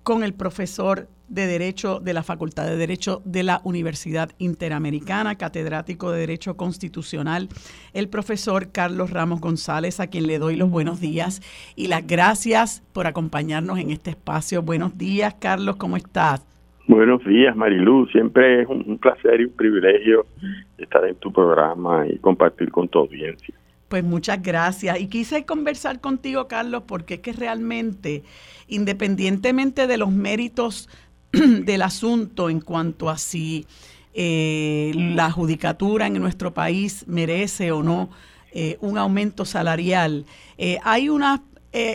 con 0.04 0.24
el 0.24 0.34
profesor 0.34 1.10
de 1.28 1.48
Derecho 1.48 2.00
de 2.00 2.14
la 2.14 2.24
Facultad 2.24 2.66
de 2.66 2.78
Derecho 2.78 3.22
de 3.26 3.44
la 3.44 3.62
Universidad 3.64 4.32
Interamericana, 4.38 5.36
catedrático 5.36 6.12
de 6.12 6.20
Derecho 6.20 6.58
Constitucional, 6.58 7.50
el 7.94 8.10
profesor 8.10 8.72
Carlos 8.72 9.12
Ramos 9.12 9.42
González, 9.42 10.00
a 10.00 10.08
quien 10.08 10.28
le 10.28 10.40
doy 10.40 10.56
los 10.56 10.70
buenos 10.70 11.02
días 11.02 11.42
y 11.76 11.88
las 11.88 12.06
gracias 12.06 12.84
por 12.94 13.08
acompañarnos 13.08 13.80
en 13.80 13.92
este 13.92 14.12
espacio. 14.12 14.62
Buenos 14.62 14.98
días, 14.98 15.36
Carlos, 15.40 15.76
¿cómo 15.76 15.98
estás? 15.98 16.46
Buenos 16.88 17.24
días, 17.26 17.56
Marilú. 17.56 18.08
Siempre 18.08 18.62
es 18.62 18.68
un 18.70 18.98
placer 18.98 19.42
y 19.42 19.46
un 19.46 19.52
privilegio 19.52 20.26
estar 20.78 21.06
en 21.06 21.16
tu 21.16 21.34
programa 21.34 22.08
y 22.08 22.18
compartir 22.18 22.72
con 22.72 22.88
tu 22.88 23.00
audiencia. 23.00 23.54
Pues 23.90 24.04
muchas 24.04 24.42
gracias. 24.42 25.00
Y 25.00 25.08
quise 25.08 25.46
conversar 25.46 26.02
contigo, 26.02 26.48
Carlos, 26.48 26.84
porque 26.86 27.16
es 27.16 27.20
que 27.22 27.32
realmente, 27.32 28.24
independientemente 28.68 29.88
de 29.88 29.98
los 29.98 30.12
méritos 30.12 30.90
del 31.32 31.82
asunto 31.82 32.50
en 32.50 32.62
cuanto 32.62 33.10
a 33.10 33.18
si 33.18 33.66
eh, 34.14 34.92
la 34.96 35.30
judicatura 35.32 36.08
en 36.08 36.14
nuestro 36.14 36.54
país 36.54 37.06
merece 37.08 37.72
o 37.72 37.84
no 37.84 38.10
eh, 38.52 38.78
un 38.82 38.98
aumento 38.98 39.46
salarial, 39.46 40.26
eh, 40.58 40.80
hay 40.84 41.10
unas 41.10 41.42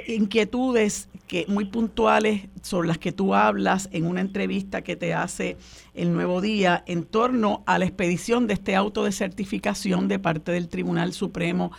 inquietudes 0.06 1.08
que 1.26 1.44
muy 1.48 1.64
puntuales 1.64 2.42
sobre 2.60 2.86
las 2.86 2.98
que 2.98 3.10
tú 3.10 3.34
hablas 3.34 3.88
en 3.90 4.06
una 4.06 4.20
entrevista 4.20 4.82
que 4.82 4.94
te 4.94 5.12
hace 5.12 5.56
el 5.94 6.12
Nuevo 6.12 6.40
Día 6.40 6.84
en 6.86 7.02
torno 7.02 7.64
a 7.66 7.78
la 7.78 7.86
expedición 7.86 8.46
de 8.46 8.54
este 8.54 8.76
auto 8.76 9.02
de 9.02 9.10
certificación 9.10 10.06
de 10.06 10.20
parte 10.20 10.52
del 10.52 10.68
Tribunal 10.68 11.12
Supremo 11.12 11.72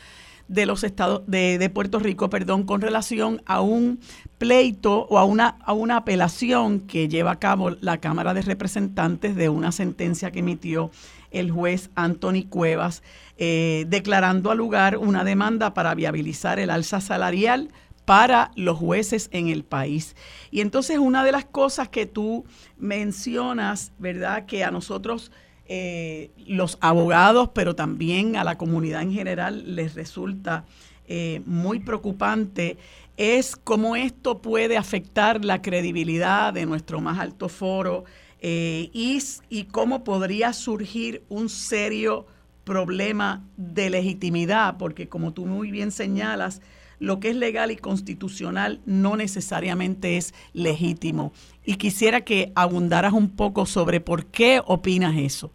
de 0.48 0.66
los 0.66 0.84
estados 0.84 1.24
de, 1.28 1.58
de, 1.58 1.70
Puerto 1.70 2.00
Rico, 2.00 2.30
perdón, 2.30 2.64
con 2.64 2.82
relación 2.82 3.42
a 3.46 3.62
un 3.62 4.00
pleito 4.38 5.08
o 5.10 5.18
a 5.18 5.26
una, 5.26 5.58
a 5.64 5.74
una 5.74 5.98
apelación 5.98 6.82
que 6.82 7.08
lleva 7.08 7.32
a 7.32 7.40
cabo 7.40 7.72
la 7.82 7.98
Cámara 7.98 8.34
de 8.34 8.42
Representantes 8.42 9.36
de 9.36 9.50
una 9.50 9.72
sentencia 9.72 10.32
que 10.32 10.40
emitió 10.40 10.92
el 11.32 11.52
juez 11.52 11.90
Anthony 11.96 12.46
Cuevas, 12.48 13.04
eh, 13.38 13.86
declarando 13.88 14.52
al 14.52 14.58
lugar 14.58 14.98
una 14.98 15.24
demanda 15.24 15.74
para 15.74 15.96
viabilizar 15.96 16.60
el 16.60 16.70
alza 16.70 17.02
salarial 17.02 17.70
para 18.06 18.52
los 18.56 18.78
jueces 18.78 19.30
en 19.32 19.48
el 19.48 19.64
país. 19.64 20.16
Y 20.52 20.62
entonces 20.62 20.98
una 20.98 21.24
de 21.24 21.32
las 21.32 21.46
cosas 21.46 21.90
que 21.90 22.06
tú 22.06 22.46
mencionas, 22.78 23.92
¿verdad? 23.98 24.46
Que 24.46 24.64
a 24.64 24.72
nosotros 24.72 25.32
eh, 25.68 26.32
los 26.46 26.78
abogados, 26.82 27.50
pero 27.54 27.76
también 27.76 28.36
a 28.36 28.44
la 28.44 28.58
comunidad 28.58 29.02
en 29.02 29.14
general 29.14 29.76
les 29.76 29.96
resulta 29.96 30.66
eh, 31.08 31.42
muy 31.46 31.80
preocupante 31.80 32.78
es 33.18 33.56
cómo 33.56 33.96
esto 33.96 34.42
puede 34.42 34.78
afectar 34.78 35.46
la 35.46 35.62
credibilidad 35.62 36.54
de 36.54 36.66
nuestro 36.66 37.00
más 37.00 37.20
alto 37.20 37.50
foro 37.50 38.06
eh, 38.40 38.90
y, 38.94 39.20
y 39.50 39.66
cómo 39.66 40.04
podría 40.04 40.54
surgir 40.54 41.24
un 41.30 41.50
serio 41.50 42.26
problema 42.64 43.44
de 43.58 43.90
legitimidad, 43.90 44.78
porque 44.78 45.10
como 45.10 45.34
tú 45.34 45.46
muy 45.46 45.70
bien 45.70 45.92
señalas, 45.92 46.62
lo 47.00 47.20
que 47.20 47.30
es 47.30 47.36
legal 47.36 47.72
y 47.72 47.76
constitucional 47.76 48.82
no 48.86 49.18
necesariamente 49.18 50.18
es 50.18 50.34
legítimo. 50.54 51.34
Y 51.66 51.76
quisiera 51.76 52.22
que 52.22 52.52
abundaras 52.56 53.14
un 53.14 53.36
poco 53.36 53.66
sobre 53.66 54.02
por 54.02 54.26
qué 54.26 54.62
opinas 54.66 55.16
eso. 55.18 55.52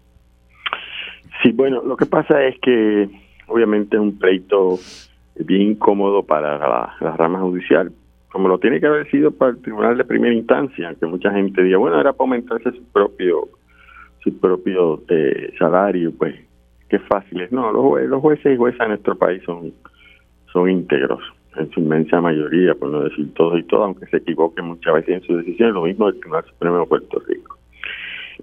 Sí, 1.42 1.52
bueno, 1.52 1.82
lo 1.82 1.96
que 1.96 2.06
pasa 2.06 2.42
es 2.44 2.58
que 2.60 3.08
obviamente 3.46 3.96
es 3.96 4.02
un 4.02 4.18
pleito 4.18 4.78
bien 5.36 5.62
incómodo 5.62 6.22
para 6.24 6.58
la, 6.58 7.16
rama 7.16 7.40
judicial, 7.40 7.92
como 8.32 8.48
lo 8.48 8.58
tiene 8.58 8.80
que 8.80 8.86
haber 8.86 9.10
sido 9.10 9.30
para 9.30 9.52
el 9.52 9.62
tribunal 9.62 9.96
de 9.96 10.04
primera 10.04 10.34
instancia, 10.34 10.94
que 10.98 11.06
mucha 11.06 11.30
gente 11.32 11.62
diga, 11.62 11.78
bueno, 11.78 12.00
era 12.00 12.12
para 12.12 12.24
aumentarse 12.24 12.72
su 12.72 12.84
propio 12.92 13.48
su 14.20 14.36
propio 14.40 15.00
eh, 15.08 15.54
salario, 15.58 16.12
pues 16.18 16.34
qué 16.88 16.98
fácil 16.98 17.40
es. 17.40 17.52
No, 17.52 17.70
los, 17.72 18.08
los 18.08 18.20
jueces 18.20 18.52
y 18.52 18.56
juezas 18.56 18.80
en 18.80 18.88
nuestro 18.88 19.16
país 19.16 19.42
son, 19.44 19.72
son 20.52 20.68
íntegros, 20.68 21.22
en 21.58 21.70
su 21.70 21.80
inmensa 21.80 22.20
mayoría, 22.20 22.74
por 22.74 22.90
no 22.90 23.02
decir 23.02 23.32
todo 23.34 23.56
y 23.58 23.62
todo, 23.64 23.84
aunque 23.84 24.06
se 24.06 24.18
equivoquen 24.18 24.66
muchas 24.66 24.94
veces 24.94 25.16
en 25.16 25.22
sus 25.22 25.38
decisiones, 25.38 25.74
lo 25.74 25.82
mismo 25.82 26.06
del 26.06 26.20
Tribunal 26.20 26.44
Supremo 26.44 26.80
de 26.80 26.86
Puerto 26.86 27.22
Rico. 27.26 27.58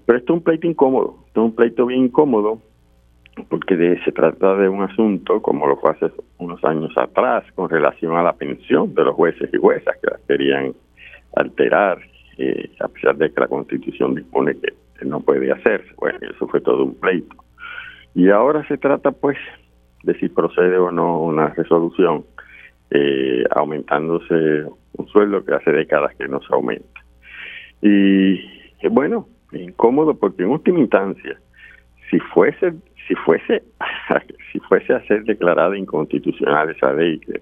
Pero 0.04 0.18
esto 0.18 0.32
es 0.32 0.36
un 0.38 0.42
pleito 0.42 0.66
incómodo, 0.66 1.16
esto 1.26 1.40
es 1.40 1.44
un 1.46 1.54
pleito 1.54 1.86
bien 1.86 2.04
incómodo, 2.04 2.60
porque 3.48 4.00
se 4.04 4.12
trata 4.12 4.56
de 4.56 4.68
un 4.68 4.82
asunto, 4.82 5.42
como 5.42 5.66
lo 5.66 5.76
fue 5.76 5.90
hace 5.90 6.10
unos 6.38 6.62
años 6.64 6.92
atrás, 6.96 7.44
con 7.54 7.68
relación 7.68 8.16
a 8.16 8.22
la 8.22 8.32
pensión 8.32 8.94
de 8.94 9.04
los 9.04 9.14
jueces 9.14 9.50
y 9.52 9.58
juezas 9.58 9.96
que 10.02 10.10
las 10.10 10.20
querían 10.22 10.72
alterar, 11.34 11.98
eh, 12.38 12.70
a 12.80 12.88
pesar 12.88 13.16
de 13.16 13.30
que 13.30 13.40
la 13.40 13.48
Constitución 13.48 14.14
dispone 14.14 14.56
que 14.58 15.04
no 15.04 15.20
puede 15.20 15.52
hacerse. 15.52 15.92
Bueno, 15.98 16.18
eso 16.22 16.48
fue 16.48 16.60
todo 16.60 16.84
un 16.84 16.94
pleito. 16.94 17.36
Y 18.14 18.30
ahora 18.30 18.66
se 18.68 18.78
trata, 18.78 19.12
pues, 19.12 19.36
de 20.02 20.18
si 20.18 20.28
procede 20.28 20.78
o 20.78 20.90
no 20.90 21.20
una 21.20 21.48
resolución 21.48 22.24
eh, 22.90 23.44
aumentándose 23.50 24.64
un 24.96 25.08
sueldo 25.08 25.44
que 25.44 25.54
hace 25.54 25.72
décadas 25.72 26.14
que 26.16 26.28
no 26.28 26.40
se 26.40 26.54
aumenta. 26.54 27.00
Y 27.82 28.40
bueno, 28.90 29.28
incómodo 29.52 30.14
porque 30.14 30.42
en 30.42 30.50
última 30.50 30.80
instancia, 30.80 31.38
si 32.10 32.18
fuese 32.18 32.74
si 33.06 33.14
fuese 33.14 33.62
si 34.52 34.58
fuese 34.60 34.92
a 34.92 35.06
ser 35.06 35.24
declarada 35.24 35.76
inconstitucional 35.76 36.70
esa 36.70 36.92
ley 36.92 37.18
que 37.20 37.40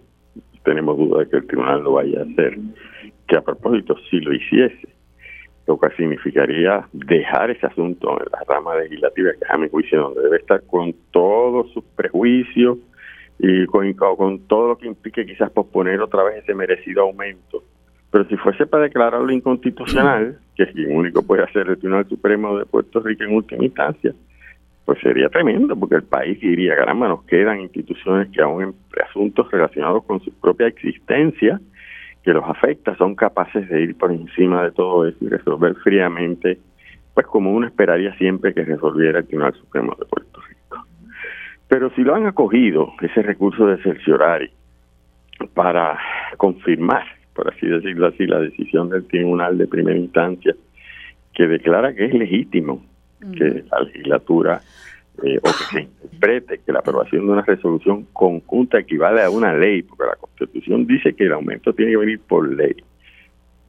tenemos 0.65 0.97
duda 0.97 1.21
de 1.21 1.29
que 1.29 1.37
el 1.37 1.47
tribunal 1.47 1.83
lo 1.83 1.93
vaya 1.93 2.21
a 2.21 2.25
hacer 2.25 2.59
que 3.29 3.37
a 3.37 3.43
propósito 3.43 3.97
si 4.11 4.21
lo 4.21 4.35
hiciese 4.35 4.89
lo 5.66 5.79
que 5.79 5.89
significaría 5.97 6.87
dejar 6.93 7.51
ese 7.51 7.66
asunto 7.66 8.19
en 8.21 8.27
la 8.31 8.55
rama 8.55 8.77
legislativa 8.77 9.31
que 9.33 9.47
a 9.49 9.57
mi 9.57 9.69
juicio 9.69 10.01
donde 10.01 10.23
debe 10.23 10.37
estar 10.37 10.62
con 10.66 10.95
todos 11.11 11.71
sus 11.73 11.85
prejuicios 11.97 12.79
y 13.47 13.66
con, 13.66 14.41
todo 14.47 14.69
lo 14.69 14.79
que 14.79 14.87
implique 14.87 15.27
quizás 15.27 15.51
posponer 15.51 16.01
otra 16.01 16.23
vez 16.25 16.43
ese 16.43 16.55
merecido 16.55 17.03
aumento 17.03 17.62
pero 18.15 18.29
si 18.29 18.37
fuese 18.37 18.65
para 18.65 18.85
declararlo 18.85 19.33
inconstitucional, 19.33 20.39
que 20.55 20.62
es 20.62 20.73
quien 20.73 20.97
único 20.97 21.27
puede 21.27 21.43
hacer 21.43 21.69
el 21.69 21.77
Tribunal 21.77 22.09
Supremo 22.09 22.57
de 22.57 22.65
Puerto 22.65 23.01
Rico 23.01 23.25
en 23.25 23.35
última 23.35 23.65
instancia, 23.65 24.15
pues 24.85 25.01
sería 25.01 25.29
tremendo, 25.29 25.75
porque 25.75 25.97
el 25.97 26.05
país 26.05 26.39
diría, 26.39 26.77
caramba, 26.77 27.09
nos 27.09 27.25
quedan 27.25 27.61
instituciones 27.61 28.29
que 28.31 28.41
aún 28.41 28.62
en 28.62 28.75
asuntos 29.05 29.51
relacionados 29.51 30.05
con 30.05 30.21
su 30.21 30.33
propia 30.35 30.69
existencia, 30.69 31.61
que 32.23 32.33
los 32.33 32.45
afecta, 32.45 32.97
son 32.99 33.16
capaces 33.16 33.69
de 33.69 33.83
ir 33.83 33.99
por 33.99 34.12
encima 34.12 34.62
de 34.62 34.71
todo 34.71 35.09
eso 35.09 35.19
y 35.21 35.29
resolver 35.29 35.75
fríamente, 35.83 36.61
pues 37.15 37.27
como 37.27 37.51
uno 37.51 37.66
esperaría 37.66 38.15
siempre 38.16 38.55
que 38.55 38.62
resolviera 38.65 39.19
el 39.19 39.27
Tribunal 39.27 39.55
Supremo 39.55 39.97
de 39.99 40.07
Puerto 40.07 40.41
Rico. 40.41 40.53
Pero 41.69 41.91
si 41.95 42.03
lo 42.03 42.15
han 42.15 42.27
acogido, 42.27 42.93
ese 43.01 43.23
recurso 43.23 43.66
de 43.66 43.82
cerciorari, 43.82 44.51
para 45.55 45.99
confirmar, 46.36 47.05
por 47.35 47.53
así 47.53 47.66
decirlo 47.66 48.09
así, 48.09 48.27
la 48.27 48.41
decisión 48.41 48.89
del 48.91 49.07
Tribunal 49.07 49.59
de 49.59 49.66
Primera 49.66 49.99
Instancia, 49.99 50.55
que 51.32 51.47
declara 51.47 51.95
que 51.95 52.07
es 52.07 52.15
legítimo 52.15 52.85
que 53.32 53.65
la 53.70 53.81
legislatura 53.81 54.61
eh, 55.23 55.39
o 55.39 55.43
que 55.43 55.65
se 55.70 55.81
interprete 55.82 56.61
que 56.65 56.73
la 56.73 56.81
aprobación 56.81 57.27
de 57.27 57.32
una 57.32 57.43
resolución 57.43 58.07
conjunta 58.12 58.78
equivale 58.78 59.23
a 59.23 59.31
una 59.31 59.55
ley, 59.55 59.82
porque 59.82 60.05
la 60.05 60.16
Constitución 60.16 60.86
dice 60.86 61.15
que 61.15 61.24
el 61.24 61.32
aumento 61.32 61.73
tiene 61.73 61.93
que 61.93 61.99
venir 61.99 62.20
por 62.20 62.53
ley. 62.53 62.74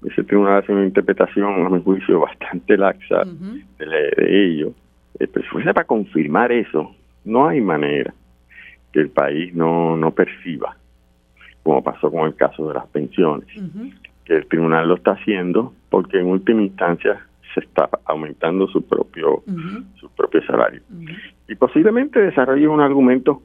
Ese 0.03 0.23
tribunal 0.23 0.63
hace 0.63 0.71
una 0.71 0.85
interpretación, 0.85 1.65
a 1.65 1.69
mi 1.69 1.81
juicio, 1.81 2.19
bastante 2.19 2.77
laxa 2.77 3.23
de, 3.79 4.13
ello. 4.17 4.73
Eh, 5.19 5.27
pero 5.31 5.45
si 5.45 5.51
fuese 5.51 5.73
para 5.73 5.85
confirmar 5.85 6.51
eso, 6.51 6.95
no 7.25 7.47
hay 7.47 7.61
manera 7.61 8.13
que 8.93 9.01
el 9.01 9.09
país 9.09 9.53
no, 9.53 9.97
no 9.97 10.11
perciba, 10.11 10.77
como 11.63 11.83
pasó 11.83 12.09
con 12.11 12.27
el 12.27 12.35
caso 12.35 12.67
de 12.67 12.75
las 12.75 12.87
pensiones, 12.87 13.47
que 14.23 14.37
el 14.37 14.47
tribunal 14.47 14.87
lo 14.87 14.95
está 14.95 15.11
haciendo 15.11 15.73
porque 15.89 16.19
en 16.19 16.27
última 16.27 16.61
instancia 16.61 17.19
se 17.53 17.59
está 17.61 17.89
aumentando 18.05 18.67
su 18.67 18.81
propio 18.85 19.43
su 19.99 20.09
propio 20.11 20.41
salario. 20.45 20.81
Y 21.47 21.55
posiblemente 21.55 22.19
desarrolle 22.19 22.67
un 22.67 22.81
argumento 22.81 23.41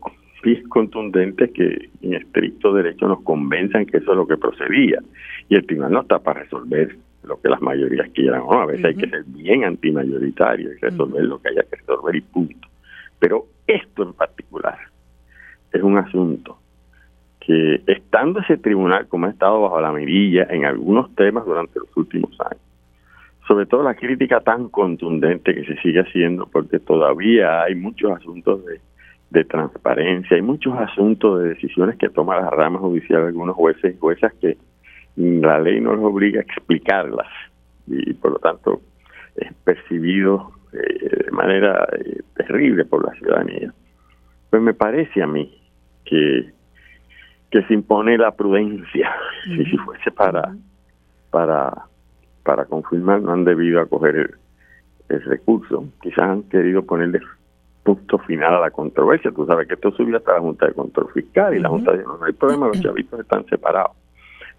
contundente 0.68 1.50
que 1.50 1.90
en 2.02 2.14
estricto 2.14 2.72
derecho 2.72 3.08
nos 3.08 3.20
convenzan 3.22 3.86
que 3.86 3.98
eso 3.98 4.12
es 4.12 4.16
lo 4.16 4.26
que 4.26 4.36
procedía. 4.36 5.00
Y 5.48 5.56
el 5.56 5.66
tribunal 5.66 5.92
no 5.92 6.00
está 6.00 6.18
para 6.18 6.42
resolver 6.42 6.96
lo 7.24 7.40
que 7.40 7.48
las 7.48 7.60
mayorías 7.60 8.08
quieran 8.10 8.40
o 8.42 8.52
a 8.54 8.66
veces 8.66 8.84
hay 8.84 8.94
que 8.94 9.08
ser 9.08 9.24
bien 9.26 9.64
antimayoritario 9.64 10.72
y 10.72 10.76
resolver 10.76 11.24
lo 11.24 11.40
que 11.40 11.50
haya 11.50 11.62
que 11.64 11.76
resolver 11.76 12.16
y 12.16 12.20
punto 12.22 12.69
pero 13.20 13.44
esto 13.66 14.02
en 14.02 14.14
particular 14.14 14.78
es 15.72 15.82
un 15.82 15.96
asunto 15.96 16.58
que 17.38 17.82
estando 17.86 18.40
ese 18.40 18.56
tribunal 18.56 19.06
como 19.06 19.26
ha 19.26 19.30
estado 19.30 19.62
bajo 19.62 19.80
la 19.80 19.92
mirilla 19.92 20.48
en 20.50 20.64
algunos 20.64 21.14
temas 21.14 21.44
durante 21.44 21.78
los 21.78 21.96
últimos 21.96 22.36
años 22.40 22.70
sobre 23.50 23.66
todo 23.66 23.82
la 23.82 23.96
crítica 23.96 24.38
tan 24.42 24.68
contundente 24.68 25.52
que 25.52 25.64
se 25.64 25.74
sigue 25.82 25.98
haciendo, 25.98 26.46
porque 26.46 26.78
todavía 26.78 27.62
hay 27.62 27.74
muchos 27.74 28.12
asuntos 28.12 28.60
de, 28.64 29.44
transparencia, 29.44 30.36
hay 30.36 30.42
muchos 30.42 30.78
asuntos 30.78 31.40
de 31.40 31.48
decisiones 31.48 31.96
que 31.96 32.08
toma 32.10 32.40
la 32.40 32.48
rama 32.48 32.78
judicial 32.78 33.26
algunos 33.26 33.56
jueces 33.56 33.96
y 33.96 33.98
juezas 33.98 34.32
que 34.34 34.56
la 35.16 35.58
ley 35.58 35.80
no 35.80 35.96
los 35.96 36.04
obliga 36.04 36.38
a 36.38 36.42
explicarlas 36.44 37.26
y 37.88 38.12
por 38.14 38.32
lo 38.32 38.38
tanto 38.38 38.82
es 39.34 39.52
percibido 39.64 40.52
eh, 40.72 41.24
de 41.24 41.30
manera 41.30 41.88
eh, 41.98 42.20
terrible 42.36 42.84
por 42.84 43.04
la 43.04 43.12
ciudadanía. 43.14 43.72
Pues 44.50 44.62
me 44.62 44.74
parece 44.74 45.22
a 45.22 45.26
mí 45.26 45.56
que 46.04 46.52
que 47.50 47.62
se 47.64 47.74
impone 47.74 48.16
la 48.16 48.30
prudencia, 48.30 49.12
si 49.44 49.76
fuese 49.78 50.12
para, 50.12 50.54
para 51.30 51.90
para 52.42 52.64
confirmar 52.64 53.20
no 53.22 53.32
han 53.32 53.44
debido 53.44 53.80
acoger 53.80 54.16
el, 55.08 55.22
recurso. 55.24 55.84
Quizás 56.00 56.20
han 56.20 56.42
querido 56.44 56.84
ponerle 56.84 57.20
punto 57.82 58.18
final 58.18 58.54
a 58.54 58.60
la 58.60 58.70
controversia. 58.70 59.32
Tú 59.32 59.44
sabes 59.44 59.66
que 59.66 59.74
esto 59.74 59.90
subió 59.90 60.16
hasta 60.16 60.34
la 60.34 60.40
Junta 60.40 60.66
de 60.66 60.72
Control 60.72 61.10
Fiscal 61.12 61.56
y 61.56 61.58
la 61.58 61.68
Junta 61.68 61.96
dijo, 61.96 62.16
no, 62.16 62.24
hay 62.24 62.32
problema, 62.32 62.68
los 62.68 62.80
chavitos 62.80 63.18
están 63.18 63.44
separados. 63.46 63.96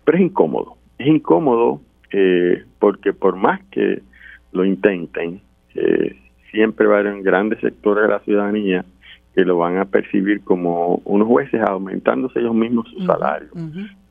Pero 0.03 0.17
es 0.17 0.23
incómodo. 0.25 0.75
Es 0.97 1.07
incómodo 1.07 1.79
eh, 2.11 2.65
porque 2.79 3.13
por 3.13 3.37
más 3.37 3.61
que 3.71 4.01
lo 4.51 4.65
intenten, 4.65 5.41
eh, 5.75 6.15
siempre 6.51 6.87
va 6.87 6.97
a 6.97 6.99
haber 6.99 7.21
grandes 7.21 7.59
sectores 7.59 8.03
de 8.03 8.09
la 8.09 8.19
ciudadanía 8.19 8.85
que 9.33 9.45
lo 9.45 9.57
van 9.57 9.77
a 9.77 9.85
percibir 9.85 10.43
como 10.43 11.01
unos 11.05 11.27
jueces 11.27 11.61
aumentándose 11.61 12.39
ellos 12.39 12.53
mismos 12.53 12.89
su 12.89 13.05
salario 13.05 13.49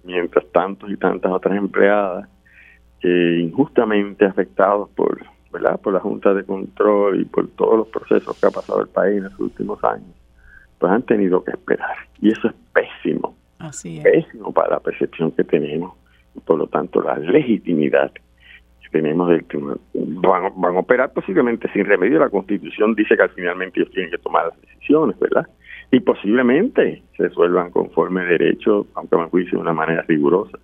mientras 0.02 0.46
tantos 0.50 0.90
y 0.90 0.96
tantas 0.96 1.30
otras 1.30 1.56
empleadas 1.56 2.26
injustamente 3.02 4.24
afectados 4.24 4.88
por, 4.90 5.24
¿verdad? 5.52 5.80
por 5.80 5.94
la 5.94 6.00
Junta 6.00 6.34
de 6.34 6.44
Control 6.44 7.20
y 7.20 7.24
por 7.24 7.48
todos 7.48 7.78
los 7.78 7.88
procesos 7.88 8.38
que 8.38 8.46
ha 8.46 8.50
pasado 8.50 8.82
el 8.82 8.88
país 8.88 9.18
en 9.18 9.24
los 9.24 9.38
últimos 9.38 9.82
años, 9.84 10.14
pues 10.78 10.92
han 10.92 11.02
tenido 11.02 11.42
que 11.42 11.52
esperar. 11.52 11.96
Y 12.20 12.30
eso 12.30 12.48
es 12.48 12.54
pésimo. 12.72 13.34
Así 13.58 14.00
Pésimo 14.02 14.52
para 14.52 14.70
la 14.70 14.80
percepción 14.80 15.30
que 15.32 15.44
tenemos 15.44 15.94
y 16.34 16.40
por 16.40 16.58
lo 16.58 16.66
tanto 16.66 17.02
la 17.02 17.18
legitimidad 17.18 18.12
que 18.12 18.22
tenemos 18.90 19.28
del 19.28 19.44
tribunal. 19.44 19.80
Van, 19.94 20.52
van 20.56 20.76
a 20.76 20.80
operar 20.80 21.12
posiblemente 21.12 21.70
sin 21.72 21.84
remedio. 21.84 22.18
La 22.18 22.30
Constitución 22.30 22.94
dice 22.94 23.16
que 23.16 23.22
al 23.22 23.30
finalmente 23.30 23.80
ellos 23.80 23.92
tienen 23.92 24.10
que 24.10 24.18
tomar 24.18 24.46
las 24.46 24.60
decisiones, 24.60 25.18
¿verdad? 25.18 25.46
Y 25.90 26.00
posiblemente 26.00 27.02
se 27.16 27.24
resuelvan 27.24 27.70
conforme 27.70 28.24
derecho, 28.24 28.86
aunque 28.94 29.16
me 29.16 29.24
juicio 29.26 29.58
de 29.58 29.62
una 29.62 29.72
manera 29.72 30.02
rigurosa 30.02 30.58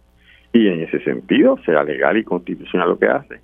y 0.57 0.69
en 0.69 0.81
ese 0.81 1.01
sentido 1.01 1.59
sea 1.65 1.85
legal 1.85 2.17
y 2.17 2.25
constitucional 2.25 2.89
lo 2.89 2.99
que 2.99 3.07
hace, 3.07 3.41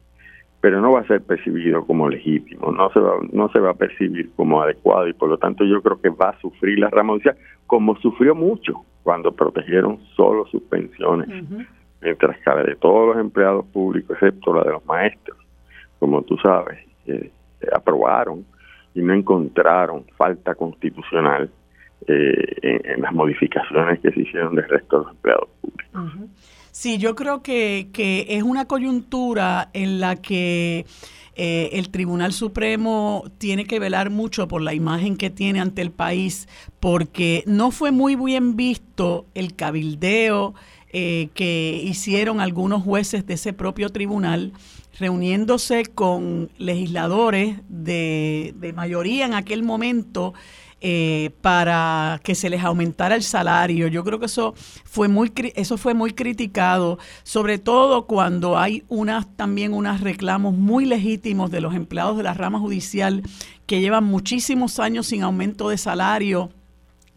pero 0.60 0.80
no 0.80 0.92
va 0.92 1.00
a 1.00 1.06
ser 1.06 1.20
percibido 1.22 1.84
como 1.84 2.08
legítimo, 2.08 2.72
no 2.72 2.90
se 2.90 3.00
va, 3.00 3.14
no 3.32 3.50
se 3.50 3.58
va 3.58 3.70
a 3.70 3.74
percibir 3.74 4.30
como 4.36 4.62
adecuado 4.62 5.08
y 5.08 5.12
por 5.12 5.28
lo 5.28 5.36
tanto 5.36 5.64
yo 5.64 5.82
creo 5.82 6.00
que 6.00 6.08
va 6.08 6.30
a 6.30 6.40
sufrir 6.40 6.78
la 6.78 6.88
rama 6.88 7.14
como 7.66 7.96
sufrió 7.96 8.34
mucho 8.34 8.84
cuando 9.02 9.32
protegieron 9.32 9.98
solo 10.16 10.46
sus 10.46 10.62
pensiones, 10.62 11.28
mientras 12.02 12.36
que 12.38 12.50
la 12.50 12.62
de 12.62 12.76
todos 12.76 13.14
los 13.14 13.18
empleados 13.18 13.64
públicos, 13.66 14.16
excepto 14.20 14.54
la 14.54 14.64
de 14.64 14.72
los 14.72 14.84
maestros, 14.84 15.38
como 15.98 16.22
tú 16.22 16.36
sabes, 16.38 16.78
eh, 17.06 17.30
aprobaron 17.72 18.44
y 18.94 19.00
no 19.00 19.14
encontraron 19.14 20.04
falta 20.16 20.54
constitucional 20.54 21.50
eh, 22.08 22.82
en, 22.84 23.00
las 23.00 23.12
modificaciones 23.12 24.00
que 24.00 24.10
se 24.10 24.20
hicieron 24.20 24.54
del 24.56 24.68
resto 24.68 24.98
de 24.98 25.04
los 25.04 25.14
empleados 25.14 25.48
públicos. 25.60 26.30
Sí, 26.72 26.96
yo 26.96 27.14
creo 27.14 27.42
que, 27.42 27.90
que 27.92 28.26
es 28.30 28.42
una 28.42 28.64
coyuntura 28.64 29.68
en 29.74 30.00
la 30.00 30.16
que 30.16 30.86
eh, 31.36 31.68
el 31.74 31.90
Tribunal 31.90 32.32
Supremo 32.32 33.24
tiene 33.36 33.66
que 33.66 33.78
velar 33.78 34.08
mucho 34.08 34.48
por 34.48 34.62
la 34.62 34.72
imagen 34.72 35.18
que 35.18 35.28
tiene 35.28 35.60
ante 35.60 35.82
el 35.82 35.90
país, 35.90 36.48
porque 36.80 37.44
no 37.46 37.72
fue 37.72 37.92
muy 37.92 38.16
bien 38.16 38.56
visto 38.56 39.26
el 39.34 39.54
cabildeo 39.54 40.54
eh, 40.94 41.28
que 41.34 41.78
hicieron 41.84 42.40
algunos 42.40 42.82
jueces 42.82 43.26
de 43.26 43.34
ese 43.34 43.52
propio 43.52 43.90
tribunal 43.90 44.52
reuniéndose 44.98 45.84
con 45.84 46.50
legisladores 46.56 47.58
de, 47.68 48.54
de 48.56 48.72
mayoría 48.72 49.26
en 49.26 49.34
aquel 49.34 49.62
momento 49.62 50.32
eh, 50.84 51.30
para 51.40 52.20
que 52.24 52.34
se 52.34 52.50
les 52.50 52.64
aumentara 52.64 53.14
el 53.14 53.22
salario. 53.22 53.86
Yo 53.86 54.02
creo 54.02 54.18
que 54.18 54.26
eso 54.26 54.54
fue 54.84 55.06
muy 55.06 55.32
eso 55.54 55.78
fue 55.78 55.94
muy 55.94 56.12
criticado, 56.12 56.98
sobre 57.22 57.58
todo 57.58 58.06
cuando 58.06 58.58
hay 58.58 58.82
unas 58.88 59.26
también 59.36 59.74
unos 59.74 60.00
reclamos 60.00 60.54
muy 60.54 60.84
legítimos 60.84 61.52
de 61.52 61.60
los 61.60 61.76
empleados 61.76 62.16
de 62.16 62.24
la 62.24 62.34
rama 62.34 62.58
judicial 62.58 63.22
que 63.66 63.80
llevan 63.80 64.02
muchísimos 64.02 64.80
años 64.80 65.06
sin 65.06 65.22
aumento 65.22 65.68
de 65.68 65.78
salario 65.78 66.50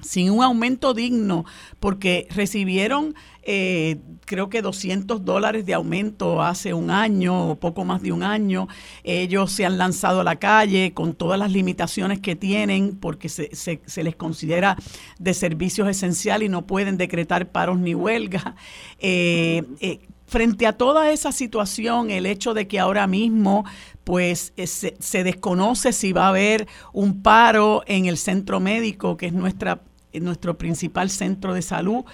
sin 0.01 0.30
un 0.30 0.43
aumento 0.43 0.93
digno, 0.93 1.45
porque 1.80 2.27
recibieron 2.31 3.15
eh, 3.47 3.97
creo 4.26 4.49
que 4.49 4.63
200 4.63 5.23
dólares 5.23 5.67
de 5.67 5.76
aumento 5.76 6.41
hace 6.41 6.73
un 6.73 6.89
año 6.89 7.51
o 7.51 7.55
poco 7.55 7.85
más 7.85 8.01
de 8.01 8.11
un 8.11 8.23
año. 8.23 8.67
Ellos 9.03 9.51
se 9.51 9.65
han 9.65 9.77
lanzado 9.77 10.22
a 10.22 10.23
la 10.23 10.38
calle 10.38 10.93
con 10.93 11.13
todas 11.13 11.38
las 11.38 11.51
limitaciones 11.51 12.19
que 12.19 12.35
tienen 12.35 12.95
porque 12.95 13.30
se, 13.30 14.03
les 14.03 14.15
considera 14.15 14.76
de 15.19 15.34
servicios 15.35 15.88
esenciales 15.88 16.47
y 16.47 16.49
no 16.49 16.65
pueden 16.65 16.97
decretar 16.97 17.51
paros 17.51 17.77
ni 17.77 17.93
huelga. 17.93 18.55
Eh, 18.97 19.63
eh, 19.80 19.99
frente 20.26 20.65
a 20.65 20.73
toda 20.73 21.11
esa 21.11 21.31
situación, 21.31 22.09
el 22.09 22.26
hecho 22.26 22.55
de 22.55 22.67
que 22.67 22.80
ahora 22.80 23.05
mismo 23.05 23.63
pues 24.06 24.53
se, 24.56 24.95
se, 24.98 25.23
desconoce 25.26 25.91
si 25.91 26.14
va 26.14 26.27
a 26.27 26.30
haber 26.30 26.68
un 26.94 27.22
paro 27.22 27.84
en 27.88 28.06
el 28.06 28.18
centro 28.18 28.61
médico, 28.61 29.18
que 29.18 29.26
es 29.26 29.34
nuestra, 29.34 29.82
nuestro 30.14 30.57
principal 30.57 31.10
centro 31.10 31.53
de 31.53 31.61
salud. 31.61 32.06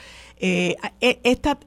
Eh, 0.43 0.75
e, 1.01 1.19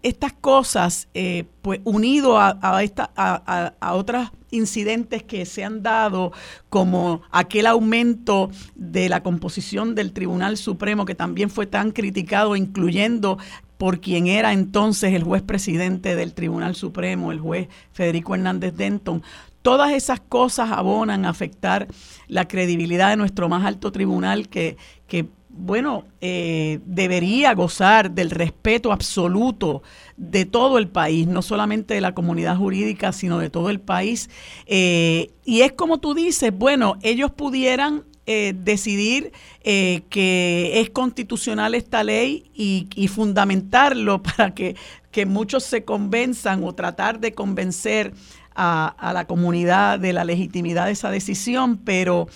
estas 0.02 0.32
cosas, 0.32 1.06
eh, 1.14 1.44
pues 1.62 1.80
unido 1.84 2.38
a, 2.38 2.58
a, 2.60 3.72
a, 3.80 3.94
otros 3.94 4.32
incidentes 4.50 5.22
que 5.22 5.46
se 5.46 5.62
han 5.62 5.84
dado, 5.84 6.32
como 6.70 7.22
aquel 7.30 7.66
aumento 7.66 8.50
de 8.74 9.08
la 9.08 9.22
composición 9.22 9.94
del 9.94 10.12
Tribunal 10.12 10.56
Supremo, 10.56 11.04
que 11.04 11.14
también 11.14 11.50
fue 11.50 11.66
tan 11.66 11.92
criticado, 11.92 12.56
incluyendo 12.56 13.38
por 13.78 14.00
quien 14.00 14.26
era 14.26 14.52
entonces 14.52 15.14
el 15.14 15.22
juez 15.22 15.42
presidente 15.42 16.16
del 16.16 16.34
Tribunal 16.34 16.74
Supremo, 16.74 17.30
el 17.30 17.38
juez 17.38 17.68
Federico 17.92 18.34
Hernández 18.34 18.74
Denton. 18.74 19.22
Todas 19.64 19.92
esas 19.92 20.20
cosas 20.20 20.70
abonan 20.72 21.24
a 21.24 21.30
afectar 21.30 21.88
la 22.28 22.46
credibilidad 22.46 23.08
de 23.08 23.16
nuestro 23.16 23.48
más 23.48 23.64
alto 23.64 23.92
tribunal 23.92 24.50
que, 24.50 24.76
que 25.06 25.30
bueno, 25.48 26.04
eh, 26.20 26.80
debería 26.84 27.54
gozar 27.54 28.10
del 28.10 28.30
respeto 28.30 28.92
absoluto 28.92 29.82
de 30.18 30.44
todo 30.44 30.76
el 30.76 30.88
país, 30.88 31.26
no 31.26 31.40
solamente 31.40 31.94
de 31.94 32.02
la 32.02 32.12
comunidad 32.12 32.58
jurídica, 32.58 33.10
sino 33.12 33.38
de 33.38 33.48
todo 33.48 33.70
el 33.70 33.80
país. 33.80 34.28
Eh, 34.66 35.30
y 35.46 35.62
es 35.62 35.72
como 35.72 35.98
tú 35.98 36.12
dices, 36.12 36.52
bueno, 36.54 36.98
ellos 37.00 37.30
pudieran 37.30 38.04
eh, 38.26 38.52
decidir 38.54 39.32
que 39.62 40.72
es 40.74 40.90
constitucional 40.90 41.74
esta 41.74 42.04
ley 42.04 42.50
y, 42.52 42.88
y 42.96 43.08
fundamentarlo 43.08 44.22
para 44.36 44.54
que, 44.54 44.76
que, 45.10 45.24
muchos 45.24 45.64
se 45.64 45.86
convenzan 45.86 46.64
o 46.64 46.74
tratar 46.74 47.18
de 47.18 47.32
convencer 47.32 48.12
a, 48.54 48.88
a, 48.98 49.12
la 49.12 49.26
comunidad 49.26 49.98
de 49.98 50.12
la 50.12 50.24
legitimidad 50.24 50.86
de 50.86 50.92
esa 50.92 51.10
decisión, 51.10 51.78
pero, 51.84 52.26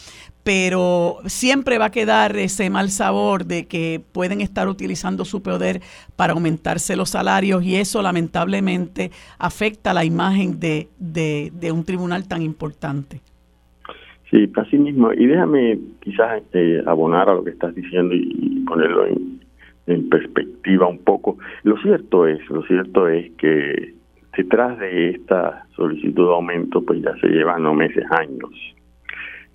pero 0.49 1.19
siempre 1.27 1.77
va 1.77 1.85
a 1.85 1.91
quedar 1.91 2.35
ese 2.39 2.71
mal 2.71 2.89
sabor 2.89 3.45
de 3.45 3.67
que 3.67 4.01
pueden 4.13 4.41
estar 4.41 4.67
utilizando 4.67 5.27
su 5.27 5.43
poder 5.43 5.83
para 6.17 6.33
aumentarse 6.33 6.97
los 6.97 7.11
salarios 7.11 7.63
y 7.65 7.77
eso 7.77 8.01
lamentablemente 8.01 9.11
afecta 9.39 9.93
la 9.93 10.07
imagen 10.07 10.59
de, 10.59 10.89
de, 10.99 11.71
un 11.71 11.85
tribunal 11.85 12.27
tan 12.27 12.41
importante. 12.41 13.21
Sí, 14.31 14.51
así 14.57 14.79
mismo. 14.79 15.13
Y 15.13 15.27
déjame 15.27 15.81
quizás 16.01 16.43
eh, 16.55 16.83
abonar 16.87 17.29
a 17.29 17.35
lo 17.35 17.45
que 17.45 17.51
estás 17.51 17.75
diciendo 17.75 18.15
y, 18.15 18.65
ponerlo 18.67 19.05
en, 19.07 20.09
perspectiva 20.09 20.87
un 20.87 21.01
poco. 21.01 21.37
Lo 21.63 21.77
cierto 21.83 22.27
es, 22.27 22.41
lo 22.49 22.63
cierto 22.63 23.07
es 23.07 23.31
que 23.33 23.95
detrás 24.35 24.79
de 24.79 25.11
esta 25.11 25.67
solicitud 25.79 26.27
de 26.27 26.35
aumento, 26.35 26.83
pues 26.83 27.01
ya 27.01 27.17
se 27.23 27.29
llevan 27.29 27.63
no 27.63 27.73
meses, 27.73 28.05
años 28.11 28.51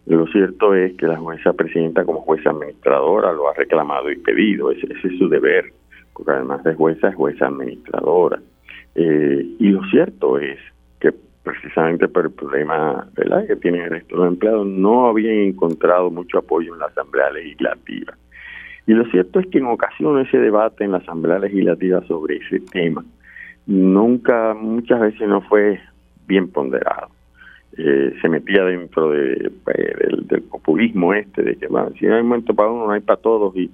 lo 0.05 0.27
cierto 0.27 0.73
es 0.75 0.93
que 0.97 1.07
la 1.07 1.17
jueza 1.17 1.53
presidenta 1.53 2.03
como 2.03 2.21
jueza 2.21 2.49
administradora 2.49 3.31
lo 3.31 3.49
ha 3.49 3.53
reclamado 3.53 4.11
y 4.11 4.17
pedido, 4.17 4.71
ese, 4.71 4.87
es 4.91 5.17
su 5.17 5.29
deber, 5.29 5.65
porque 6.13 6.31
además 6.31 6.63
de 6.63 6.73
jueza 6.73 7.09
es 7.09 7.15
jueza 7.15 7.47
administradora. 7.47 8.39
Eh, 8.95 9.45
y 9.59 9.69
lo 9.69 9.81
cierto 9.85 10.37
es 10.39 10.59
que 10.99 11.13
precisamente 11.43 12.07
por 12.07 12.25
el 12.25 12.31
problema 12.31 13.07
que 13.47 13.55
tienen 13.55 13.83
el 13.83 13.89
resto 13.91 14.15
de 14.15 14.23
los 14.23 14.33
empleados 14.33 14.67
no 14.67 15.07
habían 15.07 15.37
encontrado 15.37 16.11
mucho 16.11 16.39
apoyo 16.39 16.73
en 16.73 16.79
la 16.79 16.87
Asamblea 16.87 17.31
Legislativa. 17.31 18.13
Y 18.85 18.93
lo 18.93 19.05
cierto 19.05 19.39
es 19.39 19.47
que 19.47 19.59
en 19.59 19.67
ocasiones 19.67 20.27
ese 20.27 20.39
debate 20.39 20.83
en 20.83 20.91
la 20.91 20.97
Asamblea 20.97 21.39
Legislativa 21.39 22.01
sobre 22.07 22.37
ese 22.37 22.59
tema 22.59 23.05
nunca, 23.65 24.53
muchas 24.53 24.99
veces 24.99 25.27
no 25.29 25.41
fue 25.41 25.79
bien 26.27 26.49
ponderado. 26.49 27.09
Eh, 27.75 28.13
se 28.21 28.29
metía 28.29 28.63
dentro 28.65 29.09
de, 29.09 29.51
eh, 29.73 29.95
del, 30.29 30.43
populismo 30.43 31.11
este, 31.15 31.41
de 31.41 31.55
que 31.55 31.67
si 31.97 32.05
no 32.05 32.15
hay 32.15 32.21
momento 32.21 32.53
para 32.53 32.69
uno, 32.69 32.85
no 32.85 32.91
hay 32.91 33.01
para 33.01 33.19
todos, 33.19 33.55
y, 33.55 33.71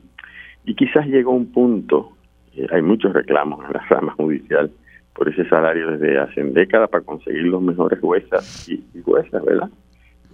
y 0.63 0.73
quizás 0.73 1.05
llegó 1.05 1.31
un 1.31 1.51
punto, 1.51 2.13
eh, 2.55 2.65
hay 2.71 2.81
muchos 2.81 3.11
reclamos 3.11 3.65
en 3.65 3.73
la 3.73 3.85
rama 3.89 4.13
judicial 4.13 4.71
por 5.13 5.27
ese 5.27 5.43
salario 5.49 5.91
desde 5.91 6.17
hace 6.17 6.43
décadas 6.43 6.89
para 6.89 7.03
conseguir 7.03 7.43
los 7.43 7.61
mejores 7.61 7.99
juezas 7.99 8.69
y, 8.69 8.81
juezas, 9.01 9.43
¿verdad? 9.43 9.69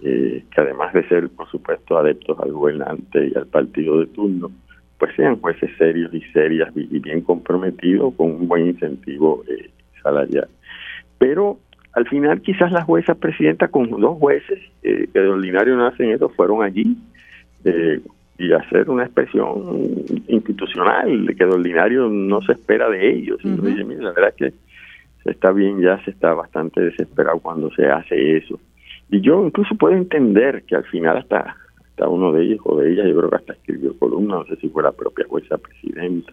que 0.00 0.44
además 0.60 0.92
de 0.92 1.08
ser, 1.08 1.28
por 1.30 1.48
supuesto, 1.50 1.98
adeptos 1.98 2.38
al 2.38 2.52
gobernante 2.52 3.28
y 3.28 3.36
al 3.36 3.46
partido 3.46 3.98
de 3.98 4.06
turno, 4.06 4.52
pues 4.98 5.12
sean 5.16 5.40
jueces 5.40 5.70
serios 5.78 6.14
y 6.14 6.20
serias 6.32 6.70
y 6.76 6.98
bien 7.00 7.22
comprometidos 7.22 8.14
con 8.14 8.30
un 8.30 8.46
buen 8.46 8.68
incentivo 8.68 9.42
salarial. 10.02 10.48
Pero 11.18 11.58
al 11.96 12.06
final 12.06 12.42
quizás 12.42 12.70
la 12.72 12.82
jueza 12.82 13.14
presidenta 13.14 13.68
con 13.68 13.88
dos 13.88 14.18
jueces 14.18 14.60
eh, 14.82 15.08
que 15.12 15.18
de 15.18 15.28
ordinario 15.28 15.76
no 15.76 15.86
hacen 15.86 16.10
eso 16.10 16.28
fueron 16.28 16.62
allí 16.62 16.94
eh, 17.64 18.00
y 18.38 18.52
hacer 18.52 18.90
una 18.90 19.04
expresión 19.04 20.04
institucional 20.28 21.26
que 21.26 21.44
de 21.46 21.50
ordinario 21.50 22.06
no 22.10 22.42
se 22.42 22.52
espera 22.52 22.90
de 22.90 23.10
ellos. 23.10 23.40
y 23.42 23.48
la 23.48 24.12
verdad 24.12 24.28
es 24.28 24.34
que 24.34 24.52
se 25.24 25.30
está 25.30 25.52
bien 25.52 25.80
ya, 25.80 25.98
se 26.04 26.10
está 26.10 26.34
bastante 26.34 26.82
desesperado 26.82 27.38
cuando 27.40 27.70
se 27.70 27.86
hace 27.86 28.36
eso. 28.36 28.60
Y 29.10 29.22
yo 29.22 29.46
incluso 29.46 29.74
puedo 29.74 29.96
entender 29.96 30.64
que 30.64 30.76
al 30.76 30.84
final 30.84 31.16
hasta, 31.16 31.56
hasta 31.78 32.08
uno 32.10 32.30
de 32.30 32.44
ellos 32.44 32.60
o 32.64 32.76
de 32.76 32.92
ellas, 32.92 33.06
yo 33.06 33.16
creo 33.16 33.30
que 33.30 33.36
hasta 33.36 33.52
escribió 33.54 33.98
columna, 33.98 34.34
no 34.34 34.44
sé 34.44 34.56
si 34.56 34.68
fue 34.68 34.82
la 34.82 34.92
propia 34.92 35.24
jueza 35.26 35.56
presidenta, 35.56 36.30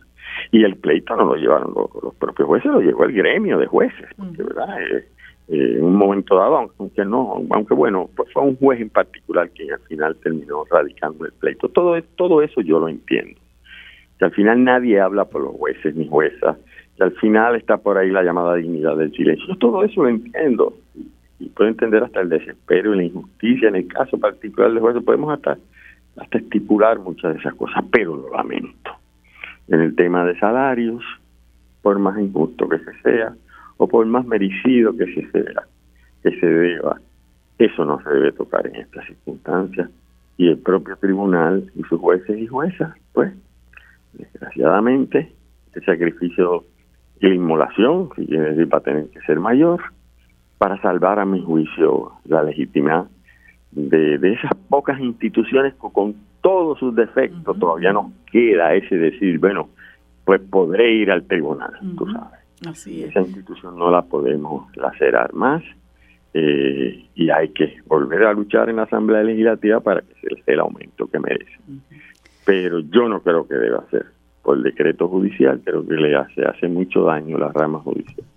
Y 0.51 0.65
el 0.65 0.75
pleito 0.75 1.15
no 1.15 1.23
lo 1.23 1.35
llevaron 1.35 1.73
los, 1.73 2.15
propios 2.15 2.47
jueces, 2.47 2.69
lo 2.69 2.81
llevó 2.81 3.05
el 3.05 3.13
gremio 3.13 3.57
de 3.57 3.67
jueces, 3.67 4.09
porque, 4.17 4.43
¿verdad? 4.43 4.81
Eh, 4.81 5.05
eh, 5.53 5.75
en 5.77 5.83
un 5.83 5.95
momento 5.95 6.35
dado, 6.35 6.71
aunque 6.79 7.05
no, 7.05 7.45
aunque 7.51 7.75
bueno, 7.75 8.09
pues 8.15 8.31
fue 8.33 8.41
un 8.41 8.55
juez 8.55 8.81
en 8.81 8.89
particular 8.89 9.51
quien 9.51 9.71
al 9.71 9.81
final 9.81 10.15
terminó 10.15 10.65
radicando 10.65 11.25
el 11.25 11.31
pleito. 11.33 11.69
Todo, 11.69 12.01
todo 12.15 12.41
eso 12.41 12.61
yo 12.61 12.79
lo 12.79 12.89
entiendo. 12.89 13.39
Que 14.17 14.25
al 14.25 14.31
final 14.31 14.63
nadie 14.63 14.99
habla 14.99 15.25
por 15.25 15.43
los 15.43 15.55
jueces 15.55 15.95
ni 15.95 16.07
juezas, 16.07 16.57
que 16.97 17.03
al 17.03 17.11
final 17.17 17.55
está 17.55 17.77
por 17.77 17.99
ahí 17.99 18.09
la 18.09 18.23
llamada 18.23 18.55
dignidad 18.55 18.97
del 18.97 19.11
silencio. 19.11 19.55
todo 19.57 19.83
eso 19.83 20.01
lo 20.01 20.09
entiendo 20.09 20.73
y 21.39 21.49
puedo 21.49 21.69
entender 21.69 22.03
hasta 22.03 22.21
el 22.21 22.29
desespero 22.29 22.95
y 22.95 22.97
la 22.97 23.03
injusticia 23.03 23.69
en 23.69 23.75
el 23.75 23.87
caso 23.87 24.17
particular 24.17 24.73
de 24.73 24.79
jueces. 24.79 25.03
Podemos 25.03 25.31
hasta, 25.33 25.59
hasta 26.17 26.37
estipular 26.39 26.97
muchas 26.97 27.33
de 27.33 27.39
esas 27.39 27.53
cosas, 27.53 27.83
pero 27.91 28.15
lo 28.15 28.31
lamento. 28.35 28.91
En 29.67 29.81
el 29.81 29.95
tema 29.95 30.25
de 30.25 30.37
salarios, 30.39 31.03
por 31.83 31.99
más 31.99 32.17
injusto 32.17 32.67
que 32.67 32.79
se 32.79 32.93
sea, 33.03 33.35
o 33.77 33.87
por 33.87 34.05
más 34.05 34.25
merecido 34.25 34.95
que 34.95 35.05
se 35.13 35.31
sea, 35.31 35.63
que 36.21 36.39
se 36.39 36.45
deba, 36.45 36.99
eso 37.57 37.85
no 37.85 38.01
se 38.01 38.09
debe 38.09 38.31
tocar 38.31 38.65
en 38.67 38.75
estas 38.77 39.05
circunstancias. 39.05 39.89
Y 40.37 40.47
el 40.47 40.57
propio 40.57 40.97
tribunal 40.97 41.71
y 41.75 41.83
sus 41.83 41.99
jueces 41.99 42.37
y 42.39 42.47
juezas, 42.47 42.95
pues, 43.13 43.33
desgraciadamente, 44.13 45.31
el 45.73 45.85
sacrificio 45.85 46.65
y 47.19 47.27
la 47.27 47.35
inmolación, 47.35 48.09
si 48.15 48.25
quiere 48.25 48.49
decir, 48.51 48.73
va 48.73 48.79
a 48.79 48.81
tener 48.81 49.09
que 49.09 49.21
ser 49.21 49.39
mayor, 49.39 49.81
para 50.57 50.81
salvar 50.81 51.19
a 51.19 51.25
mi 51.25 51.41
juicio 51.41 52.13
la 52.25 52.43
legitimidad 52.43 53.05
de, 53.71 54.17
de 54.17 54.33
esas 54.33 54.51
pocas 54.69 54.99
instituciones 54.99 55.73
que 55.73 55.87
con 55.91 56.15
todos 56.41 56.77
sus 56.79 56.95
defectos 56.95 57.57
todavía 57.57 57.93
nos 57.93 58.11
queda 58.31 58.73
ese 58.73 58.97
decir, 58.97 59.39
bueno, 59.39 59.69
pues 60.25 60.41
podré 60.41 60.91
ir 60.93 61.11
al 61.11 61.23
tribunal, 61.23 61.71
tú 61.97 62.05
sabes. 62.11 62.42
Esa 63.09 63.21
institución 63.21 63.77
no 63.77 63.91
la 63.91 64.01
podemos 64.03 64.75
lacerar 64.75 65.33
más 65.33 65.63
eh, 66.33 67.05
y 67.15 67.29
hay 67.29 67.49
que 67.49 67.75
volver 67.85 68.23
a 68.23 68.33
luchar 68.33 68.69
en 68.69 68.77
la 68.77 68.83
Asamblea 68.83 69.23
Legislativa 69.23 69.79
para 69.79 70.01
que 70.01 70.13
se 70.21 70.27
dé 70.27 70.53
el 70.53 70.59
aumento 70.59 71.07
que 71.07 71.19
merece. 71.19 71.57
Pero 72.45 72.79
yo 72.79 73.07
no 73.07 73.21
creo 73.21 73.47
que 73.47 73.55
deba 73.55 73.85
ser 73.89 74.05
por 74.41 74.61
decreto 74.61 75.07
judicial, 75.07 75.61
creo 75.63 75.87
que 75.87 75.93
le 75.93 76.15
hace, 76.15 76.45
hace 76.45 76.67
mucho 76.67 77.03
daño 77.03 77.37
la 77.37 77.49
rama 77.49 77.79
judicial. 77.79 78.27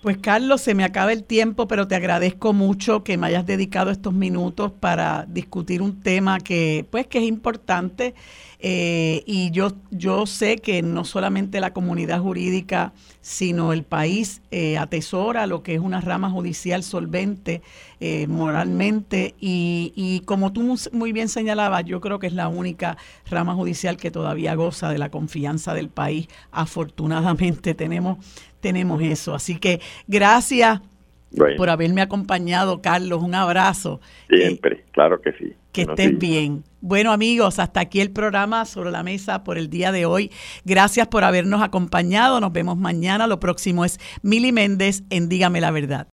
Pues 0.00 0.16
Carlos, 0.18 0.60
se 0.60 0.76
me 0.76 0.84
acaba 0.84 1.12
el 1.12 1.24
tiempo, 1.24 1.66
pero 1.66 1.88
te 1.88 1.96
agradezco 1.96 2.52
mucho 2.52 3.02
que 3.02 3.16
me 3.16 3.26
hayas 3.26 3.46
dedicado 3.46 3.90
estos 3.90 4.14
minutos 4.14 4.70
para 4.70 5.26
discutir 5.28 5.82
un 5.82 6.00
tema 6.00 6.38
que, 6.38 6.86
pues, 6.88 7.08
que 7.08 7.18
es 7.18 7.24
importante 7.24 8.14
eh, 8.60 9.22
y 9.24 9.50
yo, 9.52 9.72
yo 9.90 10.26
sé 10.26 10.56
que 10.56 10.82
no 10.82 11.04
solamente 11.04 11.60
la 11.60 11.72
comunidad 11.72 12.20
jurídica, 12.20 12.92
sino 13.20 13.72
el 13.72 13.84
país 13.84 14.42
eh, 14.50 14.78
atesora 14.78 15.46
lo 15.46 15.62
que 15.62 15.74
es 15.74 15.80
una 15.80 16.00
rama 16.00 16.28
judicial 16.30 16.82
solvente 16.82 17.62
eh, 18.00 18.26
moralmente 18.26 19.36
y, 19.40 19.92
y, 19.94 20.20
como 20.20 20.52
tú 20.52 20.76
muy 20.92 21.12
bien 21.12 21.28
señalabas, 21.28 21.84
yo 21.84 22.00
creo 22.00 22.18
que 22.18 22.26
es 22.26 22.32
la 22.32 22.48
única 22.48 22.96
rama 23.30 23.54
judicial 23.54 23.96
que 23.96 24.10
todavía 24.10 24.54
goza 24.54 24.90
de 24.90 24.98
la 24.98 25.10
confianza 25.10 25.74
del 25.74 25.88
país. 25.88 26.28
Afortunadamente 26.50 27.74
tenemos, 27.74 28.18
tenemos 28.60 29.02
eso. 29.02 29.34
Así 29.34 29.58
que 29.58 29.80
gracias 30.06 30.80
por 31.56 31.70
haberme 31.70 32.00
acompañado, 32.00 32.80
Carlos. 32.80 33.22
Un 33.22 33.34
abrazo. 33.34 34.00
Siempre, 34.28 34.84
claro 34.92 35.20
que 35.20 35.32
sí. 35.32 35.54
Que 35.72 35.82
estés 35.82 36.18
bien. 36.18 36.64
Bueno 36.80 37.12
amigos, 37.12 37.58
hasta 37.58 37.80
aquí 37.80 38.00
el 38.00 38.10
programa 38.10 38.64
sobre 38.64 38.90
la 38.90 39.02
mesa 39.02 39.42
por 39.44 39.58
el 39.58 39.68
día 39.68 39.92
de 39.92 40.06
hoy. 40.06 40.30
Gracias 40.64 41.08
por 41.08 41.24
habernos 41.24 41.62
acompañado. 41.62 42.40
Nos 42.40 42.52
vemos 42.52 42.76
mañana. 42.76 43.26
Lo 43.26 43.40
próximo 43.40 43.84
es 43.84 43.98
Mili 44.22 44.52
Méndez 44.52 45.02
en 45.10 45.28
Dígame 45.28 45.60
la 45.60 45.70
Verdad. 45.70 46.06